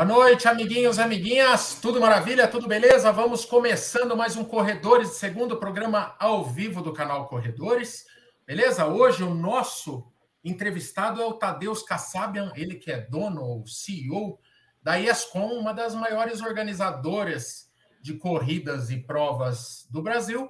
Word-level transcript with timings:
Boa 0.00 0.08
noite, 0.08 0.48
amiguinhos, 0.48 0.98
amiguinhas. 0.98 1.74
Tudo 1.74 2.00
maravilha? 2.00 2.48
Tudo 2.48 2.66
beleza? 2.66 3.12
Vamos 3.12 3.44
começando 3.44 4.16
mais 4.16 4.34
um 4.34 4.42
Corredores, 4.42 5.10
segundo 5.18 5.58
programa 5.58 6.16
ao 6.18 6.42
vivo 6.42 6.80
do 6.80 6.90
canal 6.90 7.28
Corredores. 7.28 8.06
Beleza? 8.46 8.86
Hoje 8.86 9.22
o 9.22 9.34
nosso 9.34 10.10
entrevistado 10.42 11.20
é 11.20 11.26
o 11.26 11.34
Tadeus 11.34 11.82
Kassabian, 11.82 12.50
ele 12.56 12.76
que 12.76 12.90
é 12.90 12.98
dono 12.98 13.42
ou 13.42 13.66
CEO 13.66 14.38
da 14.82 14.98
ESCOM, 14.98 15.58
uma 15.58 15.74
das 15.74 15.94
maiores 15.94 16.40
organizadoras 16.40 17.70
de 18.00 18.14
corridas 18.14 18.90
e 18.90 18.96
provas 18.96 19.86
do 19.90 20.00
Brasil, 20.00 20.48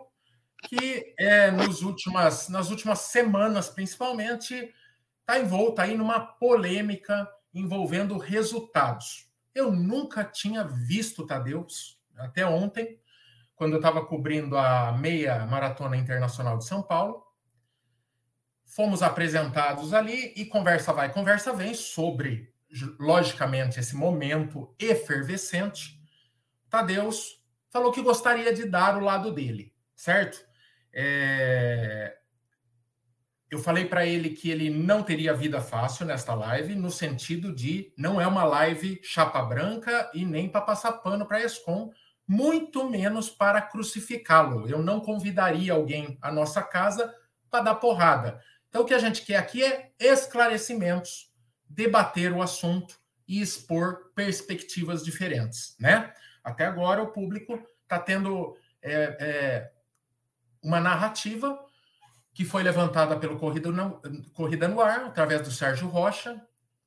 que 0.68 1.12
é, 1.18 1.50
nos 1.50 1.82
últimas, 1.82 2.48
nas 2.48 2.70
últimas 2.70 3.00
semanas, 3.00 3.68
principalmente, 3.68 4.72
está 5.22 5.40
envolta 5.40 5.82
aí 5.82 5.96
numa 5.96 6.20
polêmica 6.20 7.28
envolvendo 7.52 8.16
resultados. 8.16 9.28
Eu 9.60 9.70
nunca 9.70 10.24
tinha 10.24 10.64
visto 10.64 11.26
Tadeus, 11.26 12.00
até 12.16 12.46
ontem, 12.46 12.98
quando 13.54 13.72
eu 13.72 13.78
estava 13.78 14.04
cobrindo 14.06 14.56
a 14.56 14.90
meia 14.92 15.44
maratona 15.46 15.98
internacional 15.98 16.56
de 16.56 16.64
São 16.64 16.82
Paulo. 16.82 17.22
Fomos 18.64 19.02
apresentados 19.02 19.92
ali 19.92 20.32
e 20.34 20.46
conversa 20.46 20.94
vai, 20.94 21.12
conversa 21.12 21.52
vem 21.52 21.74
sobre, 21.74 22.54
logicamente, 22.98 23.78
esse 23.78 23.94
momento 23.94 24.74
efervescente. 24.78 26.00
Tadeus 26.70 27.44
falou 27.68 27.92
que 27.92 28.00
gostaria 28.00 28.54
de 28.54 28.64
dar 28.64 28.96
o 28.96 29.04
lado 29.04 29.30
dele, 29.30 29.74
certo? 29.94 30.42
É... 30.90 32.16
Eu 33.50 33.58
falei 33.58 33.84
para 33.84 34.06
ele 34.06 34.30
que 34.30 34.48
ele 34.48 34.70
não 34.70 35.02
teria 35.02 35.34
vida 35.34 35.60
fácil 35.60 36.06
nesta 36.06 36.32
live, 36.34 36.76
no 36.76 36.90
sentido 36.90 37.52
de 37.52 37.92
não 37.96 38.20
é 38.20 38.26
uma 38.26 38.44
live 38.44 39.00
chapa 39.02 39.42
branca 39.42 40.08
e 40.14 40.24
nem 40.24 40.48
para 40.48 40.60
passar 40.60 40.92
pano 40.92 41.26
para 41.26 41.42
ESCOM, 41.42 41.90
muito 42.28 42.88
menos 42.88 43.28
para 43.28 43.60
crucificá-lo. 43.60 44.68
Eu 44.68 44.80
não 44.80 45.00
convidaria 45.00 45.72
alguém 45.72 46.16
à 46.22 46.30
nossa 46.30 46.62
casa 46.62 47.12
para 47.50 47.64
dar 47.64 47.74
porrada. 47.74 48.40
Então, 48.68 48.82
o 48.82 48.84
que 48.84 48.94
a 48.94 49.00
gente 49.00 49.22
quer 49.22 49.36
aqui 49.36 49.64
é 49.64 49.90
esclarecimentos, 49.98 51.28
debater 51.68 52.32
o 52.32 52.40
assunto 52.40 53.00
e 53.26 53.40
expor 53.40 54.12
perspectivas 54.14 55.04
diferentes, 55.04 55.74
né? 55.80 56.14
Até 56.42 56.66
agora, 56.66 57.02
o 57.02 57.10
público 57.10 57.60
está 57.82 57.98
tendo 57.98 58.56
é, 58.80 59.16
é, 59.20 59.72
uma 60.62 60.78
narrativa 60.78 61.58
que 62.40 62.44
foi 62.46 62.62
levantada 62.62 63.18
pelo 63.18 63.38
Corrida 63.38 63.70
no, 63.70 64.00
Corrida 64.32 64.66
no 64.66 64.80
Ar, 64.80 65.04
através 65.04 65.42
do 65.42 65.50
Sérgio 65.50 65.88
Rocha, 65.88 66.42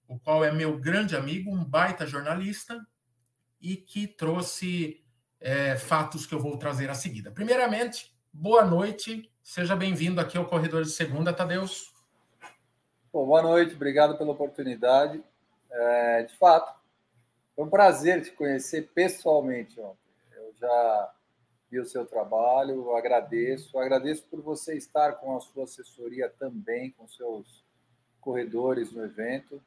o 0.07 0.17
qual 0.17 0.43
é 0.43 0.51
meu 0.51 0.79
grande 0.79 1.15
amigo, 1.15 1.51
um 1.51 1.63
baita 1.63 2.07
jornalista, 2.07 2.83
e 3.61 3.77
que 3.77 4.07
trouxe 4.07 5.05
é, 5.39 5.75
fatos 5.77 6.25
que 6.25 6.33
eu 6.33 6.39
vou 6.39 6.57
trazer 6.57 6.89
a 6.89 6.95
seguida. 6.95 7.29
Primeiramente, 7.29 8.11
boa 8.33 8.65
noite, 8.65 9.31
seja 9.43 9.75
bem-vindo 9.75 10.19
aqui 10.19 10.39
ao 10.39 10.47
Corredor 10.47 10.81
de 10.81 10.89
Segunda, 10.89 11.31
Tadeus. 11.31 11.93
Bom, 13.13 13.27
boa 13.27 13.43
noite, 13.43 13.75
obrigado 13.75 14.17
pela 14.17 14.31
oportunidade. 14.31 15.23
É, 15.69 16.23
de 16.23 16.35
fato, 16.35 16.73
foi 17.55 17.63
um 17.63 17.69
prazer 17.69 18.23
te 18.23 18.31
conhecer 18.31 18.89
pessoalmente 18.95 19.79
ontem. 19.79 20.09
Eu 20.35 20.51
já 20.59 21.13
vi 21.73 21.79
o 21.79 21.85
seu 21.85 22.05
trabalho, 22.05 22.95
agradeço. 22.95 23.79
Agradeço 23.79 24.23
por 24.29 24.41
você 24.41 24.75
estar 24.75 25.13
com 25.13 25.35
a 25.35 25.39
sua 25.39 25.63
assessoria 25.63 26.29
também, 26.29 26.91
com 26.91 27.07
seus 27.07 27.65
corredores 28.21 28.91
no 28.91 29.03
evento. 29.03 29.59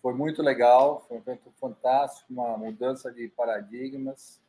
Foi 0.00 0.14
muito 0.14 0.42
legal, 0.42 1.04
foi 1.06 1.18
um 1.18 1.20
evento 1.20 1.52
fantástico, 1.60 2.32
uma 2.32 2.56
mudança 2.56 3.12
de 3.12 3.28
paradigmas, 3.28 4.40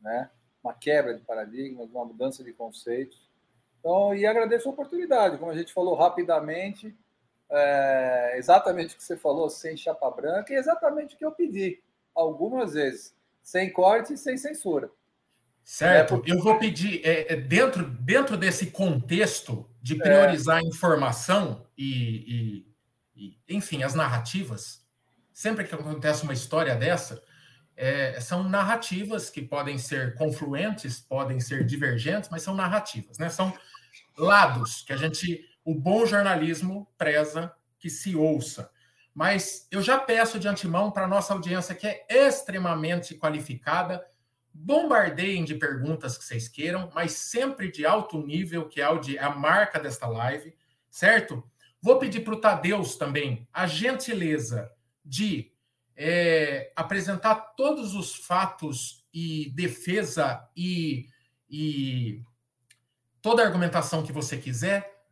né? 0.00 0.28
uma 0.62 0.74
quebra 0.74 1.14
de 1.14 1.20
paradigmas, 1.20 1.88
uma 1.90 2.04
mudança 2.04 2.42
de 2.42 2.52
conceitos. 2.52 3.30
Então, 3.78 4.12
e 4.12 4.26
agradeço 4.26 4.68
a 4.68 4.72
oportunidade, 4.72 5.38
como 5.38 5.52
a 5.52 5.56
gente 5.56 5.72
falou 5.72 5.94
rapidamente, 5.94 6.96
é, 7.48 8.34
exatamente 8.38 8.94
o 8.94 8.96
que 8.96 9.04
você 9.04 9.16
falou, 9.16 9.48
sem 9.48 9.76
chapa 9.76 10.10
branca, 10.10 10.52
e 10.52 10.56
exatamente 10.56 11.14
o 11.14 11.18
que 11.18 11.24
eu 11.24 11.32
pedi 11.32 11.80
algumas 12.12 12.72
vezes, 12.72 13.14
sem 13.40 13.72
corte 13.72 14.14
e 14.14 14.18
sem 14.18 14.36
censura. 14.36 14.90
Certo. 15.64 16.22
É 16.26 16.30
Eu 16.30 16.42
vou 16.42 16.58
pedir, 16.58 17.00
é, 17.02 17.32
é, 17.32 17.36
dentro, 17.36 17.88
dentro 17.88 18.36
desse 18.36 18.66
contexto 18.66 19.68
de 19.80 19.96
priorizar 19.96 20.58
a 20.58 20.62
informação 20.62 21.66
e, 21.76 22.66
e, 23.16 23.28
e, 23.48 23.56
enfim, 23.56 23.82
as 23.82 23.94
narrativas, 23.94 24.84
sempre 25.32 25.64
que 25.64 25.74
acontece 25.74 26.22
uma 26.22 26.34
história 26.34 26.76
dessa, 26.76 27.22
é, 27.76 28.20
são 28.20 28.42
narrativas 28.42 29.30
que 29.30 29.40
podem 29.40 29.78
ser 29.78 30.14
confluentes, 30.14 31.00
podem 31.00 31.40
ser 31.40 31.64
divergentes, 31.64 32.28
mas 32.30 32.42
são 32.42 32.54
narrativas, 32.54 33.18
né? 33.18 33.28
São 33.28 33.52
lados 34.16 34.82
que 34.82 34.92
a 34.92 34.96
gente, 34.96 35.44
o 35.64 35.74
bom 35.74 36.06
jornalismo 36.06 36.86
preza 36.96 37.52
que 37.78 37.88
se 37.90 38.14
ouça. 38.14 38.70
Mas 39.12 39.66
eu 39.70 39.80
já 39.80 39.98
peço 39.98 40.38
de 40.38 40.46
antemão 40.46 40.90
para 40.90 41.04
a 41.04 41.08
nossa 41.08 41.32
audiência 41.32 41.74
que 41.74 41.86
é 41.86 42.06
extremamente 42.08 43.14
qualificada, 43.14 44.04
bombardeiem 44.54 45.44
de 45.44 45.56
perguntas 45.56 46.16
que 46.16 46.24
vocês 46.24 46.48
queiram, 46.48 46.88
mas 46.94 47.12
sempre 47.12 47.70
de 47.70 47.84
alto 47.84 48.24
nível, 48.24 48.68
que 48.68 48.80
é 48.80 49.18
a 49.18 49.30
marca 49.30 49.80
desta 49.80 50.06
live, 50.06 50.54
certo? 50.88 51.42
Vou 51.82 51.98
pedir 51.98 52.20
para 52.20 52.34
o 52.34 52.40
Tadeus 52.40 52.96
também 52.96 53.48
a 53.52 53.66
gentileza 53.66 54.70
de 55.04 55.52
é, 55.96 56.72
apresentar 56.76 57.34
todos 57.56 57.94
os 57.94 58.14
fatos 58.14 59.04
e 59.12 59.50
defesa 59.50 60.48
e, 60.56 61.08
e 61.50 62.22
toda 63.20 63.42
a 63.42 63.46
argumentação 63.46 64.02
que 64.02 64.12
você 64.12 64.36
quiser, 64.38 65.04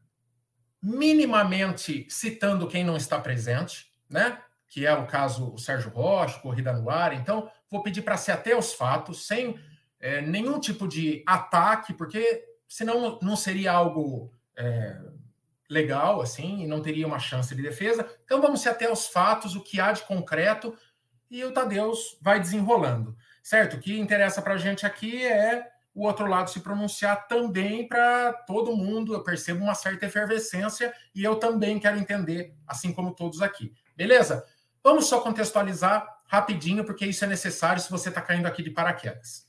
minimamente 0.81 2.07
citando 2.09 2.69
quem 2.69 2.85
não 2.85 2.97
está 2.97 3.21
presente, 3.21 3.93
né? 4.09 4.41
Que 4.69 4.87
é 4.87 4.95
o 4.95 5.07
caso 5.07 5.53
o 5.53 5.59
Sérgio 5.59 5.91
Rocha, 5.91 6.41
Corrida 6.41 6.73
no 6.73 6.89
Ar. 6.89 7.13
Então, 7.13 7.51
vou 7.73 7.83
pedir 7.83 8.03
para 8.03 8.19
ser 8.19 8.33
até 8.33 8.57
os 8.57 8.75
fatos, 8.75 9.27
sem 9.27 9.59
é, 9.99 10.21
nenhum 10.21 10.61
tipo 10.61 10.87
de 10.87 11.25
ataque, 11.27 11.95
porque 11.95 12.45
senão 12.69 13.19
não 13.23 13.35
seria 13.35 13.73
algo 13.73 14.31
é, 14.55 15.01
legal, 15.69 16.21
assim, 16.21 16.63
e 16.63 16.67
não 16.67 16.83
teria 16.83 17.07
uma 17.07 17.19
chance 17.19 17.55
de 17.55 17.63
defesa. 17.63 18.07
Então 18.25 18.43
vamos 18.43 18.61
ser 18.61 18.69
até 18.69 18.93
os 18.93 19.07
fatos, 19.07 19.57
o 19.57 19.63
que 19.63 19.81
há 19.81 19.91
de 19.91 20.03
concreto, 20.03 20.77
e 21.31 21.43
o 21.45 21.53
Tadeus 21.53 22.19
vai 22.21 22.39
desenrolando, 22.39 23.17
certo? 23.43 23.77
O 23.77 23.81
que 23.81 23.99
interessa 23.99 24.43
para 24.43 24.53
a 24.53 24.59
gente 24.59 24.85
aqui 24.85 25.25
é 25.25 25.67
o 25.95 26.07
outro 26.07 26.27
lado 26.27 26.51
se 26.51 26.61
pronunciar 26.61 27.27
também 27.27 27.89
para 27.89 28.35
todo 28.47 28.77
mundo. 28.77 29.15
Eu 29.15 29.25
percebo 29.25 29.65
uma 29.65 29.75
certa 29.75 30.05
efervescência 30.05 30.93
e 31.15 31.25
eu 31.25 31.37
também 31.37 31.79
quero 31.79 31.99
entender, 31.99 32.55
assim 32.67 32.93
como 32.93 33.15
todos 33.15 33.41
aqui. 33.41 33.73
Beleza? 33.97 34.45
Vamos 34.85 35.07
só 35.07 35.21
contextualizar 35.21 36.07
rapidinho, 36.33 36.83
porque 36.83 37.05
isso 37.05 37.23
é 37.27 37.29
necessário 37.29 37.83
se 37.83 37.91
você 37.91 38.09
está 38.09 38.23
caindo 38.23 38.47
aqui 38.47 38.63
de 38.63 38.71
paraquedas. 38.71 39.47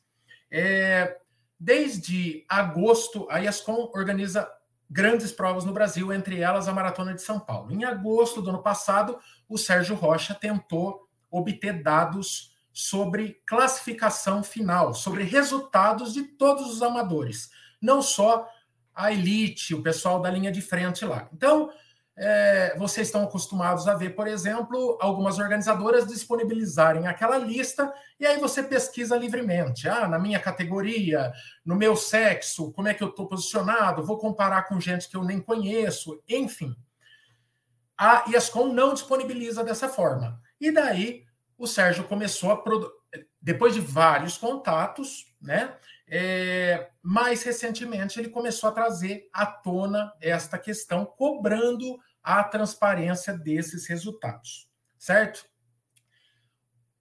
É, 0.52 1.18
desde 1.58 2.46
agosto, 2.50 3.26
a 3.32 3.40
IASCOM 3.40 3.90
organiza 3.94 4.52
grandes 4.90 5.32
provas 5.32 5.64
no 5.64 5.72
Brasil, 5.72 6.12
entre 6.12 6.42
elas 6.42 6.68
a 6.68 6.74
Maratona 6.74 7.14
de 7.14 7.22
São 7.22 7.40
Paulo. 7.40 7.72
Em 7.72 7.86
agosto 7.86 8.42
do 8.42 8.50
ano 8.50 8.62
passado, 8.62 9.18
o 9.48 9.58
Sérgio 9.58 9.96
Rocha 9.96 10.36
tentou 10.36 11.08
obter 11.32 11.82
dados 11.82 12.54
sobre 12.74 13.42
classificação 13.46 14.44
final, 14.44 14.94
sobre 14.94 15.24
resultados 15.24 16.14
de 16.14 16.24
todos 16.24 16.70
os 16.70 16.82
amadores, 16.82 17.50
não 17.82 18.02
só 18.02 18.46
a 18.94 19.10
elite, 19.10 19.74
o 19.74 19.82
pessoal 19.82 20.22
da 20.22 20.30
linha 20.30 20.52
de 20.52 20.62
frente 20.62 21.06
lá. 21.06 21.30
Então, 21.32 21.72
é, 22.16 22.76
vocês 22.78 23.08
estão 23.08 23.24
acostumados 23.24 23.88
a 23.88 23.96
ver, 23.96 24.12
por 24.12 24.28
exemplo, 24.28 24.98
algumas 25.02 25.40
organizadoras 25.40 26.06
disponibilizarem 26.06 27.08
aquela 27.08 27.38
lista 27.38 27.92
e 28.20 28.26
aí 28.26 28.40
você 28.40 28.62
pesquisa 28.62 29.18
livremente. 29.18 29.88
Ah, 29.88 30.08
na 30.08 30.20
minha 30.20 30.40
categoria, 30.40 31.32
no 31.66 31.76
meu 31.76 31.96
sexo, 31.96 32.72
como 32.74 32.88
é 32.88 32.94
que 32.94 33.04
eu 33.04 33.10
estou 33.10 33.28
posicionado, 33.28 34.06
vou 34.06 34.18
comparar 34.18 34.64
com 34.64 34.80
gente 34.80 35.10
que 35.10 35.18
eu 35.18 35.24
nem 35.24 35.40
conheço, 35.40 36.22
enfim. 36.30 36.76
A 37.98 38.26
ESCOM 38.28 38.72
não 38.72 38.94
disponibiliza 38.94 39.64
dessa 39.64 39.90
forma. 39.90 40.40
E 40.60 40.72
daí 40.72 41.26
o 41.58 41.66
Sérgio 41.66 42.04
começou 42.04 42.52
a 42.52 42.64
depois 43.42 43.74
de 43.74 43.82
vários 43.82 44.38
contatos, 44.38 45.34
né? 45.42 45.76
É, 46.08 46.90
mais 47.02 47.44
recentemente, 47.44 48.20
ele 48.20 48.30
começou 48.30 48.70
a 48.70 48.74
trazer 48.74 49.30
à 49.34 49.46
tona 49.46 50.14
esta 50.22 50.58
questão, 50.58 51.06
cobrando 51.06 51.98
a 52.22 52.44
transparência 52.44 53.38
desses 53.38 53.88
resultados, 53.88 54.68
certo? 54.98 55.46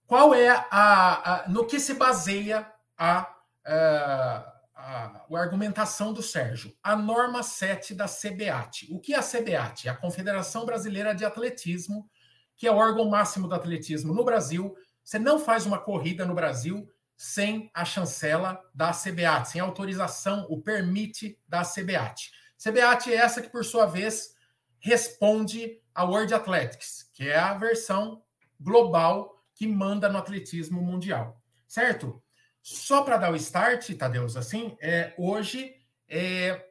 Qual 0.05 0.33
é 0.33 0.49
a, 0.49 1.45
a 1.45 1.49
no 1.49 1.65
que 1.65 1.79
se 1.79 1.93
baseia 1.93 2.71
a, 2.97 3.33
a, 3.65 4.53
a, 4.75 5.25
a 5.31 5.39
argumentação 5.39 6.13
do 6.13 6.21
Sérgio? 6.21 6.73
A 6.83 6.95
norma 6.95 7.41
7 7.41 7.95
da 7.95 8.05
CBAT. 8.05 8.87
O 8.91 8.99
que 8.99 9.13
é 9.13 9.17
a 9.17 9.23
CBAT? 9.23 9.89
A 9.89 9.95
Confederação 9.95 10.65
Brasileira 10.65 11.15
de 11.15 11.25
Atletismo, 11.25 12.09
que 12.55 12.67
é 12.67 12.71
o 12.71 12.75
órgão 12.75 13.09
máximo 13.09 13.47
do 13.47 13.55
atletismo 13.55 14.13
no 14.13 14.23
Brasil, 14.23 14.75
Você 15.03 15.17
não 15.17 15.39
faz 15.39 15.65
uma 15.65 15.79
corrida 15.79 16.25
no 16.25 16.35
Brasil 16.35 16.87
sem 17.17 17.69
a 17.73 17.85
chancela 17.85 18.61
da 18.73 18.91
CBAT, 18.91 19.49
sem 19.49 19.61
autorização, 19.61 20.45
o 20.49 20.61
permite 20.61 21.39
da 21.47 21.61
CBAT. 21.63 22.31
CBAT 22.57 23.11
é 23.11 23.15
essa 23.15 23.41
que, 23.41 23.49
por 23.49 23.63
sua 23.63 23.85
vez, 23.85 24.33
responde 24.79 25.81
à 25.93 26.03
World 26.03 26.33
Athletics, 26.33 27.09
que 27.13 27.27
é 27.27 27.37
a 27.37 27.53
versão 27.53 28.23
global 28.59 29.43
que 29.55 29.67
manda 29.67 30.09
no 30.09 30.17
atletismo 30.17 30.81
mundial, 30.81 31.41
certo? 31.67 32.21
Só 32.61 33.03
para 33.03 33.17
dar 33.17 33.31
o 33.31 33.35
start, 33.35 33.93
Tadeus, 33.95 34.35
assim, 34.35 34.77
é, 34.81 35.13
hoje 35.17 35.75
é, 36.07 36.69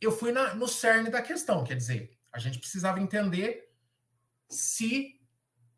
eu 0.00 0.10
fui 0.10 0.32
na, 0.32 0.54
no 0.54 0.66
cerne 0.66 1.10
da 1.10 1.22
questão, 1.22 1.64
quer 1.64 1.76
dizer, 1.76 2.16
a 2.32 2.38
gente 2.38 2.58
precisava 2.58 3.00
entender 3.00 3.68
se 4.48 5.20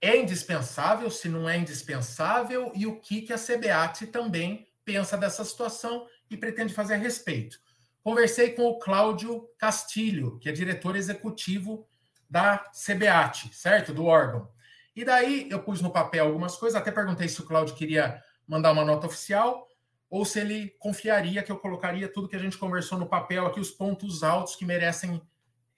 é 0.01 0.17
indispensável, 0.17 1.11
se 1.11 1.29
não 1.29 1.49
é 1.49 1.57
indispensável 1.57 2.73
e 2.75 2.87
o 2.87 3.01
que, 3.01 3.23
que 3.23 3.33
a 3.33 3.39
CBAT 3.39 4.07
também 4.09 4.67
pensa 4.85 5.17
dessa 5.17 5.45
situação 5.45 6.07
e 6.31 6.37
pretende 6.37 6.75
fazer 6.75 6.95
a 6.95 6.99
respeito. 6.99 7.59
Conversei 8.03 8.51
com 8.51 8.65
o 8.67 8.79
Cláudio 8.79 9.49
Castilho, 9.59 10.39
que 10.39 10.49
é 10.49 10.53
diretor 10.53 10.95
executivo 10.95 11.89
da 12.29 12.59
CBAT, 12.59 13.55
certo? 13.55 13.95
Do 13.95 14.05
órgão. 14.05 14.49
E 14.95 15.05
daí 15.05 15.49
eu 15.51 15.63
pus 15.63 15.81
no 15.81 15.91
papel 15.91 16.27
algumas 16.27 16.57
coisas, 16.57 16.79
até 16.79 16.91
perguntei 16.91 17.29
se 17.29 17.41
o 17.41 17.47
Cláudio 17.47 17.75
queria 17.75 18.23
mandar 18.47 18.73
uma 18.73 18.85
nota 18.85 19.07
oficial 19.07 19.67
ou 20.11 20.25
se 20.25 20.39
ele 20.39 20.71
confiaria 20.79 21.43
que 21.43 21.51
eu 21.51 21.57
colocaria 21.57 22.09
tudo 22.09 22.29
que 22.29 22.37
a 22.37 22.39
gente 22.39 22.59
conversou 22.59 22.99
no 22.99 23.09
papel 23.09 23.47
aqui, 23.47 23.59
os 23.59 23.71
pontos 23.71 24.23
altos 24.23 24.55
que 24.55 24.65
merecem 24.65 25.21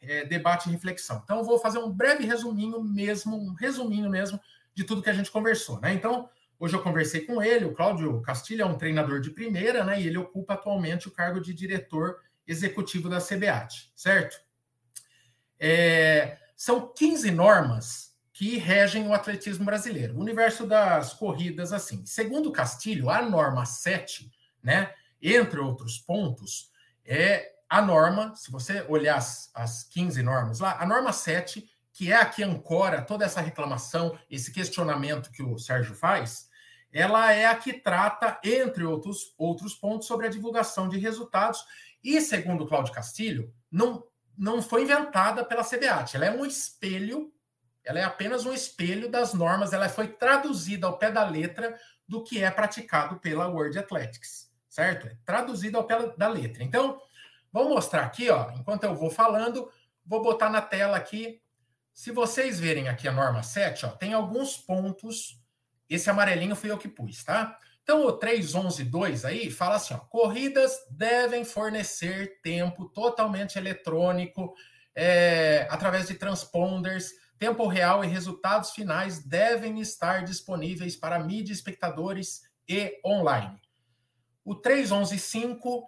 é, 0.00 0.24
debate 0.24 0.68
e 0.68 0.72
reflexão. 0.72 1.20
Então, 1.24 1.38
eu 1.38 1.44
vou 1.44 1.58
fazer 1.58 1.78
um 1.78 1.90
breve 1.90 2.24
resuminho 2.24 2.82
mesmo, 2.82 3.36
um 3.36 3.54
resuminho 3.54 4.10
mesmo 4.10 4.40
de 4.74 4.84
tudo 4.84 5.02
que 5.02 5.10
a 5.10 5.14
gente 5.14 5.30
conversou. 5.30 5.80
Né? 5.80 5.94
Então, 5.94 6.28
hoje 6.58 6.74
eu 6.74 6.82
conversei 6.82 7.22
com 7.22 7.42
ele, 7.42 7.64
o 7.64 7.72
Cláudio 7.72 8.20
Castilho 8.22 8.62
é 8.62 8.66
um 8.66 8.78
treinador 8.78 9.20
de 9.20 9.30
primeira, 9.30 9.84
né? 9.84 10.00
E 10.00 10.06
ele 10.06 10.18
ocupa 10.18 10.54
atualmente 10.54 11.08
o 11.08 11.10
cargo 11.10 11.40
de 11.40 11.54
diretor 11.54 12.20
executivo 12.46 13.08
da 13.08 13.20
CBAT, 13.20 13.90
certo? 13.94 14.40
É, 15.58 16.38
são 16.54 16.92
15 16.92 17.30
normas 17.30 18.14
que 18.32 18.58
regem 18.58 19.08
o 19.08 19.14
atletismo 19.14 19.64
brasileiro. 19.64 20.14
O 20.14 20.20
universo 20.20 20.66
das 20.66 21.14
corridas, 21.14 21.72
assim. 21.72 22.04
Segundo 22.04 22.52
Castilho, 22.52 23.08
a 23.08 23.22
norma 23.22 23.64
7, 23.64 24.30
né, 24.62 24.92
entre 25.22 25.58
outros 25.58 25.98
pontos, 25.98 26.70
é 27.02 27.55
a 27.68 27.82
norma, 27.82 28.34
se 28.34 28.50
você 28.50 28.84
olhar 28.88 29.16
as, 29.16 29.50
as 29.54 29.84
15 29.84 30.22
normas 30.22 30.60
lá, 30.60 30.76
a 30.80 30.86
norma 30.86 31.12
7, 31.12 31.68
que 31.92 32.12
é 32.12 32.16
a 32.16 32.26
que 32.26 32.42
ancora 32.42 33.02
toda 33.02 33.24
essa 33.24 33.40
reclamação, 33.40 34.18
esse 34.30 34.52
questionamento 34.52 35.30
que 35.32 35.42
o 35.42 35.58
Sérgio 35.58 35.94
faz, 35.94 36.48
ela 36.92 37.32
é 37.32 37.46
a 37.46 37.56
que 37.56 37.74
trata, 37.74 38.38
entre 38.44 38.84
outros, 38.84 39.34
outros 39.36 39.74
pontos, 39.74 40.06
sobre 40.06 40.26
a 40.26 40.30
divulgação 40.30 40.88
de 40.88 40.98
resultados. 40.98 41.64
E, 42.02 42.20
segundo 42.20 42.66
Cláudio 42.66 42.94
Castilho, 42.94 43.52
não, 43.70 44.04
não 44.36 44.62
foi 44.62 44.82
inventada 44.82 45.44
pela 45.44 45.64
CBAT, 45.64 46.14
ela 46.16 46.26
é 46.26 46.30
um 46.30 46.46
espelho 46.46 47.32
ela 47.86 48.00
é 48.00 48.02
apenas 48.02 48.44
um 48.44 48.52
espelho 48.52 49.08
das 49.08 49.32
normas, 49.32 49.72
ela 49.72 49.88
foi 49.88 50.08
traduzida 50.08 50.88
ao 50.88 50.98
pé 50.98 51.08
da 51.08 51.24
letra 51.24 51.78
do 52.06 52.22
que 52.22 52.42
é 52.42 52.50
praticado 52.50 53.20
pela 53.20 53.46
World 53.46 53.78
Athletics, 53.78 54.50
certo? 54.68 55.06
É 55.06 55.16
traduzida 55.24 55.78
ao 55.78 55.86
pé 55.86 56.12
da 56.18 56.26
letra. 56.26 56.64
Então, 56.64 57.00
vou 57.52 57.68
mostrar 57.68 58.02
aqui, 58.04 58.30
ó, 58.30 58.50
enquanto 58.52 58.84
eu 58.84 58.94
vou 58.94 59.10
falando, 59.10 59.70
vou 60.04 60.22
botar 60.22 60.50
na 60.50 60.60
tela 60.60 60.96
aqui. 60.96 61.40
Se 61.92 62.10
vocês 62.10 62.60
verem 62.60 62.88
aqui 62.88 63.08
a 63.08 63.12
norma 63.12 63.42
7, 63.42 63.86
ó, 63.86 63.88
tem 63.90 64.12
alguns 64.12 64.56
pontos. 64.56 65.40
Esse 65.88 66.10
amarelinho 66.10 66.56
fui 66.56 66.70
eu 66.70 66.78
que 66.78 66.88
pus, 66.88 67.24
tá? 67.24 67.58
Então, 67.82 68.04
o 68.04 68.18
3.11.2 68.18 69.24
aí 69.24 69.50
fala 69.50 69.76
assim: 69.76 69.94
ó, 69.94 69.98
corridas 69.98 70.72
devem 70.90 71.44
fornecer 71.44 72.40
tempo 72.42 72.86
totalmente 72.86 73.56
eletrônico 73.56 74.54
é, 74.94 75.66
através 75.70 76.08
de 76.08 76.14
transponders 76.14 77.12
Tempo 77.38 77.66
real 77.66 78.02
e 78.02 78.06
resultados 78.06 78.70
finais 78.70 79.22
devem 79.22 79.78
estar 79.80 80.24
disponíveis 80.24 80.96
para 80.96 81.18
mídia, 81.18 81.52
espectadores 81.52 82.42
e 82.66 82.98
online. 83.04 83.60
O 84.42 84.54
3.11.5, 84.54 85.82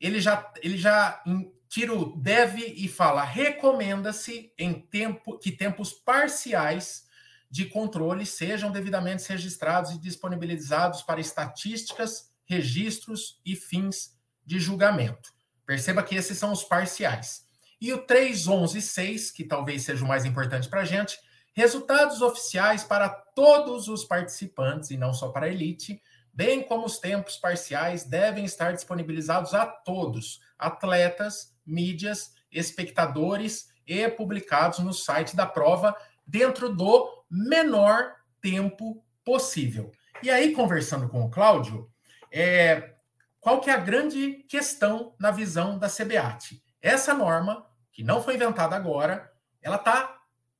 ele 0.00 0.20
já, 0.20 0.52
ele 0.62 0.76
já 0.76 1.22
tira 1.68 1.94
o 1.94 2.16
deve 2.16 2.64
e 2.64 2.88
fala 2.88 3.22
recomenda-se 3.22 4.52
em 4.58 4.74
tempo 4.74 5.38
que 5.38 5.50
tempos 5.50 5.92
parciais 5.92 7.06
de 7.50 7.66
controle 7.66 8.26
sejam 8.26 8.70
devidamente 8.70 9.28
registrados 9.28 9.92
e 9.92 9.98
disponibilizados 9.98 11.02
para 11.02 11.20
estatísticas, 11.20 12.30
registros 12.44 13.40
e 13.44 13.56
fins 13.56 14.16
de 14.44 14.58
julgamento. 14.58 15.32
Perceba 15.64 16.02
que 16.02 16.14
esses 16.14 16.38
são 16.38 16.52
os 16.52 16.62
parciais. 16.62 17.44
E 17.80 17.92
o 17.92 18.06
3.11.6, 18.06 19.32
que 19.34 19.44
talvez 19.44 19.82
seja 19.82 20.04
o 20.04 20.08
mais 20.08 20.24
importante 20.24 20.68
para 20.68 20.82
a 20.82 20.84
gente, 20.84 21.18
resultados 21.52 22.22
oficiais 22.22 22.84
para 22.84 23.08
todos 23.08 23.88
os 23.88 24.04
participantes 24.04 24.90
e 24.90 24.96
não 24.96 25.12
só 25.12 25.28
para 25.28 25.46
a 25.46 25.48
elite, 25.50 26.00
bem 26.36 26.62
como 26.62 26.84
os 26.84 26.98
tempos 26.98 27.38
parciais 27.38 28.04
devem 28.04 28.44
estar 28.44 28.72
disponibilizados 28.72 29.54
a 29.54 29.64
todos, 29.64 30.42
atletas, 30.58 31.56
mídias, 31.64 32.34
espectadores 32.52 33.70
e 33.86 34.06
publicados 34.10 34.80
no 34.80 34.92
site 34.92 35.34
da 35.34 35.46
prova 35.46 35.96
dentro 36.26 36.68
do 36.68 37.24
menor 37.30 38.16
tempo 38.42 39.02
possível. 39.24 39.90
E 40.22 40.30
aí, 40.30 40.52
conversando 40.52 41.08
com 41.08 41.24
o 41.24 41.30
Cláudio, 41.30 41.90
é, 42.30 42.96
qual 43.40 43.60
que 43.60 43.70
é 43.70 43.72
a 43.72 43.78
grande 43.78 44.44
questão 44.46 45.14
na 45.18 45.30
visão 45.30 45.78
da 45.78 45.88
CBAT? 45.88 46.62
Essa 46.82 47.14
norma, 47.14 47.66
que 47.90 48.04
não 48.04 48.22
foi 48.22 48.34
inventada 48.34 48.76
agora, 48.76 49.32
ela 49.62 49.78
tá, 49.78 50.18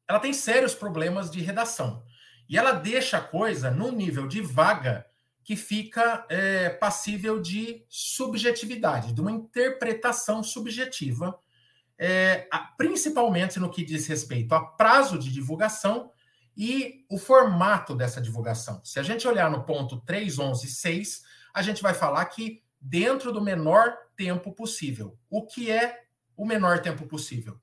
ela 0.08 0.20
tem 0.20 0.32
sérios 0.32 0.74
problemas 0.74 1.30
de 1.30 1.42
redação. 1.42 2.02
E 2.48 2.56
ela 2.56 2.72
deixa 2.72 3.18
a 3.18 3.22
coisa 3.22 3.70
num 3.70 3.92
nível 3.92 4.26
de 4.26 4.40
vaga 4.40 5.04
que 5.46 5.54
fica 5.54 6.26
é, 6.28 6.70
passível 6.70 7.40
de 7.40 7.84
subjetividade, 7.88 9.12
de 9.12 9.20
uma 9.20 9.30
interpretação 9.30 10.42
subjetiva, 10.42 11.38
é, 11.96 12.48
principalmente 12.76 13.60
no 13.60 13.70
que 13.70 13.84
diz 13.84 14.08
respeito 14.08 14.52
a 14.56 14.60
prazo 14.60 15.16
de 15.16 15.32
divulgação 15.32 16.10
e 16.56 17.04
o 17.08 17.16
formato 17.16 17.94
dessa 17.94 18.20
divulgação. 18.20 18.80
Se 18.84 18.98
a 18.98 19.04
gente 19.04 19.28
olhar 19.28 19.48
no 19.48 19.62
ponto 19.62 20.00
3.11.6, 20.00 21.22
a 21.54 21.62
gente 21.62 21.80
vai 21.80 21.94
falar 21.94 22.24
que 22.24 22.64
dentro 22.80 23.30
do 23.30 23.40
menor 23.40 23.96
tempo 24.16 24.52
possível. 24.52 25.16
O 25.30 25.46
que 25.46 25.70
é 25.70 26.02
o 26.36 26.44
menor 26.44 26.80
tempo 26.80 27.06
possível. 27.06 27.60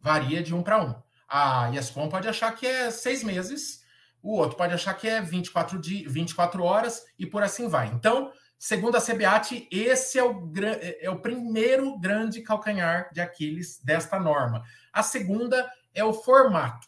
Varia 0.00 0.42
de 0.42 0.52
um 0.52 0.64
para 0.64 0.84
um. 0.84 1.00
A 1.28 1.70
ESCOM 1.72 2.08
pode 2.08 2.26
achar 2.26 2.50
que 2.56 2.66
é 2.66 2.90
seis 2.90 3.22
meses, 3.22 3.81
o 4.22 4.36
outro 4.36 4.56
pode 4.56 4.72
achar 4.72 4.94
que 4.94 5.08
é 5.08 5.20
24, 5.20 5.80
de, 5.80 6.06
24 6.08 6.62
horas 6.62 7.04
e 7.18 7.26
por 7.26 7.42
assim 7.42 7.68
vai. 7.68 7.88
Então, 7.88 8.32
segundo 8.58 8.96
a 8.96 9.00
CBAT, 9.00 9.68
esse 9.70 10.18
é 10.18 10.24
o, 10.24 10.52
é 11.00 11.10
o 11.10 11.20
primeiro 11.20 11.98
grande 11.98 12.40
calcanhar 12.42 13.10
de 13.12 13.20
Aquiles 13.20 13.80
desta 13.82 14.20
norma. 14.20 14.62
A 14.92 15.02
segunda 15.02 15.68
é 15.92 16.04
o 16.04 16.12
formato. 16.12 16.86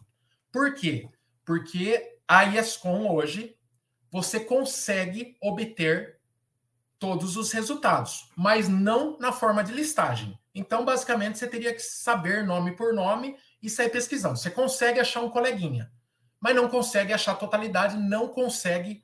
Por 0.53 0.75
quê? 0.75 1.09
Porque 1.45 2.19
a 2.29 2.45
ESCOM 2.45 3.13
hoje 3.13 3.57
você 4.11 4.39
consegue 4.39 5.37
obter 5.43 6.21
todos 7.01 7.37
os 7.37 7.53
resultados, 7.53 8.31
mas 8.37 8.69
não 8.69 9.19
na 9.19 9.33
forma 9.33 9.65
de 9.65 9.73
listagem. 9.73 10.39
Então, 10.55 10.85
basicamente, 10.85 11.39
você 11.39 11.49
teria 11.49 11.75
que 11.75 11.83
saber 11.83 12.47
nome 12.47 12.77
por 12.77 12.95
nome 12.95 13.37
e 13.61 13.69
sair 13.69 13.91
pesquisando. 13.91 14.39
Você 14.39 14.51
consegue 14.51 15.01
achar 15.01 15.21
um 15.21 15.29
coleguinha, 15.29 15.91
mas 16.45 16.55
não 16.55 16.69
consegue 16.69 17.11
achar 17.11 17.33
a 17.33 17.37
totalidade, 17.37 17.97
não 17.97 18.29
consegue 18.29 19.03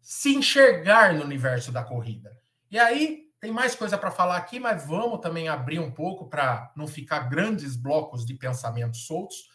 se 0.00 0.34
enxergar 0.34 1.14
no 1.14 1.22
universo 1.22 1.70
da 1.70 1.84
corrida. 1.84 2.36
E 2.68 2.76
aí, 2.76 3.30
tem 3.38 3.52
mais 3.52 3.76
coisa 3.76 3.96
para 3.96 4.10
falar 4.10 4.36
aqui, 4.36 4.58
mas 4.58 4.84
vamos 4.84 5.20
também 5.20 5.48
abrir 5.48 5.78
um 5.78 5.92
pouco 5.92 6.28
para 6.28 6.72
não 6.74 6.88
ficar 6.88 7.28
grandes 7.28 7.76
blocos 7.76 8.26
de 8.26 8.34
pensamentos 8.34 9.06
soltos. 9.06 9.48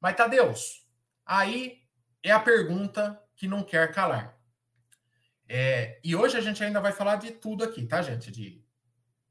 Mas, 0.00 0.14
Tadeus, 0.14 0.86
aí 1.26 1.82
é 2.22 2.30
a 2.30 2.38
pergunta 2.38 3.20
que 3.34 3.48
não 3.48 3.64
quer 3.64 3.92
calar. 3.92 4.38
É, 5.48 5.98
e 6.04 6.14
hoje 6.14 6.36
a 6.36 6.40
gente 6.40 6.62
ainda 6.62 6.80
vai 6.80 6.92
falar 6.92 7.16
de 7.16 7.32
tudo 7.32 7.64
aqui, 7.64 7.84
tá, 7.84 8.00
gente? 8.00 8.30
De 8.30 8.64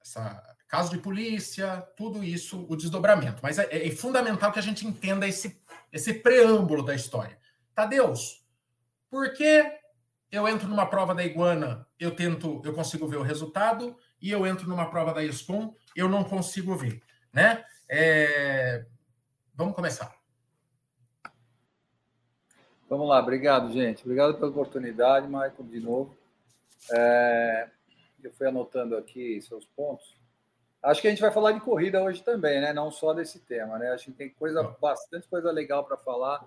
essa 0.01 0.53
caso 0.73 0.89
de 0.89 0.97
polícia, 0.97 1.87
tudo 1.95 2.23
isso, 2.23 2.65
o 2.67 2.75
desdobramento. 2.75 3.43
Mas 3.43 3.59
é, 3.59 3.67
é, 3.69 3.91
fundamental 3.91 4.51
que 4.51 4.57
a 4.57 4.61
gente 4.63 4.87
entenda 4.87 5.27
esse, 5.27 5.61
esse 5.93 6.15
preâmbulo 6.15 6.83
da 6.83 6.95
história. 6.95 7.39
Tadeus, 7.75 8.43
por 9.09 9.31
que 9.31 9.63
eu 10.31 10.47
entro 10.47 10.67
numa 10.67 10.87
prova 10.87 11.13
da 11.13 11.23
Iguana, 11.23 11.87
eu 11.99 12.15
tento, 12.15 12.59
eu 12.65 12.73
consigo 12.73 13.07
ver 13.07 13.17
o 13.17 13.21
resultado, 13.21 13.95
e 14.19 14.31
eu 14.31 14.47
entro 14.47 14.67
numa 14.67 14.89
prova 14.89 15.13
da 15.13 15.23
ESCOM, 15.23 15.75
eu 15.95 16.09
não 16.09 16.23
consigo 16.23 16.75
ver, 16.75 17.01
né? 17.31 17.63
É... 17.87 18.85
Vamos 19.53 19.75
começar. 19.75 20.15
Vamos 22.89 23.07
lá, 23.07 23.19
obrigado, 23.19 23.71
gente. 23.71 24.03
Obrigado 24.03 24.35
pela 24.35 24.49
oportunidade, 24.49 25.27
Michael, 25.27 25.63
de 25.63 25.79
novo. 25.79 26.17
É, 26.91 27.69
eu 28.23 28.31
fui 28.33 28.47
anotando 28.47 28.95
aqui 28.97 29.41
seus 29.41 29.65
pontos. 29.65 30.15
Acho 30.83 31.01
que 31.01 31.07
a 31.07 31.09
gente 31.09 31.21
vai 31.21 31.31
falar 31.31 31.53
de 31.53 31.61
corrida 31.61 32.03
hoje 32.03 32.21
também, 32.21 32.59
né? 32.59 32.73
Não 32.73 32.91
só 32.91 33.13
desse 33.13 33.39
tema, 33.39 33.79
né? 33.79 33.91
Acho 33.91 34.05
que 34.05 34.17
tem 34.17 34.29
coisa, 34.31 34.61
bastante 34.81 35.29
coisa 35.29 35.49
legal 35.49 35.85
para 35.85 35.95
falar 35.95 36.45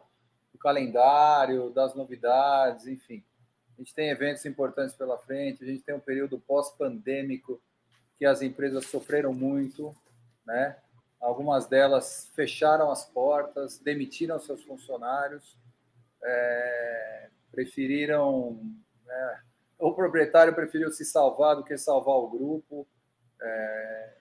do 0.52 0.59
calendário, 0.59 1.71
das 1.71 1.95
novidades, 1.95 2.87
enfim. 2.87 3.25
A 3.75 3.81
gente 3.81 3.95
tem 3.95 4.11
eventos 4.11 4.45
importantes 4.45 4.95
pela 4.95 5.16
frente, 5.16 5.64
a 5.64 5.66
gente 5.66 5.83
tem 5.83 5.95
um 5.95 6.00
período 6.00 6.38
pós-pandêmico 6.38 7.61
que 8.19 8.26
as 8.26 8.43
empresas 8.43 8.87
sofreram 8.87 9.33
muito, 9.33 9.97
né? 10.47 10.76
Algumas 11.19 11.66
delas 11.66 12.31
fecharam 12.35 12.90
as 12.90 13.07
portas, 13.07 13.78
demitiram 13.78 14.38
seus 14.38 14.62
funcionários, 14.64 15.57
é, 16.23 17.31
preferiram. 17.50 18.61
Né? 19.07 19.40
o 19.78 19.95
proprietário 19.95 20.55
preferiu 20.55 20.90
se 20.90 21.05
salvar 21.05 21.57
do 21.57 21.64
que 21.64 21.78
salvar 21.78 22.16
o 22.16 22.28
grupo. 22.28 22.87
É, 23.40 24.15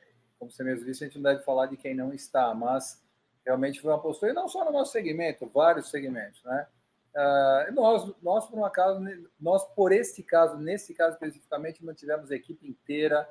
como 0.46 0.52
você 0.52 0.64
mesmo 0.64 0.86
disse, 0.86 1.04
a 1.04 1.08
gente 1.08 1.18
não 1.18 1.32
deve 1.32 1.44
falar 1.44 1.66
de 1.66 1.78
quem 1.78 1.96
não 1.96 2.14
está, 2.14 2.54
mas 2.54 3.02
realmente 3.44 3.82
foi 3.82 3.92
uma 3.92 4.02
postura, 4.02 4.32
e 4.32 4.36
não 4.36 4.48
só 4.48 4.64
no 4.66 4.72
nosso 4.72 4.92
segmento, 4.92 5.50
vários 5.54 5.90
segmentos, 5.90 6.44
né? 6.44 6.68
Uh, 7.16 7.74
nós, 7.74 8.14
nós, 8.22 8.46
por 8.46 8.60
um 8.60 8.66
acaso, 8.66 9.02
nós, 9.40 9.64
por 9.74 9.92
este 9.92 10.22
caso, 10.22 10.58
nesse 10.58 10.94
caso 10.94 11.14
especificamente, 11.14 11.84
mantivemos 11.84 12.30
a 12.30 12.36
equipe 12.36 12.68
inteira, 12.68 13.28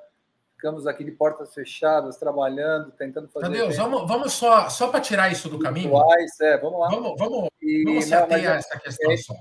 ficamos 0.54 0.86
aqui 0.86 1.04
de 1.04 1.12
portas 1.12 1.52
fechadas, 1.52 2.16
trabalhando, 2.16 2.90
tentando 2.92 3.28
fazer. 3.28 3.50
Deus, 3.50 3.76
vamos, 3.76 4.08
vamos 4.08 4.32
só, 4.32 4.70
só 4.70 4.88
para 4.88 5.00
tirar 5.00 5.30
isso 5.30 5.50
do 5.50 5.58
caminho. 5.58 5.92
É, 6.40 6.56
vamos 6.56 6.80
lá. 6.80 6.88
Vamos, 6.88 7.18
vamos, 7.18 7.48
e, 7.60 7.84
vamos 7.84 8.04
se 8.06 8.14
ater 8.14 8.50
a 8.50 8.54
essa 8.54 8.78
questão 8.78 9.12
é, 9.12 9.16
só. 9.18 9.34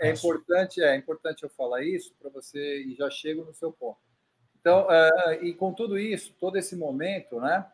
É 0.00 0.10
importante, 0.12 0.82
é 0.82 0.96
importante 0.96 1.42
eu 1.42 1.50
falar 1.50 1.82
isso 1.82 2.14
para 2.18 2.30
você 2.30 2.82
e 2.84 2.94
já 2.94 3.10
chego 3.10 3.44
no 3.44 3.52
seu 3.52 3.70
ponto. 3.70 3.98
Então, 4.62 4.86
uh, 4.86 5.44
e 5.44 5.52
com 5.54 5.74
tudo 5.74 5.98
isso, 5.98 6.32
todo 6.38 6.56
esse 6.56 6.76
momento, 6.76 7.40
né, 7.40 7.66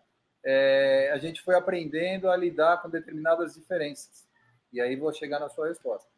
é, 0.43 1.11
a 1.13 1.19
gente 1.19 1.43
foi 1.43 1.55
aprendendo 1.55 2.31
a 2.31 2.37
lidar 2.37 2.81
com 2.81 2.89
determinadas 2.89 3.55
diferenças. 3.55 4.27
E 4.73 4.81
aí 4.81 4.97
vou 4.97 5.13
chegar 5.13 5.39
na 5.39 5.51
sua 5.51 5.69
resposta. 5.69 6.09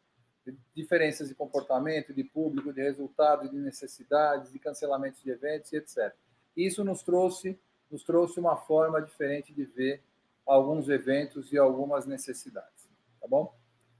Diferenças 0.73 1.27
de 1.27 1.35
comportamento, 1.35 2.13
de 2.13 2.23
público, 2.23 2.71
de 2.71 2.81
resultado, 2.81 3.49
de 3.49 3.57
necessidades, 3.57 4.53
de 4.53 4.59
cancelamentos 4.59 5.21
de 5.21 5.29
eventos 5.29 5.73
e 5.73 5.77
etc. 5.77 6.13
Isso 6.55 6.85
nos 6.85 7.03
trouxe, 7.03 7.59
nos 7.89 8.03
trouxe 8.03 8.39
uma 8.39 8.55
forma 8.55 9.01
diferente 9.01 9.53
de 9.53 9.65
ver 9.65 10.01
alguns 10.45 10.87
eventos 10.87 11.51
e 11.51 11.57
algumas 11.57 12.05
necessidades. 12.05 12.89
Tá 13.19 13.27
bom? 13.27 13.53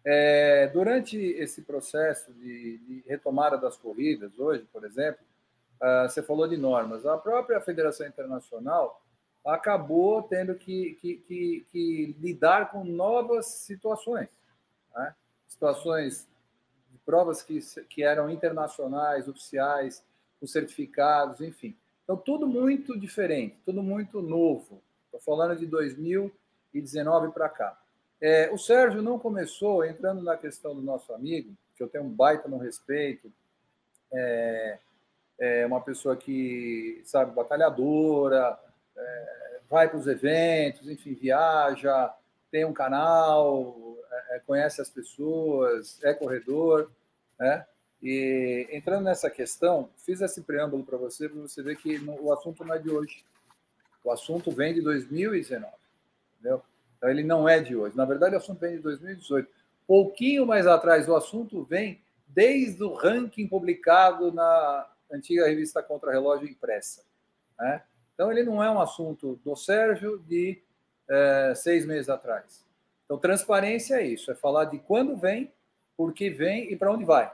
É, 0.05 0.67
durante 0.67 1.17
esse 1.17 1.61
processo 1.61 2.33
de, 2.33 2.77
de 2.77 3.03
retomada 3.05 3.57
das 3.57 3.75
corridas, 3.75 4.39
hoje, 4.39 4.65
por 4.71 4.85
exemplo, 4.85 5.23
Uh, 5.81 6.07
você 6.07 6.21
falou 6.21 6.47
de 6.47 6.57
normas. 6.57 7.05
A 7.05 7.17
própria 7.17 7.59
Federação 7.59 8.05
Internacional 8.05 9.01
acabou 9.43 10.21
tendo 10.21 10.53
que, 10.55 10.95
que, 11.01 11.15
que, 11.27 11.65
que 11.71 12.15
lidar 12.19 12.71
com 12.71 12.83
novas 12.83 13.47
situações. 13.47 14.29
Né? 14.95 15.15
Situações 15.47 16.27
de 16.91 16.97
provas 16.99 17.41
que, 17.41 17.59
que 17.89 18.03
eram 18.03 18.29
internacionais, 18.29 19.27
oficiais, 19.27 20.03
com 20.39 20.45
certificados, 20.45 21.41
enfim. 21.41 21.75
Então, 22.03 22.15
tudo 22.15 22.45
muito 22.45 22.99
diferente, 22.99 23.57
tudo 23.65 23.81
muito 23.81 24.21
novo. 24.21 24.81
Estou 25.05 25.19
falando 25.21 25.57
de 25.57 25.65
2019 25.65 27.31
para 27.31 27.49
cá. 27.49 27.79
É, 28.19 28.51
o 28.51 28.57
Sérgio 28.57 29.01
não 29.01 29.17
começou 29.17 29.83
entrando 29.83 30.21
na 30.21 30.37
questão 30.37 30.75
do 30.75 30.81
nosso 30.81 31.11
amigo, 31.13 31.55
que 31.75 31.81
eu 31.81 31.89
tenho 31.89 32.03
um 32.03 32.09
baita 32.09 32.47
no 32.47 32.57
respeito, 32.57 33.31
é, 34.13 34.77
é 35.41 35.65
uma 35.65 35.81
pessoa 35.81 36.15
que, 36.15 37.01
sabe, 37.03 37.33
batalhadora, 37.33 38.59
é, 38.95 39.59
vai 39.67 39.89
para 39.89 39.97
os 39.97 40.05
eventos, 40.05 40.87
enfim, 40.87 41.15
viaja, 41.15 42.13
tem 42.51 42.63
um 42.63 42.71
canal, 42.71 43.97
é, 44.11 44.35
é, 44.35 44.39
conhece 44.39 44.79
as 44.79 44.89
pessoas, 44.89 45.97
é 46.03 46.13
corredor, 46.13 46.91
né? 47.39 47.65
E 48.03 48.67
entrando 48.71 49.05
nessa 49.05 49.31
questão, 49.31 49.89
fiz 50.05 50.21
esse 50.21 50.41
preâmbulo 50.41 50.83
para 50.83 50.97
você, 50.97 51.27
para 51.27 51.41
você 51.41 51.63
ver 51.63 51.75
que 51.77 51.97
o 51.97 52.31
assunto 52.31 52.63
não 52.63 52.75
é 52.75 52.79
de 52.79 52.91
hoje. 52.91 53.23
O 54.03 54.11
assunto 54.11 54.51
vem 54.51 54.75
de 54.75 54.81
2019, 54.81 55.73
entendeu? 56.35 56.61
Então 56.97 57.09
ele 57.09 57.23
não 57.23 57.49
é 57.49 57.59
de 57.59 57.75
hoje. 57.75 57.97
Na 57.97 58.05
verdade, 58.05 58.35
o 58.35 58.37
assunto 58.37 58.59
vem 58.59 58.75
de 58.75 58.83
2018. 58.83 59.49
Pouquinho 59.87 60.45
mais 60.45 60.67
atrás, 60.67 61.09
o 61.09 61.15
assunto 61.15 61.63
vem 61.63 61.99
desde 62.27 62.83
o 62.83 62.93
ranking 62.93 63.47
publicado 63.47 64.31
na 64.31 64.90
antiga 65.11 65.47
revista 65.47 65.83
Contra-Relógio 65.83 66.47
impressa. 66.47 67.03
Né? 67.59 67.83
Então, 68.13 68.31
ele 68.31 68.43
não 68.43 68.63
é 68.63 68.69
um 68.69 68.79
assunto 68.79 69.39
do 69.43 69.55
Sérgio 69.55 70.19
de 70.19 70.61
é, 71.09 71.53
seis 71.55 71.85
meses 71.85 72.09
atrás. 72.09 72.65
Então, 73.05 73.17
transparência 73.17 73.95
é 73.95 74.05
isso: 74.05 74.31
é 74.31 74.35
falar 74.35 74.65
de 74.65 74.79
quando 74.79 75.15
vem, 75.15 75.51
por 75.97 76.13
que 76.13 76.29
vem 76.29 76.71
e 76.71 76.75
para 76.75 76.91
onde 76.91 77.03
vai. 77.03 77.31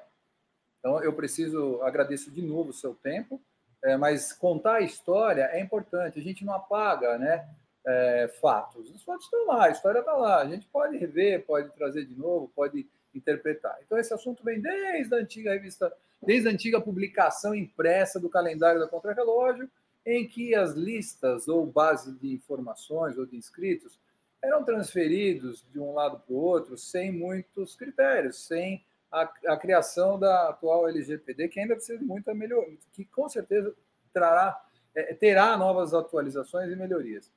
Então, 0.80 1.04
eu 1.04 1.14
preciso, 1.14 1.82
agradeço 1.82 2.32
de 2.32 2.42
novo 2.42 2.70
o 2.70 2.74
seu 2.74 2.94
tempo, 2.96 3.42
é, 3.84 3.98
mas 3.98 4.32
contar 4.34 4.76
a 4.76 4.82
história 4.82 5.50
é 5.52 5.60
importante. 5.60 6.20
A 6.20 6.24
gente 6.24 6.46
não 6.46 6.54
apaga 6.54 7.18
né, 7.18 7.48
é, 7.86 8.28
fatos. 8.42 8.90
Os 8.90 9.04
fatos 9.04 9.26
estão 9.26 9.46
lá, 9.48 9.66
a 9.66 9.70
história 9.70 10.00
está 10.00 10.14
lá. 10.14 10.42
A 10.42 10.46
gente 10.46 10.68
pode 10.68 10.98
rever, 10.98 11.46
pode 11.46 11.70
trazer 11.72 12.06
de 12.06 12.16
novo, 12.16 12.52
pode 12.56 12.88
interpretar. 13.18 13.78
Então, 13.86 13.98
esse 13.98 14.14
assunto 14.14 14.44
vem 14.44 14.62
desde 14.62 15.14
a 15.14 15.18
antiga 15.18 15.52
revista 15.52 15.92
desde 16.22 16.48
a 16.48 16.52
antiga 16.52 16.82
publicação 16.82 17.54
impressa 17.54 18.20
do 18.20 18.30
calendário 18.30 18.80
da 18.80 18.88
Contrarrelógio, 18.88 19.70
em 20.06 20.28
que 20.28 20.56
as 20.56 20.74
listas 20.74 21.48
ou 21.48 21.66
base 21.66 22.18
de 22.18 22.34
informações 22.34 23.18
ou 23.18 23.26
de 23.26 23.36
inscritos 23.36 24.00
eram 24.42 24.64
transferidos 24.64 25.66
de 25.72 25.80
um 25.80 25.94
lado 25.94 26.20
para 26.20 26.34
o 26.34 26.38
outro 26.38 26.78
sem 26.78 27.12
muitos 27.12 27.76
critérios, 27.76 28.48
sem 28.48 28.84
a, 29.12 29.22
a, 29.48 29.58
criação 29.58 30.18
da 30.18 30.50
atual 30.50 30.88
LGPD, 30.88 31.50
que 31.50 31.60
ainda 31.60 31.76
precisa 31.76 32.00
de 32.00 32.06
muita 32.06 32.34
melhoria, 32.34 32.78
que 32.94 33.04
com 33.06 33.28
certeza 33.28 33.74
trará, 34.14 34.60
é, 34.96 35.14
terá 35.14 35.58
novas 35.58 35.94
atualizações 35.94 36.72
e 36.72 36.76
melhorias. 36.76 37.32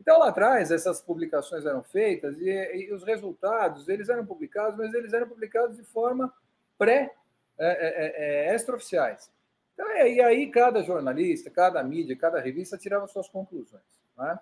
Então, 0.00 0.18
lá 0.18 0.28
atrás, 0.28 0.70
essas 0.70 1.00
publicações 1.00 1.66
eram 1.66 1.82
feitas 1.82 2.40
e, 2.40 2.48
e 2.48 2.92
os 2.92 3.04
resultados, 3.04 3.88
eles 3.88 4.08
eram 4.08 4.24
publicados, 4.24 4.78
mas 4.78 4.94
eles 4.94 5.12
eram 5.12 5.28
publicados 5.28 5.76
de 5.76 5.82
forma 5.84 6.32
pré 6.78 7.14
é, 7.58 7.66
é, 7.66 8.46
é, 8.46 8.50
é, 8.50 8.54
extraoficiais. 8.54 9.30
Então, 9.74 9.88
e 9.90 10.20
aí 10.20 10.50
cada 10.50 10.82
jornalista, 10.82 11.50
cada 11.50 11.82
mídia, 11.82 12.16
cada 12.16 12.40
revista 12.40 12.78
tirava 12.78 13.06
suas 13.08 13.28
conclusões. 13.28 13.82
Né? 14.16 14.38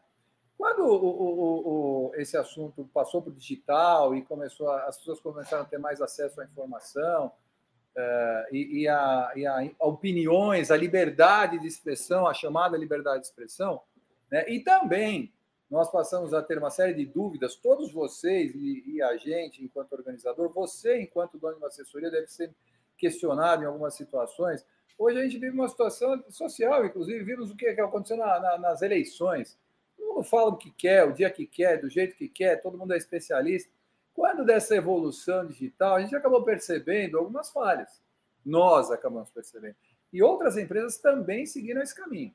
Quando 0.56 0.84
o, 0.84 1.06
o, 1.06 2.08
o, 2.08 2.14
esse 2.14 2.36
assunto 2.36 2.88
passou 2.92 3.20
para 3.20 3.30
o 3.30 3.34
digital 3.34 4.14
e 4.14 4.22
começou 4.22 4.70
a, 4.70 4.84
as 4.84 4.96
pessoas 4.98 5.20
começaram 5.20 5.62
a 5.62 5.66
ter 5.66 5.78
mais 5.78 6.00
acesso 6.00 6.40
à 6.40 6.44
informação 6.44 7.26
uh, 7.26 8.54
e, 8.54 8.82
e, 8.82 8.88
a, 8.88 9.32
e 9.36 9.46
a, 9.46 9.58
a, 9.78 9.86
opiniões, 9.86 10.70
a 10.70 10.76
liberdade 10.76 11.58
de 11.58 11.66
expressão, 11.66 12.26
a 12.26 12.32
chamada 12.32 12.76
liberdade 12.76 13.20
de 13.20 13.26
expressão, 13.26 13.82
né? 14.30 14.48
e 14.48 14.60
também 14.60 15.32
nós 15.70 15.90
passamos 15.90 16.32
a 16.32 16.42
ter 16.42 16.58
uma 16.58 16.70
série 16.70 16.94
de 16.94 17.04
dúvidas, 17.04 17.56
todos 17.56 17.92
vocês 17.92 18.54
e, 18.54 18.84
e 18.86 19.02
a 19.02 19.16
gente, 19.16 19.64
enquanto 19.64 19.92
organizador, 19.92 20.52
você, 20.52 21.00
enquanto 21.00 21.38
dono 21.38 21.54
de 21.54 21.58
uma 21.58 21.68
assessoria, 21.68 22.10
deve 22.10 22.28
ser 22.28 22.54
questionado 22.96 23.62
em 23.62 23.66
algumas 23.66 23.94
situações. 23.94 24.64
Hoje 24.98 25.18
a 25.18 25.22
gente 25.22 25.38
vive 25.38 25.54
uma 25.54 25.68
situação 25.68 26.24
social, 26.30 26.86
inclusive 26.86 27.22
vimos 27.22 27.50
o 27.50 27.56
que 27.56 27.66
aconteceu 27.66 28.16
na, 28.16 28.40
na, 28.40 28.58
nas 28.58 28.80
eleições. 28.80 29.58
Todo 29.96 30.14
mundo 30.14 30.24
fala 30.24 30.50
o 30.50 30.56
que 30.56 30.70
quer, 30.70 31.04
o 31.06 31.12
dia 31.12 31.30
que 31.30 31.46
quer, 31.46 31.80
do 31.80 31.90
jeito 31.90 32.16
que 32.16 32.28
quer, 32.28 32.62
todo 32.62 32.78
mundo 32.78 32.94
é 32.94 32.96
especialista. 32.96 33.70
Quando 34.14 34.46
dessa 34.46 34.74
evolução 34.74 35.46
digital, 35.46 35.96
a 35.96 36.00
gente 36.00 36.16
acabou 36.16 36.42
percebendo 36.42 37.18
algumas 37.18 37.50
falhas. 37.50 38.00
Nós 38.44 38.90
acabamos 38.90 39.30
percebendo. 39.30 39.76
E 40.12 40.22
outras 40.22 40.56
empresas 40.56 40.96
também 40.96 41.44
seguiram 41.44 41.82
esse 41.82 41.94
caminho. 41.94 42.34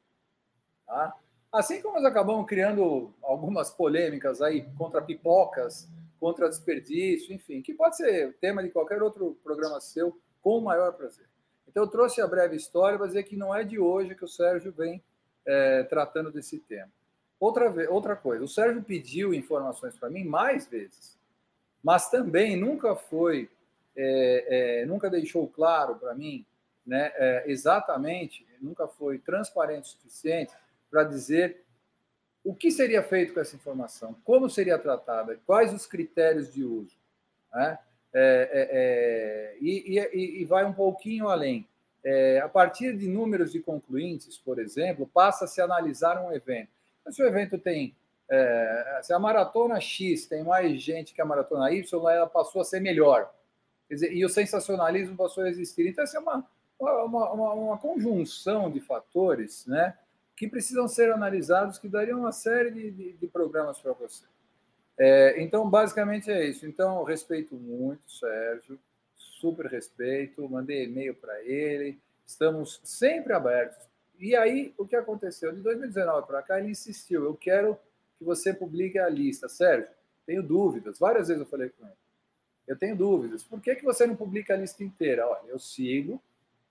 Tá? 0.86 1.16
Assim 1.52 1.82
como 1.82 1.96
nós 1.96 2.06
acabamos 2.06 2.48
criando 2.48 3.14
algumas 3.22 3.70
polêmicas 3.70 4.42
aí 4.42 4.62
contra 4.78 5.02
pipocas, 5.02 5.86
contra 6.18 6.48
desperdício, 6.48 7.34
enfim, 7.34 7.62
que 7.62 7.74
pode 7.74 7.98
ser 7.98 8.38
tema 8.40 8.64
de 8.64 8.70
qualquer 8.70 9.04
outro 9.04 9.38
programa 9.44 9.82
seu, 9.82 10.18
com 10.42 10.60
o 10.60 10.62
maior 10.62 10.94
prazer. 10.94 11.28
Então, 11.68 11.84
eu 11.84 11.90
trouxe 11.90 12.22
a 12.22 12.28
breve 12.28 12.56
história 12.56 12.98
para 12.98 13.08
dizer 13.08 13.24
que 13.24 13.36
não 13.36 13.54
é 13.54 13.66
de 13.66 13.78
hoje 13.78 14.16
que 14.16 14.24
o 14.24 14.30
Sérgio 14.30 14.72
vem 14.72 15.04
é, 15.46 15.84
tratando 15.84 16.32
desse 16.32 16.58
tema. 16.60 16.90
Outra, 17.40 17.74
outra 17.90 18.16
coisa, 18.16 18.46
o 18.46 18.48
Sérgio 18.48 18.84
pediu 18.84 19.34
informações 19.34 19.98
para 19.98 20.10
mim 20.10 20.24
mais 20.24 20.68
vezes, 20.68 21.18
mas 21.84 22.10
também 22.10 22.56
nunca 22.56 22.96
foi, 22.96 23.50
é, 23.96 24.82
é, 24.82 24.86
nunca 24.86 25.10
deixou 25.10 25.48
claro 25.48 25.96
para 25.96 26.14
mim, 26.14 26.46
né, 26.86 27.12
é, 27.16 27.44
exatamente, 27.48 28.46
nunca 28.62 28.88
foi 28.88 29.18
transparente 29.18 29.86
o 29.86 29.88
suficiente 29.88 30.54
para 30.92 31.04
dizer 31.06 31.64
o 32.44 32.54
que 32.54 32.70
seria 32.70 33.02
feito 33.02 33.34
com 33.34 33.40
essa 33.40 33.56
informação, 33.56 34.16
como 34.24 34.50
seria 34.50 34.78
tratada, 34.78 35.40
quais 35.46 35.74
os 35.74 35.86
critérios 35.86 36.54
de 36.54 36.64
uso. 36.64 36.96
Né? 37.54 37.80
é, 38.14 38.50
é, 38.52 38.70
é 38.72 39.58
e, 39.62 39.98
e, 39.98 40.42
e, 40.42 40.46
vai 40.46 40.66
um 40.66 40.74
pouquinho 40.74 41.30
além. 41.30 41.68
É, 42.04 42.40
a 42.40 42.50
partir 42.50 42.98
de 42.98 43.08
números 43.08 43.52
de 43.52 43.60
concluintes, 43.60 44.38
por 44.38 44.60
exemplo, 44.60 45.08
passa 45.08 45.46
a 45.46 45.66
analisar 45.66 46.22
um 46.22 46.34
evento. 46.34 46.70
Então, 47.00 47.14
se 47.14 47.22
o 47.22 47.28
evento 47.28 47.58
tem 47.58 47.96
é, 48.30 49.00
se 49.04 49.14
a 49.14 49.20
maratona 49.20 49.80
X 49.82 50.26
tem 50.26 50.42
mais 50.42 50.82
gente 50.82 51.14
que 51.14 51.22
a 51.22 51.26
maratona 51.26 51.70
Y, 51.70 52.10
ela 52.10 52.28
passou 52.28 52.62
a 52.62 52.66
ser 52.66 52.80
melhor. 52.80 53.30
Dizer, 53.90 54.14
e 54.14 54.24
o 54.24 54.30
sensacionalismo 54.30 55.18
passou 55.18 55.44
a 55.44 55.50
existir. 55.50 55.86
Então, 55.86 56.02
essa 56.02 56.18
é 56.18 56.22
uma, 56.22 56.48
uma, 56.80 57.04
uma, 57.04 57.54
uma, 57.54 57.78
conjunção 57.78 58.72
de 58.72 58.80
fatores 58.80 59.66
né, 59.68 59.98
que 60.42 60.48
precisam 60.48 60.88
ser 60.88 61.12
analisados, 61.12 61.78
que 61.78 61.88
dariam 61.88 62.22
uma 62.22 62.32
série 62.32 62.72
de, 62.72 62.90
de, 62.90 63.14
de 63.14 63.28
programas 63.28 63.78
para 63.78 63.94
você. 63.94 64.26
É, 64.98 65.40
então, 65.40 65.70
basicamente 65.70 66.32
é 66.32 66.44
isso. 66.44 66.66
Então, 66.66 67.04
respeito 67.04 67.54
muito 67.54 68.02
o 68.08 68.10
Sérgio, 68.10 68.80
super 69.16 69.68
respeito, 69.68 70.50
mandei 70.50 70.86
e-mail 70.86 71.14
para 71.14 71.44
ele, 71.44 72.00
estamos 72.26 72.82
sempre 72.84 73.34
abertos. 73.34 73.88
E 74.18 74.36
aí, 74.36 74.74
o 74.80 74.88
que 74.88 74.96
aconteceu? 74.96 75.54
De 75.54 75.62
2019 75.62 76.26
para 76.26 76.42
cá, 76.42 76.58
ele 76.58 76.72
insistiu: 76.72 77.24
eu 77.24 77.36
quero 77.36 77.78
que 78.18 78.26
você 78.26 78.52
publique 78.52 78.98
a 78.98 79.08
lista. 79.08 79.48
Sérgio, 79.48 79.92
tenho 80.26 80.42
dúvidas. 80.42 80.98
Várias 80.98 81.28
vezes 81.28 81.44
eu 81.44 81.48
falei 81.48 81.70
com 81.70 81.86
ele. 81.86 81.94
Eu 82.68 82.76
tenho 82.76 82.96
dúvidas. 82.96 83.44
Por 83.44 83.62
que, 83.62 83.76
que 83.76 83.84
você 83.84 84.08
não 84.08 84.16
publica 84.16 84.56
a 84.56 84.58
lista 84.58 84.84
inteira? 84.84 85.28
Olha, 85.28 85.50
eu 85.50 85.60
sigo, 85.60 86.20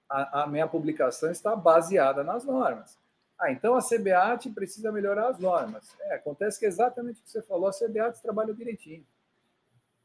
a, 0.08 0.42
a 0.42 0.46
minha 0.48 0.66
publicação 0.66 1.30
está 1.30 1.54
baseada 1.54 2.24
nas 2.24 2.44
normas. 2.44 2.98
Ah, 3.40 3.50
então 3.50 3.75
a 3.75 3.80
CBAT 3.80 4.50
precisa 4.50 4.92
melhorar 4.92 5.28
as 5.28 5.38
normas. 5.38 5.97
É, 6.02 6.14
acontece 6.16 6.59
que 6.59 6.66
é 6.66 6.68
exatamente 6.68 7.20
o 7.20 7.25
que 7.25 7.30
você 7.30 7.40
falou, 7.40 7.68
a 7.68 7.73
CBAT 7.73 8.20
trabalha 8.20 8.52
direitinho. 8.52 9.04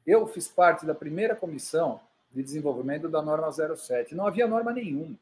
Eu 0.08 0.26
fiz 0.26 0.48
parte 0.48 0.86
da 0.86 0.96
primeira 0.96 1.36
comissão 1.36 2.00
de 2.32 2.42
desenvolvimento 2.42 3.10
da 3.10 3.22
norma 3.22 3.52
07. 3.52 4.16
Não 4.16 4.26
havia 4.26 4.48
norma 4.48 4.72
nenhuma. 4.72 5.18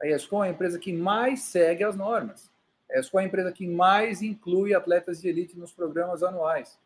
A 0.00 0.06
ESCOM 0.06 0.42
é 0.42 0.48
a 0.48 0.50
empresa 0.50 0.78
que 0.78 0.92
mais 0.94 1.42
segue 1.42 1.84
as 1.84 1.94
normas. 1.94 2.50
A 2.90 2.98
ESCO 2.98 3.18
é 3.18 3.22
a 3.22 3.26
empresa 3.26 3.52
que 3.52 3.66
mais 3.66 4.22
inclui 4.22 4.72
atletas 4.72 5.20
de 5.20 5.28
elite 5.28 5.58
nos 5.58 5.72
programas 5.72 6.22
anuais. 6.22 6.78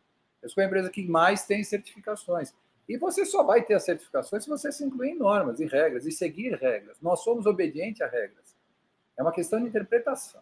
A 0.43 0.47
ESCO 0.47 0.59
é 0.59 0.63
a 0.65 0.67
empresa 0.67 0.89
que 0.89 1.07
mais 1.07 1.45
tem 1.45 1.63
certificações. 1.63 2.53
E 2.89 2.97
você 2.97 3.25
só 3.25 3.41
vai 3.41 3.63
ter 3.63 3.75
as 3.75 3.83
certificações 3.83 4.43
se 4.43 4.49
você 4.49 4.71
se 4.71 4.83
incluir 4.83 5.11
em 5.11 5.17
normas 5.17 5.61
e 5.61 5.65
regras 5.65 6.05
e 6.05 6.11
seguir 6.11 6.55
regras. 6.55 6.97
Nós 7.01 7.21
somos 7.21 7.45
obedientes 7.45 8.01
a 8.01 8.07
regras. 8.07 8.44
É 9.17 9.21
uma 9.21 9.31
questão 9.31 9.59
de 9.59 9.67
interpretação. 9.67 10.41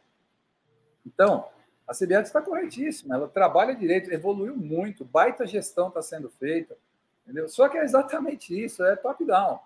Então, 1.05 1.47
a 1.87 1.93
CBAT 1.93 2.23
está 2.25 2.41
corretíssima, 2.41 3.15
ela 3.15 3.27
trabalha 3.27 3.75
direito, 3.75 4.11
evoluiu 4.11 4.55
muito, 4.55 5.03
baita 5.03 5.45
gestão 5.45 5.89
está 5.89 6.01
sendo 6.01 6.29
feita, 6.29 6.77
entendeu? 7.23 7.47
Só 7.49 7.67
que 7.67 7.77
é 7.77 7.83
exatamente 7.83 8.57
isso, 8.57 8.83
é 8.85 8.95
top-down. 8.95 9.59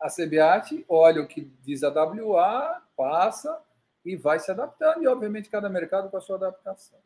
A 0.00 0.08
CBAT 0.08 0.84
olha 0.88 1.22
o 1.22 1.26
que 1.26 1.50
diz 1.62 1.82
a 1.82 1.88
WA, 1.88 2.82
passa, 2.96 3.58
e 4.04 4.14
vai 4.14 4.38
se 4.38 4.50
adaptando, 4.50 5.02
e 5.02 5.08
obviamente 5.08 5.48
cada 5.48 5.68
mercado 5.68 6.08
com 6.08 6.16
a 6.16 6.20
sua 6.20 6.36
adaptação. 6.36 6.98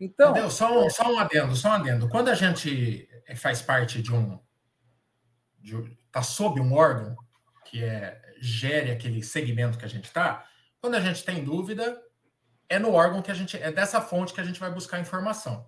Então. 0.00 0.48
Só, 0.48 0.86
um, 0.86 0.88
só 0.88 1.12
um 1.12 1.18
adendo, 1.18 1.56
só 1.56 1.70
um 1.70 1.72
adendo. 1.72 2.08
Quando 2.08 2.28
a 2.28 2.34
gente 2.34 3.08
faz 3.36 3.60
parte 3.60 4.00
de 4.00 4.14
um. 4.14 4.38
está 6.06 6.22
sob 6.22 6.60
um 6.60 6.72
órgão 6.74 7.16
que 7.64 7.82
é, 7.82 8.20
gere 8.40 8.90
aquele 8.90 9.22
segmento 9.22 9.76
que 9.76 9.84
a 9.84 9.88
gente 9.88 10.04
está, 10.04 10.46
quando 10.80 10.94
a 10.94 11.00
gente 11.00 11.24
tem 11.24 11.44
dúvida, 11.44 12.00
é 12.68 12.78
no 12.78 12.92
órgão 12.92 13.22
que 13.22 13.30
a 13.30 13.34
gente. 13.34 13.56
É 13.56 13.72
dessa 13.72 14.00
fonte 14.00 14.32
que 14.32 14.40
a 14.40 14.44
gente 14.44 14.60
vai 14.60 14.70
buscar 14.70 15.00
informação. 15.00 15.66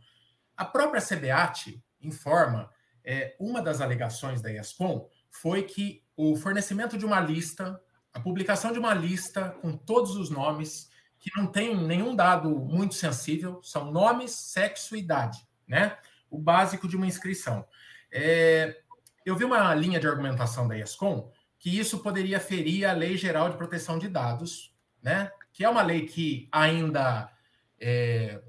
A 0.57 0.65
própria 0.65 1.01
CBAT 1.01 1.83
informa, 2.01 2.71
é, 3.05 3.37
uma 3.41 3.63
das 3.63 3.81
alegações 3.81 4.43
da 4.43 4.53
ESCOM 4.53 5.09
foi 5.31 5.63
que 5.63 6.05
o 6.17 6.37
fornecimento 6.37 6.99
de 6.99 7.07
uma 7.07 7.21
lista 7.21 7.81
a 8.13 8.21
publicação 8.21 8.73
de 8.73 8.79
uma 8.79 8.93
lista 8.93 9.51
com 9.61 9.77
todos 9.77 10.17
os 10.17 10.31
nomes, 10.31 10.91
que 11.19 11.31
não 11.37 11.47
tem 11.47 11.77
nenhum 11.77 12.17
dado 12.17 12.51
muito 12.51 12.95
sensível, 12.95 13.63
são 13.63 13.91
nomes, 13.91 14.33
sexo 14.33 14.97
e 14.97 15.01
idade, 15.01 15.39
né? 15.67 15.97
O 16.31 16.39
básico 16.39 16.89
de 16.89 16.97
uma 16.97 17.07
inscrição. 17.07 17.65
É, 18.11 18.81
eu 19.25 19.37
vi 19.37 19.45
uma 19.45 19.75
linha 19.75 20.01
de 20.01 20.09
argumentação 20.09 20.67
da 20.67 20.79
ESCOM 20.79 21.31
que 21.59 21.79
isso 21.79 21.99
poderia 21.99 22.41
ferir 22.41 22.89
a 22.89 22.93
Lei 22.93 23.17
Geral 23.17 23.51
de 23.51 23.57
Proteção 23.57 23.99
de 23.99 24.09
Dados, 24.09 24.70
né? 25.03 25.31
Que 25.53 25.65
é 25.65 25.69
uma 25.69 25.83
lei 25.83 26.07
que 26.07 26.49
ainda 26.53 27.23
está 27.23 27.33
é, 27.81 28.43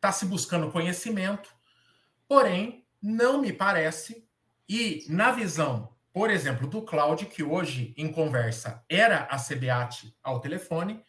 tá 0.00 0.12
se 0.12 0.26
buscando 0.26 0.70
conhecimento, 0.70 1.54
porém, 2.28 2.86
não 3.02 3.40
me 3.40 3.52
parece, 3.52 4.26
e 4.68 5.04
na 5.08 5.30
visão 5.30 5.94
por 6.14 6.30
exemplo, 6.30 6.68
do 6.68 6.80
Cloud, 6.80 7.26
que 7.26 7.42
hoje 7.42 7.92
em 7.96 8.10
conversa 8.10 8.84
era 8.88 9.24
a 9.24 9.36
CBAT 9.36 10.16
ao 10.22 10.40
telefone, 10.40 11.04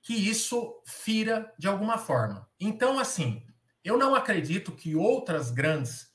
que 0.00 0.14
isso 0.14 0.80
fira 0.86 1.52
de 1.58 1.68
alguma 1.68 1.98
forma. 1.98 2.48
Então, 2.58 2.98
assim, 2.98 3.46
eu 3.84 3.98
não 3.98 4.14
acredito 4.14 4.72
que 4.72 4.96
outras 4.96 5.50
grandes 5.50 6.10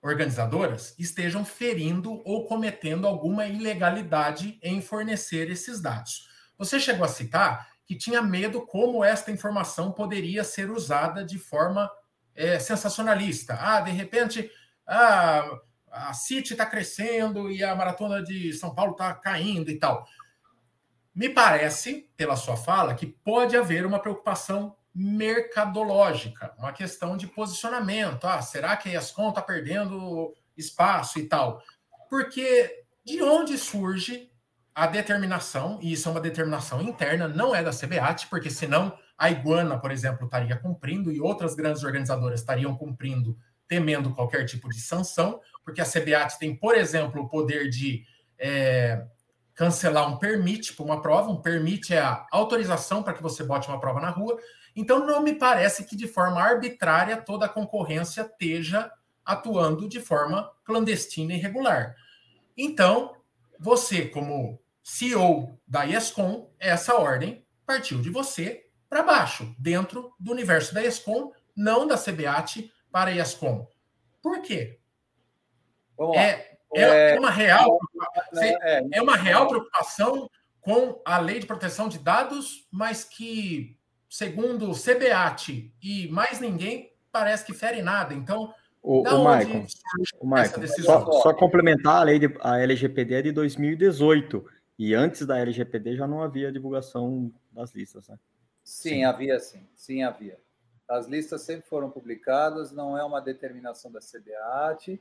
organizadoras 0.00 0.94
estejam 0.96 1.44
ferindo 1.44 2.22
ou 2.24 2.46
cometendo 2.46 3.04
alguma 3.08 3.46
ilegalidade 3.46 4.60
em 4.62 4.80
fornecer 4.80 5.50
esses 5.50 5.80
dados. 5.80 6.28
Você 6.58 6.78
chegou 6.78 7.04
a 7.04 7.08
citar 7.08 7.68
que 7.84 7.96
tinha 7.96 8.22
medo 8.22 8.64
como 8.66 9.04
esta 9.04 9.30
informação 9.30 9.92
poderia 9.92 10.44
ser 10.44 10.70
usada 10.70 11.24
de 11.24 11.38
forma 11.38 11.90
é, 12.34 12.58
sensacionalista. 12.58 13.58
Ah, 13.60 13.80
de 13.80 13.90
repente, 13.90 14.50
ah, 14.86 15.44
a 15.90 16.14
City 16.14 16.54
está 16.54 16.64
crescendo 16.64 17.50
e 17.50 17.62
a 17.62 17.74
maratona 17.74 18.22
de 18.22 18.52
São 18.54 18.74
Paulo 18.74 18.92
está 18.92 19.14
caindo 19.14 19.70
e 19.70 19.78
tal. 19.78 20.06
Me 21.14 21.28
parece, 21.28 22.10
pela 22.16 22.36
sua 22.36 22.56
fala, 22.56 22.94
que 22.94 23.06
pode 23.06 23.56
haver 23.56 23.84
uma 23.84 23.98
preocupação 23.98 24.74
mercadológica, 24.94 26.54
uma 26.58 26.72
questão 26.72 27.16
de 27.16 27.26
posicionamento. 27.26 28.26
Ah, 28.26 28.40
será 28.40 28.76
que 28.76 28.88
a 28.88 28.98
ESCOM 28.98 29.28
está 29.28 29.42
perdendo 29.42 30.34
espaço 30.56 31.18
e 31.18 31.28
tal? 31.28 31.62
Porque 32.08 32.84
de 33.04 33.22
onde 33.22 33.58
surge 33.58 34.31
a 34.74 34.86
determinação, 34.86 35.78
e 35.82 35.92
isso 35.92 36.08
é 36.08 36.12
uma 36.12 36.20
determinação 36.20 36.80
interna, 36.80 37.28
não 37.28 37.54
é 37.54 37.62
da 37.62 37.70
CBAT, 37.70 38.26
porque 38.28 38.50
senão 38.50 38.96
a 39.18 39.30
Iguana, 39.30 39.78
por 39.78 39.90
exemplo, 39.90 40.24
estaria 40.24 40.56
cumprindo 40.56 41.12
e 41.12 41.20
outras 41.20 41.54
grandes 41.54 41.84
organizadoras 41.84 42.40
estariam 42.40 42.74
cumprindo, 42.74 43.36
temendo 43.68 44.14
qualquer 44.14 44.44
tipo 44.44 44.68
de 44.68 44.80
sanção 44.80 45.40
porque 45.64 45.80
a 45.80 45.84
CBAT 45.84 46.38
tem, 46.38 46.54
por 46.54 46.74
exemplo, 46.74 47.22
o 47.22 47.28
poder 47.28 47.68
de 47.68 48.04
é, 48.38 49.04
cancelar 49.54 50.08
um 50.08 50.18
permite 50.18 50.74
para 50.74 50.84
uma 50.84 51.00
prova. 51.00 51.30
Um 51.30 51.40
permite 51.40 51.94
é 51.94 52.00
a 52.00 52.26
autorização 52.30 53.02
para 53.02 53.14
que 53.14 53.22
você 53.22 53.44
bote 53.44 53.68
uma 53.68 53.80
prova 53.80 54.00
na 54.00 54.10
rua. 54.10 54.36
Então, 54.74 55.06
não 55.06 55.22
me 55.22 55.34
parece 55.34 55.84
que 55.84 55.96
de 55.96 56.08
forma 56.08 56.40
arbitrária 56.40 57.16
toda 57.16 57.46
a 57.46 57.48
concorrência 57.48 58.22
esteja 58.22 58.90
atuando 59.24 59.88
de 59.88 60.00
forma 60.00 60.50
clandestina 60.64 61.32
e 61.32 61.36
irregular. 61.36 61.94
Então, 62.56 63.14
você, 63.62 64.08
como 64.08 64.60
CEO 64.82 65.56
da 65.66 65.86
ESCOM, 65.86 66.50
essa 66.58 66.96
ordem 66.96 67.46
partiu 67.64 68.02
de 68.02 68.10
você 68.10 68.66
para 68.88 69.04
baixo, 69.04 69.54
dentro 69.56 70.12
do 70.18 70.32
universo 70.32 70.74
da 70.74 70.84
ESCOM, 70.84 71.30
não 71.56 71.86
da 71.86 71.96
CBAT 71.96 72.70
para 72.90 73.10
a 73.10 73.14
ESCOM. 73.14 73.66
Por 74.20 74.42
quê? 74.42 74.80
É, 76.16 76.56
é, 76.74 77.14
é, 77.14 77.18
uma 77.20 77.30
real, 77.30 77.78
é, 78.36 78.78
é, 78.78 78.88
é 78.94 79.00
uma 79.00 79.16
real 79.16 79.46
preocupação 79.46 80.28
com 80.60 81.00
a 81.04 81.18
lei 81.18 81.38
de 81.38 81.46
proteção 81.46 81.88
de 81.88 82.00
dados, 82.00 82.66
mas 82.70 83.04
que, 83.04 83.78
segundo 84.10 84.68
o 84.68 84.74
CBAT 84.74 85.72
e 85.80 86.08
mais 86.08 86.40
ninguém, 86.40 86.92
parece 87.12 87.44
que 87.44 87.54
fere 87.54 87.80
nada. 87.80 88.12
Então, 88.12 88.52
o, 88.82 89.02
o 89.02 89.18
Michael, 89.18 89.64
o 90.20 90.82
só, 90.82 91.12
só, 91.22 91.34
complementar, 91.34 92.00
a 92.00 92.02
lei 92.02 92.18
de, 92.18 92.34
a 92.40 92.58
LGPD 92.58 93.14
é 93.14 93.22
de 93.22 93.32
2018 93.32 94.44
e 94.76 94.92
antes 94.92 95.24
da 95.24 95.38
LGPD 95.38 95.96
já 95.96 96.06
não 96.06 96.20
havia 96.20 96.50
divulgação 96.50 97.32
das 97.52 97.72
listas, 97.72 98.08
né? 98.08 98.18
Sim, 98.64 98.88
sim, 98.88 99.04
havia 99.04 99.38
sim, 99.38 99.68
sim 99.76 100.02
havia. 100.02 100.38
As 100.88 101.06
listas 101.06 101.42
sempre 101.42 101.68
foram 101.68 101.90
publicadas, 101.90 102.72
não 102.72 102.98
é 102.98 103.04
uma 103.04 103.20
determinação 103.20 103.90
da 103.90 104.00
CBAT, 104.00 105.00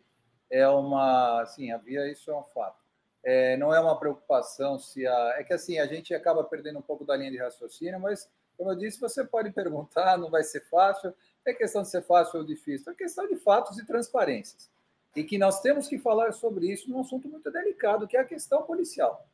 é 0.49 0.67
uma, 0.67 1.41
assim, 1.41 1.71
havia 1.71 2.07
isso 2.11 2.29
é 2.29 2.37
um 2.37 2.43
fato. 2.43 2.79
É, 3.23 3.55
não 3.57 3.73
é 3.73 3.79
uma 3.79 3.97
preocupação 3.99 4.77
se 4.77 5.05
a, 5.07 5.35
é 5.37 5.43
que 5.43 5.53
assim 5.53 5.79
a 5.79 5.85
gente 5.85 6.13
acaba 6.13 6.43
perdendo 6.43 6.79
um 6.79 6.83
pouco 6.83 7.05
da 7.05 7.15
linha 7.15 7.31
de 7.31 7.37
raciocínio, 7.37 7.99
mas 7.99 8.29
como 8.57 8.71
eu 8.71 8.75
disse, 8.75 8.99
você 8.99 9.23
pode 9.23 9.49
perguntar, 9.53 10.17
não 10.17 10.29
vai 10.29 10.43
ser 10.43 10.61
fácil. 10.69 11.13
É 11.45 11.53
questão 11.53 11.81
de 11.81 11.89
ser 11.89 12.03
fácil 12.03 12.39
ou 12.39 12.45
difícil, 12.45 12.91
é 12.91 12.95
questão 12.95 13.27
de 13.27 13.35
fatos 13.35 13.77
e 13.77 13.85
transparências. 13.85 14.69
E 15.15 15.23
que 15.23 15.37
nós 15.37 15.59
temos 15.61 15.87
que 15.87 15.97
falar 15.97 16.31
sobre 16.31 16.71
isso 16.71 16.89
num 16.89 17.01
assunto 17.01 17.27
muito 17.27 17.51
delicado, 17.51 18.07
que 18.07 18.15
é 18.15 18.19
a 18.19 18.25
questão 18.25 18.61
policial. 18.63 19.27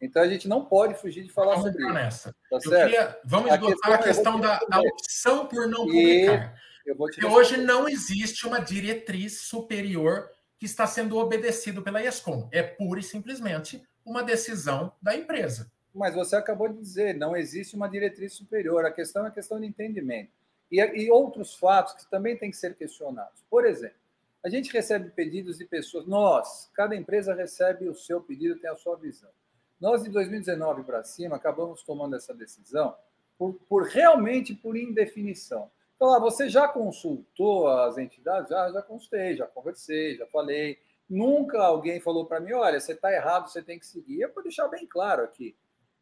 Então 0.00 0.20
a 0.20 0.26
gente 0.26 0.48
não 0.48 0.64
pode 0.64 0.94
fugir 0.94 1.22
de 1.22 1.30
falar 1.30 1.54
vamos 1.54 1.72
sobre 1.72 2.08
isso. 2.08 2.34
Tá 2.50 2.58
queria, 2.58 3.20
vamos 3.24 3.52
esgotar 3.52 3.92
a 3.92 3.98
questão, 3.98 4.36
a 4.36 4.58
questão 4.58 4.68
da, 4.68 4.80
opção 4.80 5.46
por 5.46 5.68
não 5.68 5.86
publicar. 5.86 6.60
E, 6.84 6.94
Porque 6.94 7.24
hoje 7.24 7.56
não 7.56 7.88
existe 7.88 8.44
uma 8.44 8.58
diretriz 8.58 9.42
superior 9.42 10.28
que 10.58 10.66
está 10.66 10.88
sendo 10.88 11.16
obedecido 11.16 11.82
pela 11.82 12.02
ESCOM. 12.02 12.48
É 12.50 12.62
pura 12.62 12.98
e 12.98 13.02
simplesmente 13.02 13.80
uma 14.04 14.24
decisão 14.24 14.92
da 15.00 15.14
empresa. 15.14 15.70
Mas 15.94 16.14
você 16.14 16.34
acabou 16.34 16.68
de 16.68 16.78
dizer, 16.78 17.14
não 17.14 17.36
existe 17.36 17.76
uma 17.76 17.88
diretriz 17.88 18.32
superior. 18.32 18.84
A 18.84 18.90
questão 18.90 19.24
é 19.24 19.28
a 19.28 19.32
questão 19.32 19.60
de 19.60 19.66
entendimento. 19.66 20.32
E, 20.72 20.80
e 20.80 21.10
outros 21.10 21.54
fatos 21.54 21.92
que 21.92 22.10
também 22.10 22.36
têm 22.36 22.50
que 22.50 22.56
ser 22.56 22.74
questionados. 22.74 23.44
Por 23.50 23.66
exemplo, 23.66 24.00
a 24.42 24.48
gente 24.48 24.72
recebe 24.72 25.10
pedidos 25.10 25.58
de 25.58 25.66
pessoas, 25.66 26.06
nós, 26.06 26.70
cada 26.74 26.96
empresa 26.96 27.34
recebe 27.34 27.88
o 27.88 27.94
seu 27.94 28.20
pedido, 28.20 28.58
tem 28.58 28.70
a 28.70 28.76
sua 28.76 28.96
visão. 28.96 29.30
Nós, 29.78 30.02
de 30.02 30.10
2019 30.10 30.82
para 30.84 31.04
cima, 31.04 31.36
acabamos 31.36 31.82
tomando 31.82 32.16
essa 32.16 32.32
decisão 32.32 32.96
por, 33.36 33.54
por 33.68 33.82
realmente 33.84 34.54
por 34.54 34.76
indefinição. 34.76 35.70
Então, 35.96 36.12
ah, 36.12 36.18
você 36.18 36.48
já 36.48 36.66
consultou 36.66 37.68
as 37.68 37.98
entidades? 37.98 38.50
Já, 38.50 38.72
já 38.72 38.82
consultei, 38.82 39.36
já 39.36 39.46
conversei, 39.46 40.16
já 40.16 40.26
falei. 40.26 40.78
Nunca 41.08 41.62
alguém 41.62 42.00
falou 42.00 42.26
para 42.26 42.40
mim, 42.40 42.52
olha, 42.52 42.80
você 42.80 42.92
está 42.92 43.12
errado, 43.12 43.48
você 43.48 43.62
tem 43.62 43.78
que 43.78 43.86
seguir. 43.86 44.20
Eu 44.20 44.32
vou 44.32 44.42
deixar 44.42 44.66
bem 44.68 44.86
claro 44.86 45.22
aqui. 45.22 45.54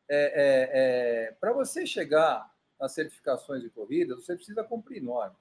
É, 0.09 0.22
é, 0.24 0.70
é, 0.72 1.33
para 1.33 1.52
você 1.52 1.87
chegar 1.87 2.50
nas 2.81 2.93
certificações 2.93 3.62
de 3.62 3.69
corrida, 3.69 4.14
você 4.14 4.35
precisa 4.35 4.64
cumprir 4.64 5.03
normas. 5.03 5.37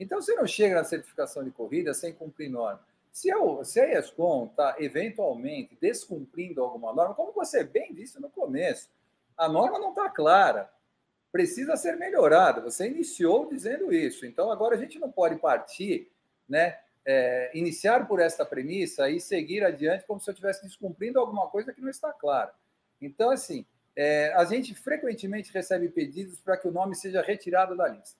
Então, 0.00 0.20
você 0.20 0.34
não 0.34 0.46
chega 0.46 0.76
na 0.76 0.84
certificação 0.84 1.44
de 1.44 1.50
corrida 1.50 1.92
sem 1.92 2.12
cumprir 2.12 2.48
norma. 2.48 2.82
Se, 3.10 3.28
eu, 3.28 3.64
se 3.64 3.80
a 3.80 3.98
ESCOM 3.98 4.46
está 4.46 4.76
eventualmente 4.78 5.76
descumprindo 5.80 6.62
alguma 6.62 6.92
norma, 6.94 7.14
como 7.14 7.32
você 7.32 7.64
bem 7.64 7.92
disse 7.92 8.20
no 8.20 8.30
começo, 8.30 8.88
a 9.36 9.48
norma 9.48 9.78
não 9.78 9.90
está 9.90 10.08
clara, 10.08 10.70
precisa 11.32 11.76
ser 11.76 11.96
melhorada. 11.96 12.60
Você 12.60 12.88
iniciou 12.88 13.48
dizendo 13.48 13.92
isso, 13.92 14.24
então 14.24 14.50
agora 14.50 14.76
a 14.76 14.78
gente 14.78 14.98
não 14.98 15.10
pode 15.10 15.36
partir, 15.36 16.10
né? 16.48 16.78
É, 17.04 17.50
iniciar 17.54 18.06
por 18.06 18.20
esta 18.20 18.44
premissa 18.44 19.08
e 19.08 19.18
seguir 19.18 19.64
adiante 19.64 20.04
como 20.06 20.20
se 20.20 20.28
eu 20.28 20.32
estivesse 20.32 20.62
descumprindo 20.62 21.18
alguma 21.18 21.48
coisa 21.48 21.72
que 21.72 21.80
não 21.80 21.88
está 21.88 22.12
clara. 22.12 22.52
Então, 23.00 23.30
assim, 23.30 23.64
é, 24.00 24.32
a 24.34 24.44
gente 24.44 24.76
frequentemente 24.76 25.52
recebe 25.52 25.88
pedidos 25.88 26.38
para 26.38 26.56
que 26.56 26.68
o 26.68 26.70
nome 26.70 26.94
seja 26.94 27.20
retirado 27.20 27.76
da 27.76 27.88
lista. 27.88 28.16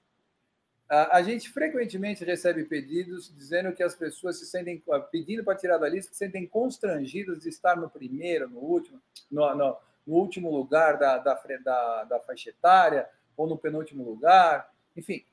A, 0.89 1.23
gente 1.23 1.51
frequentemente 1.51 2.25
recebe 2.25 2.65
pedidos 2.65 3.33
dizendo 3.37 3.73
que 3.73 3.83
as 3.83 3.95
pessoas 3.95 4.39
se 4.39 4.47
sentem 4.47 4.83
pedindo 5.13 5.45
para 5.45 5.55
tirar 5.55 5.79
da 5.79 5.89
lista, 5.89 6.11
se 6.11 6.19
sentem 6.19 6.49
constrangidas 6.49 7.41
de 7.41 7.51
estar 7.51 7.77
no 7.77 7.89
primeiro, 7.89 8.49
no 8.49 8.59
último, 8.59 9.01
no, 9.31 9.55
no, 9.55 9.77
no 10.05 10.15
último 10.17 10.51
lugar 10.51 10.99
da, 10.99 11.19
da, 11.19 11.41
da, 11.63 12.05
da 12.05 12.21
faixa 12.21 12.51
etária 12.51 13.09
ou 13.37 13.47
no 13.47 13.57
penúltimo 13.57 14.03
lugar. 14.03 14.73
Enfim, 14.97 15.25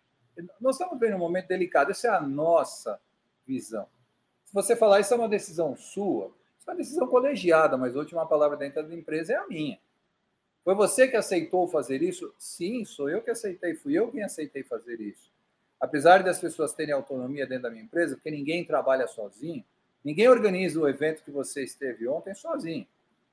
nós 0.61 0.75
estamos 0.75 0.99
vendo 0.99 1.15
um 1.15 1.19
momento 1.19 1.47
delicado. 1.47 1.89
Essa 1.89 2.09
é 2.09 2.11
a 2.11 2.21
nossa 2.21 2.99
visão. 3.47 3.87
Se 4.43 4.53
você 4.53 4.75
falar 4.75 4.99
isso 4.99 5.11
é 5.11 5.17
uma 5.17 5.29
decisão 5.29 5.75
sua, 5.75 6.27
isso 6.59 6.69
é 6.69 6.71
uma 6.71 6.77
decisão 6.77 7.07
colegiada, 7.07 7.77
mas 7.77 7.95
a 7.95 7.99
última 7.99 8.27
palavra 8.27 8.57
dentro 8.57 8.87
da 8.87 8.93
empresa 8.93 9.33
é 9.33 9.37
a 9.37 9.47
minha. 9.47 9.79
Foi 10.65 10.75
você 10.75 11.07
que 11.07 11.15
aceitou 11.15 11.65
fazer 11.69 12.01
isso? 12.01 12.33
Sim, 12.37 12.83
sou 12.83 13.09
eu 13.09 13.21
que 13.21 13.31
aceitei, 13.31 13.73
fui 13.75 13.93
eu 13.93 14.11
quem 14.11 14.23
aceitei 14.23 14.63
fazer 14.63 14.99
isso 14.99 15.33
apesar 15.79 16.23
das 16.23 16.39
pessoas 16.39 16.73
terem 16.73 16.93
autonomia 16.93 17.45
dentro 17.45 17.63
da 17.63 17.69
minha 17.69 17.83
empresa, 17.83 18.15
porque 18.15 18.31
ninguém 18.31 18.65
trabalha 18.65 19.07
sozinho, 19.07 19.63
ninguém 20.03 20.27
organiza 20.27 20.79
o 20.79 20.87
evento 20.87 21.23
que 21.23 21.31
você 21.31 21.63
esteve 21.63 22.07
ontem 22.07 22.33
sozinho. 22.33 22.87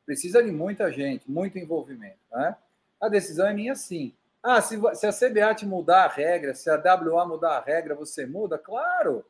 Precisa 0.04 0.42
de 0.42 0.50
muita 0.50 0.90
gente, 0.90 1.30
muito 1.30 1.58
envolvimento. 1.58 2.18
Né? 2.30 2.56
A 3.00 3.08
decisão 3.08 3.46
é 3.46 3.54
minha, 3.54 3.74
sim. 3.74 4.12
Ah, 4.42 4.60
se, 4.60 4.76
se 4.94 5.06
a 5.06 5.12
CBAT 5.12 5.64
mudar 5.64 6.04
a 6.04 6.08
regra, 6.08 6.54
se 6.54 6.68
a 6.68 6.76
WA 6.76 7.26
mudar 7.26 7.58
a 7.58 7.60
regra, 7.60 7.94
você 7.94 8.26
muda? 8.26 8.58
Claro, 8.58 9.24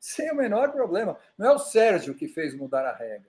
sem 0.00 0.32
o 0.32 0.36
menor 0.36 0.72
problema. 0.72 1.18
Não 1.36 1.46
é 1.46 1.54
o 1.54 1.58
Sérgio 1.58 2.14
que 2.14 2.26
fez 2.26 2.54
mudar 2.54 2.86
a 2.86 2.94
regra. 2.94 3.28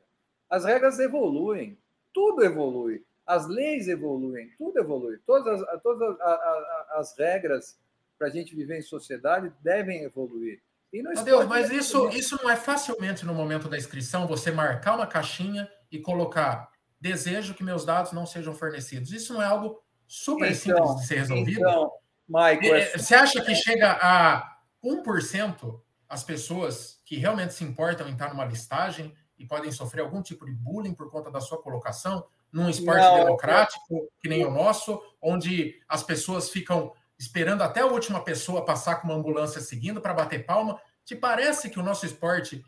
As 0.49 0.63
regras 0.63 0.97
evoluem, 0.99 1.77
tudo 2.13 2.43
evolui. 2.43 3.03
As 3.25 3.47
leis 3.47 3.87
evoluem, 3.87 4.51
tudo 4.57 4.79
evolui. 4.79 5.17
Todas 5.25 5.61
as, 5.61 5.81
todas 5.81 6.19
as, 6.19 6.19
as, 6.21 6.89
as 6.91 7.17
regras 7.17 7.79
para 8.17 8.27
a 8.27 8.29
gente 8.29 8.55
viver 8.55 8.77
em 8.77 8.81
sociedade 8.81 9.51
devem 9.61 10.03
evoluir. 10.03 10.61
E 10.93 11.01
não 11.01 11.13
Deus, 11.23 11.45
mas 11.45 11.69
isso, 11.71 12.07
isso 12.09 12.39
não 12.41 12.49
é 12.49 12.55
facilmente 12.55 13.25
no 13.25 13.33
momento 13.33 13.67
da 13.67 13.77
inscrição 13.77 14.27
você 14.27 14.51
marcar 14.51 14.95
uma 14.95 15.07
caixinha 15.07 15.69
e 15.91 15.99
colocar 15.99 16.69
desejo 17.01 17.53
que 17.53 17.63
meus 17.63 17.83
dados 17.83 18.13
não 18.13 18.25
sejam 18.25 18.53
fornecidos. 18.55 19.11
Isso 19.11 19.33
não 19.33 19.41
é 19.41 19.45
algo 19.45 19.83
super 20.07 20.51
então, 20.51 20.55
simples 20.55 20.95
de 21.01 21.07
ser 21.07 21.15
resolvido? 21.15 21.59
Então, 21.59 21.91
Michael, 22.27 22.75
é... 22.75 22.97
Você 22.97 23.13
acha 23.13 23.41
que 23.41 23.53
chega 23.55 23.91
a 24.01 24.57
1% 24.83 25.81
as 26.07 26.23
pessoas 26.23 27.01
que 27.03 27.17
realmente 27.17 27.53
se 27.53 27.63
importam 27.63 28.07
em 28.07 28.13
estar 28.13 28.29
numa 28.29 28.45
listagem 28.45 29.13
e 29.37 29.45
podem 29.45 29.71
sofrer 29.71 30.01
algum 30.01 30.21
tipo 30.21 30.45
de 30.45 30.53
bullying 30.53 30.93
por 30.93 31.11
conta 31.11 31.29
da 31.29 31.41
sua 31.41 31.61
colocação 31.61 32.25
num 32.51 32.69
esporte 32.69 33.01
não, 33.01 33.15
democrático 33.15 34.09
que 34.21 34.29
nem 34.29 34.45
o 34.45 34.51
nosso, 34.51 35.01
onde 35.21 35.81
as 35.87 36.03
pessoas 36.03 36.49
ficam 36.49 36.93
esperando 37.17 37.61
até 37.61 37.81
a 37.81 37.87
última 37.87 38.23
pessoa 38.23 38.65
passar 38.65 38.95
com 38.95 39.07
uma 39.07 39.15
ambulância 39.15 39.61
seguindo 39.61 40.01
para 40.01 40.13
bater 40.13 40.45
palma. 40.45 40.79
Te 41.03 41.15
parece 41.15 41.69
que 41.69 41.79
o 41.79 41.83
nosso 41.83 42.05
esporte 42.05 42.63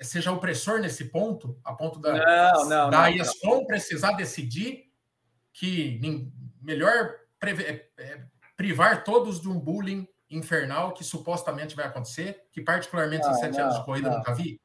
seja 0.00 0.32
opressor 0.32 0.80
nesse 0.80 1.06
ponto, 1.06 1.58
a 1.64 1.72
ponto 1.72 1.98
da, 1.98 2.12
não, 2.12 2.68
não, 2.68 2.90
da 2.90 3.08
não, 3.44 3.66
precisar 3.66 4.12
decidir 4.12 4.90
que 5.52 5.98
melhor 6.60 7.16
é, 7.42 7.86
é, 7.96 8.22
privar 8.56 9.04
todos 9.04 9.40
de 9.40 9.48
um 9.48 9.58
bullying 9.58 10.06
infernal 10.28 10.92
que 10.92 11.04
supostamente 11.04 11.74
vai 11.74 11.86
acontecer, 11.86 12.44
que 12.52 12.60
particularmente 12.60 13.26
em 13.26 13.34
sete 13.34 13.60
anos 13.60 13.76
de 13.76 13.84
corrida 13.84 14.10
nunca 14.10 14.34
vi? 14.34 14.60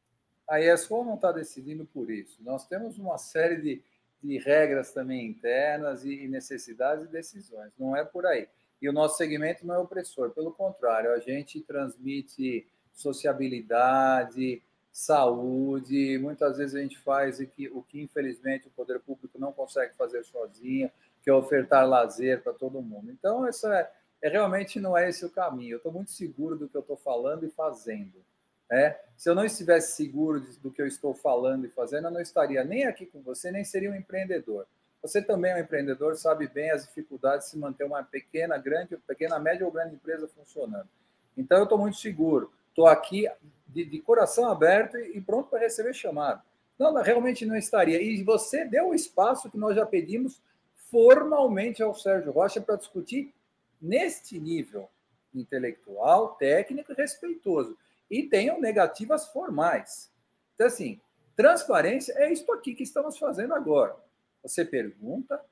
A 0.50 0.60
ESCOM 0.60 1.06
não 1.06 1.16
está 1.16 1.32
decidindo 1.32 1.86
por 1.86 2.10
isso. 2.10 2.44
Nós 2.44 2.68
temos 2.68 2.98
uma 2.98 3.18
série 3.18 3.62
de, 3.62 3.84
de 4.24 4.38
regras 4.38 4.92
também 4.92 5.28
internas 5.28 6.06
e 6.06 6.28
necessidades 6.28 7.06
e 7.06 7.12
decisões. 7.12 7.72
Não 7.78 7.96
é 7.96 8.04
por 8.04 8.26
aí. 8.26 8.48
E 8.82 8.90
o 8.90 8.94
nosso 8.94 9.18
segmento 9.18 9.66
não 9.66 9.76
é 9.76 9.80
opressor, 9.80 10.32
pelo 10.32 10.52
contrário, 10.52 11.12
a 11.12 11.20
gente 11.20 11.62
transmite 11.62 12.68
sociabilidade, 12.94 14.62
saúde, 14.92 16.18
muitas 16.20 16.58
vezes 16.58 16.76
a 16.76 16.82
gente 16.82 16.98
faz 17.00 17.40
o 17.40 17.48
que, 17.48 17.70
o 17.70 17.82
que 17.82 18.02
infelizmente 18.02 18.68
o 18.68 18.72
poder 18.72 19.00
público 19.00 19.40
não 19.40 19.54
consegue 19.54 19.96
fazer 19.96 20.24
sozinho, 20.24 20.92
que 21.24 21.30
é 21.30 21.34
ofertar 21.34 21.88
lazer 21.88 22.42
para 22.42 22.54
todo 22.54 22.82
mundo. 22.82 23.12
Então, 23.12 23.48
essa 23.48 23.74
é, 23.74 23.92
é, 24.24 24.30
realmente 24.30 24.80
não 24.80 24.98
é 24.98 25.08
esse 25.08 25.24
o 25.26 25.30
caminho. 25.30 25.74
Eu 25.74 25.78
estou 25.78 25.92
muito 25.92 26.12
seguro 26.12 26.58
do 26.58 26.68
que 26.68 26.76
eu 26.76 26.82
estou 26.82 26.98
falando 26.98 27.46
e 27.46 27.50
fazendo. 27.50 28.24
Né? 28.72 28.98
Se 29.18 29.30
eu 29.30 29.36
não 29.36 29.44
estivesse 29.44 29.98
seguro 29.98 30.40
do 30.64 30.72
que 30.72 30.82
eu 30.82 30.88
estou 30.88 31.14
falando 31.14 31.66
e 31.66 31.70
fazendo, 31.70 32.08
eu 32.08 32.12
não 32.12 32.22
estaria 32.22 32.64
nem 32.64 32.86
aqui 32.86 33.06
com 33.06 33.22
você, 33.22 33.52
nem 33.52 33.66
seria 33.66 33.92
um 33.92 33.96
empreendedor. 33.96 34.66
Você 35.02 35.22
também 35.22 35.52
é 35.52 35.56
um 35.56 35.60
empreendedor, 35.60 36.16
sabe 36.16 36.48
bem 36.48 36.72
as 36.72 36.86
dificuldades 36.86 37.48
de 37.48 37.52
se 37.52 37.58
manter 37.58 37.84
uma 37.84 38.02
pequena, 38.02 38.58
grande, 38.58 38.96
pequena, 38.98 39.38
média 39.38 39.66
ou 39.66 39.72
grande 39.72 39.96
empresa 39.96 40.28
funcionando. 40.28 40.88
Então, 41.36 41.58
eu 41.58 41.66
estou 41.66 41.78
muito 41.78 41.98
seguro. 41.98 42.52
Estou 42.70 42.88
aqui 42.88 43.28
de, 43.68 43.84
de, 43.84 44.00
coração 44.00 44.50
aberto 44.50 44.98
e, 44.98 45.18
e 45.18 45.22
pronto 45.22 45.50
para 45.50 45.60
receber 45.60 45.94
chamado. 45.94 46.42
Não, 46.80 46.94
realmente 47.02 47.46
não 47.46 47.56
estaria. 47.56 48.02
E 48.02 48.24
você 48.24 48.64
deu 48.64 48.90
o 48.90 48.96
espaço 48.96 49.50
que 49.50 49.58
nós 49.58 49.76
já 49.76 49.86
pedimos 49.86 50.42
formalmente 50.90 51.84
ao 51.84 51.94
Sérgio 51.94 52.32
Rocha 52.32 52.62
para 52.62 52.76
discutir 52.76 53.34
neste 53.82 54.40
nível 54.40 54.90
intelectual, 55.34 56.36
técnico 56.36 56.92
e 56.92 56.96
respeitoso. 56.96 57.78
E 58.12 58.24
tenham 58.24 58.60
negativas 58.60 59.28
formais. 59.30 60.12
Então, 60.54 60.68
assim, 60.68 61.02
transparência 61.36 62.14
é 62.18 62.32
isso 62.32 62.52
aqui 62.52 62.76
que 62.76 62.84
estamos 62.84 63.18
fazendo 63.18 63.56
agora. 63.56 63.96
Você 64.44 64.66
pergunta, 64.66 65.44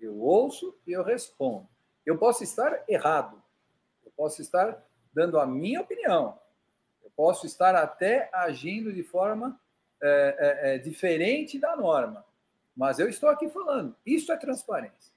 eu 0.00 0.18
ouço 0.20 0.76
e 0.86 0.92
eu 0.92 1.02
respondo. 1.02 1.68
Eu 2.04 2.18
posso 2.18 2.42
estar 2.42 2.82
errado, 2.88 3.40
eu 4.04 4.10
posso 4.16 4.42
estar 4.42 4.84
dando 5.12 5.38
a 5.38 5.46
minha 5.46 5.80
opinião, 5.80 6.38
eu 7.02 7.10
posso 7.14 7.46
estar 7.46 7.74
até 7.74 8.28
agindo 8.32 8.92
de 8.92 9.02
forma 9.02 9.60
é, 10.02 10.36
é, 10.38 10.74
é, 10.74 10.78
diferente 10.78 11.58
da 11.58 11.76
norma, 11.76 12.24
mas 12.74 12.98
eu 12.98 13.08
estou 13.08 13.28
aqui 13.28 13.48
falando. 13.48 13.94
Isso 14.04 14.32
é 14.32 14.36
transparência. 14.36 15.12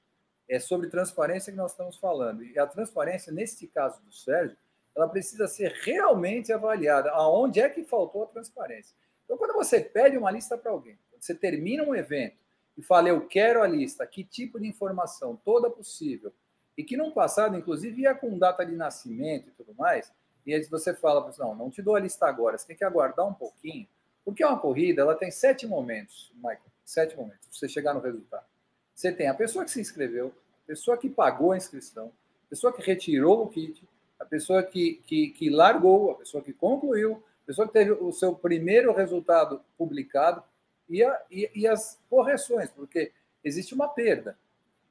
É 0.49 0.59
sobre 0.59 0.89
transparência 0.89 1.51
que 1.51 1.57
nós 1.57 1.71
estamos 1.71 1.95
falando. 1.95 2.43
E 2.43 2.59
a 2.59 2.67
transparência, 2.67 3.31
neste 3.31 3.65
caso 3.65 4.01
do 4.03 4.11
Sérgio, 4.11 4.57
ela 4.95 5.07
precisa 5.07 5.47
ser 5.47 5.71
realmente 5.83 6.51
avaliada. 6.51 7.09
Aonde 7.11 7.59
é 7.59 7.69
que 7.69 7.83
faltou 7.83 8.23
a 8.23 8.27
transparência? 8.27 8.95
Então, 9.25 9.37
quando 9.37 9.53
você 9.53 9.79
pede 9.79 10.17
uma 10.17 10.31
lista 10.31 10.57
para 10.57 10.71
alguém, 10.71 10.97
você 11.19 11.33
termina 11.33 11.83
um 11.83 11.95
evento, 11.95 12.43
e 12.77 12.81
fala, 12.81 13.09
eu 13.09 13.25
quero 13.27 13.61
a 13.61 13.67
lista, 13.67 14.05
que 14.05 14.23
tipo 14.23 14.59
de 14.59 14.67
informação, 14.67 15.39
toda 15.43 15.69
possível, 15.69 16.33
e 16.77 16.83
que 16.83 16.97
no 16.97 17.11
passado, 17.11 17.55
inclusive, 17.55 18.01
ia 18.01 18.15
com 18.15 18.37
data 18.37 18.65
de 18.65 18.75
nascimento 18.75 19.49
e 19.49 19.51
tudo 19.51 19.73
mais, 19.75 20.11
e 20.45 20.53
aí 20.53 20.63
você 20.65 20.93
fala, 20.93 21.31
não, 21.37 21.55
não 21.55 21.69
te 21.69 21.81
dou 21.81 21.95
a 21.95 21.99
lista 21.99 22.25
agora, 22.25 22.57
você 22.57 22.67
tem 22.67 22.75
que 22.75 22.83
aguardar 22.83 23.27
um 23.27 23.33
pouquinho, 23.33 23.87
porque 24.25 24.43
uma 24.43 24.59
corrida, 24.59 25.01
ela 25.01 25.15
tem 25.15 25.29
sete 25.29 25.67
momentos, 25.67 26.31
Michael, 26.35 26.59
sete 26.83 27.15
momentos, 27.15 27.47
para 27.47 27.57
você 27.57 27.69
chegar 27.69 27.93
no 27.93 27.99
resultado. 27.99 28.45
Você 28.93 29.11
tem 29.11 29.27
a 29.27 29.33
pessoa 29.33 29.65
que 29.65 29.71
se 29.71 29.79
inscreveu, 29.79 30.33
a 30.63 30.67
pessoa 30.67 30.97
que 30.97 31.09
pagou 31.09 31.51
a 31.51 31.57
inscrição, 31.57 32.11
a 32.47 32.49
pessoa 32.49 32.73
que 32.73 32.81
retirou 32.81 33.43
o 33.43 33.49
kit, 33.49 33.87
a 34.19 34.25
pessoa 34.25 34.63
que, 34.63 35.01
que, 35.05 35.29
que 35.29 35.49
largou, 35.49 36.11
a 36.11 36.15
pessoa 36.15 36.43
que 36.43 36.53
concluiu, 36.53 37.23
pessoa 37.45 37.67
que 37.67 37.73
teve 37.73 37.91
o 37.91 38.11
seu 38.11 38.33
primeiro 38.33 38.93
resultado 38.93 39.61
publicado 39.77 40.43
e, 40.89 41.03
a, 41.03 41.21
e, 41.29 41.49
e 41.55 41.67
as 41.67 41.99
correções, 42.09 42.69
porque 42.69 43.11
existe 43.43 43.73
uma 43.73 43.87
perda. 43.87 44.37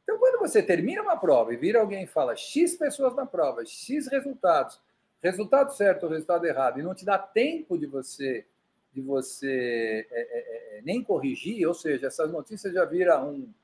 Então, 0.03 0.19
quando 0.19 0.39
você 0.39 0.63
termina 0.63 1.03
uma 1.03 1.17
prova 1.17 1.55
e 1.55 1.57
vira 1.57 1.81
alguém 1.81 2.05
e 2.05 2.07
fala 2.07 2.37
X 2.37 2.77
pessoas 2.77 3.15
na 3.15 3.25
prova, 3.25 3.65
X 3.65 4.09
resultados, 4.09 4.81
resultado 5.23 5.73
certo 5.73 6.05
ou 6.05 6.11
resultado 6.11 6.45
errado, 6.45 6.81
e 6.81 6.83
não 6.83 6.95
te 6.95 7.05
dá 7.05 7.19
tempo 7.19 7.79
de 7.79 7.87
você 7.87 8.45
de 8.93 9.01
você 9.01 10.07
é, 10.11 10.21
é, 10.21 10.79
é, 10.79 10.83
nem 10.83 11.03
corrigir, 11.03 11.67
ou 11.67 11.73
seja, 11.73 12.09
essas 12.09 12.31
notícias 12.31 12.75
já 12.75 12.85
viram 12.85 13.31
um, 13.31 13.55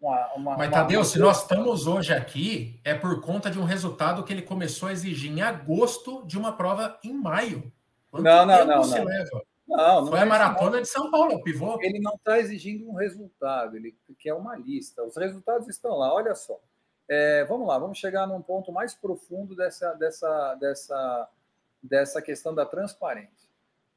uma, 0.00 0.34
uma, 0.34 0.56
Mas, 0.56 0.68
uma... 0.68 0.74
Tadeu, 0.74 1.04
se 1.04 1.18
nós 1.18 1.42
estamos 1.42 1.86
hoje 1.86 2.12
aqui, 2.12 2.80
é 2.84 2.94
por 2.94 3.20
conta 3.20 3.50
de 3.50 3.58
um 3.58 3.64
resultado 3.64 4.22
que 4.24 4.32
ele 4.32 4.42
começou 4.42 4.88
a 4.88 4.92
exigir 4.92 5.30
em 5.30 5.42
agosto 5.42 6.24
de 6.26 6.38
uma 6.38 6.52
prova 6.56 6.98
em 7.02 7.12
maio. 7.12 7.72
Quanto 8.10 8.24
não, 8.24 8.46
não, 8.46 8.66
não. 8.66 8.86
não. 8.86 9.04
leva? 9.04 9.42
Não, 9.66 10.00
não 10.02 10.06
Foi 10.08 10.18
é 10.20 10.22
a 10.22 10.26
maratona 10.26 10.80
de 10.80 10.86
São 10.86 11.10
Paulo, 11.10 11.42
pivô. 11.42 11.78
Ele 11.80 11.98
não 11.98 12.14
está 12.14 12.38
exigindo 12.38 12.88
um 12.88 12.94
resultado, 12.94 13.76
ele 13.76 13.96
quer 14.18 14.32
uma 14.32 14.56
lista. 14.56 15.02
Os 15.02 15.16
resultados 15.16 15.68
estão 15.68 15.96
lá, 15.96 16.14
olha 16.14 16.34
só. 16.34 16.60
É, 17.08 17.44
vamos 17.44 17.66
lá, 17.66 17.78
vamos 17.78 17.98
chegar 17.98 18.26
num 18.26 18.42
ponto 18.42 18.72
mais 18.72 18.94
profundo 18.94 19.56
dessa, 19.56 19.92
dessa, 19.94 20.54
dessa, 20.54 21.28
dessa 21.82 22.22
questão 22.22 22.54
da 22.54 22.64
transparência. 22.64 23.48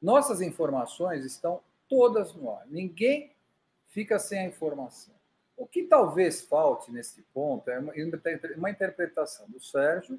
Nossas 0.02 0.40
informações 0.40 1.24
estão 1.24 1.60
todas 1.88 2.34
no 2.34 2.50
ar. 2.50 2.66
Ninguém 2.68 3.32
fica 3.88 4.18
sem 4.18 4.40
a 4.40 4.44
informação. 4.44 5.14
O 5.60 5.66
que 5.66 5.82
talvez 5.82 6.40
falte 6.40 6.90
nesse 6.90 7.20
ponto 7.34 7.68
é 7.68 7.78
uma 8.56 8.70
interpretação 8.70 9.46
do 9.46 9.60
Sérgio. 9.60 10.18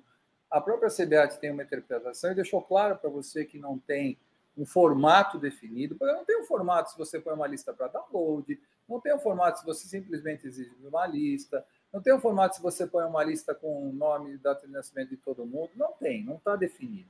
A 0.51 0.61
própria 0.61 0.87
CBAT 0.87 1.39
tem 1.39 1.49
uma 1.49 1.63
interpretação 1.63 2.31
e 2.31 2.35
deixou 2.35 2.61
claro 2.61 2.95
para 2.95 3.09
você 3.09 3.43
que 3.43 3.57
não 3.57 3.79
tem 3.79 4.19
um 4.55 4.67
formato 4.67 5.39
definido. 5.39 5.97
Não 5.99 6.23
tem 6.23 6.39
um 6.39 6.45
formato 6.45 6.91
se 6.91 6.97
você 6.97 7.19
põe 7.19 7.33
uma 7.33 7.47
lista 7.47 7.73
para 7.73 7.87
download, 7.87 8.61
não 8.87 8.99
tem 8.99 9.15
um 9.15 9.19
formato 9.19 9.57
se 9.57 9.65
você 9.65 9.87
simplesmente 9.87 10.45
exige 10.45 10.75
uma 10.83 11.07
lista, 11.07 11.65
não 11.91 12.03
tem 12.03 12.13
um 12.13 12.21
formato 12.21 12.57
se 12.57 12.61
você 12.61 12.85
põe 12.85 13.03
uma 13.03 13.23
lista 13.23 13.55
com 13.55 13.89
o 13.89 13.91
nome 13.91 14.35
e 14.35 14.37
data 14.37 14.67
de 14.67 14.71
nascimento 14.71 15.09
de 15.09 15.17
todo 15.17 15.43
mundo. 15.43 15.71
Não 15.75 15.93
tem, 15.93 16.23
não 16.23 16.35
está 16.35 16.55
definido. 16.55 17.09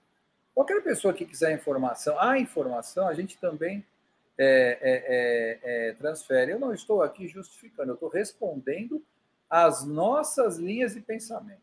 Qualquer 0.55 0.81
pessoa 0.81 1.13
que 1.13 1.25
quiser 1.25 1.51
informação, 1.51 2.17
a 2.17 2.39
informação 2.39 3.09
a 3.09 3.13
gente 3.13 3.37
também 3.37 3.85
é, 4.43 4.80
é, 4.82 5.60
é, 5.62 5.89
é, 5.89 5.93
transfere. 5.93 6.51
Eu 6.51 6.60
não 6.60 6.73
estou 6.73 7.04
aqui 7.04 7.27
justificando, 7.27 7.91
eu 7.91 7.93
estou 7.93 8.10
respondendo 8.10 9.04
às 9.47 9.86
nossas 9.86 10.58
linhas 10.58 10.95
de 10.95 11.01
pensamento. 11.01 11.62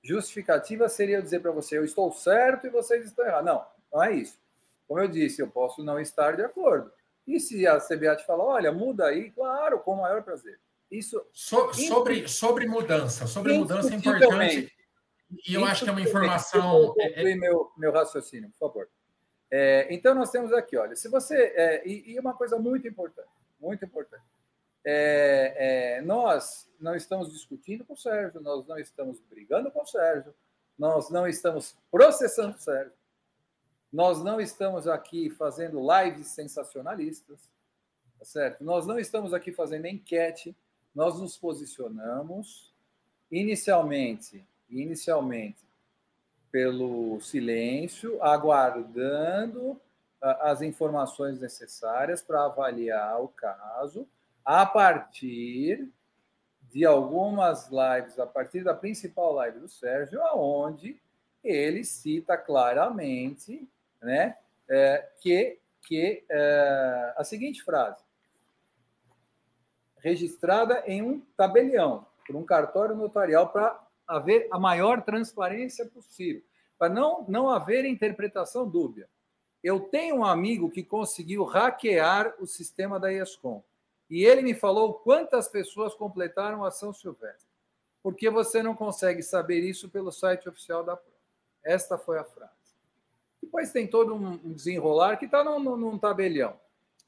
Justificativa 0.00 0.88
seria 0.88 1.20
dizer 1.20 1.40
para 1.40 1.50
você, 1.50 1.78
eu 1.78 1.84
estou 1.84 2.12
certo 2.12 2.66
e 2.66 2.70
vocês 2.70 3.04
estão 3.04 3.26
errados. 3.26 3.46
Não, 3.46 3.66
não 3.92 4.04
é 4.04 4.14
isso. 4.14 4.38
Como 4.86 5.00
eu 5.00 5.08
disse, 5.08 5.42
eu 5.42 5.48
posso 5.48 5.82
não 5.82 5.98
estar 5.98 6.36
de 6.36 6.42
acordo. 6.42 6.92
E 7.26 7.40
se 7.40 7.66
a 7.66 7.80
CBA 7.80 8.16
te 8.16 8.24
falar, 8.24 8.44
olha, 8.44 8.70
muda 8.70 9.06
aí, 9.06 9.30
claro, 9.30 9.80
com 9.80 9.94
o 9.94 10.02
maior 10.02 10.22
prazer. 10.22 10.60
Isso. 10.88 11.24
So, 11.32 11.72
sobre, 11.74 12.28
sobre 12.28 12.66
mudança, 12.68 13.26
sobre 13.26 13.54
mudança 13.54 13.92
é 13.92 13.96
importante. 13.96 14.72
E 15.48 15.54
eu 15.54 15.64
acho 15.64 15.82
que 15.82 15.90
é 15.90 15.92
uma 15.92 16.02
informação. 16.02 16.94
Eu 16.96 17.26
é, 17.26 17.32
é 17.32 17.34
meu, 17.34 17.72
meu 17.76 17.90
raciocínio, 17.90 18.50
por 18.50 18.58
favor. 18.58 18.88
É, 19.54 19.86
então, 19.94 20.14
nós 20.14 20.30
temos 20.30 20.50
aqui, 20.50 20.78
olha, 20.78 20.96
se 20.96 21.08
você. 21.08 21.36
É, 21.54 21.86
e, 21.86 22.12
e, 22.12 22.18
uma 22.18 22.32
coisa 22.32 22.58
muito 22.58 22.88
importante, 22.88 23.28
muito 23.60 23.84
importante. 23.84 24.24
É, 24.82 25.98
é, 25.98 26.00
nós 26.00 26.66
não 26.80 26.96
estamos 26.96 27.30
discutindo 27.30 27.84
com 27.84 27.92
o 27.92 27.96
Sérgio, 27.96 28.40
nós 28.40 28.66
não 28.66 28.78
estamos 28.78 29.20
brigando 29.20 29.70
com 29.70 29.82
o 29.82 29.86
Sérgio, 29.86 30.34
nós 30.78 31.10
não 31.10 31.28
estamos 31.28 31.76
processando 31.90 32.56
o 32.56 32.60
Sérgio, 32.60 32.94
nós 33.92 34.24
não 34.24 34.40
estamos 34.40 34.88
aqui 34.88 35.28
fazendo 35.28 35.86
lives 35.86 36.28
sensacionalistas, 36.28 37.50
tá 38.18 38.24
certo? 38.24 38.64
Nós 38.64 38.86
não 38.86 38.98
estamos 38.98 39.34
aqui 39.34 39.52
fazendo 39.52 39.84
enquete, 39.84 40.56
nós 40.94 41.20
nos 41.20 41.36
posicionamos 41.36 42.74
inicialmente, 43.30 44.42
inicialmente 44.70 45.62
pelo 46.52 47.18
silêncio, 47.20 48.22
aguardando 48.22 49.80
as 50.20 50.62
informações 50.62 51.40
necessárias 51.40 52.22
para 52.22 52.44
avaliar 52.44 53.20
o 53.20 53.28
caso, 53.28 54.06
a 54.44 54.64
partir 54.64 55.88
de 56.70 56.84
algumas 56.84 57.68
lives, 57.68 58.18
a 58.18 58.26
partir 58.26 58.62
da 58.62 58.74
principal 58.74 59.32
live 59.32 59.58
do 59.58 59.68
Sérgio, 59.68 60.22
aonde 60.22 61.00
ele 61.42 61.84
cita 61.84 62.36
claramente 62.36 63.68
né, 64.00 64.36
é, 64.68 65.08
que, 65.20 65.58
que 65.80 66.24
é, 66.28 67.14
a 67.16 67.24
seguinte 67.24 67.62
frase, 67.62 68.02
registrada 69.98 70.82
em 70.86 71.02
um 71.02 71.20
tabelião, 71.36 72.06
por 72.26 72.36
um 72.36 72.44
cartório 72.44 72.94
notarial 72.94 73.48
para 73.48 73.80
haver 74.06 74.48
a 74.50 74.58
maior 74.58 75.02
transparência 75.02 75.86
possível, 75.86 76.42
para 76.78 76.92
não, 76.92 77.24
não 77.28 77.48
haver 77.48 77.84
interpretação 77.84 78.68
dúbia. 78.68 79.08
Eu 79.62 79.80
tenho 79.80 80.16
um 80.16 80.24
amigo 80.24 80.70
que 80.70 80.82
conseguiu 80.82 81.44
hackear 81.44 82.34
o 82.40 82.46
sistema 82.46 82.98
da 82.98 83.12
ESCOM. 83.12 83.62
E 84.10 84.24
ele 84.24 84.42
me 84.42 84.54
falou 84.54 84.94
quantas 84.94 85.48
pessoas 85.48 85.94
completaram 85.94 86.64
a 86.64 86.70
São 86.70 86.92
Silvestre. 86.92 87.48
Porque 88.02 88.28
você 88.28 88.62
não 88.62 88.74
consegue 88.74 89.22
saber 89.22 89.60
isso 89.60 89.88
pelo 89.88 90.10
site 90.10 90.48
oficial 90.48 90.82
da 90.82 90.96
prova. 90.96 91.16
Esta 91.62 91.96
foi 91.96 92.18
a 92.18 92.24
frase. 92.24 92.52
Depois 93.40 93.70
tem 93.70 93.86
todo 93.86 94.14
um 94.14 94.52
desenrolar 94.52 95.16
que 95.16 95.26
está 95.26 95.44
num, 95.44 95.58
num, 95.76 95.98
tabelião. 95.98 96.58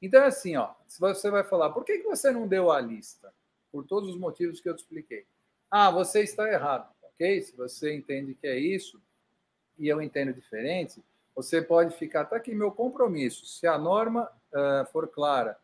Então 0.01 0.21
é 0.21 0.27
assim, 0.27 0.55
ó, 0.55 0.73
você 0.87 1.29
vai 1.29 1.43
falar, 1.43 1.71
por 1.71 1.83
que, 1.83 1.99
que 1.99 2.07
você 2.07 2.31
não 2.31 2.47
deu 2.47 2.71
a 2.71 2.79
lista? 2.79 3.33
Por 3.71 3.85
todos 3.85 4.09
os 4.09 4.17
motivos 4.17 4.61
que 4.61 4.69
eu 4.69 4.75
te 4.75 4.79
expliquei. 4.79 5.25
Ah, 5.77 5.91
você 5.91 6.23
está 6.23 6.47
errado, 6.49 6.89
ok? 7.03 7.41
Se 7.41 7.53
você 7.53 7.93
entende 7.93 8.33
que 8.33 8.47
é 8.47 8.57
isso 8.57 8.97
e 9.77 9.89
eu 9.89 10.01
entendo 10.01 10.31
diferente, 10.31 11.03
você 11.35 11.61
pode 11.61 11.93
ficar, 11.97 12.21
está 12.21 12.37
aqui 12.37 12.55
meu 12.55 12.71
compromisso. 12.71 13.45
Se 13.45 13.67
a 13.67 13.77
norma 13.77 14.31
uh, 14.53 14.89
for 14.89 15.05
clara, 15.09 15.59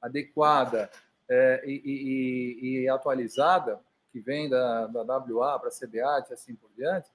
adequada 0.00 0.90
uh, 1.30 1.64
e, 1.64 1.80
e, 1.84 2.80
e, 2.80 2.88
atualizada, 2.88 3.78
que 4.10 4.18
vem 4.18 4.50
da, 4.50 4.88
da 4.88 5.18
WA 5.18 5.56
para 5.60 5.68
a 5.68 5.70
CBAT 5.70 6.30
e 6.30 6.34
assim 6.34 6.56
por 6.56 6.68
diante, 6.76 7.08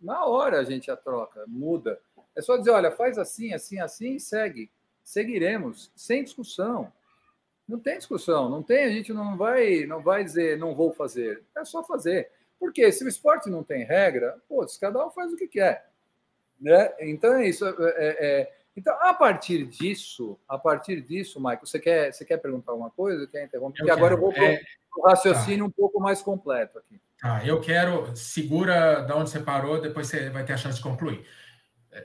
na 0.00 0.24
hora 0.24 0.58
a 0.58 0.64
gente 0.64 0.90
a 0.90 0.96
troca, 0.96 1.44
muda. 1.46 2.00
É 2.34 2.42
só 2.42 2.56
dizer, 2.56 2.70
olha, 2.70 2.90
faz 2.90 3.16
assim, 3.16 3.54
assim, 3.54 3.78
assim 3.78 4.16
e 4.16 4.20
segue. 4.20 4.72
Seguiremos, 5.04 5.92
sem 5.94 6.24
discussão. 6.24 6.92
Não 7.72 7.80
tem 7.80 7.96
discussão, 7.96 8.50
não 8.50 8.62
tem, 8.62 8.84
a 8.84 8.90
gente 8.90 9.14
não 9.14 9.34
vai, 9.34 9.86
não 9.86 10.02
vai 10.02 10.22
dizer 10.22 10.58
não 10.58 10.74
vou 10.74 10.92
fazer. 10.92 11.42
É 11.56 11.64
só 11.64 11.82
fazer. 11.82 12.30
Porque 12.60 12.92
se 12.92 13.02
o 13.02 13.08
esporte 13.08 13.48
não 13.48 13.64
tem 13.64 13.82
regra, 13.82 14.36
pô, 14.46 14.66
cada 14.78 15.06
um 15.06 15.10
faz 15.10 15.32
o 15.32 15.36
que 15.36 15.48
quer. 15.48 15.88
Né? 16.60 16.92
Então 17.00 17.32
é 17.32 17.48
isso. 17.48 17.64
É, 17.64 17.72
é, 17.72 18.16
é, 18.20 18.52
então, 18.76 18.94
a 19.00 19.14
partir 19.14 19.64
disso, 19.64 20.38
a 20.46 20.58
partir 20.58 21.00
disso, 21.00 21.40
Michael, 21.40 21.64
você 21.64 21.80
quer, 21.80 22.12
você 22.12 22.26
quer 22.26 22.36
perguntar 22.36 22.72
alguma 22.72 22.90
coisa? 22.90 23.26
Quer 23.26 23.44
interromper? 23.44 23.78
Porque 23.78 23.90
agora 23.90 24.14
eu 24.14 24.20
vou 24.20 24.34
para 24.34 24.42
o 24.42 24.44
é, 24.44 24.62
raciocínio 25.06 25.64
tá. 25.64 25.64
um 25.64 25.70
pouco 25.70 25.98
mais 25.98 26.20
completo 26.20 26.78
aqui. 26.78 27.00
Tá, 27.22 27.42
eu 27.42 27.58
quero, 27.58 28.14
segura 28.14 29.00
da 29.00 29.16
onde 29.16 29.30
você 29.30 29.40
parou, 29.40 29.80
depois 29.80 30.08
você 30.08 30.28
vai 30.28 30.44
ter 30.44 30.52
a 30.52 30.58
chance 30.58 30.76
de 30.76 30.82
concluir. 30.82 31.26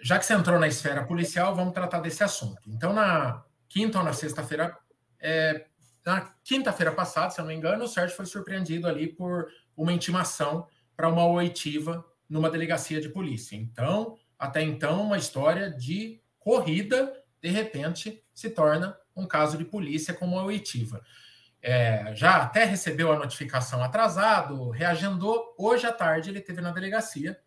Já 0.01 0.17
que 0.17 0.25
você 0.25 0.33
entrou 0.33 0.57
na 0.57 0.67
esfera 0.69 1.03
policial, 1.03 1.53
vamos 1.53 1.73
tratar 1.73 1.99
desse 1.99 2.23
assunto. 2.23 2.61
Então, 2.69 2.93
na 2.93 3.43
quinta 3.67 3.97
ou 3.97 4.05
na 4.05 4.13
sexta-feira 4.13 4.77
é, 5.19 5.65
na 6.05 6.33
quinta-feira 6.43 6.91
passada, 6.91 7.31
se 7.31 7.39
eu 7.39 7.43
não 7.43 7.51
me 7.51 7.57
engano, 7.57 7.83
o 7.83 7.87
Sérgio 7.87 8.15
foi 8.15 8.25
surpreendido 8.25 8.87
ali 8.87 9.07
por 9.07 9.47
uma 9.75 9.91
intimação 9.91 10.67
para 10.95 11.09
uma 11.09 11.25
oitiva 11.25 12.05
numa 12.29 12.49
delegacia 12.49 13.01
de 13.01 13.09
polícia. 13.09 13.55
Então, 13.55 14.17
até 14.37 14.61
então, 14.61 15.03
uma 15.03 15.17
história 15.17 15.69
de 15.69 16.21
corrida, 16.39 17.13
de 17.41 17.49
repente, 17.49 18.23
se 18.33 18.49
torna 18.49 18.97
um 19.15 19.27
caso 19.27 19.57
de 19.57 19.65
polícia 19.65 20.13
com 20.13 20.25
uma 20.25 20.43
oitiva. 20.43 21.01
É, 21.61 22.15
já 22.15 22.37
até 22.37 22.63
recebeu 22.63 23.11
a 23.11 23.17
notificação 23.17 23.83
atrasado, 23.83 24.69
reagendou. 24.69 25.55
Hoje 25.57 25.85
à 25.85 25.91
tarde 25.91 26.29
ele 26.29 26.39
teve 26.39 26.61
na 26.61 26.71
delegacia 26.71 27.37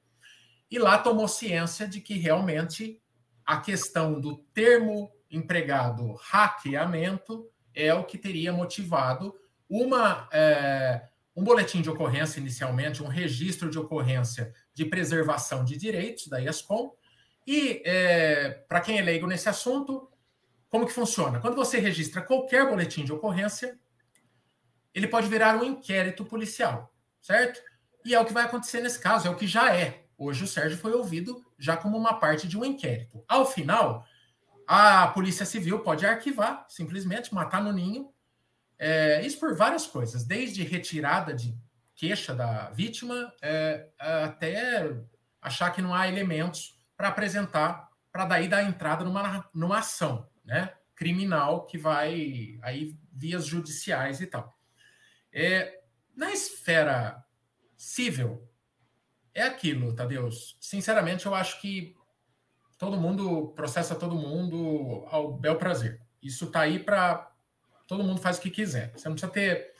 e 0.70 0.78
lá 0.78 0.98
tomou 0.98 1.28
ciência 1.28 1.88
de 1.88 2.00
que 2.00 2.14
realmente 2.14 3.00
a 3.44 3.56
questão 3.56 4.20
do 4.20 4.36
termo 4.52 5.10
empregado 5.30 6.12
hackeamento 6.14 7.48
é 7.74 7.92
o 7.94 8.04
que 8.04 8.18
teria 8.18 8.52
motivado 8.52 9.34
uma, 9.68 10.28
é, 10.32 11.08
um 11.34 11.44
boletim 11.44 11.80
de 11.80 11.90
ocorrência 11.90 12.40
inicialmente, 12.40 13.02
um 13.02 13.08
registro 13.08 13.70
de 13.70 13.78
ocorrência 13.78 14.52
de 14.74 14.84
preservação 14.84 15.64
de 15.64 15.76
direitos 15.76 16.26
da 16.26 16.42
ESCOM. 16.42 16.92
E, 17.46 17.82
é, 17.84 18.50
para 18.68 18.80
quem 18.80 18.98
é 18.98 19.02
leigo 19.02 19.26
nesse 19.26 19.48
assunto, 19.48 20.10
como 20.68 20.86
que 20.86 20.92
funciona? 20.92 21.40
Quando 21.40 21.56
você 21.56 21.78
registra 21.78 22.22
qualquer 22.22 22.68
boletim 22.68 23.04
de 23.04 23.12
ocorrência, 23.12 23.78
ele 24.94 25.08
pode 25.08 25.28
virar 25.28 25.56
um 25.56 25.64
inquérito 25.64 26.24
policial, 26.24 26.92
certo? 27.20 27.60
E 28.04 28.14
é 28.14 28.20
o 28.20 28.24
que 28.24 28.32
vai 28.32 28.44
acontecer 28.44 28.80
nesse 28.80 28.98
caso, 28.98 29.26
é 29.26 29.30
o 29.30 29.36
que 29.36 29.46
já 29.46 29.74
é. 29.74 30.04
Hoje 30.16 30.44
o 30.44 30.46
Sérgio 30.46 30.78
foi 30.78 30.92
ouvido 30.92 31.44
já 31.58 31.76
como 31.76 31.96
uma 31.96 32.14
parte 32.14 32.46
de 32.46 32.58
um 32.58 32.64
inquérito. 32.64 33.24
Ao 33.26 33.46
final, 33.46 34.04
A 34.72 35.08
Polícia 35.08 35.44
Civil 35.44 35.80
pode 35.80 36.06
arquivar, 36.06 36.64
simplesmente 36.68 37.34
matar 37.34 37.60
no 37.60 37.72
ninho. 37.72 38.14
É, 38.78 39.20
isso 39.26 39.40
por 39.40 39.52
várias 39.52 39.84
coisas, 39.84 40.24
desde 40.24 40.62
retirada 40.62 41.34
de 41.34 41.58
queixa 41.96 42.32
da 42.32 42.70
vítima 42.70 43.34
é, 43.42 43.88
até 43.98 44.96
achar 45.42 45.72
que 45.72 45.82
não 45.82 45.92
há 45.92 46.06
elementos 46.06 46.78
para 46.96 47.08
apresentar, 47.08 47.90
para 48.12 48.24
daí 48.24 48.46
dar 48.46 48.62
entrada 48.62 49.02
numa, 49.04 49.44
numa 49.52 49.80
ação 49.80 50.30
né, 50.44 50.72
criminal 50.94 51.66
que 51.66 51.76
vai 51.76 52.56
aí 52.62 52.96
vias 53.12 53.46
judiciais 53.46 54.20
e 54.20 54.26
tal. 54.28 54.56
É, 55.32 55.80
na 56.14 56.30
esfera 56.30 57.24
civil, 57.76 58.48
é 59.34 59.42
aquilo, 59.42 59.96
Tadeus. 59.96 60.56
Sinceramente, 60.60 61.26
eu 61.26 61.34
acho 61.34 61.60
que 61.60 61.96
todo 62.80 62.96
mundo 62.96 63.52
processa 63.54 63.94
todo 63.94 64.16
mundo 64.16 65.04
ao 65.08 65.34
bel 65.34 65.56
prazer. 65.56 66.00
Isso 66.22 66.46
está 66.46 66.60
aí 66.60 66.78
para 66.78 67.30
todo 67.86 68.02
mundo 68.02 68.22
faz 68.22 68.38
o 68.38 68.40
que 68.40 68.50
quiser. 68.50 68.90
Você 68.96 69.06
não 69.06 69.14
precisa 69.14 69.30
ter 69.30 69.74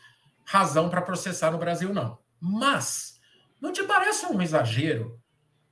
razão 0.44 0.90
para 0.90 1.00
processar 1.00 1.50
no 1.50 1.56
Brasil, 1.58 1.94
não. 1.94 2.18
Mas 2.38 3.18
não 3.58 3.72
te 3.72 3.82
parece 3.84 4.26
um 4.26 4.42
exagero 4.42 5.18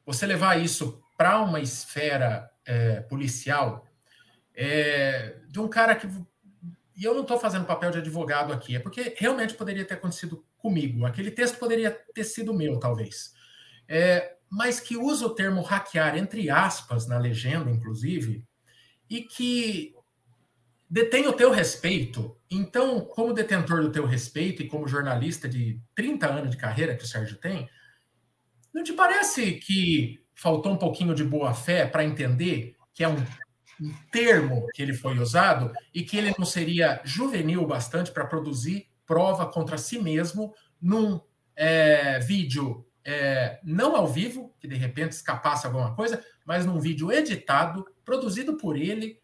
você 0.07 0.25
levar 0.25 0.59
isso 0.59 1.03
para 1.19 1.39
uma 1.43 1.61
esfera 1.61 2.51
é, 2.65 3.01
policial 3.03 3.87
é, 4.55 5.37
de 5.49 5.61
um 5.61 5.69
cara 5.69 5.95
que. 5.95 6.09
E 6.97 7.05
eu 7.05 7.13
não 7.13 7.23
estou 7.23 7.39
fazendo 7.39 7.67
papel 7.67 7.91
de 7.91 7.99
advogado 7.99 8.55
aqui, 8.55 8.75
é 8.75 8.81
porque 8.81 9.15
realmente 9.19 9.53
poderia 9.53 9.85
ter 9.85 9.95
acontecido 9.95 10.45
comigo. 10.57 11.05
Aquele 11.05 11.31
texto 11.31 11.59
poderia 11.59 11.91
ter 11.91 12.25
sido 12.25 12.55
meu, 12.55 12.79
talvez. 12.79 13.35
É, 13.87 14.38
mas 14.51 14.81
que 14.81 14.97
usa 14.97 15.27
o 15.27 15.35
termo 15.35 15.63
hackear, 15.63 16.17
entre 16.17 16.49
aspas, 16.51 17.07
na 17.07 17.19
legenda, 17.19 17.71
inclusive, 17.71 18.45
e 19.09 19.23
que 19.23 19.95
detém 20.89 21.27
o 21.27 21.33
teu 21.33 21.51
respeito. 21.51 22.37
Então, 22.51 23.01
como 23.01 23.35
detentor 23.35 23.83
do 23.83 23.93
teu 23.93 24.07
respeito 24.07 24.63
e 24.63 24.69
como 24.69 24.89
jornalista 24.89 25.49
de 25.49 25.81
30 25.95 26.27
anos 26.27 26.51
de 26.51 26.57
carreira 26.57 26.97
que 26.97 27.05
o 27.05 27.07
Sérgio 27.07 27.37
tem, 27.37 27.69
não 28.73 28.83
te 28.83 28.93
parece 28.93 29.53
que 29.55 30.25
faltou 30.35 30.73
um 30.73 30.79
pouquinho 30.79 31.15
de 31.15 31.25
boa 31.25 31.53
fé 31.53 31.87
para 31.87 32.05
entender 32.05 32.75
que 32.95 33.05
é 33.05 33.09
um, 33.09 33.19
um, 33.81 33.95
termo 34.11 34.67
que 34.73 34.81
ele 34.81 34.95
foi 34.95 35.19
usado 35.19 35.73
e 35.93 36.03
que 36.03 36.17
ele 36.17 36.35
não 36.39 36.47
seria 36.47 37.01
juvenil 37.05 37.67
bastante 37.67 38.11
para 38.11 38.27
produzir 38.27 38.89
prova 39.05 39.47
contra 39.47 39.77
si 39.77 39.99
mesmo 39.99 40.55
num 40.81 41.21
é, 41.57 42.21
vídeo 42.21 42.87
é, 43.05 43.61
não 43.63 43.97
ao 43.97 44.07
vivo, 44.07 44.55
que 44.61 44.69
de 44.69 44.77
repente 44.77 45.13
escapasse 45.13 45.67
alguma 45.67 45.95
coisa, 45.95 46.25
mas 46.45 46.67
num 46.67 46.81
vídeo 46.81 47.13
editado, 47.13 47.87
produzido 48.05 48.57
por 48.57 48.77
ele. 48.77 49.21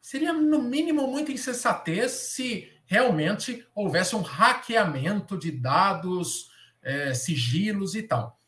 Seria, 0.00 0.32
no 0.32 0.62
mínimo, 0.62 1.06
muita 1.06 1.32
insensatez 1.32 2.12
se 2.12 2.72
realmente 2.86 3.66
houvesse 3.74 4.14
um 4.14 4.22
hackeamento 4.22 5.36
de 5.36 5.50
dados, 5.50 6.50
é, 6.82 7.12
sigilos 7.14 7.94
e 7.94 8.02
tal. 8.02 8.40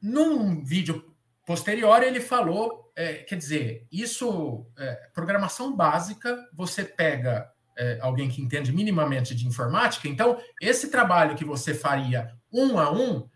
Num 0.00 0.64
vídeo 0.64 1.14
posterior, 1.44 2.02
ele 2.02 2.20
falou: 2.20 2.90
é, 2.96 3.14
quer 3.14 3.36
dizer, 3.36 3.86
isso, 3.92 4.66
é, 4.78 5.10
programação 5.14 5.76
básica, 5.76 6.48
você 6.52 6.84
pega 6.84 7.50
é, 7.80 7.98
alguém 8.02 8.28
que 8.28 8.42
entende 8.42 8.72
minimamente 8.72 9.34
de 9.34 9.46
informática, 9.46 10.06
então 10.06 10.38
esse 10.60 10.90
trabalho 10.90 11.34
que 11.34 11.44
você 11.44 11.72
faria 11.72 12.30
um 12.52 12.78
a 12.78 12.92
um, 12.92 13.26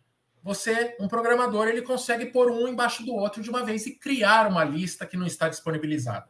você, 0.43 0.95
um 1.01 1.09
programador, 1.09 1.67
ele 1.67 1.81
consegue 1.81 2.27
pôr 2.27 2.51
um 2.51 2.69
embaixo 2.69 3.03
do 3.03 3.15
outro 3.15 3.43
de 3.43 3.49
uma 3.49 3.65
vez 3.65 3.87
e 3.87 3.99
criar 3.99 4.47
uma 4.47 4.63
lista 4.63 5.07
que 5.07 5.17
não 5.17 5.27
está 5.27 5.49
disponibilizada. 5.49 6.29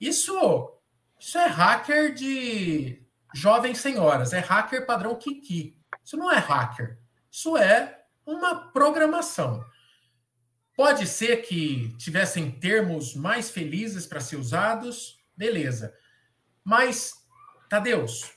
Isso, 0.00 0.78
isso 1.18 1.36
é 1.36 1.46
hacker 1.46 2.14
de 2.14 3.02
jovens 3.34 3.78
senhoras, 3.78 4.32
é 4.32 4.38
hacker 4.38 4.86
padrão 4.86 5.16
Kiki. 5.16 5.76
Isso 6.04 6.16
não 6.16 6.30
é 6.30 6.38
hacker, 6.38 6.98
isso 7.28 7.56
é 7.56 8.04
uma 8.24 8.70
programação. 8.70 9.64
Pode 10.76 11.06
ser 11.06 11.38
que 11.38 11.94
tivessem 11.98 12.50
termos 12.50 13.14
mais 13.14 13.50
felizes 13.50 14.06
para 14.06 14.20
ser 14.20 14.36
usados, 14.36 15.18
beleza. 15.36 15.92
Mas, 16.64 17.12
Tadeus, 17.70 18.32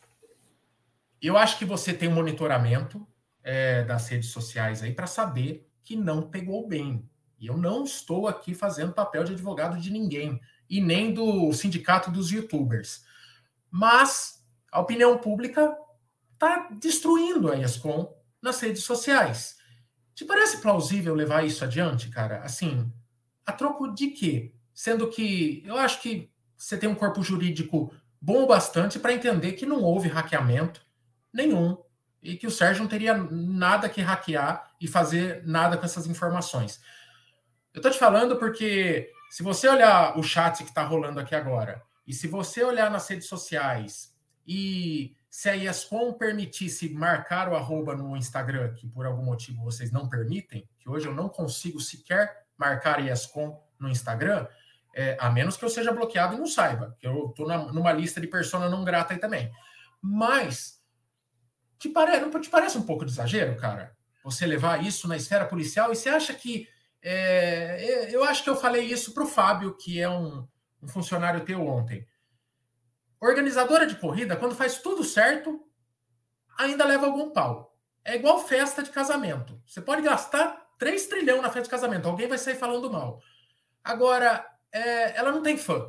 eu 1.19 1.35
acho 1.35 1.57
que 1.57 1.65
você 1.65 1.91
tem 1.91 2.07
um 2.07 2.13
monitoramento, 2.13 3.05
é, 3.41 3.83
das 3.83 4.07
redes 4.07 4.29
sociais 4.29 4.83
aí 4.83 4.93
para 4.93 5.07
saber 5.07 5.67
que 5.81 5.95
não 5.95 6.29
pegou 6.29 6.67
bem. 6.67 7.09
E 7.39 7.47
eu 7.47 7.57
não 7.57 7.83
estou 7.83 8.27
aqui 8.27 8.53
fazendo 8.53 8.93
papel 8.93 9.23
de 9.23 9.33
advogado 9.33 9.81
de 9.81 9.91
ninguém, 9.91 10.39
e 10.69 10.79
nem 10.79 11.11
do 11.11 11.51
sindicato 11.51 12.11
dos 12.11 12.31
youtubers. 12.31 13.05
Mas 13.71 14.45
a 14.71 14.79
opinião 14.79 15.17
pública 15.17 15.75
está 16.35 16.69
destruindo 16.79 17.51
a 17.51 17.57
ESCOM 17.57 18.13
nas 18.39 18.59
redes 18.59 18.83
sociais. 18.83 19.57
Te 20.13 20.25
parece 20.25 20.61
plausível 20.61 21.15
levar 21.15 21.43
isso 21.43 21.63
adiante, 21.63 22.07
cara? 22.09 22.43
Assim, 22.43 22.93
a 23.43 23.51
troco 23.51 23.95
de 23.95 24.09
quê? 24.09 24.53
Sendo 24.75 25.09
que 25.09 25.63
eu 25.65 25.75
acho 25.75 26.03
que 26.03 26.31
você 26.55 26.77
tem 26.77 26.87
um 26.87 26.93
corpo 26.93 27.23
jurídico 27.23 27.91
bom 28.23 28.47
bastante 28.47 28.97
para 28.97 29.11
entender 29.11 29.51
que 29.51 29.65
não 29.65 29.83
houve 29.83 30.07
hackeamento 30.07 30.81
nenhum 31.33 31.77
e 32.21 32.37
que 32.37 32.47
o 32.47 32.51
Sérgio 32.51 32.81
não 32.81 32.89
teria 32.89 33.13
nada 33.13 33.89
que 33.89 33.99
hackear 33.99 34.71
e 34.79 34.87
fazer 34.87 35.45
nada 35.45 35.77
com 35.77 35.83
essas 35.83 36.07
informações. 36.07 36.79
Eu 37.73 37.79
estou 37.79 37.91
te 37.91 37.99
falando 37.99 38.37
porque 38.37 39.11
se 39.29 39.43
você 39.43 39.67
olhar 39.67 40.17
o 40.17 40.23
chat 40.23 40.63
que 40.63 40.69
está 40.69 40.83
rolando 40.83 41.19
aqui 41.19 41.35
agora, 41.35 41.83
e 42.07 42.13
se 42.13 42.25
você 42.25 42.63
olhar 42.63 42.89
nas 42.89 43.05
redes 43.09 43.27
sociais, 43.27 44.15
e 44.47 45.17
se 45.29 45.49
a 45.49 45.57
ESCOM 45.57 46.13
permitisse 46.13 46.87
marcar 46.93 47.49
o 47.49 47.55
arroba 47.57 47.93
no 47.93 48.15
Instagram, 48.15 48.73
que 48.73 48.87
por 48.87 49.05
algum 49.05 49.23
motivo 49.23 49.65
vocês 49.65 49.91
não 49.91 50.07
permitem, 50.07 50.65
que 50.79 50.89
hoje 50.89 51.07
eu 51.07 51.13
não 51.13 51.27
consigo 51.27 51.81
sequer 51.81 52.45
marcar 52.57 53.05
ESCOM 53.05 53.61
no 53.77 53.89
Instagram, 53.89 54.47
é, 54.93 55.17
a 55.19 55.29
menos 55.29 55.57
que 55.57 55.65
eu 55.65 55.69
seja 55.69 55.91
bloqueado 55.91 56.35
e 56.35 56.37
não 56.37 56.45
saiba, 56.45 56.95
que 56.99 57.07
eu 57.07 57.29
estou 57.29 57.47
numa 57.47 57.91
lista 57.91 58.21
de 58.21 58.27
persona 58.27 58.69
não 58.69 58.83
grata 58.83 59.13
aí 59.13 59.19
também. 59.19 59.51
Mas 60.01 60.81
te 61.79 61.89
pare... 61.89 62.19
Não 62.19 62.29
te 62.39 62.49
parece 62.49 62.77
um 62.77 62.83
pouco 62.83 63.05
de 63.05 63.11
exagero, 63.11 63.55
cara? 63.57 63.95
Você 64.23 64.45
levar 64.45 64.83
isso 64.83 65.07
na 65.07 65.17
esfera 65.17 65.45
policial 65.45 65.91
e 65.91 65.95
você 65.95 66.09
acha 66.09 66.33
que. 66.33 66.67
É... 67.01 68.09
Eu 68.13 68.23
acho 68.23 68.43
que 68.43 68.49
eu 68.49 68.55
falei 68.55 68.85
isso 68.85 69.13
para 69.13 69.23
o 69.23 69.27
Fábio, 69.27 69.75
que 69.75 69.99
é 69.99 70.07
um, 70.07 70.47
um 70.81 70.87
funcionário 70.87 71.43
teu 71.43 71.65
ontem. 71.65 72.07
Organizadora 73.19 73.87
de 73.87 73.95
corrida, 73.95 74.35
quando 74.35 74.55
faz 74.55 74.77
tudo 74.79 75.03
certo, 75.03 75.65
ainda 76.57 76.85
leva 76.85 77.05
algum 77.05 77.31
pau. 77.31 77.75
É 78.05 78.15
igual 78.15 78.45
festa 78.45 78.83
de 78.83 78.89
casamento. 78.89 79.61
Você 79.65 79.81
pode 79.81 80.01
gastar 80.01 80.61
3 80.77 81.07
trilhões 81.07 81.41
na 81.41 81.47
festa 81.49 81.63
de 81.63 81.69
casamento, 81.69 82.07
alguém 82.07 82.27
vai 82.27 82.37
sair 82.37 82.55
falando 82.55 82.91
mal. 82.91 83.21
Agora, 83.83 84.45
é, 84.73 85.15
ela 85.15 85.31
não 85.31 85.43
tem 85.43 85.55
fã. 85.55 85.87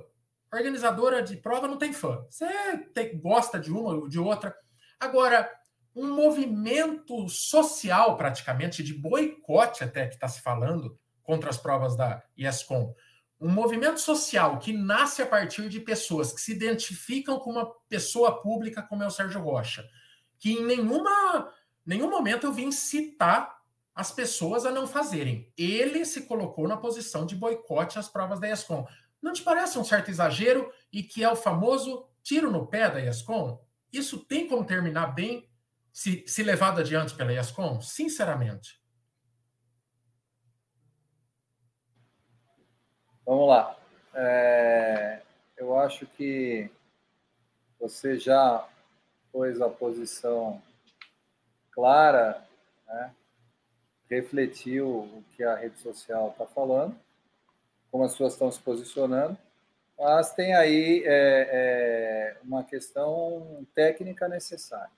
Organizadora 0.52 1.22
de 1.22 1.36
prova 1.36 1.66
não 1.66 1.78
tem 1.78 1.92
fã. 1.92 2.24
Você 2.30 2.46
tem, 2.94 3.18
gosta 3.18 3.58
de 3.58 3.72
uma 3.72 3.94
ou 3.94 4.08
de 4.08 4.20
outra. 4.20 4.54
Agora, 5.00 5.50
um 5.96 6.14
movimento 6.14 7.28
social, 7.28 8.16
praticamente, 8.16 8.82
de 8.82 8.92
boicote 8.92 9.82
até 9.82 10.06
que 10.06 10.14
está 10.14 10.28
se 10.28 10.40
falando 10.40 10.98
contra 11.22 11.50
as 11.50 11.56
provas 11.56 11.96
da 11.96 12.22
ESCOM. 12.36 12.94
Um 13.40 13.48
movimento 13.48 14.00
social 14.00 14.58
que 14.58 14.72
nasce 14.72 15.22
a 15.22 15.26
partir 15.26 15.68
de 15.68 15.80
pessoas 15.80 16.32
que 16.32 16.40
se 16.40 16.52
identificam 16.52 17.38
com 17.38 17.50
uma 17.50 17.66
pessoa 17.88 18.40
pública 18.40 18.82
como 18.82 19.02
é 19.02 19.06
o 19.06 19.10
Sérgio 19.10 19.40
Rocha, 19.40 19.84
que 20.38 20.52
em 20.52 20.64
nenhuma, 20.64 21.52
nenhum 21.84 22.10
momento 22.10 22.46
eu 22.46 22.52
vim 22.52 22.70
citar 22.70 23.53
as 23.94 24.10
pessoas 24.10 24.66
a 24.66 24.72
não 24.72 24.86
fazerem. 24.86 25.52
Ele 25.56 26.04
se 26.04 26.22
colocou 26.22 26.66
na 26.66 26.76
posição 26.76 27.24
de 27.24 27.36
boicote 27.36 27.98
às 27.98 28.08
provas 28.08 28.40
da 28.40 28.50
ESCOM. 28.50 28.86
Não 29.22 29.32
te 29.32 29.42
parece 29.42 29.78
um 29.78 29.84
certo 29.84 30.10
exagero 30.10 30.72
e 30.92 31.02
que 31.02 31.22
é 31.22 31.30
o 31.30 31.36
famoso 31.36 32.06
tiro 32.22 32.50
no 32.50 32.66
pé 32.66 32.90
da 32.90 33.00
ESCOM? 33.00 33.58
Isso 33.92 34.18
tem 34.18 34.48
como 34.48 34.64
terminar 34.64 35.14
bem 35.14 35.48
se, 35.92 36.24
se 36.26 36.42
levado 36.42 36.80
adiante 36.80 37.14
pela 37.14 37.32
ESCOM? 37.32 37.80
Sinceramente. 37.80 38.82
Vamos 43.24 43.48
lá. 43.48 43.78
É, 44.12 45.22
eu 45.56 45.78
acho 45.78 46.06
que 46.06 46.70
você 47.78 48.18
já 48.18 48.68
pôs 49.32 49.60
a 49.60 49.68
posição 49.68 50.60
clara, 51.70 52.46
né? 52.86 53.14
Refletiu 54.08 54.88
o 54.88 55.24
que 55.36 55.42
a 55.42 55.54
rede 55.54 55.78
social 55.78 56.30
está 56.30 56.46
falando, 56.46 56.94
como 57.90 58.04
as 58.04 58.12
pessoas 58.12 58.32
estão 58.34 58.50
se 58.50 58.60
posicionando, 58.60 59.36
mas 59.98 60.32
tem 60.34 60.54
aí 60.54 61.02
é, 61.04 61.48
é, 61.52 62.36
uma 62.42 62.64
questão 62.64 63.66
técnica 63.74 64.28
necessária. 64.28 64.90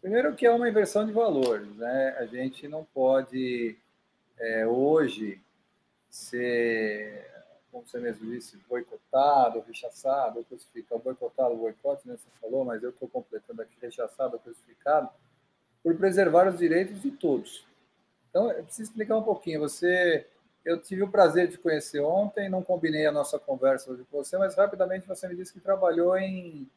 Primeiro 0.00 0.34
que 0.34 0.46
é 0.46 0.50
uma 0.50 0.68
inversão 0.68 1.06
de 1.06 1.12
valores, 1.12 1.74
né? 1.76 2.16
A 2.18 2.26
gente 2.26 2.66
não 2.68 2.84
pode 2.84 3.76
é, 4.38 4.66
hoje 4.66 5.40
ser 6.08 7.30
como 7.70 7.86
você 7.86 7.98
mesmo 7.98 8.30
disse, 8.30 8.56
boicotado, 8.68 9.60
rechaçado, 9.60 10.44
crucificado, 10.44 11.02
boicotado, 11.02 11.56
boicote, 11.56 12.06
né, 12.06 12.16
você 12.16 12.28
falou, 12.40 12.64
mas 12.64 12.82
eu 12.82 12.90
estou 12.90 13.08
completando 13.08 13.62
aqui, 13.62 13.74
rechaçado, 13.80 14.38
crucificado, 14.38 15.08
por 15.82 15.96
preservar 15.96 16.48
os 16.48 16.58
direitos 16.58 17.00
de 17.00 17.10
todos. 17.10 17.64
Então, 18.30 18.50
eu 18.50 18.64
preciso 18.64 18.90
explicar 18.90 19.16
um 19.16 19.22
pouquinho. 19.22 19.60
Você, 19.60 20.26
eu 20.64 20.80
tive 20.80 21.02
o 21.02 21.10
prazer 21.10 21.48
de 21.48 21.58
conhecer 21.58 22.00
ontem, 22.00 22.48
não 22.48 22.62
combinei 22.62 23.06
a 23.06 23.12
nossa 23.12 23.38
conversa 23.38 23.90
hoje 23.90 24.06
com 24.10 24.22
você, 24.22 24.38
mas 24.38 24.54
rapidamente 24.54 25.06
você 25.06 25.28
me 25.28 25.36
disse 25.36 25.52
que 25.52 25.60
trabalhou 25.60 26.16
em 26.16 26.68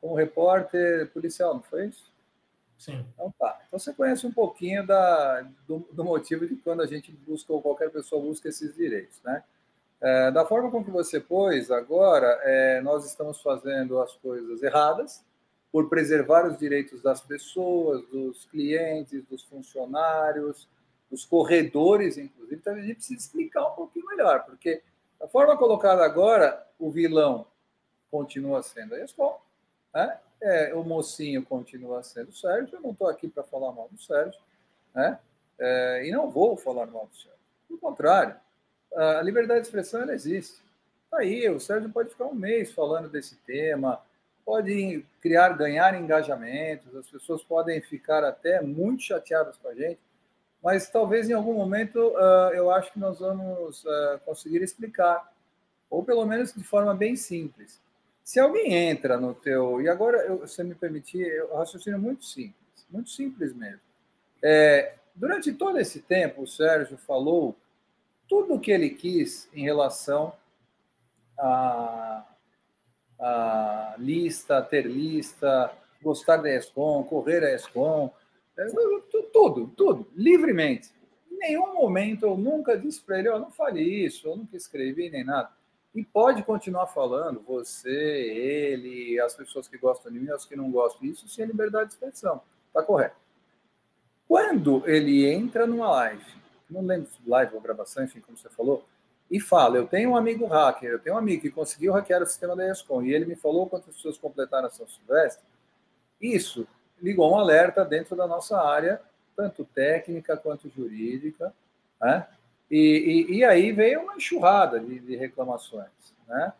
como 0.00 0.14
repórter 0.14 1.10
policial, 1.12 1.54
não 1.54 1.62
foi 1.62 1.86
isso? 1.86 2.12
Sim. 2.78 3.06
Então 3.14 3.32
tá. 3.38 3.58
Então 3.66 3.78
você 3.78 3.92
conhece 3.94 4.26
um 4.26 4.32
pouquinho 4.32 4.86
da, 4.86 5.42
do, 5.66 5.88
do 5.90 6.04
motivo 6.04 6.46
de 6.46 6.56
quando 6.56 6.82
a 6.82 6.86
gente 6.86 7.10
busca 7.10 7.52
ou 7.52 7.62
qualquer 7.62 7.90
pessoa 7.90 8.20
busca 8.20 8.48
esses 8.48 8.74
direitos, 8.74 9.20
né? 9.24 9.42
É, 10.00 10.30
da 10.30 10.44
forma 10.44 10.70
como 10.70 10.84
que 10.84 10.90
você 10.90 11.18
pôs 11.18 11.70
agora, 11.70 12.38
é, 12.42 12.80
nós 12.82 13.06
estamos 13.06 13.40
fazendo 13.40 13.98
as 14.00 14.12
coisas 14.16 14.62
erradas 14.62 15.24
por 15.72 15.88
preservar 15.88 16.46
os 16.46 16.58
direitos 16.58 17.00
das 17.00 17.22
pessoas, 17.22 18.06
dos 18.08 18.44
clientes, 18.44 19.24
dos 19.24 19.42
funcionários, 19.44 20.68
dos 21.10 21.24
corredores, 21.24 22.18
inclusive. 22.18 22.56
Então 22.56 22.74
a 22.74 22.80
gente 22.80 22.96
precisa 22.96 23.20
explicar 23.20 23.66
um 23.66 23.74
pouquinho 23.74 24.06
melhor, 24.06 24.44
porque 24.44 24.82
a 25.20 25.28
forma 25.28 25.56
colocada 25.56 26.04
agora, 26.04 26.66
o 26.78 26.90
vilão 26.90 27.46
continua 28.10 28.62
sendo 28.62 28.94
a 28.94 29.00
escola, 29.00 29.38
né? 29.94 30.18
É, 30.42 30.74
o 30.74 30.84
mocinho 30.84 31.42
continua 31.42 32.02
sendo 32.02 32.28
o 32.28 32.34
Sérgio. 32.34 32.76
Eu 32.76 32.80
não 32.82 32.90
estou 32.90 33.08
aqui 33.08 33.28
para 33.28 33.42
falar 33.42 33.72
mal 33.72 33.88
do 33.90 34.00
Sérgio, 34.00 34.40
né? 34.94 35.18
É, 35.58 36.06
e 36.06 36.10
não 36.10 36.30
vou 36.30 36.56
falar 36.56 36.86
mal 36.86 37.06
do 37.06 37.16
Sérgio. 37.16 37.38
Pelo 37.66 37.78
contrário, 37.78 38.36
a 38.94 39.22
liberdade 39.22 39.60
de 39.60 39.66
expressão 39.66 40.02
ela 40.02 40.14
existe. 40.14 40.62
Tá 41.10 41.18
aí, 41.18 41.48
o 41.48 41.60
Sérgio 41.60 41.90
pode 41.90 42.10
ficar 42.10 42.26
um 42.26 42.34
mês 42.34 42.72
falando 42.72 43.08
desse 43.08 43.36
tema, 43.36 44.00
pode 44.44 45.04
criar, 45.20 45.50
ganhar 45.50 45.94
engajamentos, 45.94 46.94
as 46.94 47.08
pessoas 47.08 47.42
podem 47.42 47.80
ficar 47.80 48.22
até 48.24 48.60
muito 48.60 49.02
chateadas 49.02 49.56
com 49.56 49.68
a 49.68 49.74
gente, 49.74 49.98
mas 50.64 50.88
talvez 50.88 51.28
em 51.28 51.34
algum 51.34 51.52
momento 51.52 51.98
uh, 51.98 52.54
eu 52.54 52.70
acho 52.70 52.90
que 52.90 52.98
nós 52.98 53.18
vamos 53.18 53.84
uh, 53.84 54.18
conseguir 54.24 54.62
explicar, 54.62 55.30
ou 55.90 56.02
pelo 56.02 56.24
menos 56.24 56.54
de 56.54 56.64
forma 56.64 56.94
bem 56.94 57.16
simples. 57.16 57.78
Se 58.24 58.40
alguém 58.40 58.72
entra 58.72 59.18
no 59.20 59.34
teu. 59.34 59.82
E 59.82 59.88
agora, 59.90 60.16
eu, 60.24 60.38
você 60.38 60.64
me 60.64 60.74
permitir, 60.74 61.20
eu 61.20 61.54
raciocínio 61.54 61.98
muito 61.98 62.24
simples, 62.24 62.86
muito 62.90 63.10
simples 63.10 63.54
mesmo. 63.54 63.80
É, 64.42 64.94
durante 65.14 65.52
todo 65.52 65.78
esse 65.78 66.00
tempo, 66.00 66.42
o 66.42 66.46
Sérgio 66.46 66.96
falou 66.96 67.54
tudo 68.26 68.54
o 68.54 68.60
que 68.60 68.70
ele 68.70 68.88
quis 68.88 69.46
em 69.52 69.62
relação 69.62 70.32
a, 71.38 72.24
lista, 73.98 74.62
ter 74.62 74.86
lista, 74.86 75.70
gostar 76.02 76.38
da 76.38 76.50
ESCOM, 76.50 77.04
correr 77.04 77.44
a 77.44 77.54
ESCOM, 77.54 78.10
tudo, 79.32 79.68
tudo, 79.76 80.06
livremente. 80.14 80.90
Em 81.30 81.36
nenhum 81.36 81.74
momento 81.74 82.24
eu 82.24 82.36
nunca 82.36 82.78
disse 82.78 83.00
para 83.00 83.18
ele, 83.18 83.28
oh, 83.28 83.38
não 83.38 83.50
fale 83.50 83.82
isso, 83.82 84.28
eu 84.28 84.36
nunca 84.36 84.56
escrevi 84.56 85.10
nem 85.10 85.24
nada. 85.24 85.50
E 85.94 86.04
pode 86.04 86.42
continuar 86.42 86.88
falando, 86.88 87.40
você, 87.40 87.90
ele, 87.90 89.20
as 89.20 89.34
pessoas 89.34 89.68
que 89.68 89.78
gostam 89.78 90.12
de 90.12 90.18
mim, 90.18 90.30
as 90.30 90.44
que 90.44 90.56
não 90.56 90.70
gostam 90.70 91.02
disso, 91.02 91.28
sem 91.28 91.46
liberdade 91.46 91.88
de 91.88 91.94
expressão. 91.94 92.42
Está 92.68 92.82
correto. 92.82 93.16
Quando 94.26 94.82
ele 94.88 95.26
entra 95.26 95.66
numa 95.66 95.90
live, 95.90 96.24
não 96.68 96.82
lembro 96.82 97.08
se 97.08 97.18
live 97.28 97.54
ou 97.54 97.60
gravação, 97.60 98.02
enfim, 98.02 98.20
como 98.20 98.36
você 98.36 98.48
falou, 98.48 98.84
e 99.30 99.38
fala, 99.38 99.76
eu 99.76 99.86
tenho 99.86 100.10
um 100.10 100.16
amigo 100.16 100.46
hacker, 100.46 100.90
eu 100.90 100.98
tenho 100.98 101.14
um 101.14 101.18
amigo 101.18 101.42
que 101.42 101.50
conseguiu 101.50 101.92
hackear 101.92 102.22
o 102.22 102.26
sistema 102.26 102.56
da 102.56 102.68
ESCOM, 102.70 103.02
e 103.02 103.14
ele 103.14 103.24
me 103.24 103.36
falou 103.36 103.68
quantas 103.68 103.94
pessoas 103.94 104.18
completaram 104.18 104.66
a 104.66 104.70
São 104.70 104.86
Silvestre, 104.86 105.44
isso 106.20 106.66
ligou 107.02 107.32
um 107.32 107.38
alerta 107.38 107.84
dentro 107.84 108.16
da 108.16 108.26
nossa 108.26 108.60
área, 108.60 109.00
tanto 109.36 109.64
técnica 109.64 110.36
quanto 110.36 110.68
jurídica, 110.68 111.52
né? 112.00 112.26
E, 112.70 112.78
e, 113.28 113.36
e, 113.36 113.44
aí 113.44 113.72
veio 113.72 114.00
uma 114.02 114.16
enxurrada 114.16 114.80
de, 114.80 114.98
de 114.98 115.16
reclamações. 115.16 115.90
Né? 116.26 116.52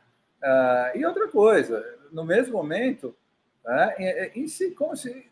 Uh, 0.43 0.99
e 0.99 1.07
outra 1.07 1.29
coisa, 1.29 1.83
no 2.13 2.25
mesmo 2.25 2.53
momento, 2.53 3.17
né, 3.65 4.31
em, 4.35 4.47
si, 4.47 4.71
como 4.73 4.95
se, 4.95 5.27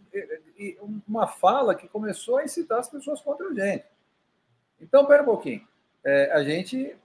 uma 1.07 1.27
fala 1.27 1.75
que 1.75 1.87
começou 1.87 2.39
a 2.39 2.45
incitar 2.45 2.79
as 2.79 2.89
pessoas 2.89 3.21
contra 3.21 3.49
a 3.49 3.55
gente. 3.55 3.85
Então, 4.81 5.07
pera 5.07 5.23
um 5.23 5.27
pouquinho. 5.27 5.67
É, 6.05 6.33
a 6.33 6.43
gente 6.43 6.97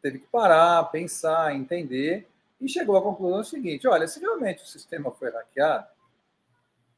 teve 0.00 0.20
que 0.20 0.26
parar, 0.28 0.84
pensar, 0.84 1.54
entender, 1.54 2.26
e 2.60 2.68
chegou 2.68 2.96
à 2.96 3.02
conclusão 3.02 3.44
seguinte: 3.44 3.86
olha, 3.86 4.06
se 4.06 4.20
realmente 4.20 4.62
o 4.62 4.66
sistema 4.66 5.10
foi 5.10 5.30
hackeado, 5.30 5.86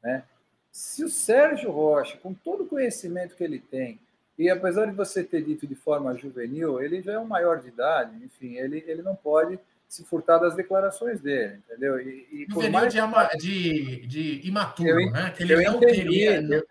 né, 0.01 0.23
se 0.71 1.03
o 1.03 1.09
Sérgio 1.09 1.71
Rocha, 1.71 2.17
com 2.17 2.33
todo 2.33 2.63
o 2.63 2.67
conhecimento 2.67 3.35
que 3.35 3.43
ele 3.43 3.59
tem, 3.59 3.99
e 4.37 4.49
apesar 4.49 4.85
de 4.85 4.93
você 4.93 5.23
ter 5.23 5.43
dito 5.43 5.67
de 5.67 5.75
forma 5.75 6.15
juvenil, 6.15 6.81
ele 6.81 7.01
já 7.01 7.13
é 7.13 7.19
um 7.19 7.25
maior 7.25 7.61
de 7.61 7.67
idade, 7.67 8.23
enfim, 8.23 8.55
ele, 8.55 8.83
ele 8.87 9.01
não 9.01 9.15
pode 9.15 9.59
se 9.87 10.05
furtar 10.05 10.37
das 10.37 10.55
declarações 10.55 11.19
dele, 11.19 11.59
entendeu? 11.65 11.99
E, 11.99 12.27
e 12.31 12.45
juvenil 12.47 12.71
mais... 12.71 12.93
de, 12.93 12.99
ama, 12.99 13.29
de, 13.37 14.07
de 14.07 14.47
imaturo, 14.47 15.01
eu, 15.01 15.11
né? 15.11 15.33
Que 15.35 15.43
ele 15.43 15.53
eu 15.53 15.63
não 15.63 15.77
entendi, 15.77 15.95
teria, 15.95 16.41
eu, 16.41 16.67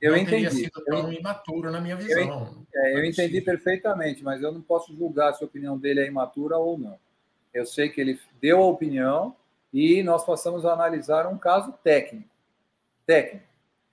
eu 0.00 0.12
não 0.12 0.18
entendi. 0.18 0.50
sido 0.50 0.84
tão 0.84 1.12
imaturo 1.12 1.70
na 1.70 1.80
minha 1.80 1.94
visão. 1.94 2.66
Eu, 2.74 2.82
é, 2.82 2.98
eu 2.98 3.04
entendi 3.04 3.40
perfeitamente, 3.40 4.24
mas 4.24 4.42
eu 4.42 4.50
não 4.50 4.62
posso 4.62 4.96
julgar 4.96 5.34
se 5.34 5.44
a 5.44 5.46
opinião 5.46 5.78
dele 5.78 6.00
é 6.00 6.06
imatura 6.06 6.56
ou 6.56 6.76
não. 6.76 6.98
Eu 7.54 7.66
sei 7.66 7.88
que 7.90 8.00
ele 8.00 8.18
deu 8.40 8.58
a 8.58 8.66
opinião 8.66 9.36
e 9.72 10.02
nós 10.02 10.24
passamos 10.24 10.64
a 10.64 10.72
analisar 10.72 11.26
um 11.26 11.38
caso 11.38 11.72
técnico. 11.84 12.31
Técnico. 13.12 13.46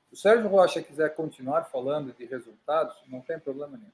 Se 0.07 0.13
o 0.13 0.17
Sérgio 0.17 0.47
Rocha 0.47 0.81
quiser 0.81 1.13
continuar 1.13 1.65
falando 1.65 2.13
de 2.13 2.23
resultados, 2.25 2.95
não 3.07 3.19
tem 3.19 3.37
problema 3.37 3.77
nenhum. 3.77 3.91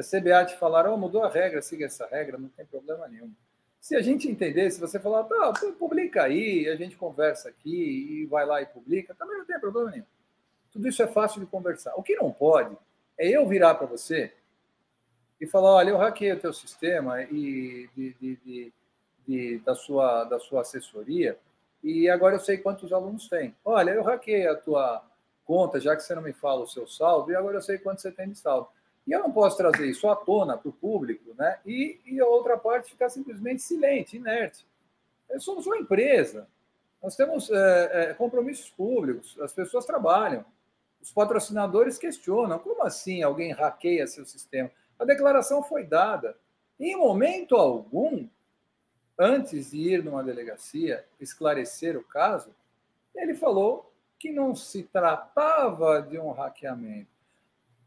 Se 0.00 0.16
a 0.16 0.20
CBA 0.20 0.46
te 0.46 0.56
falar, 0.56 0.88
oh, 0.88 0.96
mudou 0.96 1.22
a 1.22 1.28
regra, 1.28 1.60
siga 1.60 1.84
essa 1.84 2.06
regra, 2.06 2.38
não 2.38 2.48
tem 2.48 2.64
problema 2.64 3.06
nenhum. 3.06 3.30
Se 3.78 3.94
a 3.94 4.00
gente 4.00 4.26
entender, 4.26 4.70
se 4.70 4.80
você 4.80 4.98
falar, 4.98 5.24
tá, 5.24 5.52
publica 5.78 6.22
aí, 6.22 6.66
a 6.70 6.76
gente 6.76 6.96
conversa 6.96 7.50
aqui 7.50 8.22
e 8.22 8.26
vai 8.26 8.46
lá 8.46 8.62
e 8.62 8.66
publica, 8.66 9.14
também 9.14 9.36
não 9.36 9.44
tem 9.44 9.60
problema 9.60 9.90
nenhum. 9.90 10.06
Tudo 10.72 10.88
isso 10.88 11.02
é 11.02 11.06
fácil 11.06 11.40
de 11.40 11.46
conversar. 11.46 11.92
O 11.96 12.02
que 12.02 12.16
não 12.16 12.32
pode 12.32 12.74
é 13.18 13.28
eu 13.28 13.46
virar 13.46 13.74
para 13.74 13.86
você 13.86 14.32
e 15.38 15.46
falar, 15.46 15.74
olha, 15.74 15.90
eu 15.90 15.98
hackei 15.98 16.32
o 16.32 16.40
teu 16.40 16.54
sistema 16.54 17.22
e 17.22 17.88
de, 17.94 18.14
de, 18.14 18.72
de, 19.28 19.58
da, 19.58 19.74
sua, 19.74 20.24
da 20.24 20.38
sua 20.40 20.62
assessoria 20.62 21.38
e 21.84 22.08
agora 22.08 22.36
eu 22.36 22.40
sei 22.40 22.56
quantos 22.56 22.94
alunos 22.94 23.28
tem. 23.28 23.54
Olha, 23.62 23.90
eu 23.90 24.02
hackei 24.02 24.46
a 24.48 24.56
tua 24.56 25.04
conta, 25.44 25.78
já 25.78 25.94
que 25.94 26.02
você 26.02 26.14
não 26.14 26.22
me 26.22 26.32
fala 26.32 26.62
o 26.62 26.66
seu 26.66 26.86
saldo, 26.86 27.30
e 27.30 27.36
agora 27.36 27.58
eu 27.58 27.62
sei 27.62 27.76
quanto 27.76 28.00
você 28.00 28.10
tem 28.10 28.30
de 28.30 28.38
saldo. 28.38 28.68
E 29.06 29.12
eu 29.12 29.20
não 29.20 29.30
posso 29.30 29.58
trazer 29.58 29.86
isso 29.86 30.08
à 30.08 30.16
tona 30.16 30.56
para 30.56 30.70
o 30.70 30.72
público, 30.72 31.34
né? 31.36 31.58
E, 31.66 32.00
e 32.06 32.18
a 32.18 32.26
outra 32.26 32.56
parte 32.56 32.90
ficar 32.90 33.10
simplesmente 33.10 33.60
silente, 33.60 34.16
inerte. 34.16 34.66
Nós 35.30 35.44
somos 35.44 35.66
uma 35.66 35.76
empresa, 35.76 36.48
nós 37.02 37.14
temos 37.14 37.50
é, 37.50 37.90
é, 37.92 38.14
compromissos 38.14 38.70
públicos, 38.70 39.38
as 39.42 39.52
pessoas 39.52 39.84
trabalham, 39.84 40.42
os 41.02 41.12
patrocinadores 41.12 41.98
questionam: 41.98 42.58
como 42.58 42.82
assim 42.82 43.22
alguém 43.22 43.52
hackeia 43.52 44.06
seu 44.06 44.24
sistema? 44.24 44.70
A 44.98 45.04
declaração 45.04 45.62
foi 45.62 45.84
dada. 45.84 46.34
Em 46.80 46.96
momento 46.96 47.56
algum, 47.56 48.26
antes 49.18 49.70
de 49.70 49.78
ir 49.78 50.04
numa 50.04 50.22
delegacia 50.22 51.04
esclarecer 51.20 51.96
o 51.96 52.02
caso, 52.02 52.50
ele 53.14 53.34
falou 53.34 53.92
que 54.18 54.32
não 54.32 54.54
se 54.54 54.82
tratava 54.84 56.00
de 56.02 56.18
um 56.18 56.30
hackeamento. 56.32 57.08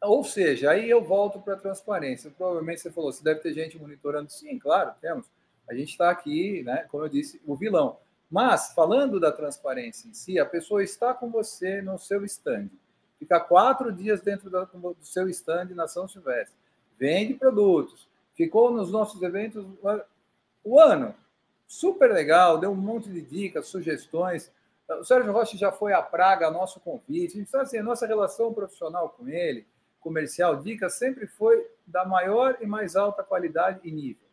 Ou 0.01 0.23
seja, 0.23 0.71
aí 0.71 0.89
eu 0.89 1.03
volto 1.03 1.39
para 1.39 1.55
a 1.55 1.59
transparência. 1.59 2.31
Provavelmente 2.31 2.81
você 2.81 2.91
falou, 2.91 3.11
você 3.11 3.23
deve 3.23 3.39
ter 3.39 3.53
gente 3.53 3.79
monitorando. 3.79 4.31
Sim, 4.31 4.59
claro, 4.59 4.93
temos. 5.01 5.25
A 5.67 5.73
gente 5.73 5.89
está 5.89 6.09
aqui, 6.09 6.63
né, 6.63 6.85
como 6.89 7.03
eu 7.03 7.09
disse, 7.09 7.41
o 7.45 7.55
vilão. 7.55 7.97
Mas, 8.29 8.73
falando 8.73 9.19
da 9.19 9.31
transparência 9.31 10.07
em 10.07 10.13
si, 10.13 10.39
a 10.39 10.45
pessoa 10.45 10.83
está 10.83 11.13
com 11.13 11.29
você 11.29 11.81
no 11.81 11.97
seu 11.97 12.23
stand. 12.25 12.69
Fica 13.17 13.39
quatro 13.39 13.91
dias 13.91 14.21
dentro 14.21 14.49
do 14.49 14.95
seu 15.01 15.27
stand 15.29 15.69
na 15.73 15.87
São 15.87 16.07
Silvestre. 16.07 16.55
Vende 16.99 17.33
produtos. 17.33 18.07
Ficou 18.35 18.71
nos 18.71 18.91
nossos 18.91 19.21
eventos 19.23 19.65
o 20.67 20.79
ano. 20.79 21.15
Super 21.67 22.11
legal, 22.11 22.57
deu 22.57 22.71
um 22.71 22.75
monte 22.75 23.09
de 23.09 23.21
dicas, 23.21 23.67
sugestões. 23.67 24.51
O 24.89 25.03
Sérgio 25.03 25.33
Rocha 25.33 25.57
já 25.57 25.71
foi 25.71 25.93
à 25.93 26.01
Praga, 26.01 26.49
nosso 26.49 26.79
convite. 26.79 27.37
Então, 27.37 27.61
assim, 27.61 27.77
a 27.77 27.83
nossa 27.83 28.07
relação 28.07 28.53
profissional 28.53 29.09
com 29.09 29.27
ele, 29.27 29.65
comercial, 29.99 30.55
dica, 30.57 30.89
sempre 30.89 31.27
foi 31.27 31.67
da 31.85 32.05
maior 32.05 32.57
e 32.61 32.65
mais 32.65 32.95
alta 32.95 33.23
qualidade 33.23 33.79
e 33.83 33.91
nível. 33.91 34.27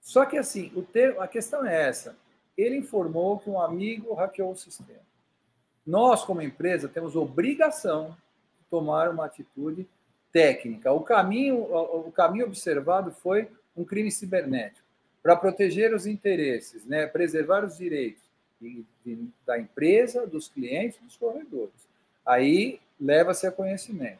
Só 0.00 0.24
que, 0.24 0.38
assim, 0.38 0.72
o 0.74 0.82
termo, 0.82 1.20
a 1.20 1.28
questão 1.28 1.66
é 1.66 1.88
essa. 1.88 2.16
Ele 2.56 2.76
informou 2.76 3.38
que 3.38 3.50
um 3.50 3.60
amigo 3.60 4.14
hackeou 4.14 4.52
o 4.52 4.56
sistema. 4.56 5.00
Nós, 5.86 6.24
como 6.24 6.40
empresa, 6.40 6.88
temos 6.88 7.16
obrigação 7.16 8.16
de 8.58 8.64
tomar 8.70 9.10
uma 9.10 9.26
atitude 9.26 9.88
técnica. 10.32 10.92
O 10.92 11.02
caminho, 11.02 11.62
o 11.62 12.10
caminho 12.12 12.46
observado 12.46 13.12
foi 13.12 13.50
um 13.76 13.84
crime 13.84 14.10
cibernético, 14.10 14.86
para 15.22 15.36
proteger 15.36 15.94
os 15.94 16.06
interesses, 16.06 16.84
né, 16.86 17.06
preservar 17.06 17.64
os 17.64 17.76
direitos 17.76 18.22
de, 18.60 18.84
de, 19.04 19.28
da 19.46 19.58
empresa, 19.58 20.26
dos 20.26 20.48
clientes, 20.48 21.00
dos 21.00 21.16
corredores. 21.16 21.88
Aí 22.24 22.80
leva-se 23.00 23.46
a 23.46 23.52
conhecimento. 23.52 24.18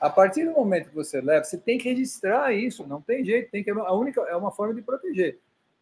A 0.00 0.10
partir 0.10 0.44
do 0.44 0.52
momento 0.52 0.88
que 0.88 0.94
você 0.94 1.20
leva, 1.20 1.44
você 1.44 1.56
tem 1.56 1.78
que 1.78 1.88
registrar 1.88 2.52
isso, 2.52 2.86
não 2.86 3.00
tem 3.00 3.24
jeito, 3.24 3.50
tem 3.50 3.62
que 3.62 3.70
a 3.70 3.92
única 3.92 4.20
é 4.22 4.34
uma 4.34 4.50
forma 4.50 4.74
de 4.74 4.82
proteger, 4.82 5.38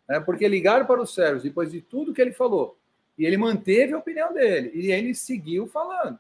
né? 0.07 0.21
Porque 0.21 0.47
ligaram 0.47 0.85
para 0.85 1.01
o 1.01 1.07
Sérgio 1.07 1.43
depois 1.43 1.73
de 1.73 1.81
tudo 1.81 2.13
que 2.13 2.21
ele 2.21 2.33
falou 2.33 2.77
e 3.17 3.25
ele 3.25 3.37
manteve 3.37 3.95
a 3.95 3.99
opinião 3.99 4.33
dele 4.33 4.71
e 4.75 4.93
ele 4.93 5.15
seguiu 5.15 5.67
falando. 5.67 6.19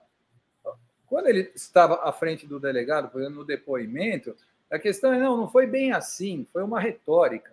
Quando 1.07 1.27
ele 1.27 1.51
estava 1.55 2.01
à 2.09 2.13
frente 2.13 2.47
do 2.47 2.61
delegado, 2.61 3.11
por 3.11 3.21
exemplo, 3.21 3.41
no 3.41 3.45
depoimento, 3.45 4.35
a 4.71 4.79
questão 4.79 5.13
é 5.13 5.19
não, 5.19 5.37
não 5.37 5.49
foi 5.49 5.67
bem 5.67 5.93
assim, 5.93 6.47
foi 6.53 6.63
uma 6.63 6.81
retórica. 6.81 7.53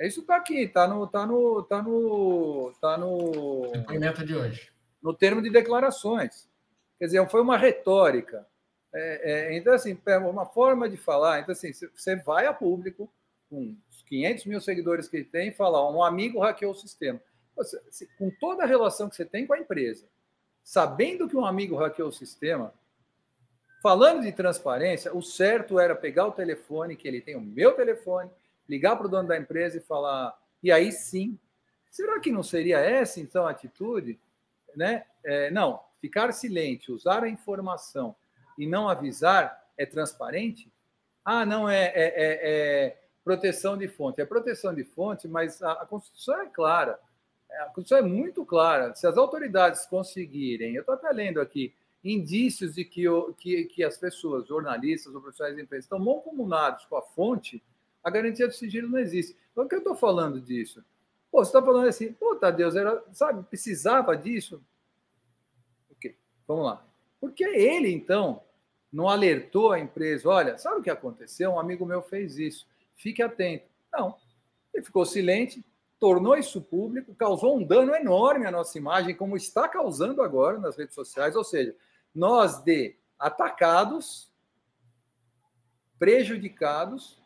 Isso 0.00 0.20
está 0.20 0.36
aqui, 0.36 0.62
está 0.62 0.86
no, 0.86 1.06
tá 1.06 1.26
no, 1.26 1.62
tá 1.64 1.82
no, 1.82 2.72
tá 2.80 2.96
no 2.96 3.70
depoimento 3.72 4.24
de 4.24 4.34
hoje, 4.34 4.70
no 5.02 5.12
termo 5.12 5.42
de 5.42 5.50
declarações. 5.50 6.48
Quer 6.98 7.06
dizer, 7.06 7.28
foi 7.28 7.40
uma 7.40 7.56
retórica. 7.56 8.46
É, 8.94 9.32
é, 9.32 9.56
então, 9.56 9.74
assim, 9.74 9.98
é 10.06 10.18
uma 10.18 10.46
forma 10.46 10.88
de 10.88 10.96
falar. 10.96 11.40
Então, 11.40 11.52
assim, 11.52 11.72
você 11.72 12.16
vai 12.16 12.46
a 12.46 12.52
público, 12.52 13.12
com 13.50 13.76
os 13.90 14.02
500 14.02 14.44
mil 14.46 14.60
seguidores 14.60 15.08
que 15.08 15.16
ele 15.16 15.24
tem, 15.24 15.48
e 15.48 15.52
fala: 15.52 15.90
um 15.90 16.02
amigo 16.02 16.40
hackeou 16.40 16.72
o 16.72 16.76
sistema. 16.76 17.20
Você, 17.56 18.06
com 18.18 18.30
toda 18.30 18.62
a 18.62 18.66
relação 18.66 19.08
que 19.08 19.16
você 19.16 19.24
tem 19.24 19.46
com 19.46 19.52
a 19.52 19.58
empresa, 19.58 20.06
sabendo 20.62 21.28
que 21.28 21.36
um 21.36 21.44
amigo 21.44 21.76
hackeou 21.76 22.08
o 22.08 22.12
sistema, 22.12 22.72
falando 23.82 24.22
de 24.22 24.30
transparência, 24.30 25.14
o 25.14 25.22
certo 25.22 25.78
era 25.78 25.94
pegar 25.94 26.26
o 26.26 26.32
telefone, 26.32 26.96
que 26.96 27.08
ele 27.08 27.20
tem 27.20 27.36
o 27.36 27.40
meu 27.40 27.72
telefone, 27.72 28.30
ligar 28.68 28.96
para 28.96 29.06
o 29.06 29.10
dono 29.10 29.28
da 29.28 29.38
empresa 29.38 29.78
e 29.78 29.80
falar, 29.80 30.36
e 30.62 30.70
aí 30.70 30.92
sim, 30.92 31.38
será 31.90 32.20
que 32.20 32.30
não 32.30 32.42
seria 32.42 32.78
essa 32.78 33.20
então 33.20 33.46
a 33.46 33.50
atitude? 33.50 34.18
Né? 34.76 35.04
É, 35.24 35.50
não, 35.50 35.80
ficar 36.00 36.32
silente, 36.32 36.92
usar 36.92 37.24
a 37.24 37.28
informação 37.28 38.14
e 38.58 38.66
não 38.66 38.88
avisar 38.88 39.66
é 39.76 39.86
transparente? 39.86 40.72
Ah, 41.24 41.46
não, 41.46 41.68
é, 41.68 41.86
é, 41.86 41.92
é, 41.94 42.38
é 42.42 42.98
proteção 43.24 43.76
de 43.76 43.86
fonte. 43.86 44.20
É 44.20 44.24
proteção 44.24 44.74
de 44.74 44.84
fonte, 44.84 45.28
mas 45.28 45.62
a, 45.62 45.72
a 45.72 45.86
Constituição 45.86 46.40
é 46.40 46.46
clara. 46.46 46.98
A 47.60 47.66
Constituição 47.66 47.98
é 47.98 48.02
muito 48.02 48.44
clara. 48.44 48.94
Se 48.94 49.06
as 49.06 49.16
autoridades 49.16 49.86
conseguirem, 49.86 50.74
eu 50.74 50.80
estou 50.80 50.94
até 50.94 51.10
lendo 51.10 51.40
aqui, 51.40 51.74
indícios 52.02 52.74
de 52.74 52.84
que, 52.84 53.04
que, 53.36 53.64
que 53.64 53.84
as 53.84 53.98
pessoas, 53.98 54.46
jornalistas 54.46 55.14
ou 55.14 55.20
profissionais 55.20 55.56
de 55.56 55.62
imprensa, 55.62 55.84
estão 55.84 55.98
mal 55.98 56.20
comunados 56.22 56.84
com 56.86 56.96
a 56.96 57.02
fonte, 57.02 57.62
a 58.02 58.10
garantia 58.10 58.46
do 58.46 58.54
sigilo 58.54 58.88
não 58.88 58.98
existe. 58.98 59.36
Por 59.54 59.68
que 59.68 59.74
eu 59.74 59.80
estou 59.80 59.96
falando 59.96 60.40
disso? 60.40 60.84
Pô, 61.30 61.44
você 61.44 61.50
está 61.50 61.62
falando 61.62 61.88
assim, 61.88 62.12
pô, 62.12 62.34
Deus 62.34 62.74
era, 62.74 63.02
sabe, 63.12 63.42
precisava 63.44 64.16
disso? 64.16 64.62
Ok, 65.90 66.16
vamos 66.46 66.64
lá. 66.66 66.86
Porque 67.20 67.44
ele, 67.44 67.90
então, 67.90 68.42
não 68.92 69.08
alertou 69.08 69.72
a 69.72 69.78
empresa, 69.78 70.28
olha, 70.28 70.56
sabe 70.56 70.80
o 70.80 70.82
que 70.82 70.90
aconteceu? 70.90 71.50
Um 71.50 71.60
amigo 71.60 71.84
meu 71.84 72.02
fez 72.02 72.38
isso, 72.38 72.66
fique 72.96 73.22
atento. 73.22 73.68
Não, 73.92 74.16
ele 74.72 74.84
ficou 74.84 75.04
silente, 75.04 75.64
tornou 75.98 76.36
isso 76.36 76.62
público, 76.62 77.14
causou 77.14 77.58
um 77.58 77.64
dano 77.64 77.94
enorme 77.94 78.46
à 78.46 78.50
nossa 78.50 78.78
imagem, 78.78 79.14
como 79.14 79.36
está 79.36 79.68
causando 79.68 80.22
agora 80.22 80.58
nas 80.58 80.76
redes 80.76 80.94
sociais, 80.94 81.36
ou 81.36 81.44
seja, 81.44 81.74
nós 82.14 82.62
de 82.62 82.96
atacados, 83.18 84.32
prejudicados, 85.98 87.20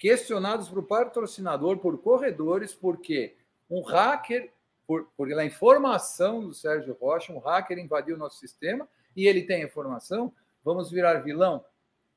questionados 0.00 0.70
por 0.70 0.82
patrocinador, 0.84 1.76
por 1.76 1.98
corredores, 1.98 2.72
porque 2.72 3.36
um 3.68 3.82
hacker, 3.82 4.50
por, 4.86 5.06
pela 5.14 5.44
informação 5.44 6.40
do 6.40 6.54
Sérgio 6.54 6.96
Rocha, 6.98 7.30
um 7.34 7.38
hacker 7.38 7.78
invadiu 7.78 8.16
o 8.16 8.18
nosso 8.18 8.38
sistema 8.38 8.88
e 9.14 9.28
ele 9.28 9.42
tem 9.42 9.62
informação, 9.62 10.32
vamos 10.64 10.90
virar 10.90 11.20
vilão? 11.20 11.62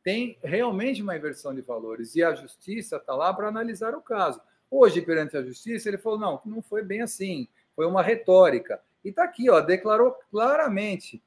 Tem 0.01 0.39
realmente 0.41 1.01
uma 1.01 1.17
inversão 1.17 1.53
de 1.53 1.61
valores 1.61 2.15
e 2.15 2.23
a 2.23 2.33
justiça 2.33 2.95
está 2.95 3.13
lá 3.15 3.33
para 3.33 3.49
analisar 3.49 3.93
o 3.93 4.01
caso. 4.01 4.39
Hoje, 4.71 5.01
perante 5.01 5.35
a 5.35 5.43
justiça, 5.43 5.89
ele 5.89 5.97
falou: 5.97 6.17
não, 6.17 6.41
não 6.45 6.61
foi 6.61 6.83
bem 6.83 7.01
assim, 7.01 7.49
foi 7.75 7.85
uma 7.85 8.01
retórica. 8.01 8.81
E 9.03 9.09
está 9.09 9.25
aqui, 9.25 9.49
ó, 9.49 9.59
declarou 9.59 10.17
claramente 10.31 11.21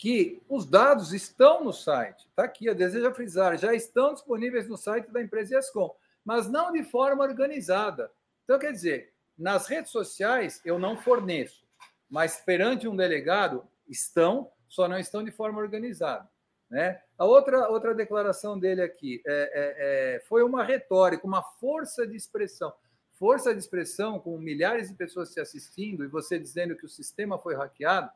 que 0.00 0.42
os 0.48 0.64
dados 0.64 1.12
estão 1.12 1.62
no 1.62 1.74
site. 1.74 2.26
Está 2.26 2.44
aqui, 2.44 2.70
ó, 2.70 2.72
deseja 2.72 3.12
frisar, 3.12 3.58
já 3.58 3.74
estão 3.74 4.14
disponíveis 4.14 4.66
no 4.66 4.78
site 4.78 5.10
da 5.10 5.20
empresa 5.20 5.58
ESCOM, 5.58 5.94
mas 6.24 6.48
não 6.48 6.72
de 6.72 6.82
forma 6.82 7.22
organizada. 7.22 8.10
Então, 8.42 8.58
quer 8.58 8.72
dizer, 8.72 9.12
nas 9.36 9.66
redes 9.66 9.90
sociais 9.90 10.58
eu 10.64 10.78
não 10.78 10.96
forneço, 10.96 11.66
mas 12.08 12.38
perante 12.38 12.88
um 12.88 12.96
delegado 12.96 13.62
estão, 13.86 14.50
só 14.66 14.88
não 14.88 14.98
estão 14.98 15.22
de 15.22 15.30
forma 15.30 15.60
organizada. 15.60 16.26
Né? 16.70 16.98
A 17.18 17.26
outra, 17.26 17.68
outra 17.68 17.94
declaração 17.94 18.58
dele 18.58 18.80
aqui 18.80 19.20
é, 19.26 19.32
é, 19.32 20.14
é, 20.14 20.20
foi 20.20 20.42
uma 20.42 20.64
retórica, 20.64 21.26
uma 21.26 21.42
força 21.42 22.06
de 22.06 22.16
expressão. 22.16 22.72
Força 23.18 23.52
de 23.52 23.60
expressão 23.60 24.18
com 24.18 24.38
milhares 24.38 24.88
de 24.88 24.94
pessoas 24.94 25.30
te 25.30 25.40
assistindo 25.40 26.06
e 26.06 26.08
você 26.08 26.38
dizendo 26.38 26.74
que 26.74 26.86
o 26.86 26.88
sistema 26.88 27.38
foi 27.38 27.54
hackeado, 27.54 28.10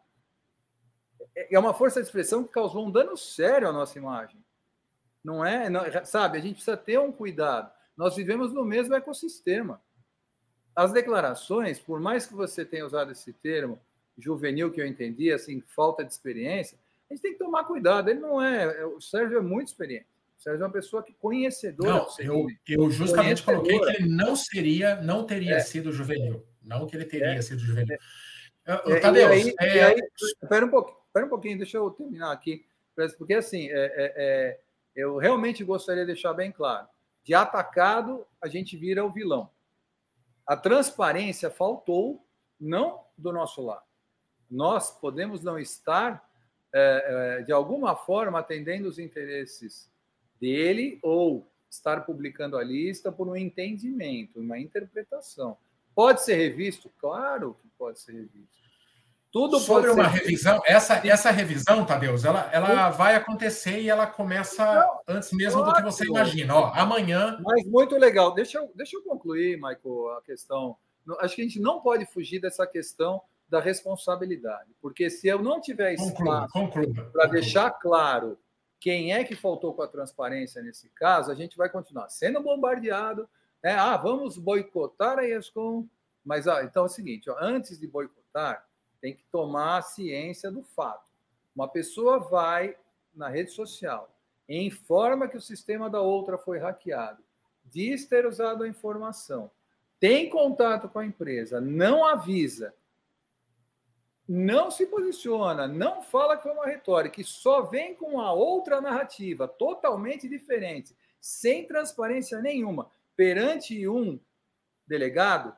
é, 1.34 1.58
uma 1.58 1.74
força 1.74 2.00
de 2.00 2.06
expressão 2.06 2.44
que 2.44 2.52
causou 2.52 2.86
um 2.86 2.90
dano 2.90 3.16
sério 3.16 3.68
à 3.68 3.72
nossa 3.72 3.98
imagem. 3.98 4.42
Não 5.22 5.44
é? 5.44 5.70
Não, 5.70 5.82
sabe, 6.04 6.38
a 6.38 6.40
gente 6.40 6.54
precisa 6.54 6.76
ter 6.76 6.98
um 6.98 7.10
cuidado. 7.10 7.70
Nós 7.96 8.16
vivemos 8.16 8.52
no 8.52 8.64
mesmo 8.64 8.94
ecossistema. 8.94 9.80
As 10.74 10.92
declarações, 10.92 11.78
por 11.78 12.00
mais 12.00 12.26
que 12.26 12.34
você 12.34 12.64
tenha 12.64 12.84
usado 12.84 13.12
esse 13.12 13.32
termo 13.32 13.80
juvenil 14.18 14.70
que 14.70 14.80
eu 14.80 14.86
entendi, 14.86 15.32
assim, 15.32 15.60
falta 15.60 16.04
de 16.04 16.12
experiência, 16.12 16.78
a 17.08 17.14
gente 17.14 17.22
tem 17.22 17.32
que 17.32 17.38
tomar 17.38 17.64
cuidado. 17.64 18.10
Ele 18.10 18.20
não 18.20 18.42
é. 18.42 18.80
é 18.80 18.84
o 18.84 19.00
Sérgio 19.00 19.38
é 19.38 19.40
muito 19.40 19.68
experiente. 19.68 20.06
O 20.38 20.42
Sérgio 20.42 20.62
é 20.62 20.66
uma 20.66 20.72
pessoa 20.72 21.02
que 21.02 21.14
conhecedora. 21.14 21.92
Não, 21.92 22.08
eu, 22.18 22.46
eu 22.66 22.90
justamente 22.90 23.42
coloquei 23.42 23.78
que 23.78 23.90
ele 23.90 24.08
não 24.08 24.34
seria, 24.34 24.96
não 24.96 25.24
teria 25.24 25.56
é. 25.56 25.60
sido 25.60 25.92
juvenil. 25.92 26.44
Não 26.62 26.86
que 26.86 26.96
ele 26.96 27.04
teria 27.04 27.34
é. 27.34 27.42
sido 27.42 27.60
juvenil. 27.60 27.96
É. 28.66 29.00
Tadeu, 29.00 29.28
aí, 29.28 29.54
é... 29.60 29.84
aí, 29.84 30.00
espera 30.42 30.64
um 30.64 30.70
pouquinho, 30.70 30.96
espera 31.14 31.26
um 31.26 31.30
pouquinho, 31.30 31.58
deixa 31.58 31.76
eu 31.76 31.88
terminar 31.90 32.32
aqui. 32.32 32.66
Porque 33.16 33.34
assim, 33.34 33.68
é, 33.68 33.72
é, 33.72 34.14
é, 34.16 34.60
eu 34.96 35.16
realmente 35.16 35.62
gostaria 35.62 36.02
de 36.02 36.12
deixar 36.12 36.34
bem 36.34 36.50
claro: 36.50 36.88
de 37.22 37.32
atacado, 37.34 38.26
a 38.42 38.48
gente 38.48 38.76
vira 38.76 39.04
o 39.04 39.12
vilão. 39.12 39.48
A 40.44 40.56
transparência 40.56 41.50
faltou, 41.50 42.26
não 42.60 43.04
do 43.16 43.32
nosso 43.32 43.62
lado. 43.62 43.84
Nós 44.50 44.90
podemos 44.90 45.42
não 45.42 45.58
estar 45.58 46.28
é, 46.72 47.38
é, 47.38 47.42
de 47.42 47.52
alguma 47.52 47.96
forma 47.96 48.40
atendendo 48.40 48.88
os 48.88 48.98
interesses 48.98 49.90
dele 50.40 50.98
ou 51.02 51.48
estar 51.70 52.04
publicando 52.04 52.56
a 52.56 52.62
lista 52.62 53.10
por 53.10 53.28
um 53.28 53.36
entendimento, 53.36 54.40
uma 54.40 54.58
interpretação. 54.58 55.56
Pode 55.94 56.22
ser 56.22 56.34
revisto? 56.34 56.90
Claro 56.98 57.56
que 57.62 57.68
pode 57.78 58.00
ser 58.00 58.12
revisto. 58.12 58.63
Tudo 59.34 59.58
Sobre 59.58 59.90
uma 59.90 60.06
revisão, 60.06 60.62
essa, 60.64 61.04
essa 61.04 61.28
revisão, 61.32 61.84
Tadeus, 61.84 62.24
ela, 62.24 62.48
ela 62.52 62.88
vai 62.90 63.16
acontecer 63.16 63.80
e 63.80 63.90
ela 63.90 64.06
começa 64.06 64.64
Não, 64.64 65.00
antes 65.08 65.32
mesmo 65.32 65.60
ótimo. 65.60 65.72
do 65.72 65.76
que 65.76 65.92
você 65.92 66.06
imagina. 66.06 66.54
Ó, 66.54 66.72
amanhã. 66.72 67.36
Mas 67.42 67.66
muito 67.66 67.96
legal. 67.96 68.32
Deixa 68.32 68.58
eu, 68.58 68.70
deixa 68.76 68.96
eu 68.96 69.02
concluir, 69.02 69.56
Michael, 69.56 70.10
a 70.16 70.22
questão. 70.22 70.76
Acho 71.18 71.34
que 71.34 71.42
a 71.42 71.44
gente 71.44 71.58
não 71.58 71.80
pode 71.80 72.06
fugir 72.06 72.40
dessa 72.40 72.64
questão 72.64 73.20
da 73.48 73.58
responsabilidade. 73.58 74.70
Porque 74.80 75.10
se 75.10 75.26
eu 75.26 75.42
não 75.42 75.60
tiver 75.60 75.94
espaço 75.94 76.52
para 77.12 77.26
deixar 77.26 77.72
claro 77.72 78.38
quem 78.78 79.14
é 79.14 79.24
que 79.24 79.34
faltou 79.34 79.74
com 79.74 79.82
a 79.82 79.88
transparência 79.88 80.62
nesse 80.62 80.88
caso, 80.90 81.32
a 81.32 81.34
gente 81.34 81.56
vai 81.56 81.68
continuar 81.68 82.08
sendo 82.08 82.40
bombardeado. 82.40 83.28
Né? 83.64 83.72
Ah, 83.72 83.96
vamos 83.96 84.38
boicotar 84.38 85.18
a 85.18 85.26
ESCOM. 85.26 85.88
Mas 86.24 86.46
ah, 86.46 86.62
então 86.62 86.84
é 86.84 86.86
o 86.86 86.88
seguinte: 86.88 87.28
ó, 87.28 87.36
antes 87.40 87.80
de 87.80 87.88
boicotar, 87.88 88.64
tem 89.04 89.14
que 89.14 89.24
tomar 89.30 89.82
ciência 89.82 90.50
do 90.50 90.62
fato. 90.62 91.12
Uma 91.54 91.68
pessoa 91.68 92.18
vai 92.18 92.74
na 93.14 93.28
rede 93.28 93.50
social 93.50 94.10
informa 94.48 95.28
que 95.28 95.36
o 95.36 95.42
sistema 95.42 95.90
da 95.90 96.00
outra 96.00 96.38
foi 96.38 96.58
hackeado, 96.58 97.22
diz 97.66 98.06
ter 98.06 98.24
usado 98.24 98.64
a 98.64 98.68
informação, 98.68 99.50
tem 100.00 100.30
contato 100.30 100.88
com 100.88 101.00
a 101.00 101.04
empresa, 101.04 101.60
não 101.60 102.02
avisa 102.02 102.74
não 104.26 104.70
se 104.70 104.86
posiciona, 104.86 105.68
não 105.68 106.00
fala 106.00 106.38
que 106.38 106.44
foi 106.44 106.52
uma 106.52 106.64
retórica, 106.64 107.20
e 107.20 107.24
só 107.24 107.60
vem 107.60 107.94
com 107.94 108.18
a 108.18 108.32
outra 108.32 108.80
narrativa 108.80 109.46
totalmente 109.46 110.26
diferente, 110.26 110.96
sem 111.20 111.66
transparência 111.66 112.40
nenhuma, 112.40 112.90
perante 113.14 113.86
um 113.86 114.18
delegado, 114.86 115.54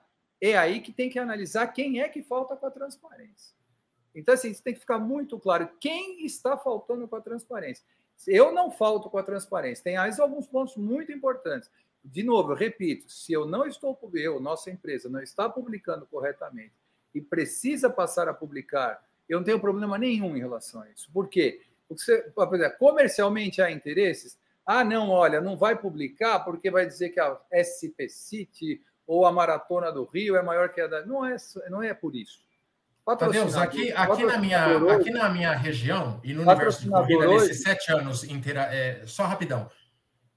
é 0.50 0.56
aí 0.56 0.80
que 0.80 0.92
tem 0.92 1.08
que 1.08 1.18
analisar 1.18 1.66
quem 1.68 2.00
é 2.00 2.08
que 2.08 2.22
falta 2.22 2.56
com 2.56 2.66
a 2.66 2.70
transparência. 2.70 3.54
Então, 4.14 4.34
assim, 4.34 4.50
isso 4.50 4.62
tem 4.62 4.72
que 4.72 4.80
ficar 4.80 4.98
muito 4.98 5.38
claro 5.38 5.68
quem 5.78 6.24
está 6.24 6.56
faltando 6.56 7.06
com 7.06 7.16
a 7.16 7.20
transparência. 7.20 7.84
Eu 8.26 8.50
não 8.52 8.70
falto 8.70 9.10
com 9.10 9.18
a 9.18 9.22
transparência. 9.22 9.84
Tem 9.84 9.96
mais 9.96 10.18
alguns 10.18 10.46
pontos 10.46 10.76
muito 10.76 11.12
importantes. 11.12 11.70
de 12.02 12.22
novo, 12.22 12.52
eu 12.52 12.56
repito, 12.56 13.10
se 13.10 13.32
eu 13.32 13.44
não 13.44 13.66
estou, 13.66 13.98
eu, 14.14 14.38
nossa 14.38 14.70
empresa, 14.70 15.08
não 15.08 15.20
está 15.20 15.48
publicando 15.48 16.06
corretamente 16.06 16.72
e 17.12 17.20
precisa 17.20 17.90
passar 17.90 18.28
a 18.28 18.34
publicar, 18.34 19.02
eu 19.28 19.38
não 19.38 19.44
tenho 19.44 19.58
problema 19.58 19.98
nenhum 19.98 20.36
em 20.36 20.40
relação 20.40 20.82
a 20.82 20.90
isso. 20.90 21.10
Por 21.12 21.28
quê? 21.28 21.62
Porque 21.88 22.04
você, 22.04 22.70
comercialmente 22.78 23.60
há 23.60 23.70
interesses. 23.70 24.38
Ah, 24.64 24.84
não, 24.84 25.10
olha, 25.10 25.40
não 25.40 25.56
vai 25.56 25.76
publicar 25.76 26.40
porque 26.40 26.70
vai 26.70 26.86
dizer 26.86 27.10
que 27.10 27.18
a 27.18 27.40
SP 27.50 28.08
City 28.08 28.80
ou 29.06 29.24
a 29.24 29.32
Maratona 29.32 29.92
do 29.92 30.04
Rio 30.04 30.36
é 30.36 30.42
maior 30.42 30.70
que 30.70 30.80
a 30.80 30.86
da. 30.86 31.04
Não 31.06 31.24
é, 31.24 31.36
não 31.70 31.82
é 31.82 31.94
por 31.94 32.14
isso. 32.14 32.44
Deus, 33.30 33.54
aqui, 33.54 33.92
aqui, 33.92 34.24
na 34.24 34.36
minha, 34.36 34.94
aqui 34.96 35.10
na 35.10 35.28
minha 35.28 35.52
região 35.52 36.20
e 36.24 36.34
no 36.34 36.42
universo 36.42 36.82
de 36.82 36.90
corrida, 36.90 37.28
nesses 37.28 37.62
sete 37.62 37.92
anos 37.92 38.24
inteira, 38.24 38.62
é, 38.62 39.06
só 39.06 39.26
rapidão, 39.26 39.70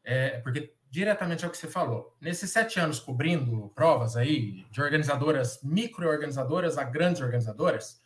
é, 0.04 0.40
porque 0.42 0.72
diretamente 0.92 1.44
é 1.44 1.48
o 1.48 1.52
que 1.52 1.58
você 1.58 1.68
falou. 1.68 2.16
Nesses 2.22 2.52
sete 2.52 2.80
anos 2.80 3.00
cobrindo 3.00 3.72
provas 3.74 4.16
aí, 4.16 4.66
de 4.70 4.82
organizadoras, 4.84 5.60
micro-organizadoras 5.64 6.78
a 6.78 6.84
grandes 6.84 7.24
organizadoras, 7.24 8.00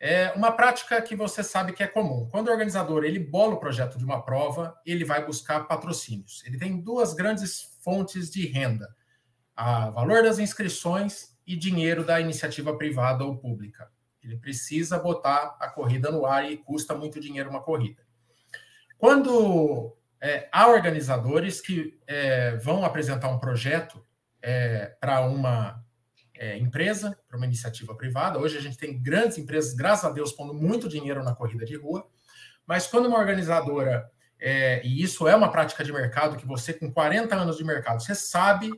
é 0.00 0.32
uma 0.32 0.52
prática 0.52 1.00
que 1.00 1.14
você 1.14 1.42
sabe 1.42 1.72
que 1.72 1.82
é 1.82 1.86
comum. 1.86 2.28
Quando 2.30 2.48
o 2.48 2.52
organizador 2.52 3.04
ele 3.04 3.18
bola 3.18 3.54
o 3.54 3.60
projeto 3.60 3.98
de 3.98 4.04
uma 4.04 4.22
prova, 4.22 4.78
ele 4.84 5.04
vai 5.04 5.24
buscar 5.24 5.66
patrocínios. 5.66 6.42
Ele 6.46 6.58
tem 6.58 6.80
duas 6.80 7.14
grandes 7.14 7.76
fontes 7.82 8.30
de 8.30 8.46
renda: 8.46 8.94
a 9.56 9.90
valor 9.90 10.22
das 10.22 10.38
inscrições 10.38 11.34
e 11.46 11.56
dinheiro 11.56 12.04
da 12.04 12.20
iniciativa 12.20 12.76
privada 12.76 13.24
ou 13.24 13.36
pública. 13.36 13.90
Ele 14.22 14.36
precisa 14.36 14.98
botar 14.98 15.56
a 15.58 15.68
corrida 15.68 16.10
no 16.10 16.26
ar 16.26 16.50
e 16.50 16.58
custa 16.58 16.94
muito 16.94 17.20
dinheiro 17.20 17.48
uma 17.48 17.62
corrida. 17.62 18.02
Quando 18.98 19.96
é, 20.20 20.48
há 20.52 20.68
organizadores 20.68 21.60
que 21.60 21.98
é, 22.06 22.56
vão 22.56 22.84
apresentar 22.84 23.28
um 23.28 23.38
projeto 23.38 24.04
é, 24.42 24.96
para 25.00 25.20
uma 25.22 25.84
é, 26.38 26.58
empresa, 26.58 27.18
para 27.28 27.36
uma 27.36 27.46
iniciativa 27.46 27.94
privada. 27.94 28.38
Hoje 28.38 28.56
a 28.56 28.60
gente 28.60 28.76
tem 28.76 29.00
grandes 29.00 29.38
empresas, 29.38 29.74
graças 29.74 30.04
a 30.04 30.10
Deus, 30.10 30.32
pondo 30.32 30.54
muito 30.54 30.88
dinheiro 30.88 31.22
na 31.24 31.34
corrida 31.34 31.64
de 31.64 31.76
rua. 31.76 32.06
Mas 32.66 32.86
quando 32.86 33.06
uma 33.06 33.18
organizadora, 33.18 34.10
é, 34.38 34.84
e 34.84 35.02
isso 35.02 35.26
é 35.26 35.34
uma 35.34 35.50
prática 35.50 35.84
de 35.84 35.92
mercado, 35.92 36.36
que 36.36 36.46
você 36.46 36.72
com 36.72 36.92
40 36.92 37.34
anos 37.34 37.56
de 37.56 37.64
mercado, 37.64 38.02
você 38.02 38.14
sabe 38.14 38.72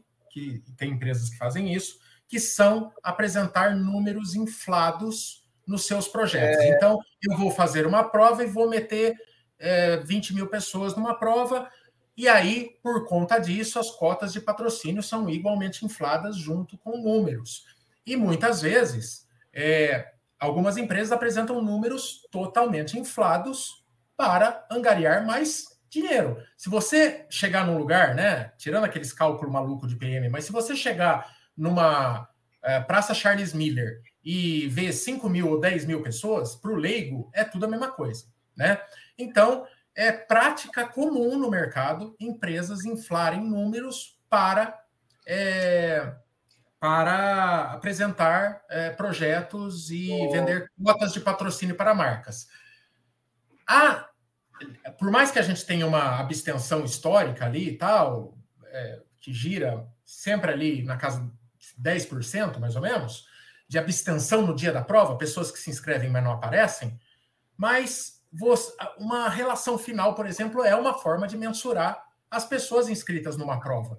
que 0.64 0.72
tem 0.72 0.92
empresas 0.92 1.28
que 1.28 1.36
fazem 1.36 1.72
isso, 1.72 1.98
que 2.26 2.38
são 2.38 2.92
apresentar 3.02 3.74
números 3.74 4.34
inflados 4.34 5.46
nos 5.66 5.86
seus 5.86 6.08
projetos. 6.08 6.64
É... 6.64 6.70
Então, 6.70 6.98
eu 7.22 7.36
vou 7.36 7.50
fazer 7.50 7.86
uma 7.86 8.04
prova 8.04 8.42
e 8.42 8.46
vou 8.46 8.68
meter 8.68 9.16
é, 9.58 9.96
20 9.98 10.34
mil 10.34 10.46
pessoas 10.46 10.94
numa 10.94 11.18
prova, 11.18 11.68
e 12.18 12.26
aí, 12.26 12.76
por 12.82 13.06
conta 13.06 13.38
disso, 13.38 13.78
as 13.78 13.92
cotas 13.92 14.32
de 14.32 14.40
patrocínio 14.40 15.04
são 15.04 15.30
igualmente 15.30 15.84
infladas 15.84 16.36
junto 16.36 16.76
com 16.76 16.98
números. 16.98 17.64
E 18.04 18.16
muitas 18.16 18.60
vezes, 18.60 19.24
é, 19.52 20.14
algumas 20.36 20.76
empresas 20.76 21.12
apresentam 21.12 21.62
números 21.62 22.26
totalmente 22.28 22.98
inflados 22.98 23.84
para 24.16 24.66
angariar 24.68 25.24
mais 25.24 25.77
dinheiro. 25.90 26.42
Se 26.56 26.68
você 26.68 27.26
chegar 27.30 27.66
num 27.66 27.78
lugar, 27.78 28.14
né, 28.14 28.52
tirando 28.56 28.84
aqueles 28.84 29.12
cálculos 29.12 29.52
malucos 29.52 29.88
de 29.88 29.96
PM, 29.96 30.28
mas 30.28 30.44
se 30.44 30.52
você 30.52 30.76
chegar 30.76 31.26
numa 31.56 32.28
é, 32.62 32.80
Praça 32.80 33.14
Charles 33.14 33.52
Miller 33.52 34.00
e 34.24 34.68
ver 34.68 34.92
5 34.92 35.28
mil 35.28 35.48
ou 35.48 35.60
10 35.60 35.86
mil 35.86 36.02
pessoas, 36.02 36.54
para 36.54 36.70
o 36.70 36.76
leigo 36.76 37.30
é 37.34 37.44
tudo 37.44 37.64
a 37.64 37.68
mesma 37.68 37.90
coisa, 37.90 38.26
né? 38.56 38.80
Então, 39.18 39.66
é 39.94 40.12
prática 40.12 40.86
comum 40.86 41.36
no 41.36 41.50
mercado 41.50 42.14
empresas 42.20 42.84
inflarem 42.84 43.40
números 43.40 44.16
para, 44.30 44.78
é, 45.26 46.14
para 46.78 47.72
apresentar 47.72 48.62
é, 48.70 48.90
projetos 48.90 49.90
e 49.90 50.10
oh. 50.12 50.30
vender 50.30 50.70
cotas 50.80 51.12
de 51.12 51.20
patrocínio 51.20 51.74
para 51.74 51.94
marcas. 51.94 52.46
A, 53.66 54.07
por 54.98 55.10
mais 55.10 55.30
que 55.30 55.38
a 55.38 55.42
gente 55.42 55.64
tenha 55.64 55.86
uma 55.86 56.18
abstenção 56.18 56.84
histórica 56.84 57.44
ali 57.44 57.70
e 57.70 57.76
tal, 57.76 58.36
é, 58.64 59.02
que 59.20 59.32
gira 59.32 59.86
sempre 60.04 60.50
ali 60.50 60.82
na 60.82 60.96
casa 60.96 61.20
de 61.58 61.82
10%, 61.82 62.58
mais 62.58 62.76
ou 62.76 62.82
menos, 62.82 63.26
de 63.68 63.78
abstenção 63.78 64.46
no 64.46 64.54
dia 64.54 64.72
da 64.72 64.82
prova, 64.82 65.16
pessoas 65.16 65.50
que 65.50 65.58
se 65.58 65.70
inscrevem, 65.70 66.10
mas 66.10 66.24
não 66.24 66.32
aparecem, 66.32 66.98
mas 67.56 68.18
uma 68.98 69.28
relação 69.28 69.78
final, 69.78 70.14
por 70.14 70.26
exemplo, 70.26 70.62
é 70.62 70.74
uma 70.74 70.94
forma 70.94 71.26
de 71.26 71.36
mensurar 71.36 72.02
as 72.30 72.44
pessoas 72.44 72.88
inscritas 72.88 73.36
numa 73.36 73.58
prova. 73.58 73.98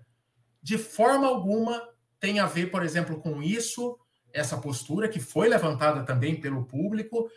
De 0.62 0.78
forma 0.78 1.28
alguma 1.28 1.90
tem 2.20 2.40
a 2.40 2.46
ver, 2.46 2.68
por 2.68 2.84
exemplo, 2.84 3.20
com 3.20 3.42
isso, 3.42 3.98
essa 4.34 4.58
postura 4.58 5.08
que 5.08 5.20
foi 5.20 5.48
levantada 5.48 6.04
também 6.04 6.40
pelo 6.40 6.66
público. 6.66 7.30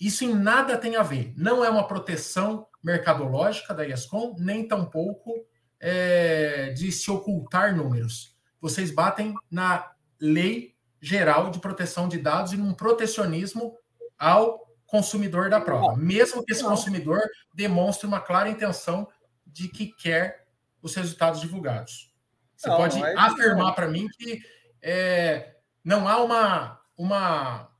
Isso 0.00 0.24
em 0.24 0.34
nada 0.34 0.76
tem 0.78 0.96
a 0.96 1.02
ver. 1.02 1.32
Não 1.36 1.64
é 1.64 1.70
uma 1.70 1.86
proteção 1.86 2.66
mercadológica 2.82 3.74
da 3.74 3.84
IASCOM, 3.84 4.36
nem 4.38 4.66
tampouco 4.66 5.44
é, 5.80 6.70
de 6.70 6.92
se 6.92 7.10
ocultar 7.10 7.74
números. 7.74 8.36
Vocês 8.60 8.90
batem 8.90 9.34
na 9.50 9.92
lei 10.20 10.74
geral 11.00 11.50
de 11.50 11.60
proteção 11.60 12.08
de 12.08 12.18
dados 12.18 12.52
e 12.52 12.56
num 12.56 12.74
protecionismo 12.74 13.76
ao 14.18 14.66
consumidor 14.86 15.50
da 15.50 15.60
prova, 15.60 15.94
mesmo 15.96 16.44
que 16.44 16.52
esse 16.52 16.64
consumidor 16.64 17.20
demonstre 17.54 18.06
uma 18.06 18.20
clara 18.20 18.48
intenção 18.48 19.06
de 19.46 19.68
que 19.68 19.92
quer 19.92 20.46
os 20.82 20.94
resultados 20.94 21.40
divulgados. 21.40 22.12
Você 22.56 22.68
não, 22.68 22.76
pode 22.76 23.02
afirmar 23.16 23.74
para 23.74 23.86
mim 23.88 24.08
que 24.08 24.40
é, 24.82 25.56
não 25.84 26.08
há 26.08 26.22
uma, 26.22 26.80
uma 26.96 27.70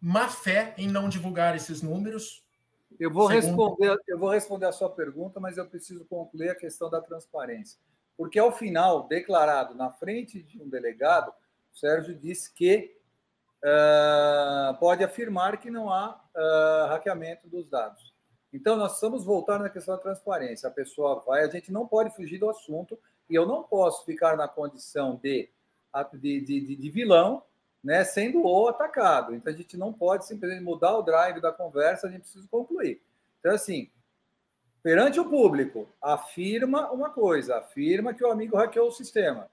má 0.00 0.28
fé 0.28 0.74
em 0.76 0.88
não 0.88 1.08
divulgar 1.08 1.56
esses 1.56 1.82
números. 1.82 2.44
Eu 2.98 3.12
vou, 3.12 3.28
segundo... 3.28 3.46
responder, 3.46 3.98
eu 4.08 4.18
vou 4.18 4.30
responder 4.30 4.66
a 4.66 4.72
sua 4.72 4.90
pergunta, 4.90 5.38
mas 5.38 5.56
eu 5.56 5.66
preciso 5.66 6.04
concluir 6.06 6.50
a 6.50 6.54
questão 6.54 6.90
da 6.90 7.00
transparência. 7.00 7.78
Porque, 8.16 8.38
ao 8.38 8.50
final, 8.50 9.06
declarado 9.06 9.74
na 9.74 9.90
frente 9.92 10.42
de 10.42 10.60
um 10.60 10.68
delegado, 10.68 11.32
o 11.72 11.78
Sérgio 11.78 12.14
disse 12.14 12.52
que 12.52 12.96
uh, 13.62 14.76
pode 14.78 15.04
afirmar 15.04 15.58
que 15.58 15.70
não 15.70 15.92
há 15.92 16.20
uh, 16.34 16.88
hackeamento 16.88 17.48
dos 17.48 17.68
dados. 17.68 18.12
Então, 18.52 18.76
nós 18.76 18.92
precisamos 18.92 19.24
voltar 19.24 19.58
na 19.58 19.68
questão 19.68 19.94
da 19.94 20.02
transparência. 20.02 20.68
A 20.68 20.72
pessoa 20.72 21.22
vai, 21.24 21.44
a 21.44 21.48
gente 21.48 21.70
não 21.70 21.86
pode 21.86 22.14
fugir 22.16 22.38
do 22.38 22.50
assunto, 22.50 22.98
e 23.30 23.34
eu 23.34 23.46
não 23.46 23.62
posso 23.62 24.04
ficar 24.04 24.36
na 24.36 24.48
condição 24.48 25.16
de, 25.22 25.48
de, 26.14 26.40
de, 26.40 26.76
de 26.76 26.90
vilão, 26.90 27.42
né, 27.82 28.04
sendo 28.04 28.66
atacado. 28.66 29.34
Então, 29.34 29.52
a 29.52 29.56
gente 29.56 29.76
não 29.76 29.92
pode 29.92 30.26
simplesmente 30.26 30.62
mudar 30.62 30.96
o 30.96 31.02
drive 31.02 31.40
da 31.40 31.52
conversa, 31.52 32.06
a 32.06 32.10
gente 32.10 32.22
precisa 32.22 32.46
concluir. 32.50 33.00
Então, 33.38 33.54
assim, 33.54 33.90
perante 34.82 35.20
o 35.20 35.28
público, 35.28 35.88
afirma 36.00 36.90
uma 36.90 37.10
coisa, 37.10 37.58
afirma 37.58 38.14
que 38.14 38.24
o 38.24 38.30
amigo 38.30 38.56
hackeou 38.56 38.88
o 38.88 38.92
sistema 38.92 39.48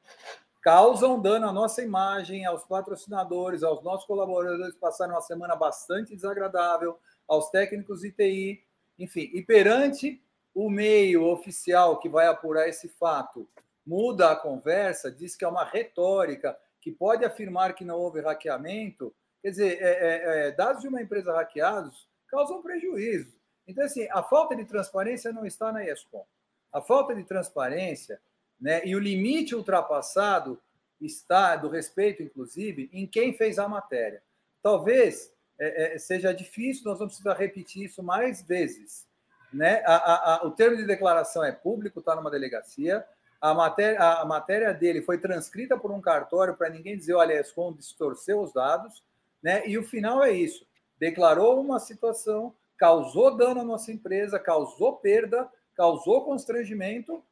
causam 0.66 1.22
dano 1.22 1.48
à 1.48 1.54
nossa 1.54 1.84
imagem, 1.84 2.44
aos 2.44 2.66
patrocinadores, 2.66 3.62
aos 3.62 3.84
nossos 3.84 4.08
colaboradores 4.08 4.74
passaram 4.74 5.14
uma 5.14 5.22
semana 5.22 5.56
bastante 5.56 6.16
desagradável, 6.16 6.98
aos 7.28 7.52
técnicos 7.52 8.02
de 8.02 8.12
TI, 8.12 8.64
enfim, 8.98 9.30
e 9.32 9.44
perante 9.44 10.20
o 10.56 10.68
meio 10.68 11.24
oficial 11.28 12.00
que 12.00 12.10
vai 12.10 12.26
apurar 12.26 12.68
esse 12.68 12.90
fato, 12.90 13.48
muda 13.86 14.32
a 14.32 14.36
conversa, 14.36 15.12
diz 15.12 15.36
que 15.36 15.46
é 15.46 15.48
uma 15.48 15.64
retórica 15.64 16.58
que 16.86 16.92
pode 16.92 17.26
afirmar 17.26 17.74
que 17.74 17.84
não 17.84 17.98
houve 17.98 18.22
hackeamento, 18.22 19.12
quer 19.42 19.50
dizer, 19.50 19.82
é, 19.82 19.90
é, 19.90 20.48
é, 20.48 20.52
dados 20.52 20.84
de 20.84 20.88
uma 20.88 21.02
empresa 21.02 21.34
hackeados 21.34 22.08
causam 22.28 22.62
prejuízo. 22.62 23.36
Então, 23.68 23.84
assim, 23.84 24.08
a 24.12 24.22
falta 24.22 24.56
de 24.56 24.66
transparência 24.66 25.34
não 25.34 25.48
está 25.48 25.74
na 25.74 25.84
ESCOM. 25.84 26.24
A 26.72 26.80
falta 26.80 27.16
de 27.16 27.24
transparência 27.24 28.22
né? 28.62 28.86
E 28.86 28.96
o 28.96 29.00
limite 29.00 29.56
ultrapassado 29.56 30.62
está, 31.02 31.56
do 31.56 31.70
respeito, 31.70 32.22
inclusive, 32.22 32.88
em 32.94 33.08
quem 33.08 33.34
fez 33.34 33.58
a 33.58 33.68
matéria. 33.68 34.22
Talvez 34.62 35.34
é, 35.60 35.96
é, 35.96 35.98
seja 35.98 36.32
difícil, 36.34 36.84
nós 36.86 37.00
vamos 37.00 37.16
precisar 37.16 37.34
repetir 37.34 37.86
isso 37.86 38.04
mais 38.04 38.44
vezes. 38.44 39.08
Né? 39.52 39.82
A, 39.88 39.96
a, 39.96 40.36
a, 40.36 40.46
o 40.46 40.52
termo 40.52 40.78
de 40.78 40.86
declaração 40.86 41.44
é 41.44 41.52
público, 41.52 42.00
está 42.00 42.16
numa 42.16 42.32
delegacia. 42.32 43.04
A 43.46 43.54
matéria, 43.54 44.00
a 44.00 44.26
matéria 44.26 44.74
dele 44.74 45.04
foi 45.04 45.20
transcrita 45.20 45.78
por 45.78 45.92
um 45.92 46.02
cartório 46.02 46.56
para 46.58 46.68
ninguém 46.68 46.98
dizer, 46.98 47.14
olha, 47.14 47.40
ESCOM 47.40 47.74
distorceu 47.74 48.42
os 48.42 48.52
dados. 48.52 49.04
Né? 49.42 49.68
E 49.68 49.78
o 49.78 49.84
final 49.84 50.24
é 50.24 50.32
isso. 50.32 50.66
Declarou 50.98 51.62
uma 51.62 51.80
situação, 51.80 52.56
causou 52.76 53.38
dano 53.38 53.62
à 53.62 53.64
nossa 53.64 53.92
empresa, 53.92 54.40
causou 54.40 54.94
perda, 54.98 55.48
causou 55.76 56.26
constrangimento, 56.26 57.24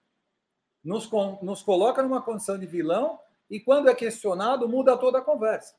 nos, 0.83 1.09
nos 1.41 1.63
coloca 1.63 2.03
numa 2.03 2.21
condição 2.21 2.59
de 2.59 2.67
vilão 2.67 3.19
e, 3.49 3.59
quando 3.59 3.89
é 3.89 3.95
questionado, 3.95 4.69
muda 4.69 4.95
toda 4.95 5.17
a 5.17 5.23
conversa. 5.23 5.73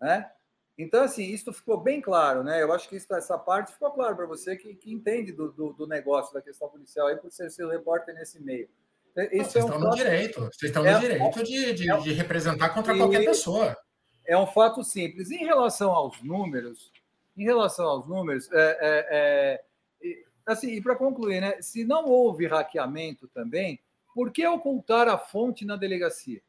Né? 0.00 0.32
Então, 0.78 1.02
assim, 1.02 1.24
isso 1.24 1.52
ficou 1.52 1.78
bem 1.78 2.00
claro, 2.00 2.42
né? 2.42 2.62
Eu 2.62 2.72
acho 2.72 2.88
que 2.88 2.96
isso, 2.96 3.12
essa 3.12 3.36
parte 3.36 3.72
ficou 3.72 3.90
claro 3.90 4.16
para 4.16 4.24
você 4.24 4.56
que, 4.56 4.74
que 4.76 4.90
entende 4.90 5.30
do, 5.30 5.52
do, 5.52 5.74
do, 5.74 5.86
negócio 5.86 6.32
da 6.32 6.40
questão 6.40 6.70
policial 6.70 7.08
aí, 7.08 7.16
por 7.16 7.30
ser 7.30 7.50
seu 7.50 7.68
repórter 7.68 8.14
nesse 8.14 8.40
meio. 8.40 8.70
É, 9.18 9.36
isso 9.36 9.50
vocês 9.50 9.56
é 9.56 9.66
um 9.66 9.70
estão 9.70 9.90
no 9.90 9.96
direito, 9.96 10.40
vocês 10.40 10.62
estão 10.62 10.82
no 10.82 10.88
é, 10.88 10.98
direito 11.00 11.42
de, 11.42 11.72
de, 11.74 11.90
é, 11.90 11.96
de, 11.96 12.12
representar 12.12 12.68
contra 12.70 12.96
qualquer 12.96 13.24
pessoa. 13.24 13.76
É 14.24 14.38
um 14.38 14.46
fato 14.46 14.84
simples. 14.84 15.30
Em 15.30 15.44
relação 15.44 15.90
aos 15.90 16.22
números, 16.22 16.92
em 17.36 17.42
relação 17.42 17.86
aos 17.86 18.06
números, 18.06 18.48
é, 18.52 18.78
é 19.10 19.64
assim, 20.46 20.68
e 20.68 20.80
para 20.80 20.96
concluir, 20.96 21.40
né, 21.40 21.60
se 21.60 21.84
não 21.84 22.06
houve 22.06 22.46
hackeamento 22.46 23.28
também, 23.28 23.80
por 24.14 24.30
que 24.32 24.46
ocultar 24.46 25.08
a 25.08 25.18
fonte 25.18 25.64
na 25.64 25.76
delegacia? 25.76 26.40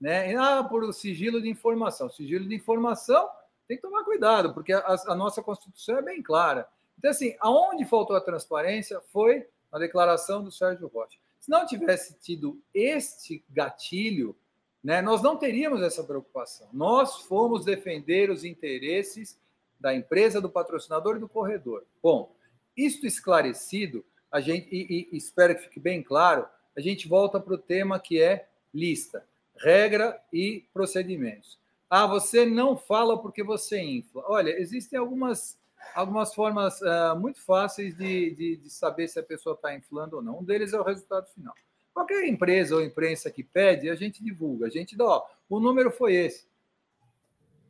Né? 0.00 0.36
Ah, 0.36 0.62
por 0.62 0.92
sigilo 0.92 1.40
de 1.40 1.48
informação. 1.48 2.10
Sigilo 2.10 2.46
de 2.46 2.54
informação 2.54 3.28
tem 3.66 3.76
que 3.76 3.82
tomar 3.82 4.04
cuidado, 4.04 4.52
porque 4.52 4.72
a, 4.72 4.96
a 5.06 5.14
nossa 5.14 5.42
Constituição 5.42 5.98
é 5.98 6.02
bem 6.02 6.22
clara. 6.22 6.68
Então, 6.98 7.10
assim, 7.10 7.34
aonde 7.40 7.84
faltou 7.84 8.16
a 8.16 8.20
transparência 8.20 9.00
foi 9.12 9.46
na 9.72 9.78
declaração 9.78 10.42
do 10.44 10.52
Sérgio 10.52 10.86
Rocha. 10.88 11.18
Se 11.46 11.50
não 11.52 11.64
tivesse 11.64 12.18
tido 12.18 12.60
este 12.74 13.44
gatilho, 13.48 14.34
né, 14.82 15.00
nós 15.00 15.22
não 15.22 15.36
teríamos 15.36 15.80
essa 15.80 16.02
preocupação. 16.02 16.68
Nós 16.72 17.20
fomos 17.20 17.64
defender 17.64 18.30
os 18.30 18.42
interesses 18.42 19.38
da 19.78 19.94
empresa, 19.94 20.40
do 20.40 20.50
patrocinador 20.50 21.14
e 21.14 21.20
do 21.20 21.28
corredor. 21.28 21.86
Bom, 22.02 22.34
isto 22.76 23.06
esclarecido, 23.06 24.04
a 24.28 24.40
gente 24.40 24.66
e, 24.72 25.08
e 25.12 25.16
espero 25.16 25.54
que 25.54 25.62
fique 25.62 25.78
bem 25.78 26.02
claro, 26.02 26.48
a 26.76 26.80
gente 26.80 27.06
volta 27.06 27.38
para 27.38 27.54
o 27.54 27.58
tema 27.58 28.00
que 28.00 28.20
é 28.20 28.48
lista, 28.74 29.24
regra 29.56 30.20
e 30.32 30.64
procedimentos. 30.74 31.60
Ah, 31.88 32.08
você 32.08 32.44
não 32.44 32.76
fala 32.76 33.22
porque 33.22 33.44
você 33.44 33.80
infla. 33.80 34.24
Olha, 34.26 34.50
existem 34.60 34.98
algumas 34.98 35.56
algumas 35.94 36.34
formas 36.34 36.80
uh, 36.80 37.18
muito 37.18 37.40
fáceis 37.40 37.96
de, 37.96 38.34
de, 38.34 38.56
de, 38.56 38.70
saber 38.70 39.08
se 39.08 39.18
a 39.18 39.22
pessoa 39.22 39.54
está 39.54 39.74
inflando 39.74 40.16
ou 40.16 40.22
não. 40.22 40.40
Um 40.40 40.44
deles 40.44 40.72
é 40.72 40.80
o 40.80 40.84
resultado 40.84 41.26
final. 41.28 41.54
Qualquer 41.92 42.26
empresa 42.26 42.74
ou 42.74 42.82
imprensa 42.82 43.30
que 43.30 43.42
pede, 43.42 43.88
a 43.88 43.94
gente 43.94 44.22
divulga, 44.22 44.66
a 44.66 44.70
gente 44.70 44.96
dá, 44.96 45.04
ó, 45.04 45.26
o 45.48 45.58
número 45.58 45.90
foi 45.90 46.14
esse. 46.14 46.46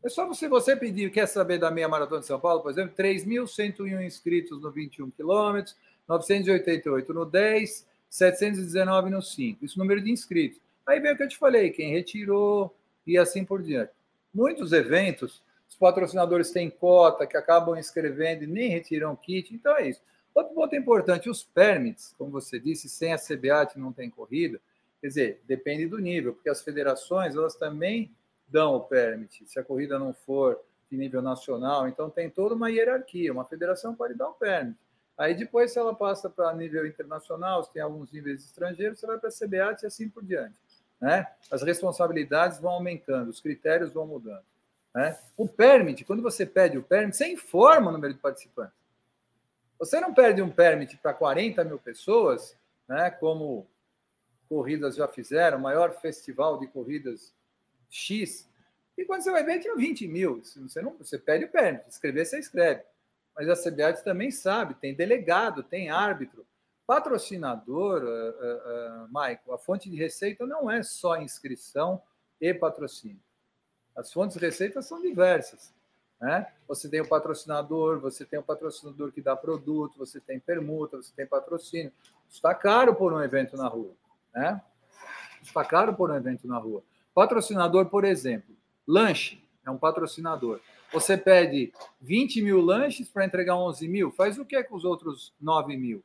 É 0.03 0.09
só 0.09 0.27
você, 0.27 0.49
você 0.49 0.77
pedir, 0.77 1.11
quer 1.11 1.27
saber 1.27 1.59
da 1.59 1.71
meia 1.71 1.89
maratona 1.89 2.21
de 2.21 2.27
São 2.27 2.39
Paulo, 2.39 2.63
por 2.63 2.71
exemplo, 2.71 2.95
3.101 2.97 4.05
inscritos 4.05 4.61
no 4.61 4.71
21 4.71 5.11
quilômetros, 5.11 5.77
988 6.09 7.13
no 7.13 7.25
10, 7.25 7.87
719 8.09 9.11
no 9.11 9.21
5. 9.21 9.65
Isso 9.65 9.79
número 9.79 10.01
de 10.01 10.11
inscritos. 10.11 10.61
Aí 10.87 11.01
vem 11.01 11.13
o 11.13 11.17
que 11.17 11.25
eu 11.25 11.29
te 11.29 11.37
falei, 11.37 11.71
quem 11.71 11.93
retirou 11.93 12.75
e 13.07 13.19
assim 13.19 13.45
por 13.45 13.63
diante. 13.63 13.93
Muitos 14.33 14.73
eventos 14.73 15.43
os 15.69 15.77
patrocinadores 15.77 16.51
têm 16.51 16.71
cota, 16.71 17.27
que 17.27 17.37
acabam 17.37 17.77
escrevendo 17.77 18.45
e 18.45 18.47
nem 18.47 18.71
retiram 18.71 19.17
kit. 19.17 19.55
Então 19.55 19.77
é 19.77 19.89
isso. 19.89 20.01
Outro 20.35 20.55
ponto 20.55 20.77
importante, 20.77 21.31
os 21.31 21.43
permits, 21.43 22.15
como 22.19 22.31
você 22.31 22.61
disse, 22.61 22.89
sem 22.89 23.13
a 23.13 23.19
CBAT 23.19 23.79
não 23.79 23.93
tem 23.93 24.11
corrida. 24.11 24.61
Quer 25.01 25.09
dizer, 25.09 25.41
depende 25.47 25.87
do 25.87 25.99
nível, 25.99 26.35
porque 26.35 26.49
as 26.49 26.63
federações 26.63 27.35
elas 27.35 27.55
também 27.55 28.15
dão 28.49 28.75
o 28.75 28.81
permit. 28.81 29.45
Se 29.47 29.59
a 29.59 29.65
corrida 29.65 29.99
não 29.99 30.13
for 30.13 30.61
de 30.91 30.97
nível 30.97 31.23
nacional, 31.23 31.89
então 31.89 32.11
tem 32.11 32.31
toda 32.31 32.55
uma 32.55 32.71
hierarquia. 32.71 33.33
Uma 33.33 33.45
federação 33.45 33.95
pode 33.95 34.15
dar 34.15 34.29
o 34.29 34.35
permit. 34.35 34.79
Aí 35.17 35.35
depois, 35.35 35.73
se 35.73 35.79
ela 35.79 35.95
passa 35.95 36.29
para 36.29 36.53
nível 36.55 36.87
internacional, 36.87 37.65
se 37.65 37.73
tem 37.73 37.81
alguns 37.81 38.13
níveis 38.13 38.45
estrangeiros, 38.45 39.01
você 39.01 39.07
vai 39.07 39.19
para 39.19 39.31
a 39.31 39.33
CBAT 39.33 39.83
e 39.83 39.87
assim 39.87 40.09
por 40.09 40.23
diante. 40.23 40.55
Né? 41.01 41.27
As 41.51 41.63
responsabilidades 41.63 42.61
vão 42.61 42.73
aumentando, 42.73 43.31
os 43.31 43.41
critérios 43.41 43.93
vão 43.93 44.07
mudando. 44.07 44.45
Né? 44.97 45.15
O 45.37 45.47
permit, 45.47 46.07
quando 46.07 46.23
você 46.23 46.47
pede 46.47 46.79
o 46.79 46.83
permit, 46.83 47.15
você 47.15 47.29
informa 47.29 47.91
o 47.91 47.93
número 47.93 48.15
de 48.15 48.19
participantes. 48.19 48.75
Você 49.79 50.01
não 50.01 50.15
perde 50.15 50.41
um 50.41 50.51
permit 50.51 50.97
para 50.97 51.13
40 51.13 51.63
mil 51.65 51.79
pessoas, 51.79 52.57
né, 52.89 53.11
como 53.11 53.67
corridas 54.49 54.97
já 54.97 55.07
fizeram, 55.07 55.59
maior 55.59 55.93
festival 56.01 56.59
de 56.59 56.67
corridas 56.69 57.35
X, 57.91 58.49
e 58.97 59.05
quando 59.05 59.21
você 59.21 59.31
vai 59.31 59.45
ver, 59.45 59.61
tinha 59.61 59.77
20 59.77 60.09
mil. 60.09 60.43
Você, 60.43 60.81
não, 60.81 60.97
você 60.97 61.19
pede 61.19 61.45
o 61.45 61.51
permit, 61.51 61.85
escrever, 61.91 62.25
você 62.25 62.39
escreve. 62.39 62.83
Mas 63.37 63.51
a 63.51 63.71
CBAT 63.71 64.03
também 64.03 64.31
sabe, 64.31 64.73
tem 64.77 64.95
delegado, 64.95 65.63
tem 65.63 65.91
árbitro. 65.91 66.47
Patrocinador, 66.87 68.03
uh, 68.03 68.07
uh, 68.07 69.05
uh, 69.05 69.09
Michael, 69.09 69.53
a 69.53 69.59
fonte 69.59 69.91
de 69.91 69.97
receita 69.97 70.47
não 70.47 70.71
é 70.71 70.83
só 70.83 71.21
inscrição 71.21 72.01
e 72.41 72.55
patrocínio. 72.55 73.21
As 73.97 74.13
fontes 74.13 74.37
de 74.37 74.45
receita 74.45 74.83
são 74.83 75.01
diversas. 75.01 75.73
Né? 76.21 76.47
Você 76.69 76.89
tem 76.89 77.01
o 77.01 77.09
patrocinador, 77.09 77.99
você 78.01 78.25
tem 78.25 78.39
o 78.39 78.43
patrocinador 78.43 79.11
que 79.13 79.21
dá 79.21 79.35
produto, 79.35 79.99
você 79.99 80.21
tem 80.21 80.39
permuta, 80.39 80.97
você 80.97 81.13
tem 81.15 81.27
patrocínio. 81.27 81.93
Está 82.29 82.55
caro 82.55 82.95
por 82.95 83.13
um 83.13 83.23
evento 83.23 83.57
na 83.57 83.69
rua. 83.69 83.93
Né? 84.35 84.61
Está 85.43 85.65
caro 85.65 85.95
por 85.95 86.11
um 86.11 86.15
evento 86.15 86.47
na 86.47 86.59
rua. 86.59 86.83
Patrocinador, 87.15 87.87
por 87.87 88.05
exemplo, 88.05 88.55
lanche 88.87 89.43
é 89.65 89.71
um 89.71 89.79
patrocinador. 89.79 90.61
Você 90.93 91.17
pede 91.17 91.73
20 92.01 92.43
mil 92.43 92.61
lanches 92.61 93.09
para 93.09 93.25
entregar 93.25 93.57
11 93.57 93.89
mil, 93.89 94.11
faz 94.13 94.39
o 94.39 94.45
que 94.45 94.63
com 94.65 94.77
os 94.77 94.85
outros 94.85 95.35
9 95.41 95.77
mil? 95.77 96.05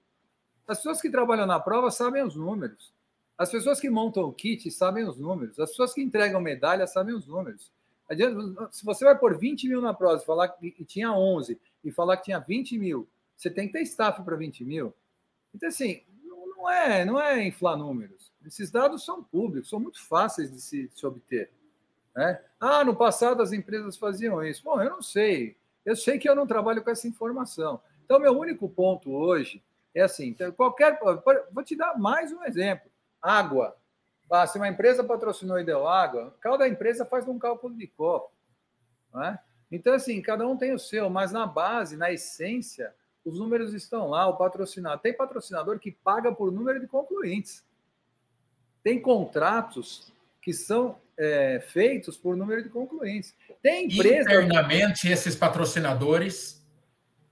As 0.67 0.77
pessoas 0.77 1.01
que 1.01 1.09
trabalham 1.09 1.45
na 1.45 1.59
prova 1.59 1.91
sabem 1.91 2.23
os 2.23 2.35
números. 2.35 2.93
As 3.37 3.51
pessoas 3.51 3.79
que 3.79 3.89
montam 3.89 4.23
o 4.23 4.31
kit 4.31 4.69
sabem 4.71 5.03
os 5.03 5.17
números. 5.17 5.59
As 5.59 5.71
pessoas 5.71 5.93
que 5.93 6.01
entregam 6.01 6.39
medalha 6.39 6.87
sabem 6.87 7.13
os 7.13 7.27
números. 7.27 7.71
Se 8.71 8.83
você 8.83 9.05
vai 9.05 9.17
por 9.17 9.37
20 9.37 9.67
mil 9.67 9.81
na 9.81 9.93
prova 9.93 10.21
e 10.21 10.25
falar 10.25 10.49
que 10.49 10.85
tinha 10.85 11.13
11 11.13 11.59
e 11.83 11.91
falar 11.91 12.17
que 12.17 12.25
tinha 12.25 12.39
20 12.39 12.77
mil, 12.77 13.07
você 13.35 13.49
tem 13.49 13.67
que 13.67 13.73
ter 13.73 13.81
staff 13.81 14.21
para 14.23 14.35
20 14.35 14.63
mil. 14.63 14.93
Então, 15.53 15.69
assim, 15.69 16.03
não 16.61 16.69
é, 16.69 17.05
não 17.05 17.19
é 17.19 17.45
inflar 17.45 17.77
números. 17.77 18.31
Esses 18.45 18.69
dados 18.69 19.03
são 19.03 19.23
públicos, 19.23 19.69
são 19.69 19.79
muito 19.79 20.03
fáceis 20.05 20.51
de 20.51 20.61
se, 20.61 20.87
de 20.87 20.99
se 20.99 21.05
obter. 21.05 21.51
Né? 22.15 22.41
Ah, 22.59 22.83
no 22.83 22.95
passado 22.95 23.41
as 23.41 23.51
empresas 23.51 23.97
faziam 23.97 24.43
isso. 24.43 24.63
Bom, 24.63 24.81
eu 24.81 24.89
não 24.89 25.01
sei. 25.01 25.57
Eu 25.85 25.95
sei 25.95 26.19
que 26.19 26.29
eu 26.29 26.35
não 26.35 26.45
trabalho 26.45 26.83
com 26.83 26.89
essa 26.89 27.07
informação. 27.07 27.81
Então, 28.05 28.19
meu 28.19 28.37
único 28.37 28.69
ponto 28.69 29.11
hoje 29.11 29.63
é 29.95 30.01
assim: 30.01 30.27
então, 30.27 30.51
qualquer. 30.51 30.99
Vou 31.51 31.63
te 31.63 31.75
dar 31.75 31.97
mais 31.97 32.31
um 32.31 32.43
exemplo: 32.43 32.89
água. 33.21 33.75
Ah, 34.31 34.47
se 34.47 34.57
uma 34.57 34.69
empresa 34.69 35.03
patrocinou 35.03 35.59
e 35.59 35.63
deu 35.63 35.85
água, 35.85 36.33
cada 36.39 36.67
empresa 36.67 37.05
faz 37.05 37.27
um 37.27 37.37
cálculo 37.37 37.75
de 37.75 37.85
copo. 37.85 38.31
Não 39.13 39.23
é? 39.23 39.37
Então, 39.69 39.93
assim, 39.93 40.21
cada 40.21 40.47
um 40.47 40.55
tem 40.55 40.73
o 40.73 40.79
seu, 40.79 41.09
mas 41.09 41.31
na 41.31 41.45
base, 41.45 41.97
na 41.97 42.11
essência, 42.11 42.93
os 43.25 43.37
números 43.37 43.73
estão 43.73 44.09
lá, 44.09 44.27
o 44.27 44.37
patrocinador. 44.37 44.99
Tem 44.99 45.13
patrocinador 45.13 45.79
que 45.79 45.91
paga 45.91 46.31
por 46.33 46.51
número 46.51 46.79
de 46.79 46.87
concluintes. 46.87 47.63
Tem 48.81 49.01
contratos 49.01 50.11
que 50.41 50.53
são 50.53 50.97
é, 51.17 51.59
feitos 51.59 52.17
por 52.17 52.35
número 52.35 52.63
de 52.63 52.69
concluintes. 52.69 53.35
Tem 53.61 53.85
empresa. 53.85 54.31
Internamente, 54.31 55.07
esses 55.07 55.35
patrocinadores, 55.35 56.65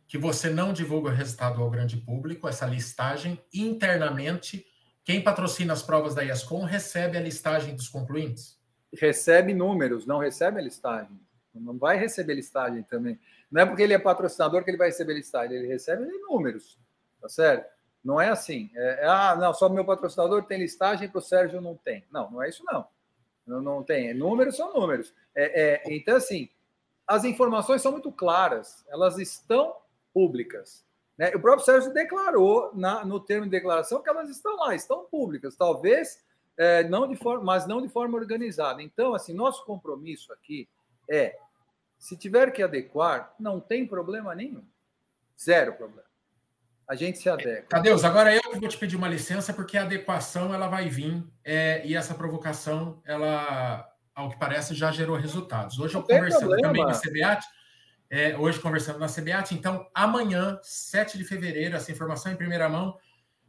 que 0.07 0.17
você 0.17 0.49
não 0.49 0.73
divulga 0.73 1.09
o 1.09 1.13
resultado 1.13 1.61
ao 1.61 1.69
grande 1.69 1.97
público, 1.97 2.47
essa 2.47 2.65
listagem, 2.65 3.41
internamente 3.53 4.65
quem 5.09 5.23
patrocina 5.23 5.73
as 5.73 5.81
provas 5.81 6.13
da 6.13 6.21
IASCOM 6.21 6.65
recebe 6.65 7.17
a 7.17 7.19
listagem 7.19 7.75
dos 7.75 7.89
concluintes? 7.89 8.59
Recebe 8.93 9.55
números, 9.55 10.05
não 10.05 10.19
recebe 10.19 10.59
a 10.59 10.61
listagem. 10.61 11.19
Não 11.51 11.79
vai 11.79 11.97
receber 11.97 12.35
listagem 12.35 12.83
também. 12.83 13.19
Não 13.51 13.63
é 13.63 13.65
porque 13.65 13.81
ele 13.81 13.95
é 13.95 13.97
patrocinador 13.97 14.63
que 14.63 14.69
ele 14.69 14.77
vai 14.77 14.89
receber 14.89 15.15
listagem, 15.15 15.57
ele 15.57 15.67
recebe 15.67 16.05
números, 16.05 16.77
tá 17.19 17.27
certo? 17.27 17.67
Não 18.03 18.21
é 18.21 18.29
assim. 18.29 18.69
É, 18.75 19.05
é 19.05 19.07
ah, 19.07 19.35
não, 19.35 19.51
só 19.51 19.67
meu 19.67 19.83
patrocinador 19.83 20.43
tem 20.43 20.59
listagem 20.59 21.09
para 21.09 21.17
o 21.17 21.23
Sérgio 21.23 21.59
não 21.59 21.75
tem. 21.75 22.05
Não, 22.11 22.29
não 22.29 22.43
é 22.43 22.49
isso 22.49 22.63
não. 22.63 22.85
Não, 23.47 23.63
não 23.63 23.83
tem. 23.83 24.13
Números 24.13 24.57
são 24.57 24.71
números. 24.75 25.11
É, 25.33 25.61
é, 25.61 25.83
então, 25.87 26.17
assim, 26.17 26.51
as 27.07 27.23
informações 27.23 27.81
são 27.81 27.91
muito 27.91 28.11
claras, 28.11 28.85
elas 28.87 29.17
estão 29.17 29.75
públicas. 30.13 30.85
Né? 31.19 31.35
O 31.35 31.39
próprio 31.41 31.65
Sérgio 31.65 31.93
declarou 31.93 32.71
na, 32.73 33.03
no 33.03 33.19
termo 33.19 33.43
de 33.43 33.51
declaração 33.51 34.01
que 34.01 34.09
elas 34.09 34.29
estão 34.29 34.55
lá, 34.55 34.73
estão 34.73 35.03
públicas, 35.03 35.53
talvez 35.53 36.23
é, 36.57 36.85
não 36.85 37.09
de 37.09 37.17
forma, 37.17 37.43
mas 37.43 37.67
não 37.67 37.81
de 37.81 37.89
forma 37.89 38.17
organizada. 38.17 38.81
Então, 38.81 39.13
assim, 39.13 39.33
nosso 39.33 39.65
compromisso 39.65 40.31
aqui 40.31 40.69
é, 41.09 41.35
se 41.97 42.15
tiver 42.15 42.51
que 42.51 42.63
adequar, 42.63 43.35
não 43.37 43.59
tem 43.59 43.85
problema 43.85 44.33
nenhum, 44.33 44.63
zero 45.37 45.73
problema. 45.73 46.07
A 46.87 46.95
gente 46.95 47.19
se 47.19 47.29
adequa. 47.29 47.67
Tadeus, 47.67 48.05
agora 48.05 48.33
eu 48.33 48.57
vou 48.57 48.69
te 48.69 48.77
pedir 48.77 48.95
uma 48.95 49.09
licença 49.09 49.53
porque 49.53 49.77
a 49.77 49.83
adequação 49.83 50.53
ela 50.53 50.69
vai 50.69 50.87
vir 50.87 51.21
é, 51.43 51.85
e 51.85 51.97
essa 51.97 52.15
provocação, 52.15 53.01
ela, 53.05 53.85
ao 54.15 54.29
que 54.29 54.39
parece, 54.39 54.73
já 54.73 54.89
gerou 54.89 55.17
resultados. 55.17 55.77
Hoje 55.77 55.95
eu 55.95 56.01
conversando 56.01 56.55
também 56.61 56.81
no 56.81 56.97
CBAT 56.97 57.45
é, 58.09 58.35
hoje 58.37 58.59
conversando 58.59 58.99
na 58.99 59.07
CBAT. 59.07 59.53
Então, 59.53 59.87
amanhã, 59.93 60.59
7 60.63 61.17
de 61.17 61.23
fevereiro, 61.23 61.75
essa 61.75 61.91
informação 61.91 62.31
em 62.31 62.35
primeira 62.35 62.67
mão. 62.67 62.97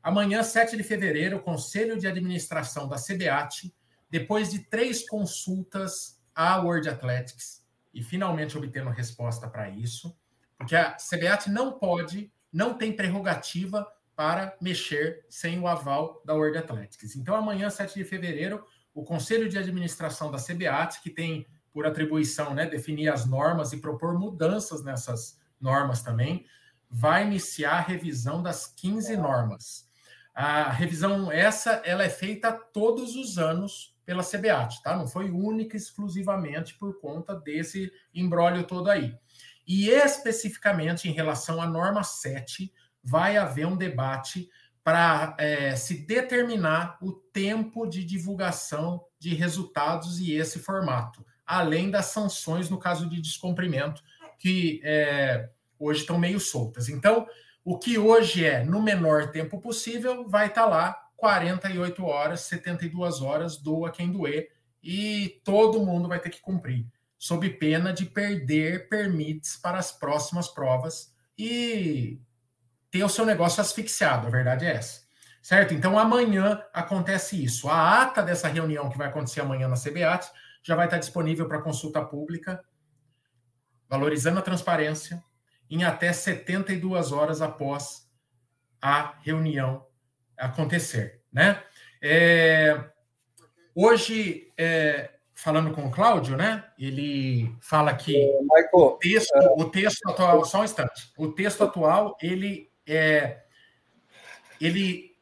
Amanhã, 0.02 0.42
7 0.42 0.76
de 0.76 0.82
fevereiro, 0.82 1.38
o 1.38 1.42
Conselho 1.42 1.98
de 1.98 2.06
Administração 2.06 2.88
da 2.88 2.96
CBAT, 2.96 3.74
depois 4.10 4.50
de 4.50 4.58
três 4.60 5.08
consultas 5.08 6.20
à 6.34 6.58
World 6.58 6.88
Athletics, 6.88 7.64
e 7.92 8.02
finalmente 8.02 8.56
obtendo 8.56 8.90
resposta 8.90 9.48
para 9.48 9.68
isso, 9.70 10.16
porque 10.58 10.76
a 10.76 10.96
CBAT 10.96 11.48
não 11.50 11.78
pode, 11.78 12.32
não 12.52 12.74
tem 12.76 12.94
prerrogativa 12.94 13.86
para 14.14 14.56
mexer 14.60 15.24
sem 15.30 15.58
o 15.58 15.66
aval 15.66 16.22
da 16.26 16.34
World 16.34 16.58
Athletics. 16.58 17.16
Então, 17.16 17.34
amanhã, 17.34 17.70
7 17.70 17.94
de 17.94 18.04
fevereiro, 18.04 18.64
o 18.92 19.02
Conselho 19.02 19.48
de 19.48 19.56
Administração 19.56 20.30
da 20.30 20.38
CBAT, 20.38 21.00
que 21.02 21.08
tem 21.08 21.46
por 21.72 21.86
atribuição 21.86 22.54
né, 22.54 22.66
definir 22.66 23.08
as 23.08 23.26
normas 23.26 23.72
e 23.72 23.78
propor 23.78 24.18
mudanças 24.18 24.82
nessas 24.82 25.38
normas 25.60 26.02
também, 26.02 26.46
vai 26.90 27.24
iniciar 27.24 27.78
a 27.78 27.80
revisão 27.80 28.42
das 28.42 28.66
15 28.66 29.16
normas. 29.16 29.88
A 30.34 30.70
revisão 30.70 31.30
essa 31.30 31.82
ela 31.84 32.04
é 32.04 32.08
feita 32.08 32.52
todos 32.52 33.14
os 33.14 33.38
anos 33.38 33.94
pela 34.04 34.24
CBAT, 34.24 34.82
tá? 34.82 34.96
Não 34.96 35.06
foi 35.06 35.30
única 35.30 35.76
exclusivamente 35.76 36.74
por 36.74 37.00
conta 37.00 37.34
desse 37.34 37.92
embrólio 38.12 38.64
todo 38.64 38.90
aí. 38.90 39.16
E 39.66 39.88
especificamente 39.88 41.08
em 41.08 41.12
relação 41.12 41.62
à 41.62 41.66
norma 41.66 42.02
7, 42.02 42.72
vai 43.02 43.36
haver 43.36 43.66
um 43.66 43.76
debate 43.76 44.50
para 44.82 45.36
é, 45.38 45.76
se 45.76 46.06
determinar 46.06 46.98
o 47.00 47.12
tempo 47.12 47.86
de 47.86 48.02
divulgação 48.02 49.04
de 49.18 49.34
resultados 49.34 50.18
e 50.18 50.32
esse 50.32 50.58
formato, 50.58 51.24
além 51.50 51.90
das 51.90 52.06
sanções 52.06 52.70
no 52.70 52.78
caso 52.78 53.08
de 53.08 53.20
descumprimento, 53.20 54.02
que 54.38 54.80
é, 54.84 55.48
hoje 55.78 56.02
estão 56.02 56.16
meio 56.16 56.38
soltas. 56.38 56.88
Então, 56.88 57.26
o 57.64 57.76
que 57.76 57.98
hoje 57.98 58.44
é 58.44 58.62
no 58.62 58.80
menor 58.80 59.32
tempo 59.32 59.60
possível 59.60 60.28
vai 60.28 60.46
estar 60.46 60.62
tá 60.62 60.68
lá 60.68 60.92
48 61.16 62.04
horas, 62.04 62.42
72 62.42 63.20
horas, 63.20 63.56
doa 63.56 63.90
quem 63.90 64.12
doer, 64.12 64.50
e 64.80 65.40
todo 65.44 65.84
mundo 65.84 66.08
vai 66.08 66.20
ter 66.20 66.30
que 66.30 66.40
cumprir, 66.40 66.86
sob 67.18 67.50
pena 67.50 67.92
de 67.92 68.06
perder 68.06 68.88
permits 68.88 69.56
para 69.56 69.78
as 69.78 69.90
próximas 69.90 70.46
provas 70.46 71.12
e 71.36 72.18
ter 72.92 73.02
o 73.02 73.08
seu 73.08 73.26
negócio 73.26 73.60
asfixiado, 73.60 74.28
a 74.28 74.30
verdade 74.30 74.64
é 74.64 74.76
essa. 74.76 75.02
Certo? 75.42 75.74
Então 75.74 75.98
amanhã 75.98 76.62
acontece 76.72 77.42
isso. 77.42 77.68
A 77.68 78.02
ata 78.02 78.22
dessa 78.22 78.46
reunião 78.46 78.88
que 78.88 78.98
vai 78.98 79.08
acontecer 79.08 79.40
amanhã 79.40 79.66
na 79.68 79.76
CBAT 79.76 80.30
já 80.62 80.74
vai 80.74 80.86
estar 80.86 80.98
disponível 80.98 81.46
para 81.48 81.62
consulta 81.62 82.04
pública, 82.04 82.62
valorizando 83.88 84.38
a 84.38 84.42
transparência, 84.42 85.22
em 85.68 85.84
até 85.84 86.12
72 86.12 87.12
horas 87.12 87.40
após 87.40 88.08
a 88.80 89.14
reunião 89.22 89.86
acontecer, 90.36 91.22
né? 91.32 91.62
É, 92.02 92.82
hoje, 93.74 94.52
é, 94.56 95.10
falando 95.34 95.72
com 95.72 95.86
o 95.86 95.90
Cláudio, 95.90 96.36
né? 96.36 96.64
Ele 96.78 97.54
fala 97.60 97.94
que 97.94 98.12
Michael, 98.12 98.70
o 98.72 98.90
texto, 98.98 99.34
é... 99.36 99.46
o 99.56 99.64
texto 99.70 100.08
atual, 100.08 100.44
só 100.44 100.60
um 100.60 100.64
instante, 100.64 101.12
o 101.16 101.28
texto 101.32 101.64
atual 101.64 102.16
ele 102.20 102.70
é, 102.86 103.42
ele 104.60 105.16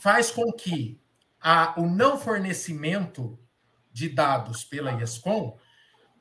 faz 0.00 0.30
com 0.30 0.52
que 0.52 1.00
a, 1.40 1.74
o 1.80 1.86
não 1.86 2.18
fornecimento 2.18 3.38
de 3.98 4.08
dados 4.08 4.62
pela 4.62 4.92
IESCOM 4.92 5.58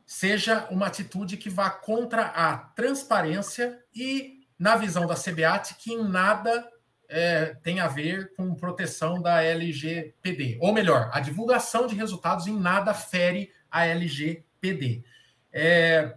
seja 0.03 0.67
uma 0.71 0.87
atitude 0.87 1.37
que 1.37 1.49
vá 1.49 1.69
contra 1.69 2.23
a 2.23 2.57
transparência 2.57 3.79
e, 3.93 4.47
na 4.57 4.75
visão 4.75 5.05
da 5.05 5.13
CBAT, 5.13 5.75
que 5.75 5.93
em 5.93 6.03
nada 6.03 6.67
é, 7.07 7.55
tem 7.61 7.79
a 7.79 7.87
ver 7.87 8.33
com 8.33 8.55
proteção 8.55 9.21
da 9.21 9.43
LGPD. 9.43 10.57
Ou 10.59 10.73
melhor, 10.73 11.11
a 11.13 11.19
divulgação 11.19 11.85
de 11.85 11.93
resultados 11.93 12.47
em 12.47 12.57
nada 12.57 12.93
fere 12.93 13.51
a 13.69 13.85
LGPD. 13.85 15.03
É, 15.51 16.15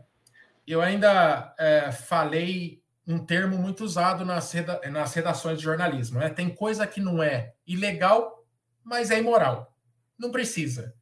eu 0.66 0.80
ainda 0.80 1.54
é, 1.58 1.92
falei 1.92 2.80
um 3.06 3.18
termo 3.18 3.58
muito 3.58 3.84
usado 3.84 4.24
nas, 4.24 4.50
reda 4.52 4.80
nas 4.88 5.12
redações 5.12 5.58
de 5.58 5.64
jornalismo. 5.64 6.20
Né? 6.20 6.30
Tem 6.30 6.48
coisa 6.48 6.86
que 6.86 7.00
não 7.00 7.22
é 7.22 7.52
ilegal, 7.66 8.44
mas 8.84 9.10
é 9.10 9.18
imoral. 9.18 9.76
Não 10.16 10.30
precisa. 10.30 10.94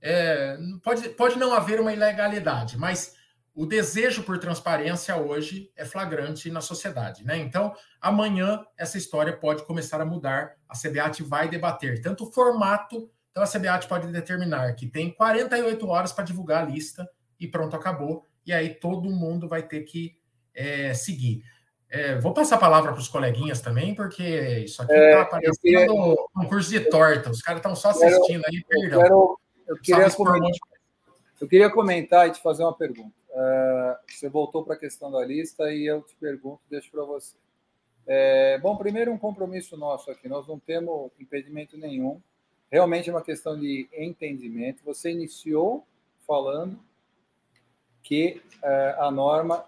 É, 0.00 0.56
pode, 0.82 1.08
pode 1.10 1.38
não 1.38 1.52
haver 1.52 1.80
uma 1.80 1.92
ilegalidade, 1.92 2.78
mas 2.78 3.14
o 3.54 3.66
desejo 3.66 4.22
por 4.22 4.38
transparência 4.38 5.16
hoje 5.16 5.70
é 5.76 5.84
flagrante 5.84 6.50
na 6.50 6.60
sociedade. 6.60 7.24
Né? 7.24 7.38
Então, 7.38 7.74
amanhã, 8.00 8.64
essa 8.76 8.96
história 8.96 9.36
pode 9.36 9.64
começar 9.64 10.00
a 10.00 10.06
mudar. 10.06 10.54
A 10.68 10.74
CBAT 10.74 11.22
vai 11.22 11.48
debater 11.48 12.00
tanto 12.00 12.24
o 12.24 12.32
formato, 12.32 13.10
então 13.30 13.42
a 13.42 13.46
CBAT 13.46 13.86
pode 13.86 14.10
determinar 14.10 14.74
que 14.74 14.86
tem 14.86 15.10
48 15.10 15.86
horas 15.86 16.12
para 16.12 16.24
divulgar 16.24 16.64
a 16.64 16.66
lista 16.66 17.08
e 17.38 17.46
pronto, 17.46 17.76
acabou. 17.76 18.26
E 18.46 18.52
aí 18.52 18.70
todo 18.70 19.10
mundo 19.10 19.48
vai 19.48 19.62
ter 19.62 19.82
que 19.82 20.16
é, 20.54 20.94
seguir. 20.94 21.42
É, 21.88 22.16
vou 22.18 22.32
passar 22.32 22.54
a 22.54 22.60
palavra 22.60 22.92
para 22.92 23.00
os 23.00 23.08
coleguinhas 23.08 23.60
também, 23.60 23.94
porque 23.94 24.22
isso 24.64 24.80
aqui 24.80 24.92
está 24.92 25.18
é, 25.18 25.24
parecendo 25.24 25.56
queria... 25.60 25.92
um 25.92 26.46
curso 26.48 26.70
de 26.70 26.80
torta. 26.80 27.30
Os 27.30 27.42
caras 27.42 27.58
estão 27.58 27.74
só 27.74 27.90
assistindo 27.90 28.44
aí, 28.46 28.64
perdão. 28.68 29.00
Eu, 29.00 29.02
quero, 29.02 29.39
eu, 29.70 29.76
queria 29.80 30.10
comentar, 30.10 30.50
eu 31.40 31.48
queria 31.48 31.70
comentar 31.70 32.28
e 32.28 32.32
te 32.32 32.40
fazer 32.40 32.62
uma 32.62 32.74
pergunta. 32.74 33.14
Uh, 33.30 33.96
você 34.08 34.28
voltou 34.28 34.64
para 34.64 34.74
a 34.74 34.78
questão 34.78 35.10
da 35.10 35.24
lista 35.24 35.72
e 35.72 35.86
eu 35.86 36.02
te 36.02 36.14
pergunto, 36.16 36.60
deixo 36.68 36.90
para 36.90 37.04
você. 37.04 37.36
É, 38.06 38.58
bom, 38.58 38.76
primeiro 38.76 39.12
um 39.12 39.18
compromisso 39.18 39.76
nosso 39.76 40.10
aqui, 40.10 40.28
nós 40.28 40.46
não 40.48 40.58
temos 40.58 41.12
impedimento 41.20 41.76
nenhum. 41.76 42.20
Realmente 42.70 43.08
é 43.08 43.12
uma 43.12 43.22
questão 43.22 43.58
de 43.58 43.88
entendimento. 43.96 44.84
Você 44.84 45.10
iniciou 45.10 45.86
falando 46.26 46.78
que 48.02 48.42
uh, 48.62 49.02
a 49.02 49.10
norma 49.10 49.64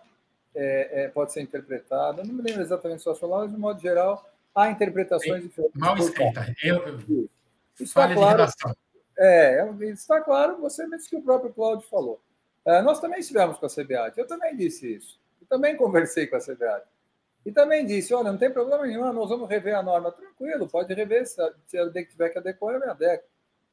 é, 0.55 1.05
é, 1.05 1.09
pode 1.09 1.33
ser 1.33 1.43
interpretada. 1.43 2.25
Não 2.25 2.35
me 2.35 2.43
lembro 2.43 2.63
exatamente 2.63 3.03
suas 3.03 3.19
palavras, 3.19 3.53
de 3.53 3.59
modo 3.59 3.81
geral, 3.81 4.29
há 4.55 4.71
interpretações 4.71 5.43
diferentes. 5.43 5.81
Mal 5.81 5.97
escrita. 5.99 6.55
Eu, 6.63 6.79
eu, 7.09 7.29
está 7.79 8.13
claro. 8.13 8.45
É, 9.25 9.65
está 9.83 10.21
claro, 10.21 10.61
você 10.61 10.85
mesmo 10.85 11.09
que 11.09 11.15
o 11.15 11.23
próprio 11.23 11.53
Cláudio 11.53 11.87
falou. 11.89 12.21
É, 12.65 12.83
nós 12.83 12.99
também 12.99 13.21
estivemos 13.21 13.57
com 13.57 13.67
a 13.67 13.69
CBAT, 13.69 14.19
eu 14.19 14.27
também 14.27 14.57
disse 14.57 14.97
isso. 14.97 15.21
Eu 15.41 15.47
também 15.47 15.77
conversei 15.77 16.27
com 16.27 16.35
a 16.35 16.41
CBAT. 16.41 16.85
E 17.47 17.53
também 17.53 17.87
disse: 17.87 18.13
olha, 18.13 18.33
não 18.33 18.39
tem 18.39 18.51
problema 18.51 18.85
nenhum, 18.85 19.13
nós 19.13 19.29
vamos 19.29 19.49
rever 19.49 19.77
a 19.77 19.83
norma. 19.83 20.11
Tranquilo, 20.11 20.69
pode 20.69 20.93
rever, 20.93 21.25
se 21.25 21.79
a 21.79 21.85
DEC 21.85 22.11
tiver 22.11 22.31
que 22.31 22.39
adequar, 22.39 22.75
eu 22.75 22.81
me 22.81 22.87
adequo. 22.87 23.25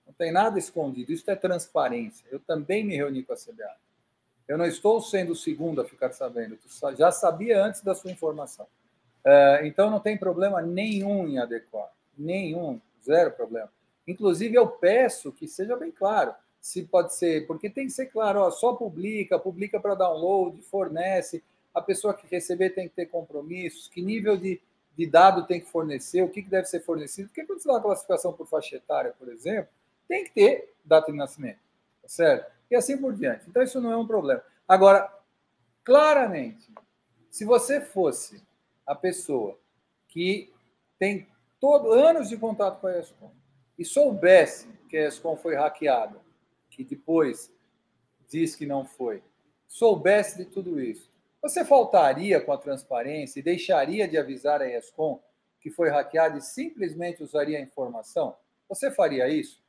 Não 0.05 0.13
tem 0.13 0.31
nada 0.31 0.59
escondido, 0.59 1.11
isso 1.11 1.29
é 1.31 1.35
transparência. 1.35 2.27
Eu 2.31 2.39
também 2.39 2.83
me 2.83 2.95
reuni 2.95 3.23
com 3.23 3.33
a 3.33 3.35
CBAT. 3.35 3.75
Eu 4.47 4.55
não 4.55 4.67
estou 4.67 5.01
sendo 5.01 5.31
o 5.31 5.35
segundo 5.35 5.81
a 5.81 5.85
ficar 5.85 6.11
sabendo, 6.11 6.57
tu 6.57 6.95
já 6.95 7.11
sabia 7.11 7.63
antes 7.63 7.81
da 7.81 7.95
sua 7.95 8.11
informação. 8.11 8.67
É, 9.25 9.61
então 9.65 9.89
não 9.89 9.99
tem 9.99 10.15
problema 10.15 10.61
nenhum 10.61 11.27
em 11.27 11.39
adequar, 11.39 11.91
nenhum, 12.15 12.79
zero 13.03 13.31
problema. 13.31 13.71
Inclusive 14.09 14.55
eu 14.55 14.67
peço 14.67 15.31
que 15.31 15.47
seja 15.47 15.75
bem 15.75 15.91
claro, 15.91 16.33
se 16.59 16.83
pode 16.83 17.13
ser, 17.13 17.45
porque 17.47 17.69
tem 17.69 17.85
que 17.85 17.93
ser 17.93 18.07
claro, 18.07 18.39
ó, 18.39 18.51
só 18.51 18.73
publica, 18.73 19.39
publica 19.39 19.79
para 19.79 19.95
download, 19.95 20.61
fornece, 20.63 21.43
a 21.73 21.81
pessoa 21.81 22.13
que 22.13 22.27
receber 22.27 22.71
tem 22.71 22.89
que 22.89 22.95
ter 22.95 23.05
compromissos, 23.05 23.87
que 23.87 24.01
nível 24.01 24.35
de, 24.35 24.59
de 24.97 25.05
dado 25.05 25.45
tem 25.45 25.61
que 25.61 25.67
fornecer, 25.67 26.21
o 26.21 26.29
que, 26.29 26.41
que 26.41 26.49
deve 26.49 26.67
ser 26.67 26.81
fornecido, 26.81 27.29
porque 27.29 27.45
quando 27.45 27.61
você 27.61 27.67
dá 27.67 27.75
uma 27.75 27.81
classificação 27.81 28.33
por 28.33 28.47
faixa 28.47 28.75
etária, 28.75 29.13
por 29.17 29.29
exemplo, 29.29 29.69
tem 30.07 30.23
que 30.23 30.31
ter 30.31 30.73
data 30.83 31.11
de 31.11 31.17
nascimento, 31.17 31.59
tá 32.01 32.07
certo? 32.07 32.59
e 32.69 32.75
assim 32.75 32.97
por 32.97 33.13
diante. 33.13 33.45
Então, 33.47 33.63
isso 33.63 33.81
não 33.81 33.91
é 33.91 33.97
um 33.97 34.05
problema. 34.05 34.43
Agora, 34.67 35.11
claramente, 35.83 36.71
se 37.29 37.43
você 37.45 37.81
fosse 37.81 38.43
a 38.85 38.93
pessoa 38.93 39.57
que 40.07 40.51
tem 40.97 41.27
todo, 41.59 41.91
anos 41.93 42.29
de 42.29 42.37
contato 42.37 42.79
com 42.79 42.87
a 42.87 42.99
ESCOM 42.99 43.31
e 43.79 43.85
soubesse 43.85 44.67
que 44.89 44.97
a 44.97 45.07
ESCOM 45.07 45.37
foi 45.37 45.55
hackeada, 45.55 46.19
que 46.69 46.83
depois 46.83 47.49
diz 48.27 48.53
que 48.53 48.65
não 48.65 48.83
foi, 48.85 49.23
soubesse 49.67 50.37
de 50.37 50.45
tudo 50.45 50.81
isso, 50.81 51.09
você 51.41 51.63
faltaria 51.63 52.41
com 52.41 52.51
a 52.51 52.57
transparência 52.57 53.39
e 53.39 53.43
deixaria 53.43 54.05
de 54.05 54.17
avisar 54.17 54.61
a 54.61 54.67
ESCOM 54.67 55.21
que 55.61 55.71
foi 55.71 55.89
hackeada 55.89 56.37
e 56.37 56.41
simplesmente 56.41 57.23
usaria 57.23 57.57
a 57.57 57.61
informação? 57.61 58.35
Você 58.67 58.91
faria 58.91 59.29
isso? 59.29 59.63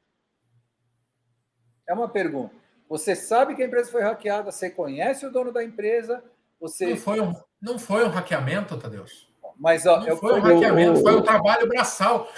É 1.86 1.94
uma 1.94 2.08
pergunta. 2.08 2.54
Você 2.88 3.14
sabe 3.14 3.54
que 3.54 3.62
a 3.62 3.66
empresa 3.66 3.92
foi 3.92 4.02
hackeada, 4.02 4.50
você 4.50 4.68
conhece 4.68 5.24
o 5.24 5.30
dono 5.30 5.52
da 5.52 5.62
empresa, 5.62 6.24
você. 6.60 6.90
Não 6.90 6.96
foi 6.96 7.20
um, 7.20 7.32
não 7.62 7.78
foi 7.78 8.04
um 8.04 8.08
hackeamento, 8.08 8.76
Tadeus. 8.76 9.32
Mas 9.56 9.86
ó, 9.86 10.00
não 10.00 10.08
eu, 10.08 10.16
foi 10.16 10.34
um 10.34 10.40
hackeamento, 10.40 10.98
eu, 10.98 11.02
foi 11.02 11.16
um 11.16 11.22
trabalho 11.22 11.68
braçal. 11.68 12.28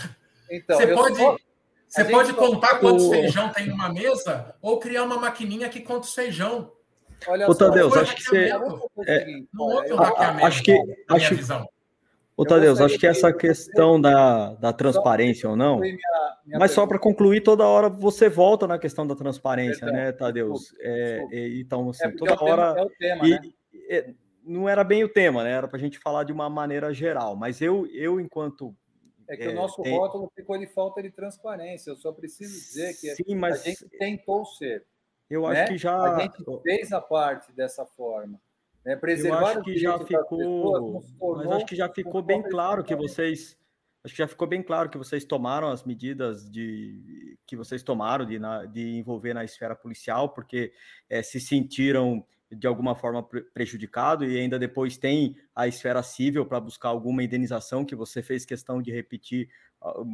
Então, 0.50 0.76
você 0.76 0.94
pode, 0.94 1.16
só, 1.16 1.36
você 1.92 2.04
pode 2.06 2.32
contar 2.32 2.78
quantos 2.78 3.06
feijão 3.06 3.50
tem 3.50 3.66
numa 3.66 3.92
mesa 3.92 4.54
ou 4.62 4.78
criar 4.78 5.02
uma 5.02 5.18
maquininha 5.18 5.68
que 5.68 5.80
conta 5.80 6.06
os 6.06 6.14
feijão. 6.14 6.72
Olha 7.28 7.46
Ô, 7.46 7.54
Tadeus, 7.54 7.94
acho 7.94 8.16
que 8.16 8.22
você. 8.22 8.50
É, 9.06 9.26
não 9.52 9.66
houve 9.66 9.92
um 9.92 9.96
hackeamento. 9.96 10.46
Acho 10.46 10.62
que. 10.62 10.96
Acho, 11.10 11.34
visão. 11.34 11.68
Ô, 12.34 12.46
Tadeus, 12.46 12.80
acho 12.80 12.98
que 12.98 13.06
essa 13.06 13.30
questão 13.30 14.00
da, 14.00 14.54
da 14.54 14.72
transparência 14.72 15.50
ou 15.50 15.54
não. 15.54 15.80
Minha, 15.80 15.98
minha 16.46 16.58
mas 16.58 16.70
só 16.70 16.86
para 16.86 16.98
concluir, 16.98 17.42
toda 17.42 17.66
hora 17.66 17.90
você 17.90 18.26
volta 18.26 18.66
na 18.66 18.78
questão 18.78 19.06
da 19.06 19.14
transparência, 19.14 19.86
né, 19.88 20.12
Tadeus? 20.12 20.74
É, 20.80 21.22
então, 21.60 21.90
assim, 21.90 22.06
é 22.06 22.10
toda 22.10 22.32
é 22.32 22.36
hora. 22.40 22.74
é 22.80 22.82
o 22.82 22.90
tema, 22.90 23.26
e, 23.26 23.30
né? 23.32 23.40
e, 23.74 24.14
não 24.44 24.66
era 24.66 24.82
bem 24.82 25.04
o 25.04 25.08
tema, 25.10 25.44
né? 25.44 25.52
Era 25.52 25.68
para 25.68 25.76
a 25.76 25.80
gente 25.80 25.98
falar 25.98 26.24
de 26.24 26.32
uma 26.32 26.48
maneira 26.48 26.92
geral. 26.94 27.36
Mas 27.36 27.60
eu, 27.60 27.86
eu 27.92 28.18
enquanto 28.18 28.74
é 29.32 29.36
que 29.36 29.44
é, 29.44 29.48
o 29.48 29.54
nosso 29.54 29.80
tem... 29.82 29.96
rótulo 29.96 30.30
ficou 30.34 30.58
de 30.58 30.66
falta 30.66 31.02
de 31.02 31.10
transparência. 31.10 31.90
Eu 31.90 31.96
só 31.96 32.12
preciso 32.12 32.52
dizer 32.52 32.92
que 33.00 33.14
Sim, 33.14 33.34
mas... 33.34 33.62
a 33.62 33.64
gente 33.64 33.88
tentou 33.98 34.44
ser. 34.44 34.84
Eu 35.30 35.46
acho 35.46 35.60
né? 35.62 35.66
que 35.68 35.78
já. 35.78 35.96
A 35.96 36.20
gente 36.20 36.44
fez 36.62 36.92
a 36.92 37.00
parte 37.00 37.50
dessa 37.52 37.86
forma. 37.86 38.38
Né? 38.84 38.94
Preservar 38.94 39.40
eu 39.40 39.46
acho 39.46 39.62
que 39.62 39.78
já 39.78 39.98
ficou. 39.98 41.00
Pessoas, 41.00 41.46
mas 41.46 41.52
acho 41.52 41.66
que 41.66 41.76
já 41.76 41.88
ficou 41.88 42.20
bem 42.20 42.42
claro 42.42 42.84
que 42.84 42.94
vocês. 42.94 43.58
Acho 44.04 44.14
que 44.14 44.18
já 44.18 44.28
ficou 44.28 44.46
bem 44.46 44.62
claro 44.62 44.90
que 44.90 44.98
vocês 44.98 45.24
tomaram 45.24 45.68
as 45.68 45.84
medidas 45.84 46.50
de 46.50 47.38
que 47.46 47.56
vocês 47.56 47.82
tomaram 47.82 48.26
de, 48.26 48.38
na, 48.38 48.66
de 48.66 48.98
envolver 48.98 49.32
na 49.32 49.44
esfera 49.44 49.74
policial, 49.74 50.28
porque 50.30 50.72
é, 51.08 51.22
se 51.22 51.40
sentiram 51.40 52.26
de 52.54 52.66
alguma 52.66 52.94
forma 52.94 53.22
prejudicado 53.54 54.24
e 54.24 54.38
ainda 54.38 54.58
depois 54.58 54.96
tem 54.96 55.36
a 55.54 55.66
esfera 55.66 56.02
civil 56.02 56.46
para 56.46 56.60
buscar 56.60 56.88
alguma 56.88 57.22
indenização 57.22 57.84
que 57.84 57.94
você 57.94 58.22
fez 58.22 58.44
questão 58.44 58.80
de 58.80 58.90
repetir, 58.90 59.48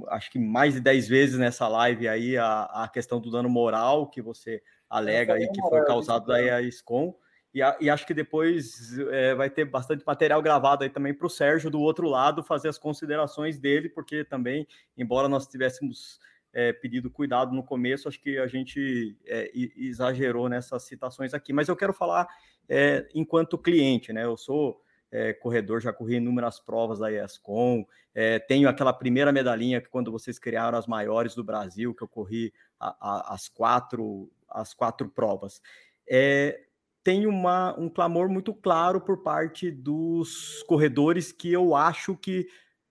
acho 0.08 0.30
que 0.30 0.38
mais 0.38 0.74
de 0.74 0.80
10 0.80 1.08
vezes 1.08 1.38
nessa 1.38 1.68
live 1.68 2.08
aí 2.08 2.36
a, 2.36 2.62
a 2.64 2.88
questão 2.88 3.20
do 3.20 3.30
dano 3.30 3.48
moral 3.48 4.08
que 4.08 4.22
você 4.22 4.62
alega 4.88 5.34
aí 5.34 5.48
que 5.48 5.60
foi 5.60 5.84
causado 5.84 6.26
daí 6.26 6.48
a 6.48 6.62
SCOM. 6.70 7.14
E, 7.52 7.62
a, 7.62 7.76
e, 7.80 7.88
acho 7.88 8.06
que 8.06 8.12
depois 8.12 8.98
é, 9.10 9.34
vai 9.34 9.48
ter 9.48 9.64
bastante 9.64 10.04
material 10.06 10.40
gravado 10.42 10.84
aí 10.84 10.90
também 10.90 11.14
para 11.14 11.26
o 11.26 11.30
Sérgio 11.30 11.70
do 11.70 11.80
outro 11.80 12.06
lado 12.06 12.42
fazer 12.42 12.68
as 12.68 12.78
considerações 12.78 13.58
dele, 13.58 13.88
porque 13.88 14.22
também, 14.22 14.66
embora 14.96 15.28
nós 15.28 15.46
tivéssemos 15.46 16.20
é, 16.58 16.72
pedido 16.72 17.08
cuidado 17.08 17.54
no 17.54 17.62
começo, 17.62 18.08
acho 18.08 18.20
que 18.20 18.36
a 18.36 18.48
gente 18.48 19.16
é, 19.24 19.48
exagerou 19.76 20.48
nessas 20.48 20.82
citações 20.82 21.32
aqui. 21.32 21.52
Mas 21.52 21.68
eu 21.68 21.76
quero 21.76 21.92
falar 21.92 22.26
é, 22.68 23.08
enquanto 23.14 23.56
cliente, 23.56 24.12
né? 24.12 24.24
Eu 24.24 24.36
sou 24.36 24.82
é, 25.08 25.32
corredor, 25.32 25.80
já 25.80 25.92
corri 25.92 26.16
inúmeras 26.16 26.58
provas 26.58 26.98
da 26.98 27.12
ESCOM, 27.12 27.86
é, 28.12 28.40
tenho 28.40 28.68
aquela 28.68 28.92
primeira 28.92 29.30
medalhinha 29.30 29.80
que 29.80 29.88
quando 29.88 30.10
vocês 30.10 30.36
criaram 30.36 30.76
as 30.76 30.88
maiores 30.88 31.32
do 31.32 31.44
Brasil, 31.44 31.94
que 31.94 32.02
eu 32.02 32.08
corri 32.08 32.52
a, 32.80 32.88
a, 33.00 33.34
as 33.34 33.48
quatro 33.48 34.28
as 34.50 34.74
quatro 34.74 35.08
provas. 35.08 35.62
É, 36.10 36.60
tem 37.04 37.24
uma, 37.24 37.78
um 37.78 37.88
clamor 37.88 38.28
muito 38.28 38.52
claro 38.52 39.00
por 39.00 39.22
parte 39.22 39.70
dos 39.70 40.64
corredores 40.64 41.30
que 41.30 41.52
eu 41.52 41.76
acho 41.76 42.16
que 42.16 42.48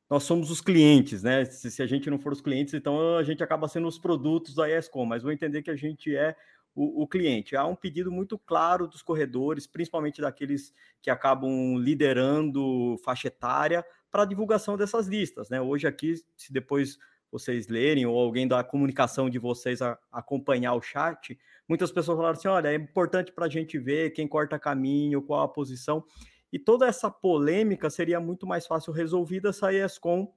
nós 0.10 0.24
somos 0.24 0.49
os 0.49 0.62
clientes, 0.62 1.22
né? 1.24 1.43
Se, 1.45 1.70
se, 1.70 1.82
a 1.82 1.88
gente 1.88 2.10
não 2.10 2.18
for 2.18 2.32
os 2.32 2.41
clientes, 2.41 2.74
então 2.74 3.18
a 3.18 3.24
gente 3.24 3.43
acaba 3.43 3.68
sendo 3.68 3.88
os 3.88 3.99
produtos 3.99 4.55
da 4.55 4.70
ESCOM, 4.70 5.05
mas 5.05 5.24
vou 5.24 5.32
entender 5.32 5.62
que 5.62 5.70
a 5.70 5.76
gente 5.76 6.16
é 6.16 6.36
o, 6.74 7.03
o, 7.03 7.08
cliente. 7.08 7.55
Há 7.55 7.66
um 7.66 7.76
pedido 7.76 8.12
muito 8.12 8.38
claro 8.38 8.88
dos 8.88 9.01
corredores, 9.01 9.66
principalmente 9.66 10.22
daqueles 10.22 10.72
que 11.01 11.10
acabam 11.10 11.78
liderando 11.78 12.97
faixa 13.03 13.28
etária, 13.28 13.84
para 14.12 14.24
a 14.24 14.26
divulgação 14.26 14.78
dessas 14.78 15.08
listas, 15.08 15.49
né? 15.49 15.60
Hoje 15.60 15.86
aqui, 15.86 16.16
se 16.38 16.53
depois 16.53 16.97
vocês 17.30 17.68
lerem 17.68 18.05
ou 18.05 18.18
alguém 18.18 18.47
da 18.47 18.64
comunicação 18.64 19.30
de 19.30 19.38
vocês 19.38 19.82
a, 19.82 19.97
acompanhar 20.12 20.74
o 20.76 20.82
chat, 20.82 21.38
muitas 21.68 21.91
pessoas 21.91 22.16
falaram 22.18 22.38
assim: 22.38 22.47
olha, 22.47 22.70
é 22.70 22.76
importante 22.76 23.32
para 23.32 23.47
a 23.47 23.49
gente 23.49 23.78
ver 23.78 24.12
quem 24.12 24.28
corta 24.28 24.58
caminho, 24.58 25.22
qual 25.22 25.41
a 25.41 25.47
posição. 25.49 26.03
E 26.52 26.58
toda 26.58 26.88
essa 26.88 27.10
polêmica 27.10 27.89
seria 27.89 28.20
muito 28.20 28.48
mais 28.48 28.66
fácil 28.66 28.93
resolvida 28.93 29.52
se 29.52 29.66
a 29.66 29.74
ESCOM 29.74 30.32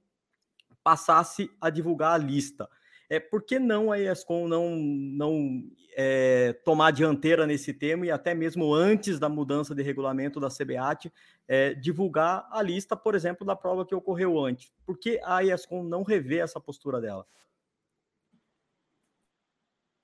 passasse 0.83 1.49
a 1.59 1.69
divulgar 1.69 2.13
a 2.13 2.17
lista. 2.17 2.69
É, 3.09 3.19
por 3.19 3.43
que 3.43 3.59
não 3.59 3.91
a 3.91 3.99
ESCOM 3.99 4.47
não, 4.47 4.75
não 4.75 5.63
é, 5.95 6.53
tomar 6.63 6.87
a 6.87 6.91
dianteira 6.91 7.45
nesse 7.45 7.73
tema 7.73 8.05
e 8.05 8.11
até 8.11 8.33
mesmo 8.33 8.73
antes 8.73 9.19
da 9.19 9.27
mudança 9.27 9.75
de 9.75 9.83
regulamento 9.83 10.39
da 10.39 10.47
CBAT, 10.47 11.11
é, 11.47 11.73
divulgar 11.73 12.47
a 12.51 12.61
lista, 12.61 12.95
por 12.95 13.13
exemplo, 13.13 13.45
da 13.45 13.55
prova 13.55 13.85
que 13.85 13.93
ocorreu 13.93 14.39
antes? 14.39 14.73
Por 14.85 14.97
que 14.97 15.19
a 15.23 15.43
ESCOM 15.43 15.83
não 15.83 16.03
revê 16.03 16.39
essa 16.39 16.59
postura 16.59 17.01
dela? 17.01 17.27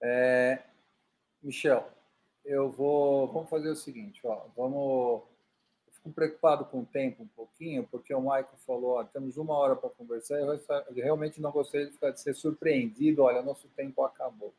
É, 0.01 0.63
Michel, 1.41 1.89
eu 2.45 2.69
vou. 2.69 3.31
Vamos 3.31 3.49
fazer 3.49 3.69
o 3.69 3.75
seguinte, 3.75 4.19
ó, 4.25 4.47
vamos 4.55 5.23
fico 6.07 6.13
preocupado 6.13 6.65
com 6.65 6.79
o 6.81 6.85
tempo 6.85 7.23
um 7.23 7.27
pouquinho, 7.27 7.87
porque 7.89 8.13
o 8.13 8.21
Michael 8.21 8.47
falou, 8.65 8.97
ó, 8.97 9.03
temos 9.03 9.37
uma 9.37 9.53
hora 9.55 9.75
para 9.75 9.89
conversar, 9.89 10.39
eu 10.39 10.59
realmente 10.95 11.41
não 11.41 11.51
gostaria 11.51 11.87
de, 11.87 11.93
ficar, 11.93 12.11
de 12.11 12.21
ser 12.21 12.33
surpreendido, 12.33 13.23
olha, 13.23 13.41
nosso 13.41 13.67
tempo 13.69 14.03
acabou. 14.03 14.53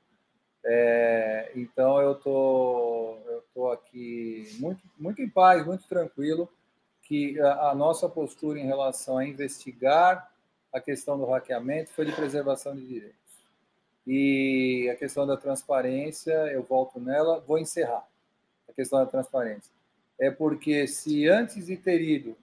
É, 0.64 1.52
então 1.54 2.00
eu 2.00 2.14
tô, 2.16 3.16
eu 3.26 3.42
tô 3.54 3.70
aqui 3.70 4.48
muito, 4.58 4.82
muito 4.98 5.22
em 5.22 5.28
paz, 5.28 5.64
muito 5.64 5.86
tranquilo, 5.88 6.48
que 7.02 7.40
a, 7.40 7.70
a 7.70 7.74
nossa 7.74 8.08
postura 8.08 8.58
em 8.58 8.66
relação 8.66 9.18
a 9.18 9.26
investigar 9.26 10.30
a 10.72 10.80
questão 10.80 11.18
do 11.18 11.24
hackeamento 11.24 11.90
foi 11.90 12.04
de 12.04 12.12
preservação 12.12 12.74
de 12.74 12.86
direitos. 12.86 13.16
E 14.06 14.88
a 14.90 14.96
questão 14.96 15.26
da 15.26 15.36
transparência, 15.36 16.32
eu 16.52 16.62
volto 16.62 17.00
nela, 17.00 17.40
vou 17.40 17.58
encerrar 17.58 18.06
a 18.68 18.72
questão 18.72 18.98
da 18.98 19.06
transparência 19.06 19.77
é 20.18 20.30
porque 20.30 20.86
se 20.86 21.28
antes 21.28 21.66
de 21.66 21.76
ter 21.76 22.00
ido 22.00 22.36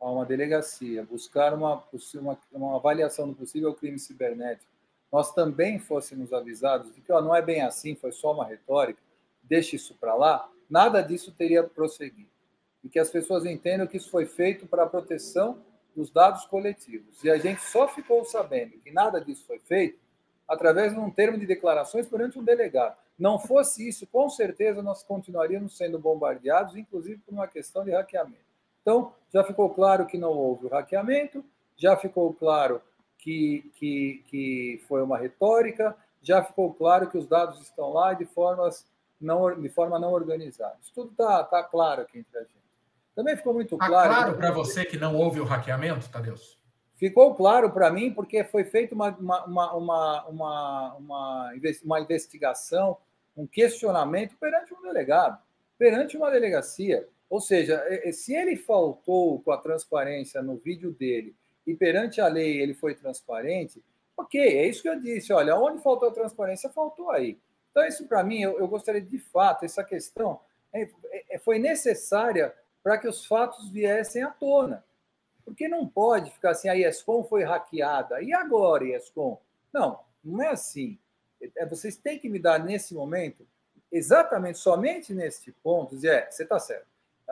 a 0.00 0.10
uma 0.10 0.24
delegacia 0.24 1.02
buscar 1.02 1.54
uma, 1.54 1.82
uma, 2.14 2.38
uma 2.52 2.76
avaliação 2.76 3.28
do 3.28 3.34
possível 3.34 3.74
crime 3.74 3.98
cibernético, 3.98 4.70
nós 5.10 5.32
também 5.32 5.78
fôssemos 5.78 6.32
avisados 6.32 6.94
de 6.94 7.00
que 7.00 7.10
ó, 7.10 7.20
não 7.20 7.34
é 7.34 7.40
bem 7.40 7.62
assim, 7.62 7.94
foi 7.94 8.12
só 8.12 8.32
uma 8.32 8.44
retórica, 8.44 9.00
deixe 9.42 9.76
isso 9.76 9.94
para 9.94 10.14
lá, 10.14 10.48
nada 10.68 11.00
disso 11.00 11.32
teria 11.32 11.64
prosseguido. 11.64 12.28
E 12.84 12.88
que 12.88 12.98
as 12.98 13.10
pessoas 13.10 13.44
entendam 13.44 13.86
que 13.86 13.96
isso 13.96 14.10
foi 14.10 14.26
feito 14.26 14.66
para 14.66 14.84
a 14.84 14.88
proteção 14.88 15.58
dos 15.96 16.10
dados 16.10 16.44
coletivos. 16.44 17.24
E 17.24 17.30
a 17.30 17.38
gente 17.38 17.60
só 17.62 17.88
ficou 17.88 18.24
sabendo 18.24 18.78
que 18.78 18.92
nada 18.92 19.20
disso 19.20 19.44
foi 19.46 19.58
feito 19.58 19.98
através 20.46 20.92
de 20.92 21.00
um 21.00 21.10
termo 21.10 21.38
de 21.38 21.46
declarações 21.46 22.06
perante 22.06 22.38
um 22.38 22.44
delegado. 22.44 22.96
Não 23.18 23.38
fosse 23.38 23.88
isso, 23.88 24.06
com 24.06 24.28
certeza 24.30 24.80
nós 24.80 25.02
continuaríamos 25.02 25.76
sendo 25.76 25.98
bombardeados, 25.98 26.76
inclusive 26.76 27.20
por 27.26 27.34
uma 27.34 27.48
questão 27.48 27.84
de 27.84 27.90
hackeamento. 27.90 28.46
Então, 28.80 29.12
já 29.32 29.42
ficou 29.42 29.68
claro 29.70 30.06
que 30.06 30.16
não 30.16 30.30
houve 30.30 30.66
o 30.66 30.68
hackeamento, 30.68 31.44
já 31.76 31.96
ficou 31.96 32.32
claro 32.32 32.80
que, 33.18 33.70
que, 33.74 34.24
que 34.28 34.82
foi 34.86 35.02
uma 35.02 35.18
retórica, 35.18 35.96
já 36.22 36.42
ficou 36.42 36.72
claro 36.72 37.10
que 37.10 37.18
os 37.18 37.26
dados 37.26 37.60
estão 37.60 37.92
lá 37.92 38.14
de, 38.14 38.24
formas 38.24 38.86
não, 39.20 39.60
de 39.60 39.68
forma 39.68 39.98
não 39.98 40.12
organizada. 40.12 40.76
Isso 40.80 40.92
tudo 40.94 41.10
está 41.10 41.42
tá 41.42 41.62
claro 41.62 42.02
aqui 42.02 42.18
entre 42.18 42.38
a 42.38 42.42
gente. 42.42 42.54
Também 43.16 43.36
ficou 43.36 43.52
muito 43.52 43.76
tá 43.76 43.86
claro. 43.86 44.10
Está 44.10 44.24
claro 44.24 44.38
para 44.38 44.50
você 44.52 44.84
que 44.84 44.96
não 44.96 45.16
houve 45.16 45.40
o 45.40 45.44
hackeamento, 45.44 46.08
Tadeus? 46.08 46.56
Ficou 46.94 47.34
claro 47.34 47.70
para 47.70 47.90
mim 47.90 48.12
porque 48.12 48.44
foi 48.44 48.64
feita 48.64 48.94
uma, 48.94 49.10
uma, 49.10 49.74
uma, 49.74 50.24
uma, 50.24 50.94
uma, 50.98 51.54
uma 51.84 52.00
investigação 52.00 52.96
um 53.38 53.46
questionamento 53.46 54.36
perante 54.36 54.74
um 54.74 54.82
delegado, 54.82 55.40
perante 55.78 56.16
uma 56.16 56.30
delegacia. 56.30 57.08
Ou 57.30 57.40
seja, 57.40 57.82
se 58.12 58.34
ele 58.34 58.56
faltou 58.56 59.40
com 59.40 59.52
a 59.52 59.58
transparência 59.58 60.42
no 60.42 60.56
vídeo 60.56 60.90
dele 60.90 61.36
e 61.64 61.74
perante 61.74 62.20
a 62.20 62.26
lei 62.26 62.60
ele 62.60 62.74
foi 62.74 62.94
transparente, 62.94 63.82
ok, 64.16 64.40
é 64.40 64.66
isso 64.66 64.82
que 64.82 64.88
eu 64.88 65.00
disse. 65.00 65.32
Olha, 65.32 65.56
onde 65.56 65.82
faltou 65.82 66.08
a 66.08 66.12
transparência, 66.12 66.68
faltou 66.70 67.10
aí. 67.10 67.38
Então, 67.70 67.86
isso 67.86 68.08
para 68.08 68.24
mim, 68.24 68.40
eu, 68.40 68.58
eu, 68.58 68.66
gostaria 68.66 69.00
de 69.00 69.18
fato, 69.18 69.64
essa 69.64 69.84
questão 69.84 70.40
é, 70.72 70.88
é, 71.30 71.38
foi 71.38 71.60
necessária 71.60 72.52
para 72.82 72.98
que 72.98 73.06
os 73.06 73.24
fatos 73.24 73.70
viessem 73.70 74.22
à 74.22 74.30
tona. 74.30 74.84
Porque 75.44 75.68
não 75.68 75.86
pode 75.86 76.30
ficar 76.32 76.50
assim, 76.50 76.68
a 76.68 76.76
ESCOM 76.76 77.22
foi 77.24 77.44
hackeada. 77.44 78.20
E 78.20 78.32
agora, 78.32 78.84
ESCOM? 78.84 79.40
Não, 79.72 80.00
não 80.24 80.42
é 80.42 80.48
assim. 80.48 80.98
É, 81.56 81.66
vocês 81.66 81.96
têm 81.96 82.18
que 82.18 82.28
me 82.28 82.38
dar 82.38 82.58
nesse 82.58 82.94
momento, 82.94 83.46
exatamente 83.90 84.58
somente 84.58 85.14
nesse 85.14 85.52
ponto, 85.52 85.94
dizer, 85.94 86.12
é, 86.12 86.30
você 86.30 86.42
está 86.42 86.58
certo. 86.58 86.86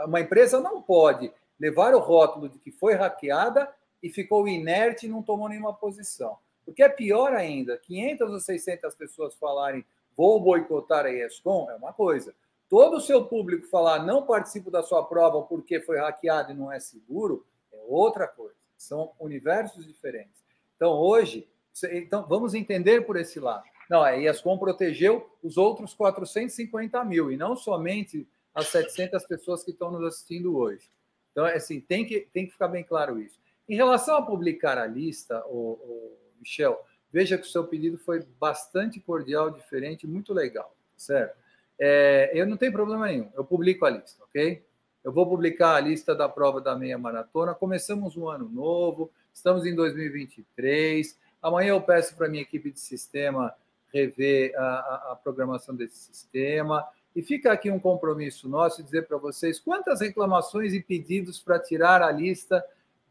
Uma 0.04 0.20
empresa 0.20 0.60
não 0.60 0.82
pode 0.82 1.32
levar 1.58 1.94
o 1.94 1.98
rótulo 1.98 2.48
de 2.48 2.58
que 2.58 2.70
foi 2.70 2.94
hackeada 2.94 3.72
e 4.02 4.10
ficou 4.10 4.46
inerte 4.46 5.06
e 5.06 5.08
não 5.08 5.22
tomou 5.22 5.48
nenhuma 5.48 5.72
posição. 5.72 6.38
Porque 6.64 6.82
é 6.82 6.88
pior 6.88 7.32
ainda, 7.32 7.78
500 7.78 8.32
ou 8.32 8.40
600 8.40 8.94
pessoas 8.94 9.34
falarem 9.34 9.84
vou 10.16 10.40
boicotar 10.40 11.04
a 11.04 11.12
ESCOM 11.12 11.70
é 11.70 11.74
uma 11.74 11.92
coisa. 11.92 12.34
Todo 12.68 12.96
o 12.96 13.00
seu 13.00 13.26
público 13.26 13.68
falar 13.68 14.04
não 14.04 14.26
participo 14.26 14.70
da 14.70 14.82
sua 14.82 15.04
prova 15.04 15.42
porque 15.42 15.80
foi 15.80 15.98
hackeado 15.98 16.52
e 16.52 16.54
não 16.54 16.72
é 16.72 16.80
seguro 16.80 17.46
é 17.72 17.76
outra 17.86 18.26
coisa. 18.26 18.56
São 18.76 19.12
universos 19.20 19.86
diferentes. 19.86 20.44
Então, 20.74 20.92
hoje, 20.92 21.48
então 21.92 22.26
vamos 22.26 22.54
entender 22.54 23.02
por 23.02 23.16
esse 23.16 23.38
lado. 23.38 23.64
Não, 23.88 24.02
a 24.02 24.16
ESCOM 24.16 24.58
protegeu 24.58 25.30
os 25.42 25.56
outros 25.56 25.94
450 25.94 27.04
mil 27.04 27.30
e 27.30 27.36
não 27.36 27.56
somente 27.56 28.26
as 28.54 28.68
700 28.68 29.24
pessoas 29.26 29.62
que 29.62 29.70
estão 29.70 29.90
nos 29.90 30.02
assistindo 30.02 30.56
hoje. 30.56 30.90
Então, 31.32 31.46
é 31.46 31.56
assim, 31.56 31.80
tem 31.80 32.04
que, 32.04 32.28
tem 32.32 32.46
que 32.46 32.52
ficar 32.52 32.68
bem 32.68 32.82
claro 32.82 33.20
isso. 33.20 33.38
Em 33.68 33.76
relação 33.76 34.16
a 34.16 34.22
publicar 34.22 34.78
a 34.78 34.86
lista, 34.86 35.44
o, 35.46 36.16
Michel, 36.38 36.80
veja 37.12 37.36
que 37.36 37.46
o 37.46 37.50
seu 37.50 37.64
pedido 37.64 37.98
foi 37.98 38.24
bastante 38.40 38.98
cordial, 39.00 39.50
diferente, 39.50 40.06
muito 40.06 40.32
legal, 40.32 40.74
certo? 40.96 41.36
É, 41.78 42.30
eu 42.32 42.46
não 42.46 42.56
tenho 42.56 42.72
problema 42.72 43.06
nenhum, 43.06 43.30
eu 43.34 43.44
publico 43.44 43.84
a 43.84 43.90
lista, 43.90 44.24
ok? 44.24 44.64
Eu 45.04 45.12
vou 45.12 45.28
publicar 45.28 45.76
a 45.76 45.80
lista 45.80 46.14
da 46.14 46.28
prova 46.28 46.60
da 46.60 46.74
meia 46.74 46.98
maratona. 46.98 47.54
Começamos 47.54 48.16
um 48.16 48.28
ano 48.28 48.48
novo, 48.48 49.12
Estamos 49.36 49.66
em 49.66 49.74
2023. 49.74 51.14
Amanhã 51.42 51.68
eu 51.68 51.80
peço 51.82 52.16
para 52.16 52.26
minha 52.26 52.42
equipe 52.42 52.70
de 52.70 52.80
sistema 52.80 53.54
rever 53.96 54.52
a, 54.56 55.12
a, 55.12 55.18
programação 55.22 55.74
desse 55.74 55.96
sistema. 55.96 56.86
E 57.14 57.22
fica 57.22 57.50
aqui 57.52 57.70
um 57.70 57.78
compromisso 57.78 58.48
nosso 58.48 58.82
dizer 58.82 59.06
para 59.06 59.16
vocês 59.16 59.58
quantas 59.58 60.00
reclamações 60.00 60.74
e 60.74 60.80
pedidos 60.80 61.38
para 61.38 61.58
tirar 61.58 62.02
a 62.02 62.12
lista, 62.12 62.64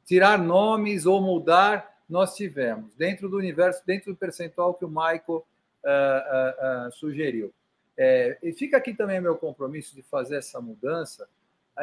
tirar 0.06 0.38
nomes 0.38 1.06
ou 1.06 1.22
mudar 1.22 1.96
nós 2.08 2.36
tivemos, 2.36 2.94
dentro 2.96 3.28
do 3.28 3.36
universo, 3.36 3.82
dentro 3.84 4.14
do 4.14 4.18
percentual 4.18 4.76
que 4.76 4.86
o 4.86 4.88
Michael 4.88 5.24
uh, 5.28 5.38
uh, 5.38 6.88
uh, 6.88 6.92
sugeriu. 6.92 7.52
É, 7.98 8.38
e 8.44 8.54
fica 8.54 8.78
aqui 8.78 8.94
também 8.94 9.20
meu 9.20 9.36
compromisso 9.36 9.96
de 9.96 10.04
fazer 10.04 10.36
essa 10.36 10.62
mudança, 10.62 11.28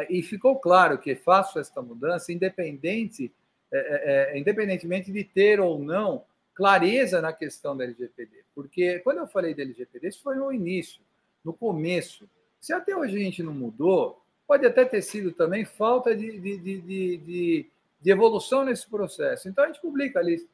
e 0.09 0.23
ficou 0.23 0.59
claro 0.59 0.97
que 0.99 1.15
faço 1.15 1.59
esta 1.59 1.83
mudança 1.83 2.33
independente, 2.33 3.33
é, 3.71 3.79
é, 3.79 4.37
é 4.37 4.39
independentemente 4.39 5.13
de 5.13 5.25
ter 5.25 5.61
ou 5.61 5.79
não 5.79 6.25
clareza 6.55 7.21
na 7.21 7.33
questão 7.33 7.77
da 7.77 7.85
LGPD. 7.85 8.45
Porque 8.55 8.99
quando 9.01 9.19
eu 9.19 9.27
falei 9.27 9.55
da 9.55 9.63
LGPD, 9.63 10.09
isso 10.09 10.23
foi 10.23 10.37
no 10.37 10.53
início, 10.53 11.01
no 11.45 11.53
começo. 11.53 12.29
Se 12.61 12.73
até 12.73 12.97
hoje 12.97 13.17
a 13.17 13.21
gente 13.21 13.43
não 13.43 13.53
mudou, 13.53 14.23
pode 14.47 14.67
até 14.67 14.85
ter 14.85 15.03
sido 15.03 15.33
também 15.33 15.65
falta 15.65 16.15
de, 16.15 16.39
de, 16.39 16.59
de, 16.59 16.81
de, 16.81 17.71
de 18.01 18.11
evolução 18.11 18.65
nesse 18.65 18.89
processo. 18.89 19.49
Então 19.49 19.65
a 19.65 19.67
gente 19.67 19.81
publica 19.81 20.21
a 20.21 20.23
lista. 20.23 20.49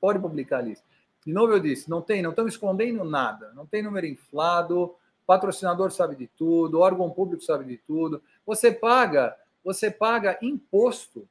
Pode 0.00 0.18
publicar 0.18 0.58
a 0.58 0.62
lista. 0.62 0.84
De 1.24 1.32
novo 1.32 1.52
eu 1.52 1.60
disse, 1.60 1.90
não 1.90 2.00
tem, 2.00 2.22
não 2.22 2.30
estamos 2.30 2.52
escondendo 2.52 3.02
nada, 3.02 3.52
não 3.54 3.66
tem 3.66 3.82
número 3.82 4.06
inflado, 4.06 4.94
patrocinador 5.26 5.90
sabe 5.90 6.14
de 6.14 6.28
tudo, 6.28 6.78
órgão 6.78 7.10
público 7.10 7.42
sabe 7.42 7.64
de 7.64 7.78
tudo. 7.78 8.22
Você 8.46 8.70
paga, 8.70 9.36
você 9.64 9.90
paga 9.90 10.38
imposto 10.40 11.28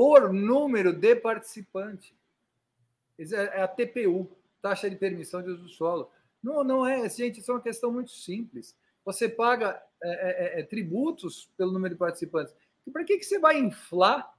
por 0.00 0.32
número 0.32 0.94
de 0.94 1.14
participante. 1.14 2.16
É 3.18 3.60
a 3.60 3.68
TPU, 3.68 4.34
taxa 4.62 4.88
de 4.88 4.96
permissão 4.96 5.42
de 5.42 5.50
uso 5.50 5.64
do 5.64 5.68
solo. 5.68 6.10
Não, 6.42 6.64
não 6.64 6.86
é, 6.86 7.06
gente, 7.10 7.40
isso 7.40 7.50
é 7.50 7.54
uma 7.54 7.60
questão 7.60 7.92
muito 7.92 8.10
simples. 8.10 8.74
Você 9.04 9.28
paga 9.28 9.78
é, 10.02 10.56
é, 10.56 10.60
é 10.60 10.62
tributos 10.62 11.50
pelo 11.54 11.70
número 11.70 11.92
de 11.92 11.98
participantes. 11.98 12.56
Para 12.90 13.04
que, 13.04 13.18
que 13.18 13.24
você 13.24 13.38
vai 13.38 13.58
inflar 13.58 14.32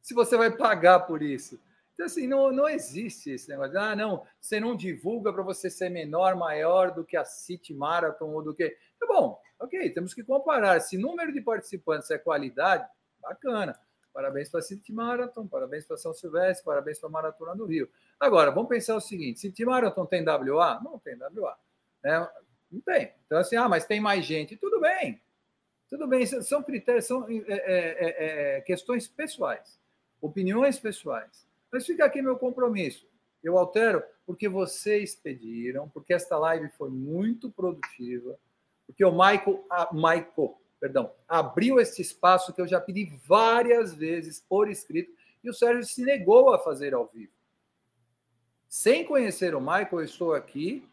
se 0.00 0.14
você 0.14 0.38
vai 0.38 0.56
pagar 0.56 1.00
por 1.00 1.22
isso? 1.22 1.60
Então, 1.92 2.06
assim, 2.06 2.26
não, 2.26 2.50
não 2.50 2.66
existe 2.66 3.32
esse 3.32 3.46
negócio. 3.50 3.78
Ah, 3.78 3.94
não, 3.94 4.24
você 4.40 4.58
não 4.58 4.74
divulga 4.74 5.30
para 5.34 5.42
você 5.42 5.68
ser 5.68 5.90
menor, 5.90 6.34
maior 6.34 6.94
do 6.94 7.04
que 7.04 7.18
a 7.18 7.26
City 7.26 7.74
Marathon 7.74 8.30
ou 8.30 8.42
do 8.42 8.54
que. 8.54 8.74
Tá 8.98 9.06
bom, 9.06 9.38
ok, 9.60 9.90
temos 9.90 10.14
que 10.14 10.24
comparar. 10.24 10.80
Se 10.80 10.96
número 10.96 11.30
de 11.30 11.42
participantes 11.42 12.10
é 12.10 12.16
qualidade, 12.16 12.88
bacana. 13.20 13.78
Parabéns 14.18 14.48
para 14.48 14.58
a 14.58 14.62
City 14.64 14.92
Marathon, 14.92 15.46
parabéns 15.46 15.84
para 15.84 15.96
São 15.96 16.12
Silvestre, 16.12 16.64
parabéns 16.64 16.98
para 16.98 17.08
a 17.08 17.12
Maratona 17.12 17.54
do 17.54 17.66
Rio. 17.66 17.88
Agora, 18.18 18.50
vamos 18.50 18.68
pensar 18.68 18.96
o 18.96 19.00
seguinte: 19.00 19.38
City 19.38 19.64
Marathon 19.64 20.04
tem 20.06 20.24
WA? 20.24 20.80
Não 20.82 20.98
tem 20.98 21.16
WA. 21.16 21.56
Né? 22.02 22.28
Não 22.68 22.80
tem. 22.80 23.12
Então, 23.24 23.38
assim, 23.38 23.54
ah, 23.54 23.68
mas 23.68 23.86
tem 23.86 24.00
mais 24.00 24.24
gente. 24.24 24.56
Tudo 24.56 24.80
bem. 24.80 25.20
Tudo 25.88 26.08
bem, 26.08 26.26
são 26.26 26.64
critérios, 26.64 27.04
são 27.04 27.28
é, 27.30 27.36
é, 27.46 28.56
é, 28.56 28.60
questões 28.62 29.06
pessoais, 29.06 29.78
opiniões 30.20 30.80
pessoais. 30.80 31.46
Mas 31.70 31.86
fica 31.86 32.04
aqui 32.04 32.20
meu 32.20 32.36
compromisso. 32.36 33.06
Eu 33.40 33.56
altero 33.56 34.02
porque 34.26 34.48
vocês 34.48 35.14
pediram, 35.14 35.88
porque 35.90 36.12
esta 36.12 36.36
live 36.36 36.68
foi 36.70 36.90
muito 36.90 37.52
produtiva, 37.52 38.36
porque 38.84 39.04
o 39.04 39.12
Michael, 39.12 39.64
a 39.70 39.94
Michael, 39.94 40.60
perdão, 40.80 41.12
abriu 41.26 41.80
esse 41.80 42.02
espaço 42.02 42.52
que 42.52 42.60
eu 42.60 42.68
já 42.68 42.80
pedi 42.80 43.12
várias 43.26 43.94
vezes 43.94 44.44
por 44.48 44.70
escrito 44.70 45.12
e 45.42 45.50
o 45.50 45.54
Sérgio 45.54 45.84
se 45.84 46.02
negou 46.02 46.52
a 46.52 46.58
fazer 46.58 46.94
ao 46.94 47.06
vivo. 47.06 47.32
Sem 48.68 49.04
conhecer 49.04 49.54
o 49.54 49.60
Michael, 49.60 49.88
eu 49.92 50.04
estou 50.04 50.34
aqui. 50.34 50.86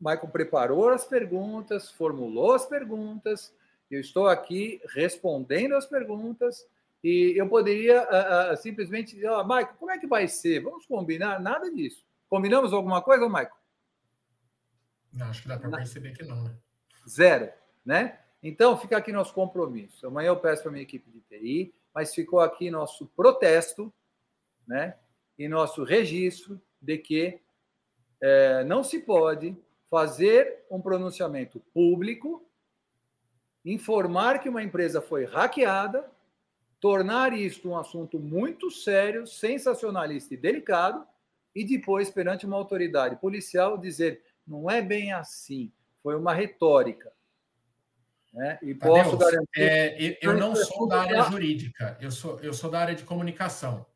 O 0.00 0.08
Michael 0.08 0.28
preparou 0.28 0.88
as 0.88 1.04
perguntas, 1.04 1.90
formulou 1.90 2.54
as 2.54 2.66
perguntas. 2.66 3.54
Eu 3.90 4.00
estou 4.00 4.26
aqui 4.26 4.80
respondendo 4.88 5.76
as 5.76 5.86
perguntas 5.86 6.66
e 7.04 7.34
eu 7.36 7.48
poderia 7.48 8.02
uh, 8.02 8.52
uh, 8.52 8.56
simplesmente 8.56 9.14
dizer, 9.14 9.28
oh, 9.28 9.44
Maico, 9.44 9.76
como 9.76 9.90
é 9.90 9.98
que 9.98 10.06
vai 10.06 10.26
ser? 10.28 10.60
Vamos 10.60 10.86
combinar? 10.86 11.40
Nada 11.40 11.70
disso. 11.70 12.04
Combinamos 12.28 12.72
alguma 12.72 13.02
coisa, 13.02 13.28
Maico? 13.28 13.56
Não, 15.12 15.26
acho 15.26 15.42
que 15.42 15.48
dá 15.48 15.58
para 15.58 15.70
perceber 15.70 16.16
que 16.16 16.24
não, 16.24 16.42
né? 16.42 16.56
Zero, 17.06 17.52
né? 17.84 18.21
Então, 18.42 18.76
fica 18.76 18.96
aqui 18.96 19.12
nosso 19.12 19.32
compromisso. 19.32 20.06
Amanhã 20.06 20.28
eu 20.28 20.40
peço 20.40 20.62
para 20.62 20.70
a 20.70 20.72
minha 20.72 20.82
equipe 20.82 21.10
de 21.10 21.20
TI, 21.20 21.74
mas 21.94 22.14
ficou 22.14 22.40
aqui 22.40 22.70
nosso 22.70 23.06
protesto, 23.06 23.92
né? 24.66 24.96
E 25.38 25.48
nosso 25.48 25.84
registro 25.84 26.60
de 26.80 26.98
que 26.98 27.40
é, 28.20 28.64
não 28.64 28.82
se 28.82 29.00
pode 29.00 29.56
fazer 29.90 30.64
um 30.70 30.80
pronunciamento 30.80 31.60
público, 31.72 32.44
informar 33.64 34.40
que 34.40 34.48
uma 34.48 34.62
empresa 34.62 35.00
foi 35.00 35.24
hackeada 35.24 36.10
tornar 36.82 37.32
isto 37.32 37.68
um 37.68 37.76
assunto 37.76 38.18
muito 38.18 38.68
sério, 38.68 39.24
sensacionalista 39.24 40.34
e 40.34 40.36
delicado, 40.36 41.06
e 41.54 41.64
depois, 41.64 42.10
perante 42.10 42.44
uma 42.44 42.56
autoridade 42.56 43.14
policial, 43.16 43.78
dizer 43.78 44.20
não 44.44 44.68
é 44.68 44.82
bem 44.82 45.12
assim, 45.12 45.70
foi 46.02 46.16
uma 46.16 46.34
retórica. 46.34 47.12
Né? 48.32 48.58
E 48.62 48.74
posso 48.74 49.16
garantir. 49.16 49.60
É, 49.60 50.18
eu 50.22 50.34
não 50.34 50.56
sou 50.56 50.88
da 50.88 51.02
área 51.02 51.22
jurídica, 51.24 51.98
eu 52.00 52.10
sou, 52.10 52.40
eu 52.40 52.54
sou 52.54 52.70
da 52.70 52.80
área 52.80 52.94
de 52.94 53.04
comunicação. 53.04 53.86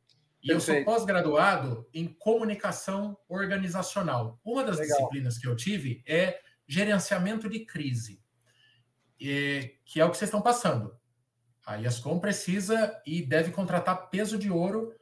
E 0.42 0.48
Perfeito. 0.48 0.78
eu 0.78 0.84
sou 0.84 0.94
pós-graduado 0.94 1.88
em 1.92 2.06
comunicação 2.06 3.16
organizacional. 3.28 4.38
Uma 4.44 4.62
das 4.62 4.78
Legal. 4.78 4.98
disciplinas 4.98 5.38
que 5.38 5.46
eu 5.48 5.56
tive 5.56 6.02
é 6.06 6.38
gerenciamento 6.68 7.48
de 7.48 7.60
crise, 7.64 8.20
que 9.18 10.00
é 10.00 10.04
o 10.04 10.10
que 10.10 10.16
vocês 10.16 10.28
estão 10.28 10.42
passando. 10.42 10.94
A 11.66 11.76
IASCOM 11.76 12.20
precisa 12.20 13.00
e 13.04 13.22
deve 13.22 13.50
contratar 13.50 14.08
peso 14.08 14.38
de 14.38 14.50
ouro 14.50 14.94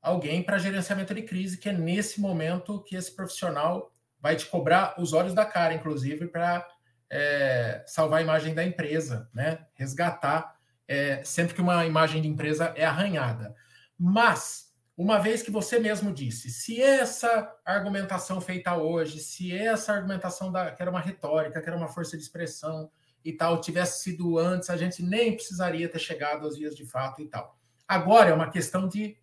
alguém 0.00 0.42
para 0.42 0.58
gerenciamento 0.58 1.14
de 1.14 1.22
crise, 1.22 1.58
que 1.58 1.68
é 1.68 1.72
nesse 1.72 2.20
momento 2.20 2.82
que 2.82 2.96
esse 2.96 3.14
profissional 3.14 3.92
vai 4.20 4.34
te 4.34 4.46
cobrar 4.46 5.00
os 5.00 5.12
olhos 5.12 5.34
da 5.34 5.44
cara, 5.44 5.74
inclusive, 5.74 6.26
para 6.26 6.66
é, 7.10 7.82
salvar 7.86 8.20
a 8.20 8.22
imagem 8.22 8.54
da 8.54 8.64
empresa, 8.64 9.28
né? 9.32 9.66
resgatar 9.74 10.56
é, 10.86 11.22
sempre 11.24 11.54
que 11.54 11.60
uma 11.60 11.84
imagem 11.86 12.22
de 12.22 12.28
empresa 12.28 12.72
é 12.76 12.84
arranhada. 12.84 13.54
Mas, 13.98 14.72
uma 14.96 15.18
vez 15.18 15.42
que 15.42 15.50
você 15.50 15.78
mesmo 15.78 16.12
disse, 16.12 16.50
se 16.50 16.80
essa 16.80 17.54
argumentação 17.64 18.40
feita 18.40 18.76
hoje, 18.76 19.20
se 19.20 19.56
essa 19.56 19.92
argumentação 19.92 20.50
da, 20.50 20.70
que 20.70 20.80
era 20.80 20.90
uma 20.90 21.00
retórica, 21.00 21.60
que 21.60 21.68
era 21.68 21.76
uma 21.76 21.88
força 21.88 22.16
de 22.16 22.22
expressão, 22.22 22.90
e 23.24 23.32
tal 23.32 23.60
tivesse 23.60 24.02
sido 24.02 24.38
antes, 24.38 24.70
a 24.70 24.76
gente 24.76 25.02
nem 25.02 25.34
precisaria 25.34 25.88
ter 25.88 25.98
chegado 25.98 26.46
às 26.46 26.56
vias 26.56 26.74
de 26.74 26.86
fato 26.86 27.20
e 27.20 27.26
tal. 27.26 27.58
Agora 27.86 28.30
é 28.30 28.34
uma 28.34 28.50
questão 28.50 28.88
de 28.88 29.18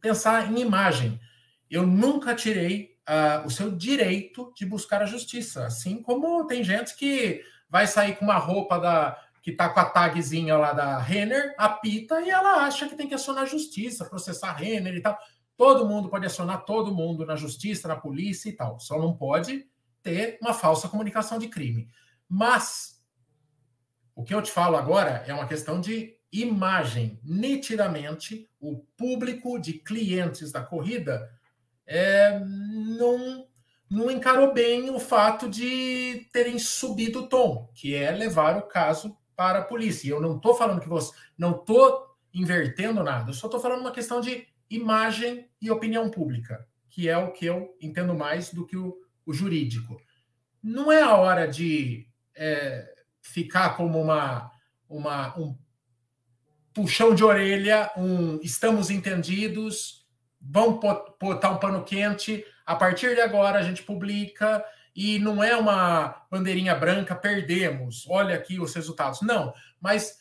pensar 0.00 0.50
em 0.50 0.60
imagem. 0.60 1.20
Eu 1.70 1.86
nunca 1.86 2.34
tirei 2.34 2.95
uh, 3.08 3.46
o 3.46 3.50
seu 3.50 3.70
direito 3.70 4.52
de 4.56 4.66
buscar 4.66 5.02
a 5.02 5.06
justiça, 5.06 5.66
assim 5.66 6.02
como 6.02 6.46
tem 6.46 6.62
gente 6.62 6.96
que 6.96 7.42
vai 7.68 7.86
sair 7.86 8.16
com 8.16 8.24
uma 8.24 8.38
roupa 8.38 8.78
da 8.78 9.22
que 9.42 9.52
tá 9.52 9.68
com 9.68 9.78
a 9.78 9.84
tagzinha 9.84 10.56
lá 10.56 10.72
da 10.72 10.98
Renner, 10.98 11.54
apita 11.56 12.20
e 12.20 12.30
ela 12.30 12.64
acha 12.64 12.88
que 12.88 12.96
tem 12.96 13.06
que 13.06 13.14
acionar 13.14 13.44
a 13.44 13.46
justiça, 13.46 14.04
processar 14.04 14.48
a 14.48 14.52
Renner 14.52 14.92
e 14.96 15.00
tal. 15.00 15.16
Todo 15.56 15.86
mundo 15.86 16.08
pode 16.08 16.26
acionar 16.26 16.64
todo 16.64 16.92
mundo 16.92 17.24
na 17.24 17.36
justiça, 17.36 17.86
na 17.86 17.94
polícia 17.94 18.48
e 18.48 18.52
tal. 18.52 18.80
Só 18.80 18.98
não 18.98 19.16
pode 19.16 19.64
ter 20.02 20.36
uma 20.42 20.52
falsa 20.52 20.88
comunicação 20.88 21.38
de 21.38 21.46
crime. 21.46 21.88
Mas 22.28 23.00
o 24.16 24.24
que 24.24 24.34
eu 24.34 24.42
te 24.42 24.50
falo 24.50 24.76
agora 24.76 25.22
é 25.28 25.32
uma 25.32 25.46
questão 25.46 25.80
de 25.80 26.16
imagem. 26.32 27.20
Nitidamente, 27.22 28.50
o 28.58 28.78
público 28.96 29.60
de 29.60 29.74
clientes 29.74 30.50
da 30.50 30.60
corrida 30.60 31.30
é, 31.86 32.38
não, 32.40 33.46
não 33.88 34.10
encarou 34.10 34.52
bem 34.52 34.90
o 34.90 34.98
fato 34.98 35.48
de 35.48 36.26
terem 36.32 36.58
subido 36.58 37.20
o 37.20 37.28
tom, 37.28 37.70
que 37.74 37.94
é 37.94 38.10
levar 38.10 38.56
o 38.58 38.62
caso 38.62 39.16
para 39.34 39.60
a 39.60 39.64
polícia. 39.64 40.10
Eu 40.10 40.20
não 40.20 40.36
estou 40.36 40.54
falando 40.54 40.80
que 40.80 40.88
você. 40.88 41.14
Não 41.38 41.52
estou 41.52 42.06
invertendo 42.34 43.02
nada, 43.02 43.30
eu 43.30 43.34
só 43.34 43.46
estou 43.46 43.60
falando 43.60 43.80
uma 43.80 43.92
questão 43.92 44.20
de 44.20 44.46
imagem 44.68 45.48
e 45.60 45.70
opinião 45.70 46.10
pública, 46.10 46.66
que 46.90 47.08
é 47.08 47.16
o 47.16 47.32
que 47.32 47.46
eu 47.46 47.74
entendo 47.80 48.14
mais 48.14 48.52
do 48.52 48.66
que 48.66 48.76
o, 48.76 48.96
o 49.24 49.32
jurídico. 49.32 49.96
Não 50.62 50.90
é 50.90 51.02
a 51.02 51.14
hora 51.14 51.46
de. 51.46 52.06
É, 52.34 52.96
ficar 53.26 53.76
como 53.76 54.00
uma, 54.00 54.50
uma 54.88 55.36
um 55.38 55.56
puxão 56.72 57.14
de 57.14 57.24
orelha, 57.24 57.90
um 57.96 58.38
estamos 58.42 58.90
entendidos, 58.90 60.05
vamos 60.50 60.80
botar 61.20 61.50
um 61.50 61.58
pano 61.58 61.84
quente, 61.84 62.44
a 62.64 62.74
partir 62.74 63.14
de 63.14 63.20
agora 63.20 63.58
a 63.58 63.62
gente 63.62 63.82
publica 63.82 64.64
e 64.94 65.18
não 65.18 65.44
é 65.44 65.54
uma 65.56 66.26
bandeirinha 66.30 66.74
branca, 66.74 67.14
perdemos, 67.14 68.06
olha 68.08 68.34
aqui 68.34 68.58
os 68.58 68.74
resultados. 68.74 69.20
Não, 69.20 69.52
mas 69.80 70.20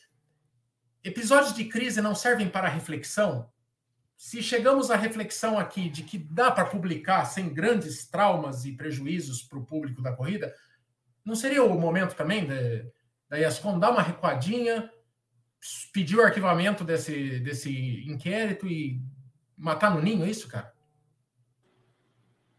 episódios 1.04 1.56
de 1.56 1.66
crise 1.66 2.02
não 2.02 2.14
servem 2.14 2.50
para 2.50 2.68
reflexão? 2.68 3.50
Se 4.18 4.42
chegamos 4.42 4.92
à 4.92 4.96
reflexão 4.96 5.58
aqui 5.58 5.90
de 5.90 6.04
que 6.04 6.18
dá 6.18 6.52
para 6.52 6.66
publicar 6.66 7.26
sem 7.26 7.54
grandes 7.54 8.08
traumas 8.08 8.66
e 8.66 8.74
prejuízos 8.74 9.44
para 9.44 9.60
o 9.60 9.66
público 9.66 10.02
da 10.02 10.14
corrida, 10.14 10.54
não 11.24 11.36
seria 11.36 11.64
o 11.64 11.80
momento 11.80 12.16
também 12.16 12.46
de, 12.46 12.86
da 13.30 13.40
ESCOM 13.40 13.80
dar 13.80 13.92
uma 13.92 14.02
recuadinha, 14.02 14.90
pedir 15.92 16.18
o 16.18 16.22
arquivamento 16.22 16.84
desse, 16.84 17.40
desse 17.40 18.06
inquérito 18.08 18.68
e 18.68 19.02
matar 19.58 19.94
no 19.94 20.02
ninho 20.02 20.26
é 20.26 20.30
isso, 20.30 20.48
cara? 20.48 20.74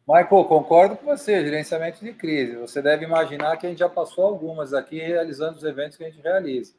Michael, 0.08 0.44
concordo 0.44 0.96
com 0.96 1.06
você, 1.06 1.44
gerenciamento 1.44 2.04
de 2.04 2.12
crise. 2.12 2.54
Você 2.56 2.80
deve 2.80 3.04
imaginar 3.04 3.56
que 3.56 3.66
a 3.66 3.70
gente 3.70 3.80
já 3.80 3.88
passou 3.88 4.24
algumas 4.24 4.72
aqui 4.72 5.00
realizando 5.00 5.56
os 5.56 5.64
eventos 5.64 5.96
que 5.96 6.04
a 6.04 6.08
gente 6.08 6.22
realiza. 6.22 6.74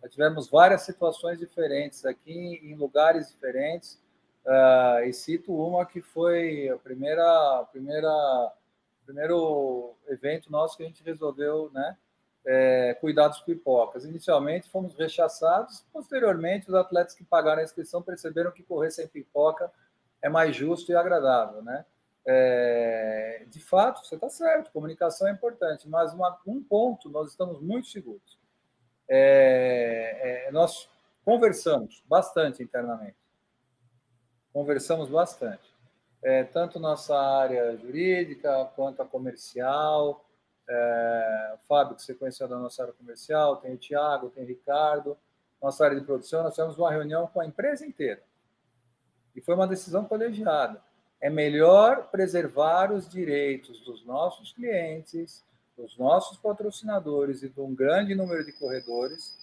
Já 0.00 0.08
tivemos 0.08 0.48
várias 0.48 0.82
situações 0.82 1.40
diferentes 1.40 2.06
aqui, 2.06 2.60
em 2.62 2.76
lugares 2.76 3.30
diferentes, 3.30 4.00
uh, 4.46 5.02
e 5.04 5.12
cito 5.12 5.52
uma 5.52 5.84
que 5.84 6.00
foi 6.00 6.68
a 6.68 6.76
primeira, 6.76 7.24
a 7.60 7.64
primeira, 7.64 8.52
primeiro 9.04 9.96
evento 10.06 10.50
nosso 10.52 10.76
que 10.76 10.84
a 10.84 10.86
gente 10.86 11.02
resolveu 11.02 11.70
né, 11.72 11.96
é, 12.50 12.94
cuidar 12.94 13.28
dos 13.28 13.40
pipocas. 13.42 14.06
Inicialmente 14.06 14.70
fomos 14.70 14.94
rechaçados, 14.94 15.84
posteriormente 15.92 16.66
os 16.68 16.74
atletas 16.74 17.14
que 17.14 17.22
pagaram 17.22 17.60
a 17.60 17.64
inscrição 17.64 18.02
perceberam 18.02 18.50
que 18.50 18.62
correr 18.62 18.90
sem 18.90 19.06
pipoca 19.06 19.70
é 20.22 20.30
mais 20.30 20.56
justo 20.56 20.90
e 20.90 20.96
agradável, 20.96 21.62
né? 21.62 21.84
É, 22.26 23.44
de 23.48 23.60
fato, 23.60 24.04
você 24.04 24.14
está 24.14 24.30
certo, 24.30 24.72
comunicação 24.72 25.28
é 25.28 25.32
importante, 25.32 25.86
mas 25.88 26.14
uma, 26.14 26.38
um 26.46 26.62
ponto 26.62 27.10
nós 27.10 27.30
estamos 27.30 27.60
muito 27.60 27.88
seguros. 27.88 28.38
É, 29.06 30.46
é, 30.46 30.50
nós 30.50 30.88
conversamos 31.24 32.02
bastante 32.06 32.62
internamente. 32.62 33.16
Conversamos 34.52 35.10
bastante. 35.10 35.68
É, 36.22 36.44
tanto 36.44 36.80
nossa 36.80 37.16
área 37.16 37.76
jurídica 37.76 38.70
quanto 38.74 39.02
a 39.02 39.06
comercial. 39.06 40.24
É, 40.68 41.56
Fábio, 41.66 41.96
que 41.96 42.02
você 42.02 42.14
conheceu 42.14 42.46
da 42.46 42.58
nossa 42.58 42.82
área 42.82 42.94
comercial, 42.94 43.56
tem 43.56 43.72
o 43.72 43.78
Tiago, 43.78 44.30
tem 44.30 44.44
o 44.44 44.46
Ricardo. 44.46 45.16
Nossa 45.62 45.84
área 45.84 45.98
de 45.98 46.04
produção, 46.04 46.42
nós 46.42 46.54
tivemos 46.54 46.78
uma 46.78 46.90
reunião 46.90 47.26
com 47.26 47.40
a 47.40 47.46
empresa 47.46 47.86
inteira. 47.86 48.22
E 49.34 49.40
foi 49.40 49.54
uma 49.54 49.66
decisão 49.66 50.04
colegiada 50.04 50.80
é 51.20 51.28
melhor 51.28 52.08
preservar 52.10 52.92
os 52.92 53.08
direitos 53.08 53.80
dos 53.80 54.04
nossos 54.04 54.52
clientes, 54.52 55.44
dos 55.76 55.96
nossos 55.96 56.38
patrocinadores 56.38 57.42
e 57.42 57.48
de 57.48 57.60
um 57.60 57.74
grande 57.74 58.14
número 58.14 58.44
de 58.44 58.52
corredores 58.52 59.36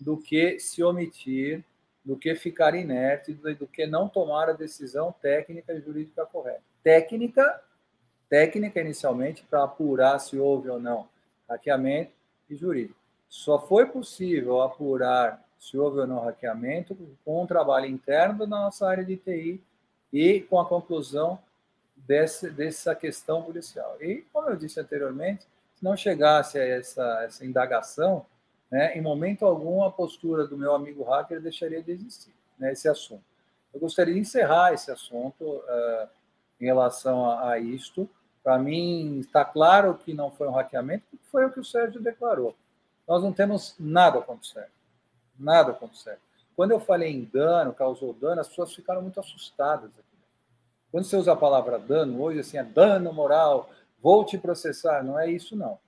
do 0.00 0.16
que 0.16 0.58
se 0.58 0.82
omitir, 0.82 1.64
do 2.04 2.16
que 2.16 2.34
ficar 2.34 2.74
inerte, 2.74 3.32
do 3.32 3.66
que 3.66 3.86
não 3.86 4.08
tomar 4.08 4.48
a 4.48 4.52
decisão 4.52 5.14
técnica 5.22 5.72
e 5.72 5.80
jurídica 5.80 6.26
correta. 6.26 6.62
Técnica, 6.82 7.62
técnica 8.32 8.80
inicialmente 8.80 9.44
para 9.44 9.64
apurar 9.64 10.18
se 10.18 10.38
houve 10.38 10.70
ou 10.70 10.80
não 10.80 11.06
hackeamento 11.46 12.12
e 12.48 12.56
jurídico. 12.56 12.98
Só 13.28 13.58
foi 13.58 13.84
possível 13.84 14.62
apurar 14.62 15.46
se 15.58 15.76
houve 15.76 16.00
ou 16.00 16.06
não 16.06 16.18
hackeamento 16.18 16.96
com 17.26 17.42
um 17.42 17.46
trabalho 17.46 17.84
interno 17.84 18.38
da 18.38 18.46
nossa 18.46 18.88
área 18.88 19.04
de 19.04 19.18
TI 19.18 19.62
e 20.10 20.40
com 20.40 20.58
a 20.58 20.64
conclusão 20.64 21.38
desse, 21.94 22.48
dessa 22.48 22.94
questão 22.94 23.42
policial. 23.42 23.98
E, 24.00 24.24
como 24.32 24.48
eu 24.48 24.56
disse 24.56 24.80
anteriormente, 24.80 25.46
se 25.74 25.84
não 25.84 25.94
chegasse 25.94 26.58
a 26.58 26.64
essa, 26.66 27.24
essa 27.24 27.44
indagação, 27.44 28.24
né, 28.70 28.96
em 28.96 29.02
momento 29.02 29.44
algum 29.44 29.84
a 29.84 29.92
postura 29.92 30.46
do 30.46 30.56
meu 30.56 30.74
amigo 30.74 31.04
hacker 31.04 31.38
deixaria 31.38 31.82
de 31.82 31.92
existir, 31.92 32.32
né, 32.58 32.72
assunto. 32.72 33.22
Eu 33.74 33.78
gostaria 33.78 34.14
de 34.14 34.20
encerrar 34.20 34.72
esse 34.72 34.90
assunto 34.90 35.44
uh, 35.44 36.08
em 36.58 36.64
relação 36.64 37.28
a, 37.28 37.50
a 37.50 37.58
isto. 37.58 38.08
Para 38.42 38.58
mim, 38.58 39.20
está 39.20 39.44
claro 39.44 39.94
que 39.94 40.12
não 40.12 40.30
foi 40.30 40.48
um 40.48 40.52
hackeamento, 40.52 41.04
porque 41.10 41.24
foi 41.30 41.44
o 41.44 41.52
que 41.52 41.60
o 41.60 41.64
Sérgio 41.64 42.00
declarou. 42.00 42.56
Nós 43.06 43.22
não 43.22 43.32
temos 43.32 43.74
nada 43.78 44.20
contra 44.20 44.42
o 44.42 44.46
Sérgio. 44.46 44.72
Nada 45.38 45.72
contra 45.72 45.94
o 45.94 45.98
Sérgio. 45.98 46.22
Quando 46.56 46.72
eu 46.72 46.80
falei 46.80 47.10
em 47.10 47.24
dano, 47.24 47.72
causou 47.72 48.12
dano, 48.12 48.40
as 48.40 48.48
pessoas 48.48 48.74
ficaram 48.74 49.02
muito 49.02 49.18
assustadas. 49.20 49.90
Quando 50.90 51.04
você 51.04 51.16
usa 51.16 51.32
a 51.32 51.36
palavra 51.36 51.78
dano, 51.78 52.20
hoje 52.20 52.40
assim, 52.40 52.58
é 52.58 52.64
dano 52.64 53.12
moral, 53.12 53.70
vou 54.00 54.24
te 54.24 54.36
processar. 54.36 55.02
Não 55.02 55.18
é 55.18 55.30
isso, 55.30 55.56
não. 55.56 55.78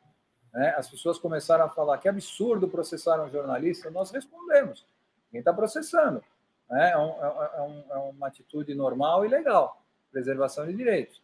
Né? 0.53 0.75
As 0.79 0.89
pessoas 0.89 1.19
começaram 1.19 1.65
a 1.65 1.69
falar 1.69 1.99
que 1.99 2.09
absurdo 2.09 2.69
processar 2.69 3.21
um 3.23 3.29
jornalista. 3.29 3.91
Nós 3.91 4.11
respondemos. 4.11 4.87
Quem 5.31 5.41
está 5.41 5.53
processando? 5.53 6.23
Né? 6.71 6.91
É, 6.91 6.95
é, 6.95 6.97
é, 6.97 7.85
é, 7.91 7.97
uma 7.99 8.29
atitude 8.29 8.75
normal 8.75 9.25
e 9.25 9.29
legal. 9.29 9.83
Preservação 10.11 10.67
de 10.67 10.73
direitos. 10.73 11.21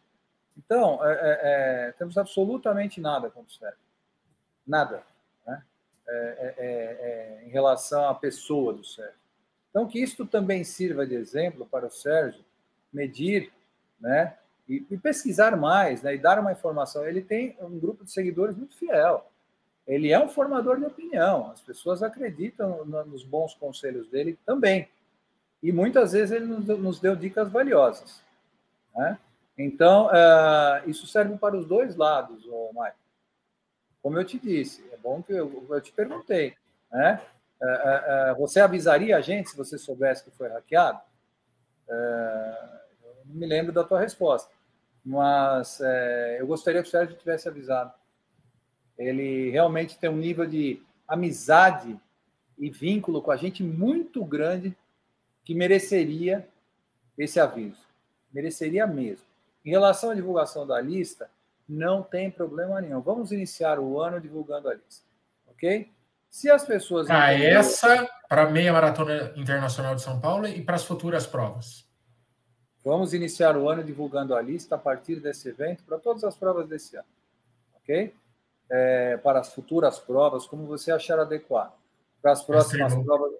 Então, 0.57 1.05
é, 1.05 1.11
é, 1.13 1.39
é 1.43 1.91
temos 1.93 2.17
absolutamente 2.17 2.99
nada 2.99 3.29
contra 3.29 3.49
o 3.49 3.53
Sérgio. 3.53 3.79
Nada. 4.65 5.03
Né? 5.45 5.63
em 7.45 7.49
relação 7.49 8.09
à 8.09 8.13
pessoa 8.13 8.73
do 8.73 8.83
Sérgio. 8.83 9.21
Então, 9.69 9.87
que 9.87 9.99
isto 9.99 10.25
também 10.25 10.63
sirva 10.63 11.07
de 11.07 11.15
exemplo 11.15 11.65
para 11.65 11.87
o 11.87 11.91
Sérgio 11.91 12.43
medir, 12.91 13.51
né? 13.99 14.37
E, 14.67 14.85
e, 14.89 14.97
pesquisar 14.97 15.55
mais, 15.55 16.01
né? 16.01 16.13
E 16.13 16.17
dar 16.17 16.39
uma 16.39 16.51
informação. 16.51 17.05
Ele 17.05 17.21
tem 17.21 17.55
um 17.61 17.79
grupo 17.79 18.03
de 18.03 18.11
seguidores 18.11 18.55
muito 18.55 18.75
fiel. 18.77 19.25
Ele 19.87 20.11
é 20.11 20.19
um 20.19 20.29
formador 20.29 20.77
de 20.77 20.85
opinião. 20.85 21.51
As 21.51 21.61
pessoas 21.61 22.03
acreditam 22.03 22.85
nos 22.85 23.23
bons 23.23 23.53
conselhos 23.55 24.07
dele 24.09 24.37
também. 24.45 24.87
E 25.63 25.71
muitas 25.71 26.11
vezes 26.11 26.31
ele 26.31 26.45
nos, 26.45 26.99
deu 26.99 27.15
dicas 27.15 27.49
valiosas. 27.49 28.21
Né? 28.95 29.17
Então, 29.65 30.07
uh, 30.07 30.89
isso 30.89 31.05
serve 31.05 31.37
para 31.37 31.55
os 31.55 31.65
dois 31.65 31.95
lados, 31.95 32.45
Maicon. 32.73 32.97
Como 34.01 34.17
eu 34.17 34.25
te 34.25 34.39
disse, 34.39 34.83
é 34.91 34.97
bom 34.97 35.21
que 35.21 35.31
eu, 35.31 35.65
eu 35.69 35.81
te 35.81 35.91
perguntei, 35.91 36.55
né? 36.91 37.21
É, 37.63 38.29
é, 38.31 38.33
você 38.33 38.59
avisaria 38.59 39.15
a 39.15 39.21
gente 39.21 39.51
se 39.51 39.55
você 39.55 39.77
soubesse 39.77 40.23
que 40.23 40.31
foi 40.31 40.49
hackeado? 40.49 40.99
não 43.25 43.35
me 43.35 43.45
lembro 43.45 43.71
da 43.71 43.83
tua 43.83 43.99
resposta, 43.99 44.51
mas 45.05 45.79
eu 46.39 46.47
gostaria 46.47 46.81
que 46.81 46.87
o 46.87 46.91
Sérgio 46.91 47.17
tivesse 47.17 47.47
avisado. 47.47 47.93
Ele 48.97 49.51
realmente 49.51 49.99
tem 49.99 50.09
um 50.09 50.17
nível 50.17 50.47
de 50.47 50.81
amizade 51.07 51.99
e 52.57 52.69
vínculo 52.69 53.21
com 53.21 53.29
a 53.29 53.37
gente 53.37 53.61
muito 53.61 54.23
grande 54.23 54.75
que 55.43 55.53
mereceria 55.53 56.47
esse 57.17 57.39
aviso. 57.39 57.81
Mereceria 58.33 58.87
mesmo. 58.87 59.30
Em 59.63 59.69
relação 59.69 60.11
à 60.11 60.15
divulgação 60.15 60.65
da 60.65 60.79
lista, 60.81 61.29
não 61.67 62.01
tem 62.01 62.29
problema 62.29 62.81
nenhum. 62.81 63.01
Vamos 63.01 63.31
iniciar 63.31 63.79
o 63.79 63.99
ano 63.99 64.19
divulgando 64.19 64.69
a 64.69 64.73
lista. 64.73 65.05
Ok? 65.47 65.91
Se 66.29 66.49
as 66.49 66.65
pessoas. 66.65 67.07
Para 67.07 67.33
essa, 67.33 68.09
para 68.27 68.43
a 68.43 68.49
meia 68.49 68.73
maratona 68.73 69.33
internacional 69.35 69.95
de 69.95 70.01
São 70.01 70.19
Paulo 70.19 70.47
e 70.47 70.61
para 70.61 70.75
as 70.75 70.83
futuras 70.83 71.27
provas. 71.27 71.85
Vamos 72.83 73.13
iniciar 73.13 73.55
o 73.55 73.69
ano 73.69 73.83
divulgando 73.83 74.35
a 74.35 74.41
lista 74.41 74.75
a 74.75 74.77
partir 74.77 75.19
desse 75.19 75.49
evento 75.49 75.83
para 75.83 75.99
todas 75.99 76.23
as 76.23 76.35
provas 76.35 76.67
desse 76.67 76.95
ano. 76.95 77.07
Ok? 77.75 78.13
É, 78.69 79.17
para 79.17 79.39
as 79.39 79.53
futuras 79.53 79.99
provas, 79.99 80.47
como 80.47 80.65
você 80.65 80.91
achar 80.91 81.19
adequado. 81.19 81.73
Para 82.21 82.31
as 82.31 82.43
próximas 82.43 82.95
provas, 82.95 83.31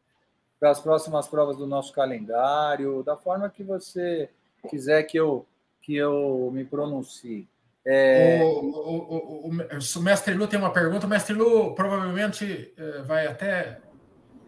para 0.60 0.70
as 0.70 0.80
próximas 0.80 1.28
provas 1.28 1.58
do 1.58 1.66
nosso 1.66 1.92
calendário, 1.92 3.02
da 3.04 3.18
forma 3.18 3.50
que 3.50 3.64
você 3.64 4.30
quiser 4.70 5.04
que 5.04 5.18
eu, 5.18 5.46
que 5.82 5.96
eu 5.96 6.50
me 6.54 6.64
pronuncie. 6.64 7.48
É... 7.86 8.40
O, 8.44 8.48
o, 8.48 9.48
o, 9.48 9.50
o, 9.50 10.02
mestre 10.02 10.34
Lu 10.34 10.48
tem 10.48 10.60
uma 10.60 10.72
pergunta. 10.72 11.08
O 11.08 11.10
mestre 11.10 11.34
Lu 11.34 11.74
provavelmente 11.74 12.74
eh, 12.78 13.02
vai 13.02 13.26
até. 13.26 13.80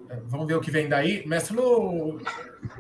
Eh, 0.10 0.20
vamos 0.26 0.48
ver 0.48 0.56
o 0.56 0.62
que 0.62 0.70
vem 0.70 0.88
daí. 0.88 1.26
Mestre 1.26 1.56
Lu 1.56 2.22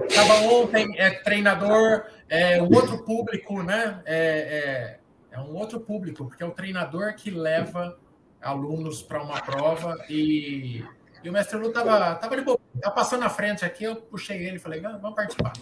estava 0.07 0.35
ontem, 0.41 0.93
é 0.97 1.09
treinador, 1.09 2.05
é 2.29 2.61
um 2.61 2.73
outro 2.73 3.03
público, 3.03 3.63
né? 3.63 4.01
É, 4.05 4.99
é, 5.31 5.37
é 5.37 5.39
um 5.39 5.55
outro 5.55 5.79
público, 5.79 6.25
porque 6.27 6.43
é 6.43 6.45
o 6.45 6.51
treinador 6.51 7.15
que 7.15 7.31
leva 7.31 7.97
alunos 8.39 9.01
para 9.01 9.23
uma 9.23 9.41
prova 9.41 9.97
e, 10.07 10.85
e 11.23 11.29
o 11.29 11.33
mestre 11.33 11.57
Lu 11.57 11.69
estava 11.69 12.15
tava, 12.15 12.35
tava, 12.35 12.59
tava 12.79 12.95
passando 12.95 13.21
na 13.21 13.29
frente 13.29 13.65
aqui. 13.65 13.85
Eu 13.85 13.95
puxei 13.95 14.45
ele 14.45 14.57
e 14.57 14.59
falei: 14.59 14.79
vamos 14.79 15.15
participar. 15.15 15.53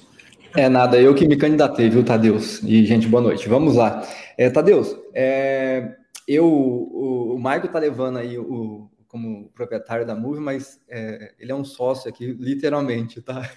É 0.55 0.67
nada, 0.67 0.99
eu 0.99 1.15
que 1.15 1.27
me 1.27 1.37
candidatei, 1.37 1.89
viu, 1.89 2.03
Tadeus? 2.03 2.61
E, 2.63 2.85
gente, 2.85 3.07
boa 3.07 3.23
noite. 3.23 3.47
Vamos 3.47 3.75
lá. 3.75 4.05
É, 4.37 4.49
Tadeus, 4.49 4.95
é, 5.13 5.95
eu, 6.27 6.45
o, 6.45 7.35
o 7.35 7.39
Maico 7.39 7.67
tá 7.69 7.79
levando 7.79 8.17
aí 8.17 8.37
o, 8.37 8.89
como 9.07 9.49
proprietário 9.49 10.05
da 10.05 10.15
Move, 10.15 10.39
mas 10.39 10.81
é, 10.89 11.33
ele 11.39 11.51
é 11.51 11.55
um 11.55 11.63
sócio 11.63 12.09
aqui, 12.09 12.25
literalmente, 12.33 13.21
tá? 13.21 13.49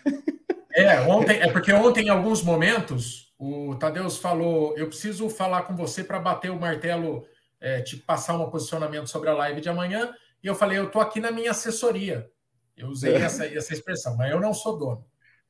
É, 0.72 1.00
ontem, 1.02 1.38
é 1.40 1.48
porque 1.48 1.72
ontem, 1.72 2.06
em 2.06 2.08
alguns 2.08 2.42
momentos, 2.42 3.32
o 3.38 3.76
Tadeus 3.76 4.18
falou: 4.18 4.76
eu 4.76 4.88
preciso 4.88 5.28
falar 5.28 5.62
com 5.62 5.76
você 5.76 6.02
para 6.02 6.18
bater 6.18 6.50
o 6.50 6.58
martelo, 6.58 7.24
é, 7.60 7.80
te 7.80 7.96
passar 7.96 8.36
um 8.36 8.50
posicionamento 8.50 9.06
sobre 9.06 9.30
a 9.30 9.34
live 9.34 9.60
de 9.60 9.68
amanhã. 9.68 10.12
E 10.42 10.46
eu 10.48 10.54
falei: 10.54 10.78
eu 10.78 10.90
tô 10.90 10.98
aqui 10.98 11.20
na 11.20 11.30
minha 11.30 11.52
assessoria. 11.52 12.28
Eu 12.76 12.88
usei 12.88 13.14
essa, 13.14 13.46
essa 13.46 13.72
expressão, 13.72 14.16
mas 14.16 14.32
eu 14.32 14.40
não 14.40 14.52
sou 14.52 14.76
dono. 14.76 15.04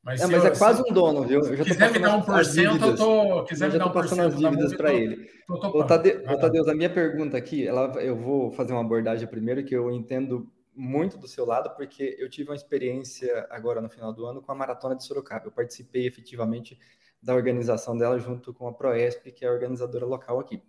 Mas, 0.05 0.21
é, 0.21 0.27
mas 0.27 0.45
eu, 0.45 0.53
é 0.53 0.57
quase 0.57 0.83
um 0.83 0.93
dono, 0.93 1.23
viu? 1.23 1.41
Eu 1.41 1.57
já 1.57 1.65
quiser 1.65 1.93
me 1.93 1.99
dar 1.99 2.17
um 2.17 2.23
por 2.23 2.45
cento, 2.45 2.85
eu 2.85 2.95
tô. 2.95 3.45
Quiser 3.45 3.67
eu 3.67 3.71
já 3.71 3.79
me 3.79 3.85
dar 3.85 3.91
um 3.91 3.93
passando 3.93 4.23
as 4.23 4.37
dívidas 4.37 4.75
para 4.75 4.93
ele. 4.93 5.31
Tô, 5.47 5.59
tô 5.59 5.69
Ô, 5.69 5.85
Tade... 5.85 6.11
Ô, 6.29 6.37
Tadeus, 6.37 6.69
a 6.69 6.75
minha 6.75 6.91
pergunta 6.91 7.39
aqui, 7.39 7.67
ela, 7.67 7.87
eu 8.03 8.15
vou 8.15 8.51
fazer 8.53 8.73
uma 8.73 8.83
abordagem 8.83 9.27
primeiro, 9.27 9.65
que 9.65 9.75
eu 9.75 9.91
entendo 9.91 10.47
muito 10.77 11.17
do 11.17 11.27
seu 11.27 11.47
lado, 11.47 11.75
porque 11.75 12.17
eu 12.19 12.29
tive 12.29 12.51
uma 12.51 12.57
experiência 12.57 13.47
agora 13.49 13.81
no 13.81 13.89
final 13.89 14.13
do 14.13 14.27
ano 14.27 14.43
com 14.43 14.53
a 14.53 14.55
Maratona 14.55 14.95
de 14.95 15.05
Sorocaba. 15.05 15.47
Eu 15.47 15.53
participei 15.53 16.07
efetivamente 16.07 16.79
da 17.23 17.35
organização 17.35 17.97
dela 17.97 18.19
junto 18.19 18.53
com 18.53 18.69
a 18.69 18.75
Proesp, 18.75 19.33
que 19.33 19.45
é 19.45 19.49
a 19.49 19.53
organizadora 19.53 20.05
local 20.05 20.39
aqui. 20.39 20.63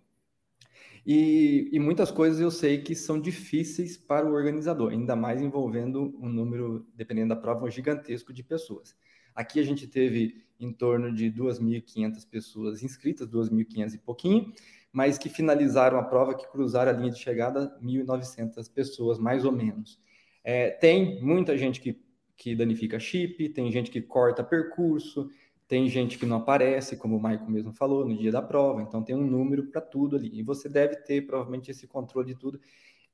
E, 1.04 1.68
e, 1.72 1.78
muitas 1.78 2.10
coisas 2.10 2.40
eu 2.40 2.50
sei 2.50 2.82
que 2.82 2.94
são 2.94 3.20
difíceis 3.20 3.96
para 3.96 4.26
o 4.26 4.32
organizador, 4.32 4.90
ainda 4.90 5.14
mais 5.14 5.40
envolvendo 5.40 6.16
um 6.18 6.28
número, 6.28 6.84
dependendo 6.96 7.28
da 7.28 7.40
prova, 7.40 7.64
um 7.64 7.70
gigantesco 7.70 8.32
de 8.32 8.42
pessoas. 8.42 8.96
Aqui 9.36 9.60
a 9.60 9.62
gente 9.62 9.86
teve 9.86 10.46
em 10.58 10.72
torno 10.72 11.14
de 11.14 11.30
2.500 11.30 12.26
pessoas 12.28 12.82
inscritas, 12.82 13.28
2.500 13.28 13.94
e 13.94 13.98
pouquinho, 13.98 14.52
mas 14.90 15.18
que 15.18 15.28
finalizaram 15.28 15.98
a 15.98 16.02
prova, 16.02 16.34
que 16.34 16.50
cruzaram 16.50 16.90
a 16.90 16.94
linha 16.94 17.10
de 17.10 17.18
chegada, 17.18 17.78
1.900 17.82 18.72
pessoas, 18.72 19.18
mais 19.18 19.44
ou 19.44 19.52
menos. 19.52 20.00
É, 20.42 20.70
tem 20.70 21.22
muita 21.22 21.58
gente 21.58 21.80
que, 21.80 22.00
que 22.34 22.54
danifica 22.54 22.98
chip, 22.98 23.50
tem 23.50 23.70
gente 23.70 23.90
que 23.90 24.00
corta 24.00 24.42
percurso, 24.42 25.28
tem 25.68 25.88
gente 25.88 26.16
que 26.16 26.24
não 26.24 26.36
aparece, 26.38 26.96
como 26.96 27.16
o 27.16 27.20
Maicon 27.20 27.50
mesmo 27.50 27.72
falou, 27.72 28.06
no 28.06 28.16
dia 28.16 28.30
da 28.30 28.40
prova, 28.40 28.80
então 28.80 29.02
tem 29.02 29.14
um 29.14 29.26
número 29.26 29.66
para 29.66 29.80
tudo 29.80 30.16
ali. 30.16 30.30
E 30.32 30.42
você 30.42 30.68
deve 30.68 30.96
ter 30.96 31.26
provavelmente 31.26 31.70
esse 31.70 31.86
controle 31.86 32.28
de 32.28 32.38
tudo 32.38 32.60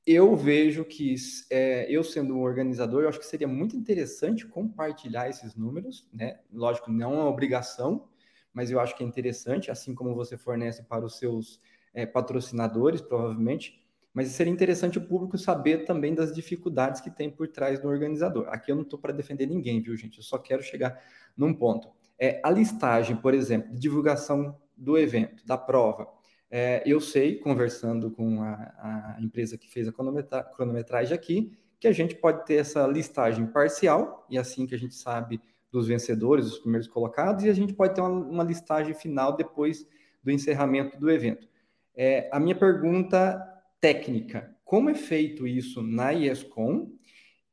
eu 0.05 0.35
vejo 0.35 0.83
que 0.83 1.15
é, 1.49 1.89
eu 1.89 2.03
sendo 2.03 2.35
um 2.35 2.41
organizador, 2.41 3.03
eu 3.03 3.09
acho 3.09 3.19
que 3.19 3.25
seria 3.25 3.47
muito 3.47 3.75
interessante 3.75 4.45
compartilhar 4.45 5.29
esses 5.29 5.55
números, 5.55 6.09
né? 6.13 6.39
Lógico, 6.51 6.91
não 6.91 7.11
é 7.11 7.15
uma 7.15 7.29
obrigação, 7.29 8.09
mas 8.53 8.69
eu 8.69 8.79
acho 8.79 8.95
que 8.95 9.03
é 9.03 9.07
interessante, 9.07 9.71
assim 9.71 9.95
como 9.95 10.13
você 10.13 10.37
fornece 10.37 10.83
para 10.83 11.05
os 11.05 11.17
seus 11.17 11.61
é, 11.93 12.05
patrocinadores, 12.05 13.01
provavelmente. 13.01 13.81
Mas 14.13 14.27
seria 14.27 14.51
interessante 14.51 14.97
o 14.97 15.07
público 15.07 15.37
saber 15.37 15.85
também 15.85 16.13
das 16.13 16.33
dificuldades 16.33 17.01
que 17.01 17.09
tem 17.09 17.31
por 17.31 17.47
trás 17.47 17.79
do 17.79 17.87
organizador. 17.87 18.47
Aqui 18.49 18.71
eu 18.71 18.75
não 18.75 18.83
estou 18.83 18.99
para 18.99 19.13
defender 19.13 19.47
ninguém, 19.47 19.81
viu, 19.81 19.95
gente? 19.95 20.17
Eu 20.17 20.23
só 20.23 20.37
quero 20.37 20.61
chegar 20.61 21.01
num 21.35 21.53
ponto. 21.53 21.89
É, 22.19 22.39
a 22.43 22.51
listagem, 22.51 23.15
por 23.15 23.33
exemplo, 23.33 23.71
de 23.71 23.79
divulgação 23.79 24.59
do 24.77 24.97
evento, 24.97 25.45
da 25.45 25.57
prova 25.57 26.07
é, 26.55 26.83
eu 26.85 27.01
sei, 27.01 27.39
conversando 27.39 28.11
com 28.11 28.43
a, 28.43 28.53
a, 28.53 29.17
empresa 29.19 29.57
que 29.57 29.67
fez 29.67 29.87
a 29.87 29.91
cronometra 29.91 30.43
cronometragem 30.43 31.11
aqui, 31.11 31.51
que 31.79 31.87
a 31.87 31.91
gente 31.91 32.13
pode 32.13 32.45
ter 32.45 32.57
essa 32.57 32.85
listagem 32.85 33.47
parcial, 33.47 34.23
e 34.29 34.37
assim 34.37 34.67
que 34.67 34.75
a 34.75 34.77
gente 34.77 34.93
sabe 34.93 35.41
dos 35.71 35.87
vencedores, 35.87 36.45
dos 36.45 36.59
primeiros 36.59 36.87
colocados, 36.87 37.43
e 37.43 37.49
a 37.49 37.53
gente 37.53 37.73
pode 37.73 37.95
ter 37.95 38.01
uma, 38.01 38.11
uma 38.11 38.43
listagem 38.43 38.93
final 38.93 39.35
depois 39.35 39.83
do 40.23 40.29
encerramento 40.29 40.95
do 40.99 41.09
evento. 41.09 41.47
É, 41.95 42.29
a 42.31 42.39
minha 42.39 42.55
pergunta 42.55 43.41
técnica, 43.81 44.55
como 44.63 44.91
é 44.91 44.93
feito 44.93 45.47
isso 45.47 45.81
na 45.81 46.13
ESCOM? 46.13 46.93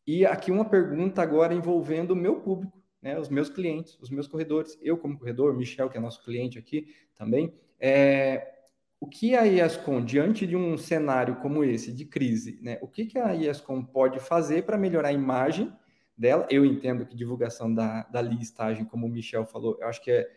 E 0.06 0.26
aqui 0.26 0.50
uma 0.50 0.66
pergunta 0.66 1.22
agora 1.22 1.54
envolvendo 1.54 2.10
o 2.10 2.16
meu 2.16 2.42
público, 2.42 2.78
né, 3.00 3.18
os 3.18 3.30
meus 3.30 3.48
clientes, 3.48 3.98
os 3.98 4.10
meus 4.10 4.28
corredores, 4.28 4.78
eu 4.82 4.98
como 4.98 5.18
corredor, 5.18 5.56
Michel, 5.56 5.88
que 5.88 5.96
é 5.96 6.00
nosso 6.02 6.22
cliente 6.22 6.58
aqui 6.58 6.86
também, 7.16 7.54
é, 7.80 8.59
o 9.00 9.06
que 9.06 9.34
a 9.34 9.46
ESCOM, 9.46 10.04
diante 10.04 10.46
de 10.46 10.54
um 10.54 10.76
cenário 10.76 11.36
como 11.36 11.64
esse, 11.64 11.90
de 11.90 12.04
crise, 12.04 12.60
né, 12.62 12.78
o 12.82 12.86
que, 12.86 13.06
que 13.06 13.18
a 13.18 13.34
ESCOM 13.34 13.82
pode 13.82 14.20
fazer 14.20 14.66
para 14.66 14.76
melhorar 14.76 15.08
a 15.08 15.12
imagem 15.12 15.72
dela? 16.16 16.46
Eu 16.50 16.66
entendo 16.66 17.06
que 17.06 17.16
divulgação 17.16 17.72
da, 17.74 18.02
da 18.04 18.20
listagem, 18.20 18.84
como 18.84 19.06
o 19.06 19.08
Michel 19.08 19.46
falou, 19.46 19.78
eu 19.80 19.88
acho 19.88 20.02
que, 20.02 20.10
é, 20.10 20.28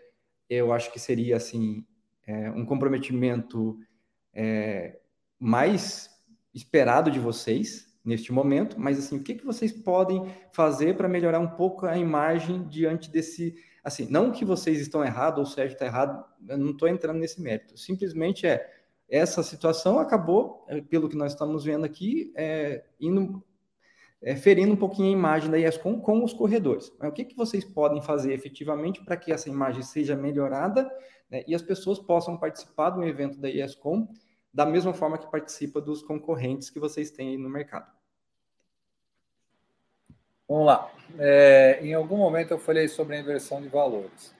eu 0.49 0.72
acho 0.72 0.94
que 0.94 0.99
seria 0.99 1.35
assim, 1.35 1.85
é, 2.26 2.49
um 2.52 2.65
comprometimento 2.65 3.77
é, 4.34 4.98
mais 5.38 6.10
esperado 6.53 7.11
de 7.11 7.19
vocês 7.19 7.93
neste 8.04 8.32
momento, 8.32 8.80
mas 8.80 9.00
assim, 9.00 9.18
o 9.18 9.24
que, 9.24 9.36
que 9.36 9.46
vocês 9.46 9.72
podem 9.72 10.26
fazer 10.52 10.98
para 10.98 11.08
melhorar 11.08 11.40
um 11.40 11.48
pouco 11.48 11.86
a 11.86 11.98
imagem 11.98 12.68
diante 12.68 13.10
desse 13.10 13.56
Assim, 13.84 14.08
não 14.10 14.32
que 14.32 14.46
vocês 14.46 14.80
estão 14.80 15.04
errados 15.04 15.40
ou 15.40 15.44
o 15.44 15.48
Sérgio 15.48 15.74
está 15.74 15.86
errado, 15.86 16.24
eu 16.48 16.58
não 16.58 16.72
estou 16.72 16.88
entrando 16.88 17.20
nesse 17.20 17.42
mérito. 17.42 17.78
Simplesmente 17.78 18.48
é 18.48 18.72
essa 19.10 19.44
situação 19.44 20.00
acabou, 20.00 20.66
é, 20.70 20.80
pelo 20.80 21.10
que 21.10 21.18
nós 21.18 21.34
estamos 21.34 21.66
vendo 21.66 21.84
aqui, 21.84 22.32
é, 22.36 22.86
indo, 23.00 23.44
é, 24.22 24.38
ferindo 24.38 24.74
um 24.74 24.78
pouquinho 24.78 25.10
a 25.10 25.12
imagem 25.12 25.52
da 25.52 25.60
ESCOM 25.60 26.00
com 26.00 26.24
os 26.24 26.34
corredores. 26.34 26.92
Mas 26.98 27.10
o 27.10 27.12
que, 27.12 27.26
que 27.26 27.36
vocês 27.36 27.66
podem 27.66 28.02
fazer 28.02 28.34
efetivamente 28.34 29.04
para 29.04 29.18
que 29.18 29.34
essa 29.34 29.50
imagem 29.50 29.84
seja 29.84 30.16
melhorada 30.16 30.90
né, 31.30 31.44
e 31.46 31.54
as 31.54 31.62
pessoas 31.62 32.00
possam 32.00 32.38
participar 32.38 32.92
do 32.92 33.04
evento 33.04 33.38
da 33.38 33.50
ESCOM 33.50 34.08
da 34.54 34.66
mesma 34.66 34.94
forma 34.94 35.18
que 35.18 35.32
participa 35.32 35.82
dos 35.82 36.04
concorrentes 36.04 36.70
que 36.70 36.80
vocês 36.80 37.10
têm 37.10 37.30
aí 37.30 37.38
no 37.38 37.50
mercado? 37.50 37.92
Vamos 40.48 40.68
lá. 40.68 40.92
É, 41.18 41.80
em 41.82 41.94
algum 41.94 42.18
momento 42.18 42.52
eu 42.52 42.60
falei 42.60 42.88
sobre 42.88 43.16
a 43.16 43.20
inversão 43.20 43.62
de 43.62 43.68
valores. 43.68 44.36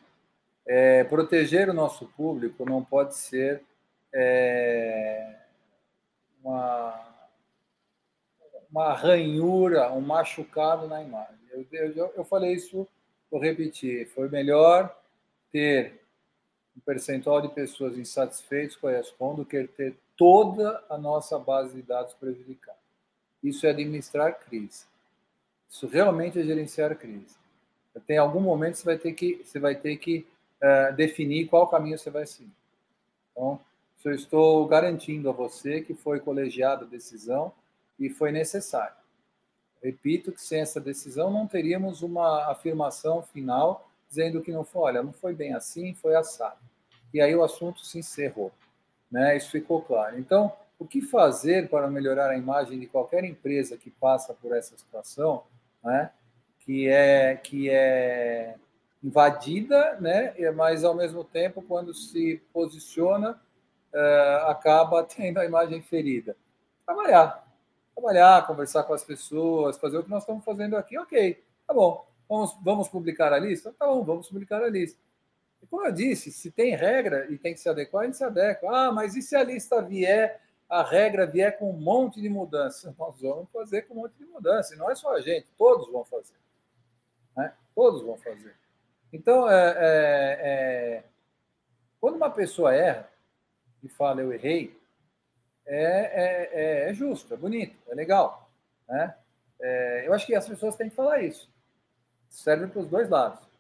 É, 0.66 1.04
proteger 1.06 1.70
o 1.70 1.74
nosso 1.74 2.06
público 2.10 2.64
não 2.70 2.84
pode 2.84 3.16
ser 3.16 3.64
é, 4.14 5.36
uma, 6.44 7.16
uma 8.70 8.94
ranhura, 8.94 9.92
um 9.92 10.02
machucado 10.02 10.88
na 10.88 11.02
imagem. 11.02 11.40
Eu, 11.52 11.66
eu, 11.72 12.14
eu 12.18 12.24
falei 12.24 12.54
isso, 12.54 12.88
vou 13.32 13.42
repetir. 13.42 14.08
Foi 14.10 14.30
melhor 14.30 14.96
ter 15.52 16.02
um 16.78 16.80
percentual 16.82 17.42
de 17.42 17.50
pessoas 17.50 17.98
insatisfeitas 17.98 18.76
com 18.76 18.88
a 18.88 18.92
ter 19.68 19.98
toda 20.18 20.84
a 20.90 20.98
nossa 20.98 21.38
base 21.38 21.76
de 21.76 21.82
dados 21.82 22.14
prejudicada. 22.14 22.78
Isso 23.44 23.66
é 23.66 23.72
administrar 23.72 24.40
crise. 24.40 24.86
Isso 25.70 25.88
realmente 25.88 26.40
é 26.40 26.44
gerenciar 26.44 26.96
crise. 26.96 27.36
Tem 28.08 28.18
algum 28.18 28.40
momento 28.40 28.76
você 28.76 28.86
vai 28.86 28.98
ter 28.98 29.14
que 29.14 29.42
você 29.44 29.60
vai 29.60 29.76
ter 29.76 29.98
que 29.98 30.26
uh, 30.62 30.96
definir 30.96 31.48
qual 31.48 31.68
caminho 31.68 31.98
você 31.98 32.10
vai 32.10 32.26
seguir. 32.26 32.52
Então, 33.32 33.60
eu 34.04 34.14
estou 34.14 34.68
garantindo 34.68 35.30
a 35.30 35.34
você 35.34 35.82
que 35.82 35.94
foi 35.94 36.20
colegiada 36.20 36.86
a 36.86 36.88
decisão 36.88 37.54
e 38.00 38.10
foi 38.10 38.32
necessário. 38.32 38.96
Repito 39.82 40.32
que 40.32 40.42
sem 40.42 40.62
essa 40.62 40.80
decisão 40.80 41.32
não 41.32 41.48
teríamos 41.48 42.02
uma 42.02 42.52
afirmação 42.52 43.22
final 43.22 43.90
dizendo 44.08 44.42
que 44.42 44.52
não 44.52 44.64
foi, 44.64 44.82
olha, 44.82 45.04
não 45.04 45.14
foi 45.14 45.34
bem 45.34 45.54
assim, 45.54 45.94
foi 45.96 46.16
assado. 46.16 46.60
E 47.14 47.20
aí 47.22 47.36
o 47.36 47.44
assunto 47.44 47.86
se 47.86 48.00
encerrou. 48.00 48.52
Né? 49.14 49.38
Isso 49.38 49.52
ficou 49.52 49.80
claro. 49.84 50.18
Então, 50.18 50.52
o 50.80 50.88
que 50.88 51.00
fazer 51.00 51.70
para 51.70 51.88
melhorar 51.88 52.32
a 52.32 52.38
imagem 52.38 52.80
de 52.80 52.88
qualquer 52.88 53.24
empresa 53.24 53.78
que 53.78 53.92
passa 53.92 54.34
por 54.34 54.58
essa 54.58 54.76
situação 54.76 55.44
né? 55.84 56.10
que 56.60 56.90
é 56.90 57.36
que 57.36 57.70
é 57.70 58.56
invadida, 59.04 59.98
né? 60.00 60.34
Mas 60.56 60.84
ao 60.84 60.96
mesmo 60.96 61.24
tempo, 61.24 61.62
quando 61.62 61.94
se 61.94 62.42
posiciona, 62.52 63.40
uh, 63.94 64.48
acaba 64.50 65.04
tendo 65.06 65.40
a 65.40 65.46
imagem 65.46 65.82
ferida. 65.82 66.36
Trabalhar, 66.86 67.46
trabalhar, 67.94 68.48
conversar 68.48 68.84
com 68.84 68.94
as 68.94 69.04
pessoas, 69.04 69.78
fazer 69.78 69.98
o 69.98 70.04
que 70.04 70.10
nós 70.10 70.24
estamos 70.24 70.44
fazendo 70.44 70.76
aqui. 70.76 70.98
Ok, 70.98 71.44
tá 71.68 71.74
bom. 71.74 72.08
Vamos, 72.30 72.58
vamos 72.64 72.88
publicar 72.88 73.34
a 73.34 73.38
lista? 73.38 73.76
Tá 73.78 73.86
bom, 73.86 74.04
vamos 74.04 74.30
publicar 74.30 74.64
a 74.64 74.70
lista. 74.70 74.98
Como 75.74 75.88
eu 75.88 75.92
disse, 75.92 76.32
se 76.32 76.52
tem 76.52 76.76
regra 76.76 77.26
e 77.32 77.38
tem 77.40 77.52
que 77.52 77.60
se 77.60 77.68
adequar, 77.68 78.04
a 78.04 78.06
gente 78.06 78.18
se 78.18 78.24
adequa. 78.24 78.70
Ah, 78.70 78.92
mas 78.92 79.16
e 79.16 79.24
se 79.24 79.36
a 79.36 79.44
lista 79.44 79.82
vier 79.82 80.40
a 80.70 80.84
regra 80.84 81.26
vier 81.26 81.58
com 81.58 81.72
um 81.72 81.74
monte 81.74 82.22
de 82.22 82.30
mudança. 82.30 82.94
Nós 83.00 83.20
vamos 83.20 83.50
fazer 83.52 83.82
com 83.82 83.96
um 83.96 84.02
monte 84.04 84.14
de 84.14 84.26
mudança. 84.26 84.76
E 84.76 84.78
não 84.78 84.92
é 84.92 84.94
só 84.94 85.16
a 85.16 85.20
gente, 85.20 85.48
todos 85.58 85.92
vão 85.92 86.06
fazer. 86.06 86.36
Né? 87.36 87.52
Todos 87.74 88.04
vão 88.04 88.16
fazer. 88.18 88.56
Então, 89.12 89.50
é, 89.50 89.72
é, 89.76 90.40
é, 90.44 91.04
quando 92.00 92.18
uma 92.18 92.30
pessoa 92.30 92.72
erra 92.72 93.10
e 93.82 93.90
fala 93.90 94.22
eu 94.22 94.32
errei, 94.32 94.80
é, 95.66 95.82
é, 95.82 96.50
é, 96.52 96.90
é 96.92 96.94
justo, 96.94 97.34
é 97.34 97.38
bonito, 97.38 97.76
é 97.90 97.96
legal. 97.96 98.48
Né? 98.88 99.16
É, 99.60 100.04
eu 100.06 100.14
acho 100.14 100.28
que 100.28 100.36
as 100.36 100.48
pessoas 100.48 100.76
têm 100.76 100.92
que 100.92 100.96
falar 100.96 101.24
isso. 101.24 101.50
Serve 102.30 102.68
para 102.68 102.80
os 102.80 102.88
dois 102.88 103.10
lados. 103.10 103.53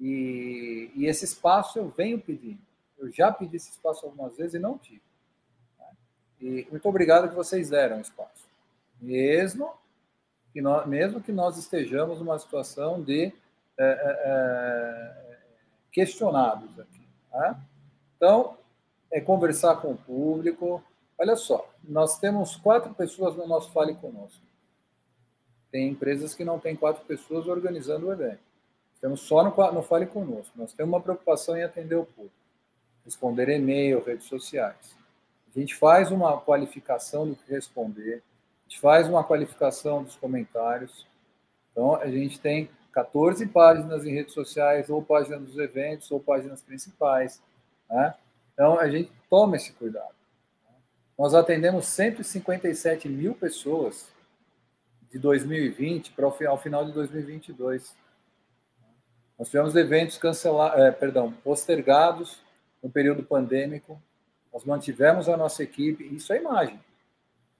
E, 0.00 0.90
e 0.94 1.06
esse 1.06 1.24
espaço 1.24 1.78
eu 1.78 1.88
venho 1.88 2.20
pedindo. 2.20 2.60
Eu 2.98 3.10
já 3.10 3.32
pedi 3.32 3.56
esse 3.56 3.70
espaço 3.70 4.06
algumas 4.06 4.36
vezes 4.36 4.54
e 4.54 4.58
não 4.58 4.76
tive. 4.78 5.02
Né? 5.78 5.86
E 6.40 6.66
muito 6.70 6.88
obrigado 6.88 7.28
que 7.28 7.34
vocês 7.34 7.70
deram 7.70 8.00
espaço. 8.00 8.48
Mesmo 9.00 9.72
que 10.52 10.60
nós, 10.60 10.86
mesmo 10.86 11.20
que 11.20 11.32
nós 11.32 11.56
estejamos 11.56 12.18
numa 12.18 12.38
situação 12.38 13.02
de 13.02 13.26
é, 13.26 13.32
é, 13.78 14.18
é 14.24 15.38
questionados 15.92 16.78
aqui. 16.78 17.06
Né? 17.32 17.60
Então, 18.16 18.56
é 19.10 19.20
conversar 19.20 19.76
com 19.76 19.92
o 19.92 19.96
público. 19.96 20.82
Olha 21.18 21.36
só, 21.36 21.68
nós 21.82 22.18
temos 22.18 22.56
quatro 22.56 22.94
pessoas 22.94 23.34
no 23.36 23.46
nosso 23.46 23.70
Fale 23.72 23.94
Conosco. 23.94 24.47
Tem 25.70 25.88
empresas 25.88 26.34
que 26.34 26.44
não 26.44 26.58
têm 26.58 26.74
quatro 26.74 27.04
pessoas 27.04 27.46
organizando 27.46 28.06
o 28.06 28.12
evento. 28.12 28.40
Estamos 28.94 29.20
só 29.20 29.44
no, 29.44 29.72
no 29.72 29.82
Fale 29.82 30.06
Conosco. 30.06 30.52
Nós 30.56 30.72
temos 30.72 30.92
uma 30.92 31.00
preocupação 31.00 31.56
em 31.56 31.62
atender 31.62 31.94
o 31.94 32.04
público, 32.04 32.34
responder 33.04 33.48
e-mail, 33.48 34.02
redes 34.02 34.26
sociais. 34.26 34.96
A 35.54 35.58
gente 35.58 35.74
faz 35.74 36.10
uma 36.10 36.40
qualificação 36.40 37.28
do 37.28 37.36
que 37.36 37.50
responder, 37.50 38.22
a 38.66 38.68
gente 38.68 38.80
faz 38.80 39.08
uma 39.08 39.22
qualificação 39.24 40.02
dos 40.02 40.16
comentários. 40.16 41.06
Então, 41.70 41.94
a 41.94 42.08
gente 42.08 42.40
tem 42.40 42.68
14 42.92 43.46
páginas 43.46 44.04
em 44.04 44.12
redes 44.12 44.34
sociais, 44.34 44.90
ou 44.90 45.02
páginas 45.02 45.42
dos 45.42 45.58
eventos, 45.58 46.10
ou 46.10 46.18
páginas 46.18 46.60
principais. 46.60 47.40
Né? 47.88 48.14
Então, 48.52 48.78
a 48.78 48.88
gente 48.90 49.12
toma 49.30 49.56
esse 49.56 49.72
cuidado. 49.72 50.14
Nós 51.16 51.34
atendemos 51.34 51.86
157 51.86 53.08
mil 53.08 53.34
pessoas 53.34 54.08
de 55.10 55.18
2020 55.18 56.12
para 56.12 56.26
o 56.26 56.58
final 56.58 56.84
de 56.84 56.92
2022. 56.92 57.96
Nós 59.38 59.48
tivemos 59.48 59.74
eventos 59.76 60.18
cancelados, 60.18 60.80
é, 60.80 60.90
perdão, 60.90 61.32
postergados 61.32 62.40
no 62.82 62.90
período 62.90 63.22
pandêmico. 63.22 64.00
Nós 64.52 64.64
mantivemos 64.64 65.28
a 65.28 65.36
nossa 65.36 65.62
equipe, 65.62 66.04
isso 66.04 66.32
é 66.32 66.38
imagem. 66.38 66.80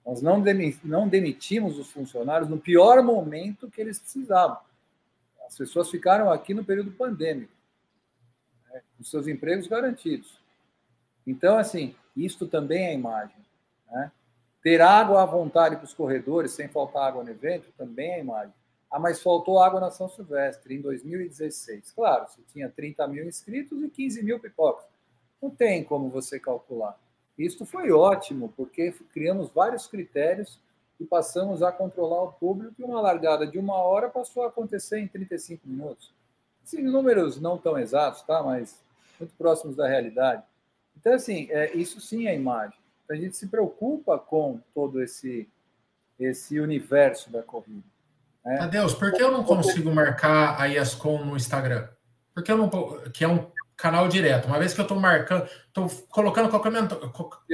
Nós 0.05 0.21
não, 0.21 0.43
não 0.83 1.07
demitimos 1.07 1.77
os 1.77 1.91
funcionários 1.91 2.49
no 2.49 2.59
pior 2.59 3.01
momento 3.03 3.69
que 3.69 3.79
eles 3.79 3.99
precisavam. 3.99 4.57
As 5.47 5.57
pessoas 5.57 5.89
ficaram 5.89 6.31
aqui 6.31 6.53
no 6.53 6.63
período 6.63 6.91
pandêmico, 6.91 7.51
né, 8.71 8.81
com 8.97 9.03
seus 9.03 9.27
empregos 9.27 9.67
garantidos. 9.67 10.39
Então, 11.25 11.57
assim, 11.57 11.95
isto 12.15 12.47
também 12.47 12.87
é 12.87 12.93
imagem. 12.93 13.37
Né? 13.89 14.11
Ter 14.61 14.81
água 14.81 15.21
à 15.21 15.25
vontade 15.25 15.75
para 15.75 15.85
os 15.85 15.93
corredores, 15.93 16.51
sem 16.51 16.67
faltar 16.67 17.07
água 17.07 17.23
no 17.23 17.29
evento, 17.29 17.71
também 17.77 18.11
é 18.11 18.19
imagem. 18.19 18.53
Ah, 18.91 18.99
mas 18.99 19.21
faltou 19.21 19.61
água 19.61 19.79
na 19.79 19.91
São 19.91 20.09
Silvestre 20.09 20.75
em 20.75 20.81
2016. 20.81 21.91
Claro, 21.91 22.27
você 22.27 22.41
tinha 22.51 22.69
30 22.69 23.07
mil 23.07 23.25
inscritos 23.25 23.81
e 23.83 23.89
15 23.89 24.23
mil 24.23 24.39
pipocas. 24.39 24.85
Não 25.41 25.49
tem 25.49 25.83
como 25.83 26.09
você 26.09 26.39
calcular. 26.39 26.99
Isto 27.37 27.65
foi 27.65 27.91
ótimo, 27.91 28.51
porque 28.57 28.93
criamos 29.13 29.49
vários 29.49 29.87
critérios 29.87 30.59
e 30.99 31.05
passamos 31.05 31.63
a 31.63 31.71
controlar 31.71 32.23
o 32.23 32.33
público 32.33 32.75
e 32.77 32.83
uma 32.83 32.99
largada 32.99 33.47
de 33.47 33.57
uma 33.57 33.75
hora 33.75 34.09
passou 34.09 34.43
a 34.43 34.47
acontecer 34.47 34.99
em 34.99 35.07
35 35.07 35.65
minutos. 35.65 36.11
Sim, 36.63 36.81
números 36.81 37.39
não 37.39 37.57
tão 37.57 37.77
exatos, 37.77 38.21
tá? 38.23 38.43
mas 38.43 38.83
muito 39.19 39.33
próximos 39.35 39.75
da 39.75 39.87
realidade. 39.87 40.43
Então, 40.97 41.13
assim, 41.13 41.47
é, 41.49 41.73
isso 41.75 42.01
sim 42.01 42.27
é 42.27 42.35
imagem. 42.35 42.77
A 43.09 43.15
gente 43.15 43.35
se 43.35 43.47
preocupa 43.47 44.17
com 44.19 44.59
todo 44.73 45.01
esse, 45.01 45.49
esse 46.19 46.59
universo 46.59 47.31
da 47.31 47.41
corrida. 47.41 47.83
Né? 48.45 48.59
Adeus, 48.61 48.93
por 48.93 49.11
que 49.11 49.21
eu 49.21 49.31
não 49.31 49.43
consigo 49.43 49.91
marcar 49.91 50.59
a 50.59 50.67
ESCOM 50.69 51.25
no 51.25 51.35
Instagram? 51.35 51.87
Porque 52.33 52.51
eu 52.51 52.57
não. 52.57 52.69
Que 53.11 53.23
é 53.23 53.27
um 53.27 53.51
canal 53.75 54.07
direto. 54.07 54.45
Uma 54.45 54.59
vez 54.59 54.73
que 54.73 54.79
eu 54.79 54.83
estou 54.83 54.99
marcando, 54.99 55.49
estou 55.67 55.89
colocando 56.09 56.49
qualquer, 56.49 56.71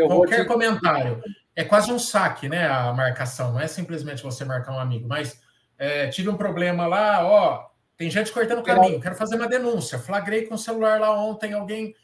qualquer 0.07 0.41
te... 0.41 0.48
comentário. 0.48 1.22
É 1.56 1.64
quase 1.64 1.91
um 1.91 1.99
saque, 1.99 2.49
né? 2.49 2.68
A 2.68 2.91
marcação. 2.91 3.53
Não 3.53 3.60
é 3.60 3.68
simplesmente 3.68 4.23
você 4.23 4.44
marcar 4.44 4.73
um 4.73 4.80
amigo, 4.80 5.07
mas 5.07 5.40
é, 5.77 6.07
tive 6.07 6.30
um 6.30 6.38
problema 6.38 6.86
lá, 6.88 7.26
ó. 7.26 7.69
Tem 7.95 8.10
gente 8.10 8.32
cortando 8.32 8.60
o 8.60 8.64
caminho, 8.64 8.99
quero 8.99 9.15
fazer 9.15 9.38
uma 9.38 9.48
denúncia. 9.48 9.98
Flagrei 9.98 10.45
com 10.48 10.56
o 10.56 10.57
celular 10.57 10.99
lá 10.99 11.18
ontem, 11.18 11.53
alguém 11.53 11.95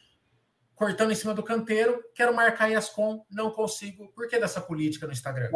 cortando 0.82 1.12
em 1.12 1.14
cima 1.14 1.32
do 1.32 1.44
canteiro, 1.44 2.02
quero 2.12 2.34
marcar 2.34 2.68
ESCOM, 2.68 3.24
não 3.30 3.52
consigo. 3.52 4.08
Por 4.08 4.26
que 4.26 4.36
dessa 4.36 4.60
política 4.60 5.06
no 5.06 5.12
Instagram? 5.12 5.48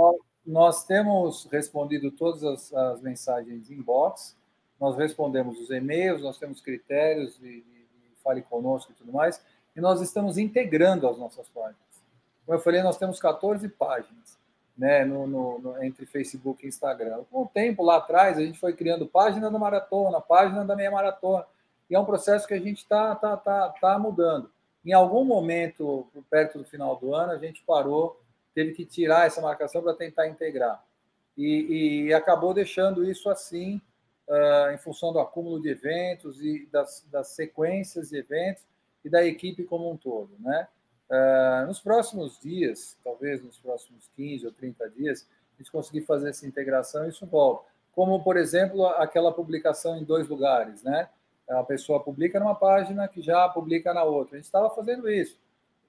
Nós, 0.47 0.85
temos 0.85 1.49
respondido 1.51 2.13
todas 2.13 2.45
as, 2.45 2.73
as 2.73 3.01
mensagens 3.01 3.69
inbox, 3.69 4.37
nós 4.81 4.97
respondemos 4.97 5.59
os 5.59 5.69
e-mails, 5.71 6.23
nós 6.23 6.39
temos 6.39 6.61
critérios 6.61 7.37
de, 7.41 7.63
de 7.63 8.15
fale 8.23 8.41
conosco 8.41 8.93
e 8.93 8.95
tudo 8.95 9.13
mais, 9.13 9.43
e 9.75 9.81
nós 9.81 10.01
estamos 10.01 10.39
integrando 10.39 11.09
as 11.09 11.19
nossas 11.19 11.49
páginas. 11.49 11.77
Como 12.45 12.57
eu 12.57 12.63
falei, 12.63 12.81
nós 12.85 12.97
temos 12.97 13.19
14 13.19 13.69
páginas 13.71 14.39
né, 14.79 15.05
no, 15.05 15.27
no, 15.27 15.59
no, 15.59 15.83
entre 15.83 16.07
Facebook 16.07 16.65
e 16.65 16.69
Instagram. 16.69 17.25
Com 17.33 17.43
o 17.43 17.49
tempo 17.49 17.83
lá 17.83 17.97
atrás, 17.97 18.39
a 18.39 18.43
gente 18.43 18.61
foi 18.61 18.75
criando 18.75 19.09
página 19.09 19.51
da 19.51 19.59
maratona, 19.59 20.21
página 20.21 20.65
da 20.65 20.77
meia 20.77 20.93
maratona, 20.93 21.45
e 21.91 21.97
é 21.97 21.99
um 21.99 22.05
processo 22.05 22.47
que 22.47 22.55
a 22.55 22.61
gente 22.61 22.79
está 22.79 23.17
tá, 23.17 23.37
tá, 23.37 23.71
tá 23.71 23.99
mudando. 23.99 24.55
Em 24.87 24.93
algum 24.93 25.25
momento, 25.25 26.07
perto 26.31 26.59
do 26.59 26.65
final 26.65 26.95
do 26.95 27.13
ano, 27.13 27.33
a 27.33 27.39
gente 27.39 27.61
parou, 27.67 28.23
teve 28.55 28.73
que 28.73 28.87
tirar 28.87 29.27
essa 29.27 29.41
marcação 29.41 29.83
para 29.83 29.93
tentar 29.95 30.29
integrar. 30.29 30.81
E, 31.37 32.05
e, 32.07 32.15
acabou 32.15 32.55
deixando 32.55 33.05
isso 33.05 33.29
assim, 33.29 33.81
uh, 34.29 34.71
em 34.73 34.79
função 34.79 35.13
do 35.13 35.19
acúmulo 35.19 35.61
de 35.61 35.71
eventos 35.71 36.41
e 36.41 36.69
das, 36.71 37.05
das, 37.11 37.31
sequências 37.31 38.11
de 38.11 38.19
eventos 38.19 38.63
e 39.05 39.11
da 39.11 39.27
equipe 39.27 39.65
como 39.65 39.91
um 39.91 39.97
todo. 39.97 40.31
Né? 40.39 40.69
Uh, 41.11 41.67
nos 41.67 41.81
próximos 41.81 42.39
dias, 42.39 42.97
talvez 43.03 43.43
nos 43.43 43.59
próximos 43.59 44.09
15 44.15 44.47
ou 44.47 44.53
30 44.53 44.89
dias, 44.91 45.29
a 45.57 45.59
gente 45.59 45.73
conseguir 45.73 46.03
fazer 46.03 46.31
essa 46.31 46.47
integração 46.47 47.09
isso 47.09 47.27
volta. 47.27 47.69
Como, 47.93 48.23
por 48.23 48.37
exemplo, 48.37 48.87
aquela 48.87 49.33
publicação 49.33 49.97
em 49.97 50.05
dois 50.05 50.29
lugares, 50.29 50.85
né? 50.85 51.09
A 51.49 51.63
pessoa 51.63 52.03
publica 52.03 52.41
numa 52.41 52.55
página 52.55 53.07
que 53.07 53.23
já 53.23 53.49
publica 53.49 53.95
na 53.95 54.03
outra. 54.03 54.35
A 54.35 54.39
gente 54.39 54.47
estava 54.47 54.69
fazendo 54.71 55.09
isso. 55.09 55.39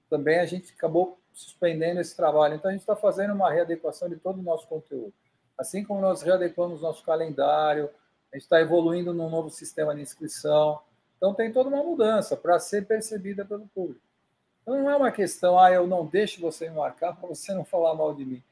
Também 0.08 0.38
a 0.38 0.46
gente 0.46 0.72
acabou 0.72 1.18
suspendendo 1.32 2.00
esse 2.00 2.16
trabalho. 2.16 2.54
Então, 2.54 2.68
a 2.68 2.72
gente 2.72 2.80
está 2.80 2.96
fazendo 2.96 3.32
uma 3.32 3.50
readequação 3.50 4.08
de 4.08 4.16
todo 4.16 4.38
o 4.38 4.42
nosso 4.42 4.66
conteúdo. 4.66 5.12
Assim 5.56 5.84
como 5.84 6.00
nós 6.00 6.22
readequamos 6.22 6.80
nosso 6.80 7.04
calendário, 7.04 7.90
a 8.32 8.36
gente 8.36 8.44
está 8.44 8.60
evoluindo 8.60 9.12
num 9.12 9.28
novo 9.28 9.50
sistema 9.50 9.94
de 9.94 10.00
inscrição. 10.00 10.80
Então, 11.16 11.34
tem 11.34 11.52
toda 11.52 11.68
uma 11.68 11.82
mudança 11.82 12.36
para 12.36 12.58
ser 12.58 12.86
percebida 12.86 13.44
pelo 13.44 13.66
público. 13.68 14.00
Então, 14.62 14.80
não 14.80 14.90
é 14.90 14.96
uma 14.96 15.10
questão, 15.10 15.58
ah, 15.58 15.72
eu 15.72 15.86
não 15.86 16.06
deixo 16.06 16.40
você 16.40 16.68
me 16.68 16.76
marcar 16.76 17.16
para 17.16 17.28
você 17.28 17.52
não 17.52 17.64
falar 17.64 17.94
mal 17.94 18.14
de 18.14 18.24
mim. 18.24 18.42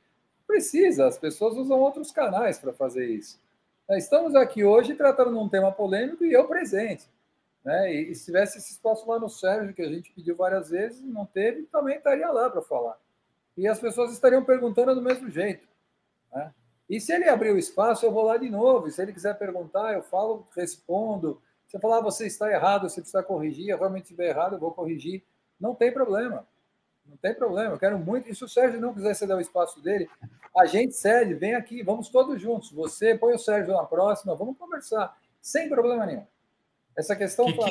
Precisa, 0.47 1.07
as 1.07 1.19
pessoas 1.19 1.57
usam 1.57 1.79
outros 1.81 2.11
canais 2.11 2.59
para 2.59 2.73
fazer 2.73 3.07
isso. 3.07 3.39
Estamos 3.91 4.35
aqui 4.35 4.65
hoje 4.65 4.97
tratando 4.97 5.31
de 5.31 5.37
um 5.37 5.49
tema 5.49 5.71
polêmico 5.71 6.25
e 6.25 6.33
eu 6.33 6.49
presente. 6.49 7.09
Né? 7.65 7.95
E, 7.95 8.15
se 8.17 8.25
tivesse 8.25 8.59
esse 8.59 8.73
espaço 8.73 9.09
lá 9.09 9.19
no 9.19 9.29
Sérgio, 9.29 9.73
que 9.73 9.83
a 9.83 9.89
gente 9.89 10.13
pediu 10.13 10.35
várias 10.35 10.71
vezes, 10.71 11.01
não 11.03 11.25
teve, 11.25 11.63
também 11.65 11.97
estaria 11.97 12.29
lá 12.33 12.51
para 12.51 12.61
falar. 12.63 12.99
E 13.57 13.69
as 13.69 13.79
pessoas 13.79 14.11
estariam 14.13 14.45
perguntando 14.45 14.93
do 14.93 15.01
mesmo 15.01 15.31
jeito. 15.31 15.69
Né? 16.35 16.53
E 16.91 17.01
se 17.01 17.13
ele 17.13 17.29
abrir 17.29 17.53
o 17.53 17.59
espaço, 17.59 18.05
eu 18.05 18.11
vou 18.11 18.25
lá 18.25 18.37
de 18.37 18.51
novo. 18.51 18.89
E 18.89 18.91
se 18.91 19.01
ele 19.01 19.13
quiser 19.13 19.39
perguntar, 19.39 19.95
eu 19.95 20.03
falo, 20.03 20.49
respondo. 20.57 21.41
Se 21.69 21.77
eu 21.77 21.81
falar, 21.81 21.99
ah, 21.99 22.03
você 22.03 22.27
está 22.27 22.51
errado, 22.51 22.89
você 22.89 23.01
precisa 23.01 23.23
corrigir, 23.23 23.69
eu 23.69 23.79
realmente 23.79 24.05
estiver 24.05 24.31
errado, 24.31 24.55
eu 24.55 24.61
vou 24.61 24.73
corrigir. 24.73 25.25
Não 25.61 25.77
tem 25.77 25.93
problema. 25.93 26.45
Não 27.09 27.17
tem 27.17 27.35
problema. 27.35 27.75
Eu 27.75 27.79
quero 27.79 27.99
muito. 27.99 28.29
E 28.29 28.35
se 28.35 28.45
o 28.45 28.49
Sérgio 28.49 28.81
não 28.81 28.95
quiser 28.95 29.15
ceder 29.15 29.37
o 29.37 29.41
espaço 29.41 29.81
dele, 29.83 30.09
a 30.57 30.67
gente 30.67 30.95
cede, 30.95 31.35
vem 31.35 31.55
aqui, 31.55 31.83
vamos 31.83 32.09
todos 32.09 32.41
juntos. 32.41 32.71
Você 32.73 33.17
põe 33.17 33.35
o 33.35 33.39
Sérgio 33.39 33.75
na 33.75 33.85
próxima, 33.85 34.35
vamos 34.35 34.57
conversar, 34.59 35.17
sem 35.41 35.69
problema 35.69 36.07
nenhum. 36.07 36.27
Essa 36.97 37.15
questão 37.15 37.49
está 37.49 37.67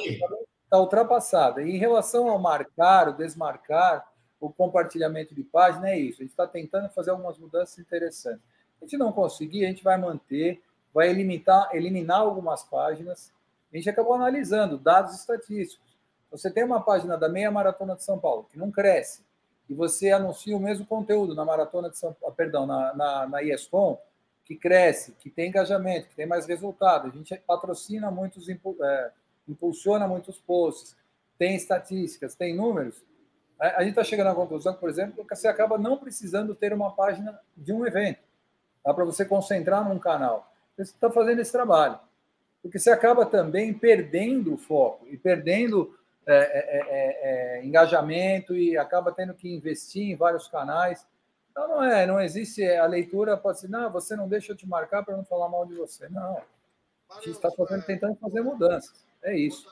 tá 0.69 0.79
ultrapassada. 0.79 1.61
E 1.61 1.71
em 1.71 1.77
relação 1.77 2.29
ao 2.29 2.39
marcar, 2.39 3.09
o 3.09 3.13
desmarcar, 3.13 4.07
o 4.39 4.51
compartilhamento 4.51 5.33
de 5.33 5.43
página, 5.43 5.89
é 5.89 5.97
isso. 5.97 6.21
A 6.21 6.23
gente 6.23 6.31
está 6.31 6.47
tentando 6.47 6.89
fazer 6.89 7.11
algumas 7.11 7.37
mudanças 7.37 7.79
interessantes 7.79 8.41
a 8.81 8.85
gente 8.85 8.97
não 8.97 9.11
conseguir, 9.11 9.65
a 9.65 9.69
gente 9.69 9.83
vai 9.83 9.97
manter, 9.97 10.61
vai 10.93 11.09
eliminar, 11.09 11.69
eliminar 11.73 12.19
algumas 12.19 12.63
páginas. 12.63 13.31
A 13.73 13.77
gente 13.77 13.89
acabou 13.89 14.13
analisando 14.13 14.77
dados 14.77 15.15
estatísticos. 15.15 15.84
Você 16.37 16.51
tem 16.51 16.65
uma 16.65 16.81
página 16.81 17.17
da 17.17 17.29
meia 17.29 17.49
maratona 17.49 17.95
de 17.95 18.03
São 18.03 18.19
Paulo 18.19 18.45
que 18.51 18.57
não 18.57 18.69
cresce 18.69 19.23
e 19.69 19.73
você 19.73 20.11
anuncia 20.11 20.55
o 20.55 20.59
mesmo 20.59 20.85
conteúdo 20.85 21.33
na 21.33 21.45
maratona 21.45 21.89
de 21.89 21.97
São 21.97 22.15
ah, 22.25 22.31
perdão, 22.31 22.65
na, 22.65 22.93
na, 22.93 23.27
na 23.27 23.43
ESCOM, 23.43 23.97
que 24.43 24.55
cresce, 24.55 25.13
que 25.13 25.29
tem 25.29 25.47
engajamento, 25.47 26.09
que 26.09 26.15
tem 26.15 26.25
mais 26.25 26.45
resultado. 26.45 27.07
A 27.07 27.11
gente 27.11 27.33
patrocina 27.47 28.11
muitos, 28.11 28.47
é, 28.49 29.11
impulsiona 29.47 30.07
muitos 30.07 30.37
posts, 30.39 30.95
tem 31.37 31.55
estatísticas, 31.55 32.35
tem 32.35 32.53
números. 32.53 33.01
A 33.57 33.79
gente 33.79 33.91
está 33.91 34.03
chegando 34.03 34.27
à 34.27 34.35
conclusão, 34.35 34.73
por 34.73 34.89
exemplo, 34.89 35.25
que 35.25 35.35
você 35.35 35.47
acaba 35.47 35.77
não 35.77 35.97
precisando 35.97 36.53
ter 36.53 36.73
uma 36.73 36.91
página 36.91 37.39
de 37.55 37.71
um 37.71 37.87
evento. 37.87 38.19
Dá 38.85 38.93
para 38.93 39.05
você 39.05 39.23
concentrar 39.23 39.87
num 39.87 39.97
canal. 39.97 40.53
Você 40.75 40.83
está 40.83 41.09
fazendo 41.09 41.39
esse 41.39 41.53
trabalho. 41.53 41.97
Porque 42.61 42.77
você 42.77 42.89
acaba 42.89 43.25
também 43.25 43.73
perdendo 43.73 44.53
o 44.53 44.57
foco 44.57 45.07
e 45.07 45.17
perdendo 45.17 45.97
é, 46.27 46.35
é, 46.35 47.57
é, 47.57 47.59
é, 47.59 47.65
engajamento 47.65 48.55
e 48.55 48.77
acaba 48.77 49.11
tendo 49.11 49.33
que 49.33 49.53
investir 49.53 50.03
em 50.03 50.15
vários 50.15 50.47
canais. 50.47 51.05
Então, 51.51 51.67
não 51.67 51.83
é, 51.83 52.05
não 52.05 52.19
existe 52.19 52.65
a 52.65 52.85
leitura, 52.85 53.37
pode 53.37 53.59
ser, 53.59 53.69
não, 53.69 53.91
você 53.91 54.15
não 54.15 54.27
deixa 54.27 54.51
eu 54.51 54.55
te 54.55 54.67
marcar 54.67 55.03
para 55.03 55.15
não 55.15 55.23
falar 55.23 55.47
mal 55.49 55.65
de 55.65 55.75
você. 55.75 56.09
Não. 56.09 56.41
A 57.11 57.15
gente 57.17 57.31
está 57.31 57.49
fazendo, 57.51 57.85
tentando 57.85 58.15
fazer 58.15 58.41
mudanças. 58.41 59.05
É 59.23 59.37
isso. 59.37 59.67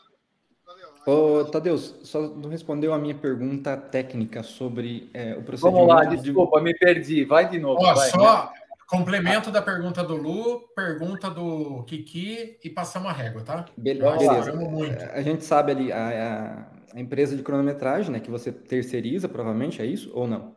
Ô, 1.05 1.43
Tadeus, 1.43 1.99
só 2.03 2.21
não 2.21 2.49
respondeu 2.49 2.93
a 2.93 2.97
minha 2.97 3.15
pergunta 3.15 3.75
técnica 3.75 4.41
sobre 4.41 5.09
é, 5.13 5.35
o 5.35 5.43
procedimento. 5.43 5.85
Vamos 5.85 5.88
lá, 5.88 6.05
desculpa, 6.05 6.59
de... 6.59 6.63
me 6.63 6.73
perdi. 6.73 7.25
Vai 7.25 7.49
de 7.49 7.59
novo. 7.59 7.84
Ó, 7.84 7.93
vai, 7.93 8.09
só, 8.09 8.53
Complemento 8.88 9.49
da 9.49 9.61
pergunta 9.61 10.03
do 10.03 10.15
Lu, 10.15 10.61
pergunta 10.76 11.30
do 11.30 11.84
Kiki 11.84 12.60
e 12.64 12.69
passamos 12.69 13.10
a 13.10 13.14
régua, 13.14 13.41
tá? 13.41 13.65
Beleza. 13.77 14.53
Muito. 14.53 15.03
A 15.03 15.22
gente 15.22 15.43
sabe 15.43 15.72
ali, 15.72 15.91
a, 15.91 16.68
a, 16.93 16.99
empresa 16.99 17.35
de 17.35 17.43
cronometragem, 17.43 18.11
né, 18.11 18.19
que 18.19 18.30
você 18.30 18.51
terceiriza, 18.51 19.30
provavelmente, 19.30 19.81
é 19.81 19.85
isso 19.85 20.11
ou 20.14 20.27
não? 20.27 20.55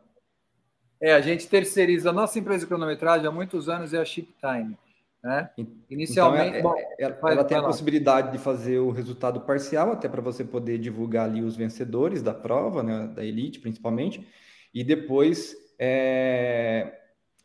É, 1.01 1.13
a 1.13 1.21
gente 1.21 1.47
terceiriza. 1.47 2.09
A 2.09 2.13
nossa 2.13 2.37
empresa 2.37 2.61
de 2.61 2.67
cronometragem 2.67 3.27
há 3.27 3.31
muitos 3.31 3.69
anos 3.69 3.93
é 3.93 3.99
a 3.99 4.05
Shiptime. 4.05 4.77
Né? 5.23 5.49
Inicialmente, 5.89 6.59
então, 6.59 6.77
é, 6.77 7.03
é, 7.03 7.11
bom, 7.11 7.27
ela, 7.27 7.43
tem 7.43 7.57
a 7.57 7.63
possibilidade 7.63 8.31
de 8.31 8.37
fazer 8.37 8.77
o 8.79 8.91
resultado 8.91 9.41
parcial, 9.41 9.91
até 9.91 10.07
para 10.07 10.21
você 10.21 10.43
poder 10.43 10.77
divulgar 10.77 11.25
ali 11.25 11.41
os 11.41 11.55
vencedores 11.55 12.21
da 12.21 12.33
prova, 12.33 12.83
né, 12.83 13.07
da 13.07 13.25
elite 13.25 13.59
principalmente, 13.59 14.25
e 14.73 14.83
depois 14.83 15.55
é, 15.79 16.93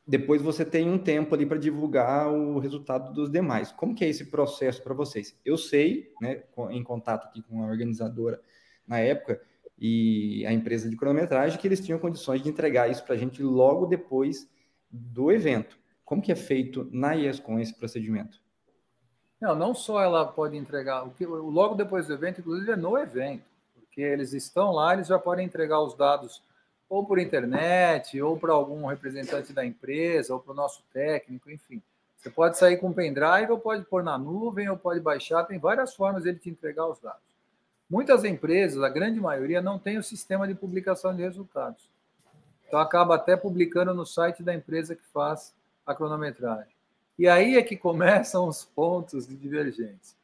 depois 0.07 0.43
você 0.43 0.65
tem 0.65 0.89
um 0.89 0.99
tempo 0.99 1.35
ali 1.35 1.47
para 1.47 1.59
divulgar 1.59 2.33
o 2.33 2.59
resultado 2.59 3.13
dos 3.13 3.31
demais. 3.31 3.71
Como 3.71 3.95
que 3.95 4.05
é 4.05 4.09
esse 4.09 4.27
processo 4.27 4.83
para 4.83 4.95
vocês? 4.95 5.39
Eu 5.45 5.57
sei, 5.57 6.13
né, 6.21 6.43
em 6.71 6.83
contato 6.83 7.27
aqui 7.27 7.43
com 7.43 7.63
a 7.63 7.67
organizadora 7.67 8.41
na 8.87 8.99
época 8.99 9.41
e 9.79 10.45
a 10.47 10.53
empresa 10.53 10.89
de 10.89 10.97
cronometragem, 10.97 11.59
que 11.59 11.67
eles 11.67 11.81
tinham 11.81 11.99
condições 11.99 12.43
de 12.43 12.49
entregar 12.49 12.91
isso 12.91 13.05
para 13.05 13.15
a 13.15 13.19
gente 13.19 13.43
logo 13.43 13.87
depois 13.87 14.49
do 14.91 15.31
evento. 15.31 15.79
Como 16.05 16.21
que 16.21 16.33
é 16.33 16.37
feito 16.37 16.89
na 16.93 17.17
ESCOM 17.17 17.59
esse 17.59 17.75
procedimento? 17.75 18.41
Não, 19.41 19.55
não 19.55 19.75
só 19.75 20.01
ela 20.01 20.25
pode 20.25 20.57
entregar, 20.57 21.05
o 21.05 21.11
que, 21.11 21.27
logo 21.27 21.75
depois 21.75 22.07
do 22.07 22.13
evento, 22.13 22.41
inclusive 22.41 22.71
é 22.71 22.77
no 22.77 22.97
evento, 22.97 23.45
porque 23.75 24.01
eles 24.01 24.33
estão 24.33 24.71
lá, 24.71 24.95
eles 24.95 25.09
já 25.09 25.19
podem 25.19 25.45
entregar 25.45 25.81
os 25.81 25.97
dados 25.97 26.43
ou 26.93 27.07
por 27.07 27.19
internet, 27.19 28.21
ou 28.21 28.39
para 28.39 28.53
algum 28.53 28.85
representante 28.85 29.51
da 29.51 29.65
empresa, 29.65 30.35
ou 30.35 30.39
para 30.39 30.53
o 30.53 30.55
nosso 30.55 30.83
técnico, 30.93 31.51
enfim. 31.51 31.81
Você 32.19 32.29
pode 32.29 32.59
sair 32.59 32.77
com 32.77 32.93
pendrive, 32.93 33.51
ou 33.51 33.59
pode 33.59 33.83
pôr 33.87 34.03
na 34.03 34.19
nuvem, 34.19 34.69
ou 34.69 34.77
pode 34.77 35.01
baixar, 35.01 35.45
tem 35.45 35.59
várias 35.59 35.95
formas 35.95 36.27
ele 36.27 36.39
te 36.39 36.51
entregar 36.51 36.87
os 36.87 37.01
dados. 37.01 37.23
Muitas 37.89 38.25
empresas, 38.25 38.83
a 38.83 38.91
grande 38.91 39.19
maioria, 39.19 39.63
não 39.63 39.79
tem 39.79 39.97
o 39.97 40.03
sistema 40.03 40.47
de 40.47 40.55
publicação 40.55 41.17
de 41.17 41.23
resultados. 41.23 41.89
Então 42.69 42.79
acaba 42.79 43.15
até 43.15 43.39
publicando 43.39 43.95
no 43.95 44.05
site 44.05 44.43
da 44.43 44.53
empresa 44.53 44.95
que 44.95 45.07
faz 45.15 45.55
a 45.87 45.95
cronometragem. 45.95 46.75
E 47.19 47.27
aí 47.27 47.57
é 47.57 47.63
que 47.63 47.75
começam 47.75 48.47
os 48.47 48.67
pontos 48.67 49.27
de 49.27 49.35
divergência. 49.35 50.15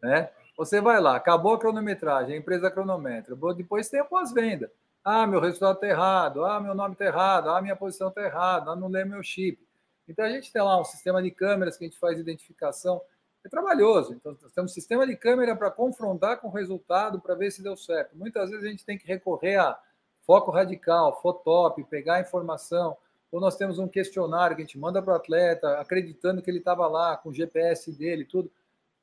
Né? 0.00 0.30
Você 0.56 0.80
vai 0.80 1.00
lá, 1.00 1.16
acabou 1.16 1.54
a 1.54 1.58
cronometragem, 1.58 2.36
a 2.36 2.38
empresa 2.38 2.70
cronometra, 2.70 3.36
depois 3.56 3.88
tem 3.88 3.98
a 3.98 4.04
pós-venda. 4.04 4.70
Ah, 5.04 5.26
meu 5.26 5.40
resultado 5.40 5.74
está 5.74 5.86
errado. 5.86 6.44
Ah, 6.44 6.60
meu 6.60 6.74
nome 6.74 6.92
está 6.94 7.04
errado. 7.04 7.50
Ah, 7.50 7.60
minha 7.60 7.74
posição 7.74 8.08
está 8.08 8.22
errada. 8.22 8.70
Ah, 8.70 8.76
não 8.76 8.88
lê 8.88 9.04
meu 9.04 9.22
chip. 9.22 9.66
Então, 10.08 10.24
a 10.24 10.28
gente 10.28 10.52
tem 10.52 10.62
lá 10.62 10.80
um 10.80 10.84
sistema 10.84 11.22
de 11.22 11.30
câmeras 11.30 11.76
que 11.76 11.84
a 11.84 11.88
gente 11.88 11.98
faz 11.98 12.18
identificação. 12.18 13.00
É 13.44 13.48
trabalhoso. 13.48 14.14
Então, 14.14 14.36
nós 14.40 14.52
temos 14.52 14.70
um 14.70 14.74
sistema 14.74 15.06
de 15.06 15.16
câmera 15.16 15.56
para 15.56 15.70
confrontar 15.70 16.40
com 16.40 16.48
o 16.48 16.50
resultado 16.52 17.20
para 17.20 17.34
ver 17.34 17.50
se 17.50 17.62
deu 17.62 17.76
certo. 17.76 18.16
Muitas 18.16 18.50
vezes 18.50 18.64
a 18.64 18.68
gente 18.68 18.84
tem 18.84 18.96
que 18.96 19.06
recorrer 19.06 19.56
a 19.56 19.78
foco 20.24 20.52
radical, 20.52 21.20
fotop, 21.20 21.82
pegar 21.84 22.16
a 22.16 22.20
informação. 22.20 22.96
Ou 23.32 23.40
nós 23.40 23.56
temos 23.56 23.78
um 23.78 23.88
questionário 23.88 24.54
que 24.54 24.62
a 24.62 24.64
gente 24.64 24.78
manda 24.78 25.02
para 25.02 25.14
o 25.14 25.16
atleta, 25.16 25.80
acreditando 25.80 26.42
que 26.42 26.50
ele 26.50 26.58
estava 26.58 26.86
lá, 26.86 27.16
com 27.16 27.30
o 27.30 27.34
GPS 27.34 27.90
dele 27.90 28.24
tudo. 28.24 28.50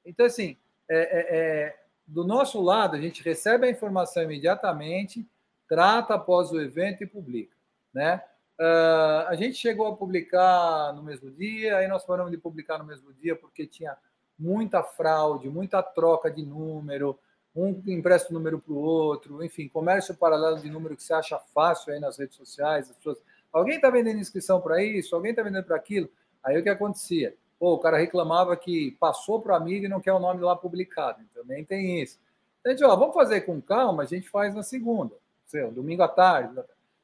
Então, 0.05 0.26
assim, 0.26 0.55
é, 0.88 0.97
é, 0.97 1.38
é, 1.38 1.80
do 2.07 2.23
nosso 2.23 2.61
lado, 2.61 2.95
a 2.95 3.01
gente 3.01 3.21
recebe 3.21 3.67
a 3.67 3.69
informação 3.69 4.23
imediatamente 4.23 5.27
trata 5.69 6.15
após 6.15 6.51
o 6.51 6.59
evento 6.59 7.03
e 7.03 7.07
publica. 7.07 7.55
Né? 7.93 8.21
Uh, 8.59 9.27
a 9.27 9.35
gente 9.35 9.55
chegou 9.55 9.87
a 9.87 9.95
publicar 9.95 10.91
no 10.93 11.03
mesmo 11.03 11.31
dia, 11.31 11.77
aí 11.77 11.87
nós 11.87 12.03
paramos 12.03 12.31
de 12.31 12.37
publicar 12.37 12.79
no 12.79 12.83
mesmo 12.83 13.13
dia 13.13 13.35
porque 13.35 13.65
tinha 13.65 13.95
muita 14.37 14.83
fraude, 14.83 15.47
muita 15.47 15.83
troca 15.83 16.29
de 16.31 16.45
número, 16.45 17.17
um 17.55 17.81
empresta 17.87 18.31
o 18.31 18.33
número 18.33 18.59
para 18.59 18.73
o 18.73 18.77
outro, 18.77 19.43
enfim, 19.43 19.67
comércio 19.67 20.15
paralelo 20.15 20.59
de 20.59 20.69
número 20.69 20.95
que 20.95 21.03
você 21.03 21.13
acha 21.13 21.37
fácil 21.53 21.93
aí 21.93 21.99
nas 21.99 22.17
redes 22.17 22.35
sociais, 22.35 22.89
as 22.89 22.95
pessoas, 22.95 23.17
alguém 23.51 23.75
está 23.75 23.89
vendendo 23.89 24.19
inscrição 24.19 24.59
para 24.61 24.83
isso, 24.83 25.15
alguém 25.15 25.31
está 25.31 25.43
vendendo 25.43 25.65
para 25.65 25.75
aquilo, 25.75 26.09
aí 26.43 26.57
o 26.57 26.63
que 26.63 26.69
acontecia? 26.69 27.35
Pô, 27.59 27.73
o 27.73 27.79
cara 27.79 27.97
reclamava 27.97 28.55
que 28.55 28.91
passou 28.99 29.41
para 29.41 29.53
o 29.53 29.55
amigo 29.55 29.85
e 29.85 29.89
não 29.89 29.99
quer 29.99 30.13
o 30.13 30.19
nome 30.19 30.41
lá 30.41 30.55
publicado, 30.55 31.21
também 31.33 31.65
tem 31.65 32.01
isso. 32.01 32.17
Então, 32.59 32.71
a 32.71 32.75
gente, 32.75 32.85
ó, 32.85 32.95
vamos 32.95 33.13
fazer 33.13 33.41
com 33.41 33.61
calma, 33.61 34.03
a 34.03 34.05
gente 34.05 34.29
faz 34.29 34.55
na 34.55 34.63
segunda 34.63 35.15
sei, 35.49 35.69
domingo 35.71 36.03
à 36.03 36.07
tarde. 36.07 36.61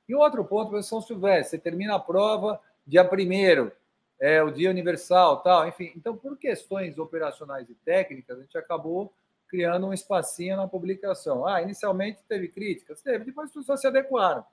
E 0.08 0.16
outro 0.16 0.46
ponto, 0.46 0.82
São 0.84 1.02
Silvestre, 1.02 1.50
você 1.50 1.58
termina 1.58 1.96
a 1.96 2.00
prova 2.00 2.62
dia 2.86 3.04
primeiro, 3.04 3.72
é 4.20 4.42
o 4.42 4.52
dia 4.52 4.70
universal, 4.70 5.42
tal, 5.42 5.68
enfim. 5.68 5.92
Então, 5.96 6.16
por 6.16 6.38
questões 6.38 6.98
operacionais 6.98 7.68
e 7.70 7.74
técnicas, 7.74 8.38
a 8.38 8.42
gente 8.42 8.58
acabou 8.58 9.12
criando 9.48 9.88
um 9.88 9.94
espacinho 9.94 10.58
na 10.58 10.68
publicação. 10.68 11.46
Ah, 11.46 11.62
inicialmente 11.62 12.24
teve 12.28 12.48
críticas, 12.48 13.02
teve, 13.02 13.26
depois 13.26 13.50
as 13.50 13.54
pessoas 13.54 13.82
se 13.82 13.88
adequaram. 13.88 14.46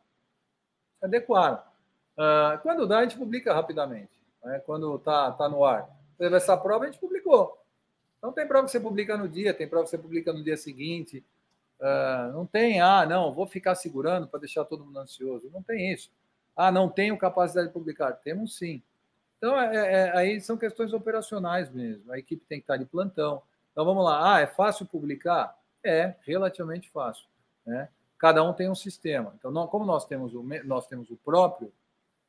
Se 0.99 1.05
adequaram. 1.05 1.61
Ah, 2.17 2.59
quando 2.63 2.87
dá, 2.87 2.99
a 2.99 3.03
gente 3.03 3.19
publica 3.19 3.53
rapidamente, 3.53 4.13
né? 4.43 4.61
quando 4.65 4.97
está 4.97 5.31
tá 5.33 5.49
no 5.49 5.65
ar. 5.65 5.89
Teve 6.19 6.35
essa 6.37 6.57
prova, 6.57 6.85
a 6.85 6.87
gente 6.87 6.99
publicou. 6.99 7.59
Então, 8.19 8.33
tem 8.33 8.47
prova 8.47 8.65
que 8.65 8.73
você 8.73 8.81
publica 8.81 9.17
no 9.17 9.29
dia, 9.29 9.53
tem 9.53 9.69
prova 9.69 9.85
que 9.85 9.91
você 9.91 9.99
publica 9.99 10.33
no 10.33 10.43
dia 10.43 10.57
seguinte. 10.57 11.25
Uh, 11.83 12.33
não 12.33 12.47
tem, 12.47 12.81
ah, 12.81 13.05
não, 13.05 13.35
vou 13.35 13.45
ficar 13.45 13.75
segurando 13.75 14.29
para 14.29 14.39
deixar 14.39 14.65
todo 14.65 14.85
mundo 14.85 15.01
ansioso. 15.01 15.51
Não 15.53 15.63
tem 15.65 15.93
isso. 15.93 16.13
Ah, 16.55 16.71
não 16.71 16.89
tenho 16.89 17.19
capacidade 17.19 17.67
de 17.67 17.73
publicar. 17.73 18.13
Temos 18.13 18.57
sim. 18.57 18.81
Então, 19.37 19.61
é, 19.61 19.77
é, 19.77 19.93
é, 19.93 20.17
aí 20.17 20.41
são 20.41 20.57
questões 20.57 20.93
operacionais 20.93 21.69
mesmo. 21.73 22.13
A 22.13 22.19
equipe 22.19 22.45
tem 22.49 22.59
que 22.61 22.63
estar 22.63 22.77
de 22.77 22.85
plantão. 22.85 23.43
Então, 23.73 23.85
vamos 23.85 24.05
lá. 24.05 24.37
Ah, 24.37 24.41
é 24.41 24.47
fácil 24.47 24.87
publicar? 24.87 25.59
É, 25.83 26.15
relativamente 26.25 26.89
fácil. 26.89 27.27
Né? 27.67 27.89
Cada 28.17 28.45
um 28.45 28.53
tem 28.53 28.71
um 28.71 28.75
sistema. 28.77 29.35
Então, 29.37 29.53
como 29.67 29.85
nós 29.85 30.07
temos, 30.07 30.33
o, 30.33 30.45
nós 30.65 30.87
temos 30.87 31.11
o 31.11 31.17
próprio 31.17 31.73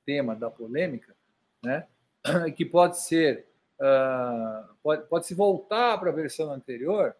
tema 0.03 0.35
da 0.35 0.49
polêmica, 0.49 1.15
né? 1.61 1.85
que 2.57 2.65
pode 2.65 2.99
ser, 2.99 3.45
uh, 3.79 4.73
pode, 4.81 5.03
pode 5.03 5.27
se 5.27 5.35
voltar 5.35 5.99
para 5.99 6.09
a 6.09 6.13
versão 6.13 6.51
anterior, 6.51 7.15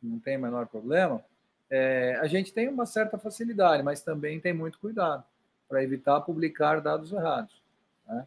não 0.00 0.20
tem 0.20 0.36
o 0.36 0.40
menor 0.40 0.66
problema, 0.68 1.24
é, 1.74 2.18
a 2.20 2.26
gente 2.26 2.52
tem 2.52 2.68
uma 2.68 2.84
certa 2.84 3.16
facilidade, 3.16 3.82
mas 3.82 4.02
também 4.02 4.38
tem 4.38 4.52
muito 4.52 4.78
cuidado 4.78 5.24
para 5.66 5.82
evitar 5.82 6.20
publicar 6.20 6.82
dados 6.82 7.10
errados. 7.12 7.62
Né? 8.06 8.26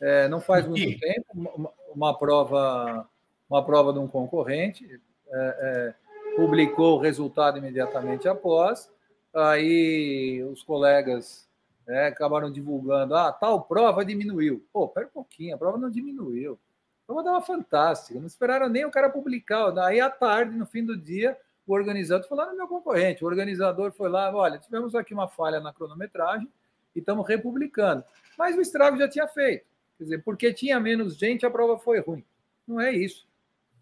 É, 0.00 0.28
não 0.28 0.40
faz 0.40 0.66
muito 0.66 0.98
tempo, 0.98 1.26
uma, 1.34 1.70
uma, 1.94 2.18
prova, 2.18 3.06
uma 3.50 3.62
prova 3.62 3.92
de 3.92 3.98
um 3.98 4.08
concorrente 4.08 4.98
é, 5.28 5.30
é, 5.30 5.94
publicou 6.36 6.96
o 6.96 7.00
resultado 7.00 7.58
imediatamente 7.58 8.26
após, 8.28 8.90
aí 9.34 10.42
os 10.50 10.62
colegas 10.62 11.46
é, 11.86 12.06
acabaram 12.06 12.50
divulgando, 12.50 13.14
ah, 13.14 13.30
tal 13.30 13.60
prova 13.60 14.06
diminuiu. 14.06 14.66
Pô, 14.72 14.88
pera 14.88 15.06
um 15.06 15.10
pouquinho, 15.10 15.54
a 15.54 15.58
prova 15.58 15.76
não 15.76 15.90
diminuiu. 15.90 16.58
A 17.04 17.06
prova 17.06 17.20
estava 17.20 17.44
fantástica, 17.44 18.18
não 18.18 18.26
esperaram 18.26 18.70
nem 18.70 18.86
o 18.86 18.90
cara 18.90 19.10
publicar. 19.10 19.78
Aí, 19.80 20.00
à 20.00 20.08
tarde, 20.08 20.56
no 20.56 20.64
fim 20.64 20.82
do 20.82 20.96
dia, 20.96 21.36
o 21.66 21.74
organizador, 21.74 22.28
no 22.30 22.56
meu 22.56 22.68
concorrente, 22.68 23.24
o 23.24 23.26
organizador 23.26 23.92
foi 23.92 24.08
lá, 24.08 24.34
olha, 24.34 24.58
tivemos 24.58 24.94
aqui 24.94 25.12
uma 25.12 25.26
falha 25.26 25.60
na 25.60 25.72
cronometragem 25.72 26.48
e 26.94 27.00
estamos 27.00 27.26
republicando. 27.26 28.04
Mas 28.38 28.56
o 28.56 28.60
estrago 28.60 28.96
já 28.96 29.08
tinha 29.08 29.26
feito. 29.26 29.66
Quer 29.98 30.04
dizer, 30.04 30.22
porque 30.22 30.52
tinha 30.52 30.78
menos 30.78 31.16
gente, 31.16 31.44
a 31.44 31.50
prova 31.50 31.78
foi 31.78 32.00
ruim. 32.00 32.24
Não 32.66 32.80
é 32.80 32.92
isso. 32.92 33.26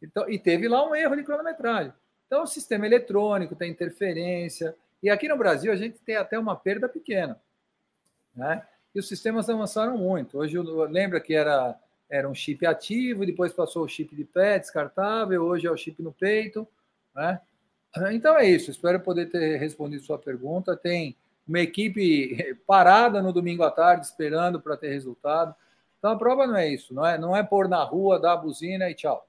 Então, 0.03 0.29
e 0.29 0.39
teve 0.39 0.69
lá 0.69 0.89
um 0.89 0.95
erro 0.95 1.17
de 1.17 1.25
cronometragem. 1.25 1.93
Então, 2.27 2.43
o 2.43 2.47
sistema 2.47 2.87
eletrônico 2.87 3.55
tem 3.55 3.71
interferência. 3.71 4.75
E 5.03 5.11
aqui 5.11 5.29
no 5.29 5.37
Brasil, 5.37 5.73
a 5.73 5.77
gente 5.77 5.99
tem 5.99 6.17
até 6.17 6.39
uma 6.39 6.57
perda 6.57 6.89
pequena. 6.89 7.41
Né? 8.35 8.67
E 8.95 8.99
os 8.99 9.09
sistemas 9.09 9.49
avançaram 9.51 9.99
muito. 9.99 10.39
Hoje, 10.39 10.59
lembra 10.89 11.21
que 11.21 11.35
era, 11.35 11.79
era 12.09 12.29
um 12.29 12.35
chip 12.35 12.65
ativo, 12.65 13.27
depois 13.27 13.53
passou 13.53 13.85
o 13.85 13.89
chip 13.89 14.15
de 14.15 14.25
pé 14.25 14.59
descartável, 14.59 15.43
hoje 15.43 15.67
é 15.67 15.71
o 15.71 15.77
chip 15.77 16.03
no 16.03 16.13
peito. 16.13 16.67
Né? 17.15 17.41
Então 18.13 18.37
é 18.37 18.49
isso. 18.49 18.71
Espero 18.71 19.01
poder 19.01 19.31
ter 19.31 19.57
respondido 19.57 20.03
sua 20.03 20.19
pergunta. 20.19 20.77
Tem 20.77 21.17
uma 21.47 21.61
equipe 21.61 22.55
parada 22.67 23.23
no 23.23 23.33
domingo 23.33 23.63
à 23.63 23.71
tarde 23.71 24.07
esperando 24.07 24.61
para 24.61 24.77
ter 24.77 24.89
resultado. 24.89 25.55
Então 25.99 26.13
a 26.13 26.19
prova 26.19 26.47
não 26.47 26.57
é 26.57 26.69
isso, 26.69 26.93
não 26.93 27.07
é, 27.07 27.17
não 27.17 27.35
é 27.35 27.43
pôr 27.43 27.67
na 27.67 27.83
rua, 27.83 28.21
dar 28.21 28.35
a 28.35 28.37
buzina 28.37 28.91
e 28.91 28.95
tchau. 28.95 29.27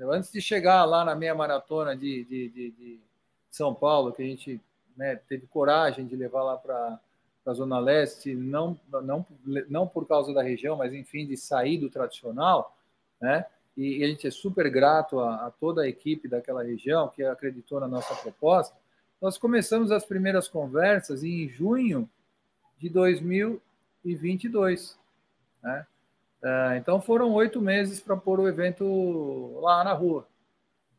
Antes 0.00 0.30
de 0.30 0.40
chegar 0.40 0.84
lá 0.84 1.04
na 1.04 1.14
meia 1.16 1.34
maratona 1.34 1.96
de, 1.96 2.24
de, 2.24 2.48
de, 2.50 2.70
de 2.70 3.00
São 3.50 3.74
Paulo, 3.74 4.12
que 4.12 4.22
a 4.22 4.26
gente 4.26 4.60
né, 4.96 5.16
teve 5.28 5.46
coragem 5.48 6.06
de 6.06 6.14
levar 6.14 6.44
lá 6.44 6.56
para 6.56 7.00
a 7.44 7.52
Zona 7.52 7.80
Leste, 7.80 8.32
não, 8.34 8.78
não, 8.88 9.26
não 9.68 9.88
por 9.88 10.06
causa 10.06 10.32
da 10.32 10.42
região, 10.42 10.76
mas 10.76 10.94
enfim, 10.94 11.26
de 11.26 11.36
sair 11.36 11.78
do 11.78 11.90
tradicional, 11.90 12.76
né? 13.20 13.44
E, 13.78 14.02
a 14.02 14.08
gente 14.08 14.26
é 14.26 14.30
super 14.30 14.68
grato 14.68 15.20
a, 15.20 15.46
a, 15.46 15.50
toda 15.52 15.82
a 15.82 15.88
equipe 15.88 16.26
daquela 16.26 16.64
região 16.64 17.08
que 17.08 17.22
acreditou 17.22 17.78
na 17.78 17.86
nossa 17.86 18.12
proposta. 18.16 18.76
Nós 19.22 19.38
começamos 19.38 19.92
as 19.92 20.04
primeiras 20.04 20.48
conversas 20.48 21.22
em 21.22 21.48
junho 21.48 22.10
de 22.76 22.88
2022. 22.88 24.98
Né? 25.62 25.86
É, 26.42 26.76
então 26.76 27.00
foram 27.00 27.32
oito 27.32 27.60
meses 27.60 28.00
para 28.00 28.16
pôr 28.16 28.40
o 28.40 28.48
evento 28.48 29.60
lá 29.60 29.84
na 29.84 29.92
rua. 29.92 30.26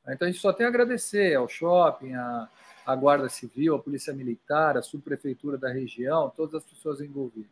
Então 0.07 0.25
a 0.27 0.31
gente 0.31 0.41
só 0.41 0.53
tem 0.53 0.65
a 0.65 0.69
agradecer 0.69 1.35
ao 1.35 1.49
shopping, 1.49 2.13
a 2.13 2.49
Guarda 2.95 3.29
Civil, 3.29 3.75
a 3.75 3.79
Polícia 3.79 4.13
Militar, 4.13 4.77
a 4.77 4.81
Subprefeitura 4.81 5.57
da 5.57 5.69
região, 5.69 6.31
todas 6.35 6.55
as 6.55 6.63
pessoas 6.63 7.01
envolvidas. 7.01 7.51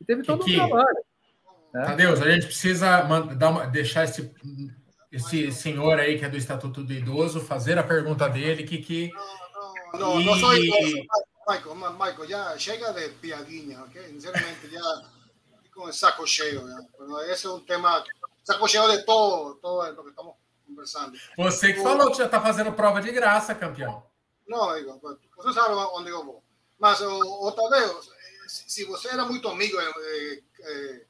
E 0.00 0.04
teve 0.04 0.22
todo 0.22 0.44
que, 0.44 0.52
um 0.52 0.56
trabalho. 0.56 1.04
Né? 1.72 1.84
Tadeus, 1.84 2.20
a 2.20 2.30
gente 2.30 2.46
precisa 2.46 3.02
dar 3.36 3.50
uma, 3.50 3.66
deixar 3.66 4.04
esse, 4.04 4.32
esse 5.12 5.52
senhor 5.52 5.98
aí 5.98 6.18
que 6.18 6.24
é 6.24 6.28
do 6.28 6.36
Estatuto 6.36 6.82
do 6.82 6.92
Idoso 6.92 7.40
fazer 7.40 7.78
a 7.78 7.82
pergunta 7.82 8.28
dele, 8.28 8.64
que... 8.64 8.78
que... 8.78 9.12
Não, 9.94 10.00
não, 10.00 10.20
e... 10.20 10.24
não 10.24 10.38
sou 10.38 10.54
idoso, 10.54 10.96
Michael, 11.48 11.74
Michael, 11.74 12.28
já 12.28 12.58
chega 12.58 12.92
de 12.92 13.08
piadinha, 13.14 13.82
ok? 13.82 14.02
Sinceramente, 14.08 14.70
já 14.70 15.02
com 15.74 15.92
saco 15.92 16.26
cheio. 16.26 16.66
Já. 16.68 17.32
Esse 17.32 17.46
é 17.46 17.50
um 17.50 17.60
tema, 17.60 18.04
saco 18.44 18.68
cheio 18.68 18.88
de 18.90 19.04
todo, 19.04 19.54
todo 19.56 20.00
o 20.00 20.04
que 20.04 20.10
estamos 20.10 20.34
conversando. 20.66 21.18
Você 21.38 21.72
que 21.72 21.82
falou 21.82 22.10
que 22.10 22.18
já 22.18 22.26
está 22.26 22.40
fazendo 22.40 22.72
prova 22.72 23.00
de 23.00 23.10
graça, 23.12 23.54
campeão. 23.54 24.04
Não, 24.46 24.74
digo, 24.76 25.00
você 25.36 25.52
sabe 25.52 25.74
onde 25.74 26.10
eu 26.10 26.24
vou. 26.24 26.42
Mas, 26.78 27.00
o, 27.00 27.52
Tadeu, 27.52 28.00
se 28.46 28.84
você 28.84 29.08
era 29.08 29.24
muito 29.24 29.48
amigo 29.48 29.76
de, 29.78 29.86
de, 29.86 30.42
de 31.00 31.06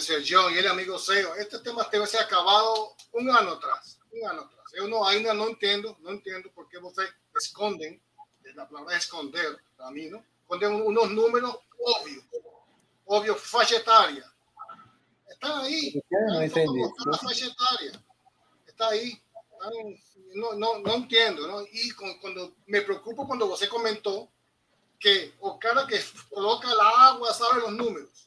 Sergio 0.00 0.50
e 0.50 0.58
ele 0.58 0.68
amigo 0.68 0.98
seu, 0.98 1.34
este 1.36 1.58
tema 1.60 1.84
deve 1.84 2.06
ser 2.06 2.18
acabado 2.18 2.94
um 3.14 3.30
ano 3.32 3.52
atrás. 3.52 3.98
Um 4.12 4.28
ano 4.28 4.40
atrás. 4.42 4.72
Eu 4.74 4.88
não, 4.88 5.04
ainda 5.04 5.32
não 5.32 5.50
entendo, 5.50 5.96
não 6.00 6.14
entendo 6.14 6.50
por 6.50 6.68
que 6.68 6.78
você 6.78 7.08
escondem 7.36 8.00
la 8.54 8.66
palabra 8.66 8.96
esconder, 8.96 9.58
para 9.76 9.90
mí, 9.90 10.08
¿no? 10.08 10.24
Esconder 10.42 10.68
unos 10.68 11.10
números 11.10 11.56
obvios, 11.78 12.24
obvios, 13.06 13.40
faixa 13.40 13.76
etária. 13.76 14.24
Está 15.28 15.60
ahí. 15.60 16.02
No 16.10 16.42
entendí. 16.42 16.80
La 17.06 17.18
faixa 17.18 17.46
etária. 17.46 18.04
Está 18.66 18.88
ahí. 18.88 19.20
No, 20.34 20.54
no, 20.54 20.78
no 20.78 20.94
entiendo, 20.94 21.46
¿no? 21.46 21.62
Y 21.72 21.90
con, 21.92 22.18
cuando 22.18 22.54
me 22.66 22.82
preocupo 22.82 23.26
cuando 23.26 23.46
usted 23.46 23.68
comentó 23.68 24.28
que 24.98 25.34
o 25.40 25.58
cara 25.58 25.86
que 25.86 26.02
coloca 26.28 26.70
el 26.70 26.80
agua 26.80 27.32
sabe 27.32 27.60
los 27.60 27.72
números. 27.72 28.23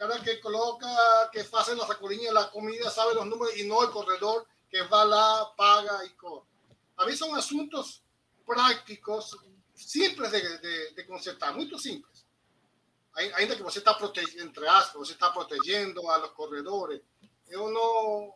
O 0.00 0.08
cara 0.08 0.18
que 0.22 0.40
coloca, 0.40 0.88
que 1.30 1.40
hace 1.40 1.76
la 1.76 1.86
sacudilla 1.86 2.28
de 2.28 2.32
la 2.32 2.50
comida 2.50 2.90
sabe 2.90 3.14
los 3.14 3.26
números 3.26 3.54
y 3.58 3.64
no 3.64 3.82
el 3.82 3.90
corredor 3.90 4.46
que 4.70 4.80
va 4.84 5.04
la 5.04 5.52
paga 5.54 6.02
y 6.06 6.10
corre. 6.16 6.46
A 6.96 7.04
mí 7.04 7.14
son 7.14 7.36
asuntos 7.36 8.02
prácticos, 8.46 9.36
simples 9.74 10.32
de, 10.32 10.58
de, 10.58 10.92
de 10.92 11.06
consertar, 11.06 11.54
muito 11.54 11.78
simples. 11.78 12.24
Ainda 13.12 13.54
que 13.54 13.62
você 13.62 13.80
está 13.80 13.92
protegendo, 13.92 14.42
entre 14.44 14.66
aspas, 14.66 15.06
você 15.06 15.12
está 15.12 15.30
protegendo 15.32 16.08
a 16.10 16.16
los 16.16 16.30
corredores, 16.30 17.02
eu 17.48 17.70
não 17.70 18.34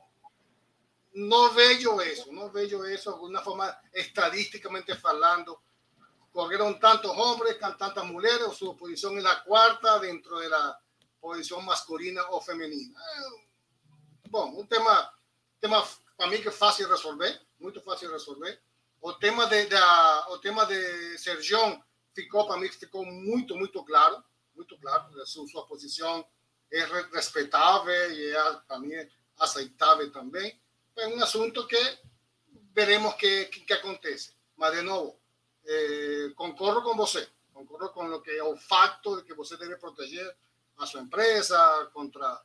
não 1.14 1.50
vejo 1.54 1.98
isso, 2.02 2.30
não 2.30 2.50
vejo 2.50 2.84
isso 2.84 3.10
de 3.10 3.24
uma 3.24 3.40
forma 3.40 3.74
estadísticamente 3.94 4.94
falando. 4.96 5.58
Correram 6.30 6.78
tantos 6.78 7.10
homens, 7.10 7.58
tantas 7.58 8.04
mulheres, 8.04 8.54
su 8.54 8.76
posición 8.76 9.16
es 9.16 9.24
la 9.24 9.42
cuarta 9.44 9.98
dentro 9.98 10.40
de 10.40 10.50
la 10.50 10.83
posición 11.24 11.64
masculina 11.64 12.22
o 12.32 12.40
femenina. 12.42 13.00
Bom, 14.28 14.60
um 14.60 14.66
tema, 14.66 15.10
tema 15.58 15.82
para 16.18 16.26
mim 16.28 16.42
que 16.42 16.48
é 16.48 16.52
fácil 16.52 16.86
resolver, 16.86 17.40
muito 17.58 17.80
fácil 17.80 18.10
resolver. 18.10 18.60
O 19.00 19.14
tema 19.14 19.46
de, 19.46 19.64
da, 19.64 20.26
o 20.28 20.38
tema 20.38 20.66
de 20.66 21.16
Sergio 21.16 21.82
ficou 22.14 22.46
para 22.46 22.58
mim 22.58 22.68
ficou 22.68 23.06
muito 23.06 23.56
muito 23.56 23.82
claro, 23.84 24.22
muito 24.54 24.78
claro. 24.78 25.26
Sua, 25.26 25.48
sua 25.48 25.66
posição 25.66 26.26
é 26.70 26.84
respeitável 27.14 28.12
e 28.12 28.30
é, 28.30 28.52
para 28.68 28.78
mim 28.78 28.92
é 28.92 29.08
aceitável 29.38 30.12
também. 30.12 30.60
É 30.94 31.08
um 31.08 31.22
assunto 31.22 31.66
que 31.66 31.98
veremos 32.74 33.14
que, 33.14 33.46
que, 33.46 33.60
que 33.60 33.72
acontece. 33.72 34.34
Mas 34.56 34.76
de 34.76 34.82
novo, 34.82 35.18
eh, 35.64 36.32
concordo 36.36 36.82
com 36.82 36.94
você, 36.94 37.26
concordo 37.52 37.88
com 37.90 38.04
o 38.04 38.20
que 38.20 38.30
é 38.30 38.44
o 38.44 38.56
fato 38.56 39.16
de 39.16 39.24
que 39.24 39.34
você 39.34 39.56
deve 39.56 39.76
proteger 39.76 40.36
a 40.76 40.86
sua 40.86 41.00
empresa 41.00 41.88
contra, 41.92 42.42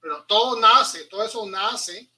pero 0.00 0.24
todo 0.24 0.58
nace, 0.58 1.04
todo 1.04 1.22
eso 1.22 1.46
nace 1.46 2.10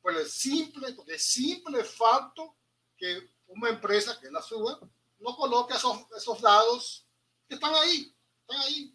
por 0.00 0.14
el 0.16 0.28
simple, 0.28 0.92
por 0.92 1.10
el 1.10 1.18
simple 1.18 1.84
fato 1.84 2.56
que 2.96 3.30
una 3.48 3.70
empresa, 3.70 4.18
que 4.20 4.26
es 4.26 4.32
la 4.32 4.42
suya, 4.42 4.78
no 5.18 5.36
coloque 5.36 5.74
esos, 5.74 5.98
esos 6.16 6.40
dados 6.40 7.06
que 7.48 7.54
están 7.54 7.74
ahí, 7.74 8.14
están 8.40 8.60
ahí. 8.62 8.94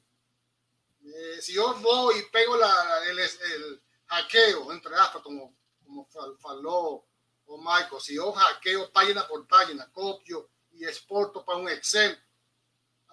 Eh, 1.04 1.42
si 1.42 1.54
yo 1.54 1.74
voy 1.76 2.20
y 2.20 2.24
pego 2.32 2.56
la, 2.58 3.06
el, 3.10 3.20
el, 3.20 3.82
hackeo, 4.06 4.72
entre 4.72 4.96
aspas, 4.96 5.22
como, 5.22 5.56
como 5.84 6.06
faló 6.38 7.06
o 7.46 7.58
Michael, 7.58 8.02
si 8.02 8.16
yo 8.16 8.32
hackeo 8.32 8.92
página 8.92 9.28
por 9.28 9.48
página, 9.48 9.90
copio 9.92 10.50
y 10.74 10.86
exporto 10.86 11.44
para 11.44 11.58
un 11.58 11.70
Excel, 11.70 12.18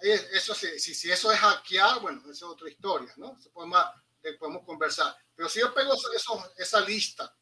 eso, 0.01 0.55
si, 0.55 0.79
si 0.79 1.11
eso 1.11 1.31
es 1.31 1.39
hackear, 1.39 1.99
bueno, 1.99 2.21
esa 2.21 2.31
es 2.31 2.43
otra 2.43 2.69
historia, 2.69 3.13
¿no? 3.17 3.39
Se 3.41 3.49
podemos, 3.49 3.83
podemos 4.39 4.65
conversar. 4.65 5.15
Pero 5.35 5.49
si 5.49 5.59
yo 5.59 5.73
pego 5.73 5.93
eso, 6.15 6.53
esa 6.57 6.81
lista 6.81 7.33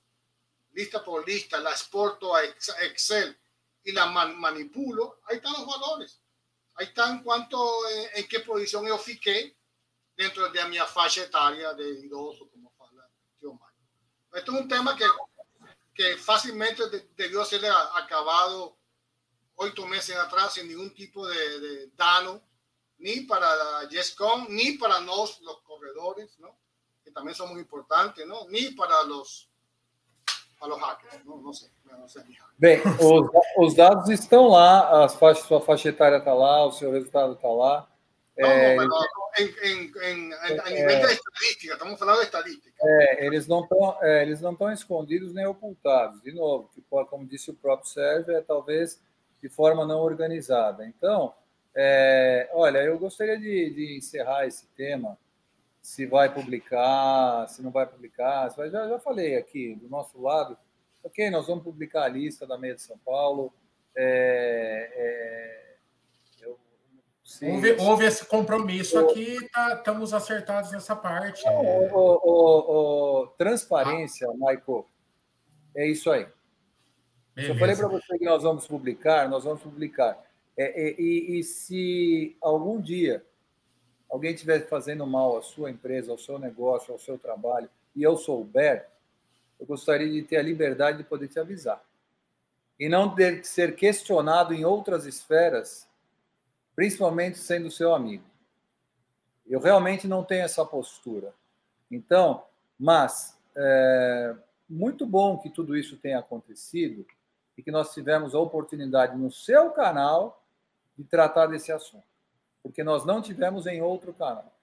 lista 0.77 1.03
por 1.03 1.27
lista, 1.27 1.59
la 1.59 1.71
exporto 1.71 2.35
a 2.35 2.43
Excel 2.43 3.35
y 3.83 3.91
la 3.91 4.05
manipulo, 4.05 5.21
ahí 5.25 5.37
están 5.37 5.53
los 5.53 5.65
valores. 5.65 6.21
Ahí 6.75 6.85
está 6.85 7.09
en 7.09 7.23
cuanto 7.23 7.57
eh, 7.89 8.11
en 8.15 8.27
qué 8.27 8.41
posición 8.41 8.85
yo 8.85 8.97
fiqué 8.99 9.57
dentro 10.15 10.49
de 10.49 10.65
mi 10.65 10.77
faixa 10.77 11.23
etaria 11.23 11.73
de 11.73 11.89
idoso, 12.05 12.47
como 12.49 12.71
fala 12.77 13.09
Esto 14.33 14.51
es 14.51 14.61
un 14.61 14.67
tema 14.67 14.95
que, 14.95 15.05
que 15.95 16.15
fácilmente 16.17 17.09
debió 17.15 17.43
ser 17.43 17.65
acabado 17.95 18.76
ocho 19.57 19.85
meses 19.87 20.15
atrás 20.15 20.53
sin 20.53 20.67
ningún 20.67 20.93
tipo 20.93 21.27
de, 21.27 21.59
de 21.59 21.87
dano, 21.95 22.41
ni 22.99 23.21
para 23.21 23.55
la 23.55 23.89
YesCon, 23.89 24.47
ni 24.49 24.73
para 24.73 24.99
nos, 25.01 25.41
los 25.41 25.61
corredores, 25.61 26.39
¿no? 26.39 26.55
que 27.03 27.11
también 27.11 27.35
son 27.35 27.49
muy 27.49 27.61
importantes, 27.61 28.25
¿no? 28.25 28.47
ni 28.49 28.71
para 28.71 29.03
los 29.03 29.49
para 30.59 30.73
o 30.73 30.77
hacker. 30.77 31.23
Não, 31.23 31.37
não 31.37 31.53
sei. 31.53 31.69
Não 31.85 32.07
sei 32.07 32.23
Bem, 32.57 32.81
os, 32.81 33.29
os, 33.57 33.75
dados 33.75 34.09
estão 34.09 34.47
lá, 34.47 35.05
as 35.05 35.15
faixas, 35.15 35.45
sua 35.45 35.61
faixa 35.61 35.89
etária 35.89 36.17
está 36.17 36.33
lá, 36.33 36.65
o 36.65 36.71
seu 36.71 36.91
resultado 36.91 37.33
está 37.33 37.47
lá. 37.47 37.87
Não, 38.37 38.49
é, 38.49 38.75
não, 38.75 38.87
em, 39.39 39.45
em, 39.63 39.91
em, 40.03 40.33
a 40.33 40.69
nível 40.69 40.89
é, 40.89 40.99
da 40.99 41.11
estadística, 41.11 41.73
estamos 41.73 41.97
falando 41.97 42.19
de 42.19 42.25
estadística. 42.25 42.71
É, 42.81 43.25
eles 43.25 43.47
não 43.47 43.61
estão 43.61 43.97
é, 44.01 44.21
eles 44.21 44.41
não 44.41 44.51
estão 44.51 44.71
escondidos 44.71 45.33
nem 45.33 45.45
ocultados. 45.47 46.21
De 46.21 46.31
novo, 46.31 46.69
que, 46.73 46.81
como 46.81 47.25
disse 47.25 47.49
o 47.49 47.55
próprio 47.55 47.89
Sérgio, 47.89 48.35
é 48.35 48.41
talvez 48.41 49.01
de 49.41 49.49
forma 49.49 49.85
não 49.85 49.99
organizada. 49.99 50.85
Então, 50.85 51.33
é, 51.75 52.49
olha, 52.53 52.79
eu 52.79 52.97
gostaria 52.97 53.37
de, 53.37 53.69
de 53.69 53.97
encerrar 53.97 54.45
esse 54.47 54.67
tema 54.69 55.17
se 55.87 56.05
vai 56.05 56.33
publicar, 56.33 57.47
se 57.47 57.61
não 57.61 57.71
vai 57.71 57.85
publicar. 57.85 58.49
Vai, 58.49 58.69
já, 58.69 58.87
já 58.89 58.99
falei 58.99 59.37
aqui, 59.37 59.75
do 59.75 59.87
nosso 59.87 60.21
lado, 60.21 60.57
ok, 61.01 61.29
nós 61.29 61.47
vamos 61.47 61.63
publicar 61.63 62.03
a 62.03 62.07
lista 62.09 62.45
da 62.45 62.57
Meia 62.57 62.75
de 62.75 62.81
São 62.81 62.97
Paulo. 62.97 63.53
É, 63.95 64.91
é, 64.93 66.45
eu, 66.45 66.59
se, 67.23 67.45
houve, 67.45 67.71
houve, 67.79 68.05
esse 68.05 68.25
compromisso 68.25 68.99
aqui, 68.99 69.37
tá, 69.49 69.75
estamos 69.75 70.13
acertados 70.13 70.71
nessa 70.71 70.95
parte. 70.95 71.47
O, 71.47 71.87
o, 71.93 73.21
o, 73.23 73.27
transparência, 73.37 74.27
ah. 74.27 74.33
Michael, 74.33 74.85
é 75.73 75.87
isso 75.87 76.11
aí. 76.11 76.27
Beleza. 77.37 77.53
Eu 77.53 77.59
falei 77.59 77.75
para 77.75 77.87
você 77.87 78.17
que 78.17 78.25
nós 78.25 78.41
vamos 78.41 78.65
publicar, 78.65 79.29
nós 79.29 79.43
vamos 79.43 79.61
publicar. 79.61 80.25
É, 80.57 80.99
e, 80.99 81.37
e 81.37 81.43
se 81.43 82.35
algum 82.41 82.81
dia 82.81 83.23
alguém 84.09 84.33
estiver 84.33 84.67
fazendo 84.67 85.05
mal 85.05 85.37
à 85.37 85.43
sua 85.43 85.69
empresa, 85.69 86.11
ao 86.11 86.17
seu 86.17 86.39
negócio, 86.39 86.91
ao 86.91 86.97
seu 86.97 87.15
trabalho, 87.15 87.69
e 87.95 88.01
eu 88.01 88.17
souber, 88.17 88.89
eu 89.59 89.67
gostaria 89.67 90.11
de 90.11 90.23
ter 90.23 90.37
a 90.37 90.41
liberdade 90.41 90.97
de 90.97 91.03
poder 91.03 91.27
te 91.27 91.39
avisar. 91.39 91.79
E 92.79 92.89
não 92.89 93.13
ter 93.13 93.41
que 93.41 93.47
ser 93.47 93.75
questionado 93.75 94.51
em 94.51 94.65
outras 94.65 95.05
esferas, 95.05 95.87
principalmente 96.75 97.37
sendo 97.37 97.69
seu 97.69 97.93
amigo. 97.93 98.23
Eu 99.45 99.59
realmente 99.59 100.07
não 100.07 100.23
tenho 100.23 100.43
essa 100.43 100.65
postura. 100.65 101.31
Então, 101.91 102.43
mas 102.79 103.37
é 103.55 104.35
muito 104.67 105.05
bom 105.05 105.37
que 105.37 105.51
tudo 105.51 105.77
isso 105.77 105.97
tenha 105.97 106.17
acontecido 106.17 107.05
e 107.57 107.63
que 107.63 107.71
nós 107.71 107.93
tivemos 107.93 108.35
a 108.35 108.39
oportunidade 108.39 109.17
no 109.17 109.31
seu 109.31 109.71
canal 109.71 110.43
de 110.97 111.03
tratar 111.03 111.47
desse 111.47 111.71
assunto 111.71 112.07
porque 112.67 112.83
nós 112.83 113.05
não 113.05 113.21
tivemos 113.21 113.65
em 113.65 113.81
outro 113.81 114.13
canal. 114.13 114.53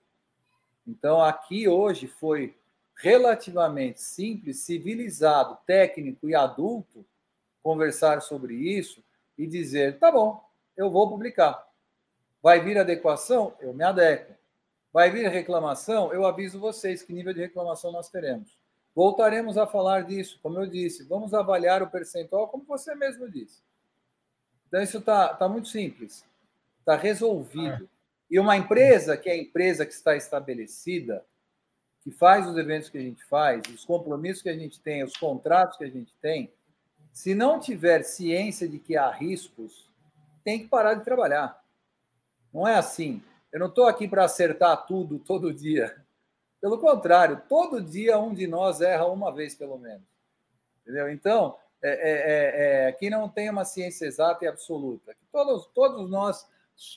Então, 0.86 1.22
aqui 1.22 1.66
hoje 1.66 2.06
foi 2.06 2.54
relativamente 2.94 4.00
simples, 4.00 4.60
civilizado, 4.60 5.56
técnico 5.66 6.28
e 6.28 6.34
adulto 6.34 7.04
conversar 7.62 8.20
sobre 8.20 8.54
isso 8.54 9.02
e 9.38 9.46
dizer: 9.46 9.98
tá 9.98 10.12
bom, 10.12 10.44
eu 10.76 10.90
vou 10.90 11.08
publicar. 11.08 11.66
Vai 12.42 12.60
vir 12.60 12.76
adequação? 12.76 13.54
Eu 13.58 13.72
me 13.72 13.82
adequo. 13.82 14.34
vai 14.92 15.10
vir 15.10 15.26
reclamação, 15.28 16.12
eu 16.12 16.26
aviso 16.26 16.60
vocês 16.60 17.02
que 17.02 17.12
nível 17.12 17.32
de 17.32 17.40
reclamação 17.40 17.90
nós 17.90 18.10
teremos. 18.10 18.56
Voltaremos 18.94 19.58
a 19.58 19.66
falar 19.66 20.02
disso, 20.02 20.38
como 20.42 20.60
eu 20.60 20.66
disse, 20.66 21.02
vamos 21.04 21.34
avaliar 21.34 21.82
o 21.82 21.90
percentual, 21.90 22.48
como 22.48 22.64
você 22.64 22.94
mesmo 22.94 23.28
disse. 23.28 23.60
Então, 24.68 24.80
isso 24.82 24.98
está 24.98 25.34
tá 25.34 25.48
muito 25.48 25.68
simples, 25.68 26.24
está 26.78 26.96
resolvido. 26.96 27.88
E 28.30 28.38
uma 28.38 28.56
empresa 28.56 29.16
que 29.16 29.28
é 29.28 29.32
a 29.32 29.38
empresa 29.38 29.84
que 29.84 29.92
está 29.92 30.16
estabelecida, 30.16 31.24
que 32.02 32.10
faz 32.10 32.46
os 32.46 32.56
eventos 32.56 32.88
que 32.88 32.98
a 32.98 33.00
gente 33.00 33.24
faz, 33.24 33.62
os 33.68 33.84
compromissos 33.84 34.42
que 34.42 34.48
a 34.48 34.56
gente 34.56 34.78
tem, 34.80 35.02
os 35.02 35.16
contratos 35.16 35.78
que 35.78 35.84
a 35.84 35.90
gente 35.90 36.12
tem, 36.20 36.52
se 37.12 37.34
não 37.34 37.58
tiver 37.58 38.02
ciência 38.02 38.68
de 38.68 38.78
que 38.78 38.96
há 38.96 39.10
riscos, 39.10 39.88
tem 40.44 40.58
que 40.58 40.68
parar 40.68 40.94
de 40.94 41.04
trabalhar. 41.04 41.62
Não 42.52 42.68
é 42.68 42.76
assim. 42.76 43.22
Eu 43.52 43.60
não 43.60 43.68
estou 43.68 43.86
aqui 43.86 44.06
para 44.06 44.24
acertar 44.24 44.84
tudo 44.86 45.18
todo 45.18 45.54
dia. 45.54 46.03
Pelo 46.64 46.78
contrário, 46.78 47.42
todo 47.46 47.82
dia 47.82 48.18
um 48.18 48.32
de 48.32 48.46
nós 48.46 48.80
erra 48.80 49.04
uma 49.04 49.30
vez, 49.30 49.54
pelo 49.54 49.76
menos. 49.76 50.08
Entendeu? 50.80 51.10
Então, 51.10 51.58
é, 51.82 51.90
é, 51.90 52.14
é, 52.84 52.86
aqui 52.86 53.10
não 53.10 53.28
tem 53.28 53.50
uma 53.50 53.66
ciência 53.66 54.06
exata 54.06 54.46
e 54.46 54.48
absoluta. 54.48 55.14
Todos, 55.30 55.66
todos 55.74 56.08
nós 56.08 56.48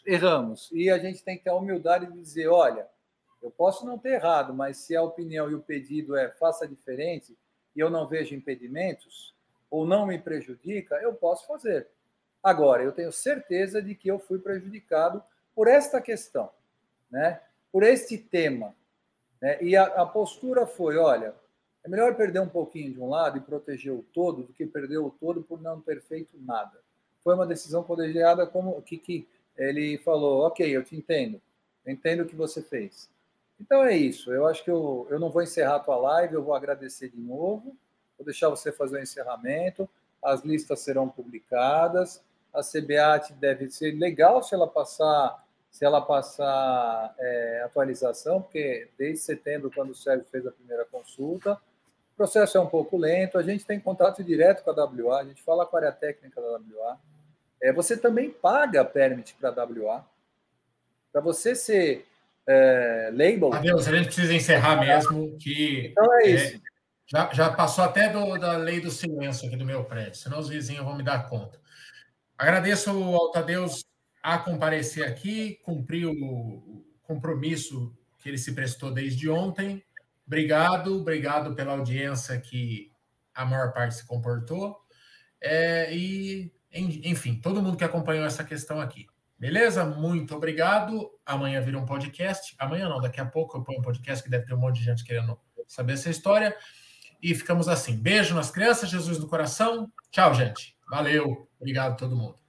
erramos. 0.06 0.69
E 0.72 0.89
a 0.89 0.98
gente 0.98 1.22
tem 1.22 1.38
que 1.38 1.44
ter 1.44 1.49
a 1.49 1.56
humildade 1.56 2.06
de 2.06 2.18
dizer: 2.18 2.48
olha, 2.48 2.88
eu 3.44 3.52
posso 3.52 3.85
não 3.85 3.98
ter 3.98 4.11
errado, 4.14 4.53
mas 4.53 4.77
se 4.77 4.95
a 4.95 5.03
opinião 5.03 5.52
e 5.52 5.56
o 5.56 5.61
pedido 5.61 6.15
é 6.15 6.30
faça 6.30 6.65
diferente 6.65 7.38
e 7.76 7.81
eu 7.81 7.89
não 7.89 8.07
vejo 8.07 8.34
impedimentos, 8.34 9.35
ou 9.69 9.85
não 9.85 10.06
me 10.06 10.18
prejudica, 10.18 10.95
eu 11.02 11.14
posso 11.14 11.45
fazer. 11.45 11.89
Agora, 12.41 12.84
eu 12.84 12.94
tenho 12.94 13.11
certeza 13.11 13.81
de 13.81 13.95
que 13.95 14.10
eu 14.10 14.18
fui 14.18 14.39
prejudicado 14.39 15.22
por 15.53 15.68
esta 15.68 15.99
questão, 15.99 16.49
né? 17.11 17.41
por 17.69 17.84
este 17.84 18.18
tema. 18.18 18.73
Né? 19.41 19.61
E 19.64 19.76
a, 19.76 19.84
a 19.84 20.05
postura 20.05 20.65
foi: 20.65 20.97
olha, 20.97 21.34
é 21.84 21.89
melhor 21.89 22.15
perder 22.15 22.39
um 22.39 22.49
pouquinho 22.49 22.93
de 22.93 22.99
um 22.99 23.09
lado 23.09 23.38
e 23.38 23.41
proteger 23.41 23.93
o 23.93 24.05
todo 24.14 24.43
do 24.43 24.53
que 24.53 24.65
perder 24.65 24.97
o 24.97 25.09
todo 25.09 25.41
por 25.41 25.61
não 25.61 25.80
ter 25.81 26.01
feito 26.01 26.38
nada. 26.39 26.80
Foi 27.23 27.34
uma 27.34 27.45
decisão 27.45 27.84
colegiada 27.84 28.45
como 28.45 28.81
que, 28.81 28.97
que 28.97 29.27
ele 29.57 29.97
falou: 29.99 30.45
ok, 30.45 30.69
eu 30.69 30.84
te 30.84 30.95
entendo, 30.95 31.41
entendo 31.85 32.23
o 32.23 32.26
que 32.26 32.35
você 32.35 32.61
fez. 32.61 33.09
Então 33.59 33.84
é 33.84 33.95
isso. 33.95 34.31
Eu 34.31 34.45
acho 34.47 34.64
que 34.64 34.69
eu, 34.69 35.07
eu 35.09 35.19
não 35.19 35.30
vou 35.30 35.41
encerrar 35.41 35.76
a 35.76 35.80
tua 35.80 35.97
live, 35.97 36.35
eu 36.35 36.43
vou 36.43 36.53
agradecer 36.53 37.09
de 37.09 37.19
novo. 37.19 37.76
Vou 38.18 38.26
deixar 38.26 38.49
você 38.49 38.72
fazer 38.72 38.97
o 38.97 39.01
encerramento. 39.01 39.89
As 40.22 40.43
listas 40.43 40.80
serão 40.80 41.07
publicadas. 41.07 42.23
A 42.53 42.61
CBAT 42.61 43.34
deve 43.34 43.69
ser 43.69 43.91
legal 43.91 44.41
se 44.41 44.53
ela 44.53 44.68
passar 44.68 45.43
se 45.72 45.85
ela 45.85 46.02
passar 46.02 47.14
é, 47.19 47.61
atualização, 47.65 48.41
porque 48.41 48.89
desde 48.98 49.19
setembro, 49.19 49.72
quando 49.73 49.91
o 49.91 49.95
Sérgio 49.95 50.26
fez 50.31 50.45
a 50.45 50.52
primeira 50.52 50.85
consulta, 50.85 51.53
o 51.53 52.18
processo 52.18 52.57
é 52.57 52.61
um 52.61 52.68
pouco 52.68 52.98
lento. 52.98 53.38
A 53.38 53.44
gente 53.44 53.64
tem 53.65 53.80
contato 53.80 54.23
direto 54.23 54.64
com 54.64 54.72
a 54.72 54.85
WA, 54.85 55.19
a 55.19 55.23
gente 55.23 55.44
fala 55.44 55.65
com 55.65 55.76
a 55.77 55.80
área 55.80 55.91
técnica 55.91 56.41
da 56.41 56.48
WA. 56.53 56.98
É, 57.61 57.72
você 57.72 57.95
também 57.95 58.30
paga 58.30 58.84
permit 58.84 59.35
para 59.35 59.49
a 59.49 59.65
WA. 59.65 60.06
Para 61.11 61.22
você 61.22 61.53
ser 61.53 62.06
é, 62.48 63.10
label. 63.11 63.53
Adeus, 63.53 63.88
a 63.88 63.95
gente 63.95 64.06
precisa 64.06 64.34
encerrar 64.34 64.80
mesmo, 64.80 65.38
que. 65.38 65.88
Então 65.91 66.14
é, 66.15 66.23
é 66.23 66.30
isso. 66.30 66.61
já, 67.06 67.31
já 67.34 67.52
passou 67.52 67.84
até 67.84 68.10
do, 68.10 68.38
da 68.38 68.57
lei 68.57 68.80
do 68.80 68.89
silêncio 68.89 69.48
aqui 69.48 69.57
do 69.57 69.65
meu 69.65 69.84
prédio, 69.84 70.15
senão 70.15 70.39
os 70.39 70.49
vizinhos 70.49 70.85
vão 70.85 70.95
me 70.95 71.03
dar 71.03 71.30
conta. 71.30 71.60
Agradeço 72.38 72.89
ao 72.89 73.31
Tadeus 73.31 73.84
a 74.28 74.38
comparecer 74.38 75.08
aqui, 75.08 75.58
cumprir 75.64 76.06
o 76.06 76.84
compromisso 77.02 77.98
que 78.18 78.28
ele 78.28 78.38
se 78.38 78.54
prestou 78.54 78.91
desde 78.91 79.30
ontem. 79.30 79.82
Obrigado, 80.26 80.99
obrigado 80.99 81.56
pela 81.56 81.72
audiência 81.72 82.38
que 82.38 82.91
a 83.34 83.45
maior 83.45 83.72
parte 83.72 83.95
se 83.95 84.06
comportou. 84.06 84.76
É, 85.40 85.95
e, 85.95 86.52
enfim, 86.74 87.40
todo 87.40 87.62
mundo 87.62 87.78
que 87.78 87.86
acompanhou 87.86 88.26
essa 88.26 88.44
questão 88.44 88.82
aqui. 88.82 89.08
Beleza? 89.40 89.86
Muito 89.86 90.36
obrigado. 90.36 91.10
Amanhã 91.26 91.62
vira 91.62 91.80
um 91.80 91.86
podcast. 91.86 92.54
Amanhã 92.60 92.90
não, 92.90 92.99
daqui 92.99 93.22
a 93.22 93.26
pouco 93.26 93.58
eu 93.58 93.64
ponho 93.64 93.80
um 93.80 93.84
podcast 93.84 94.22
que 94.22 94.30
deve 94.30 94.45
ter 94.45 94.54
um 94.54 94.60
monte 94.60 94.80
de 94.80 94.84
gente 94.84 95.06
querendo 95.06 95.40
saber 95.66 95.94
essa 95.94 96.10
história. 96.10 96.54
E 97.24 97.34
ficamos 97.34 97.70
assim. 97.70 97.95
Beijo 97.95 98.36
nas 98.36 98.52
crianças, 98.52 98.90
Jesus 98.90 99.20
no 99.20 99.28
coração. 99.30 99.90
Tchau, 100.12 100.34
gente. 100.34 100.76
Valeu. 100.90 101.48
Obrigado 101.62 101.94
a 101.94 101.95
todo 101.95 102.14
mundo. 102.14 102.47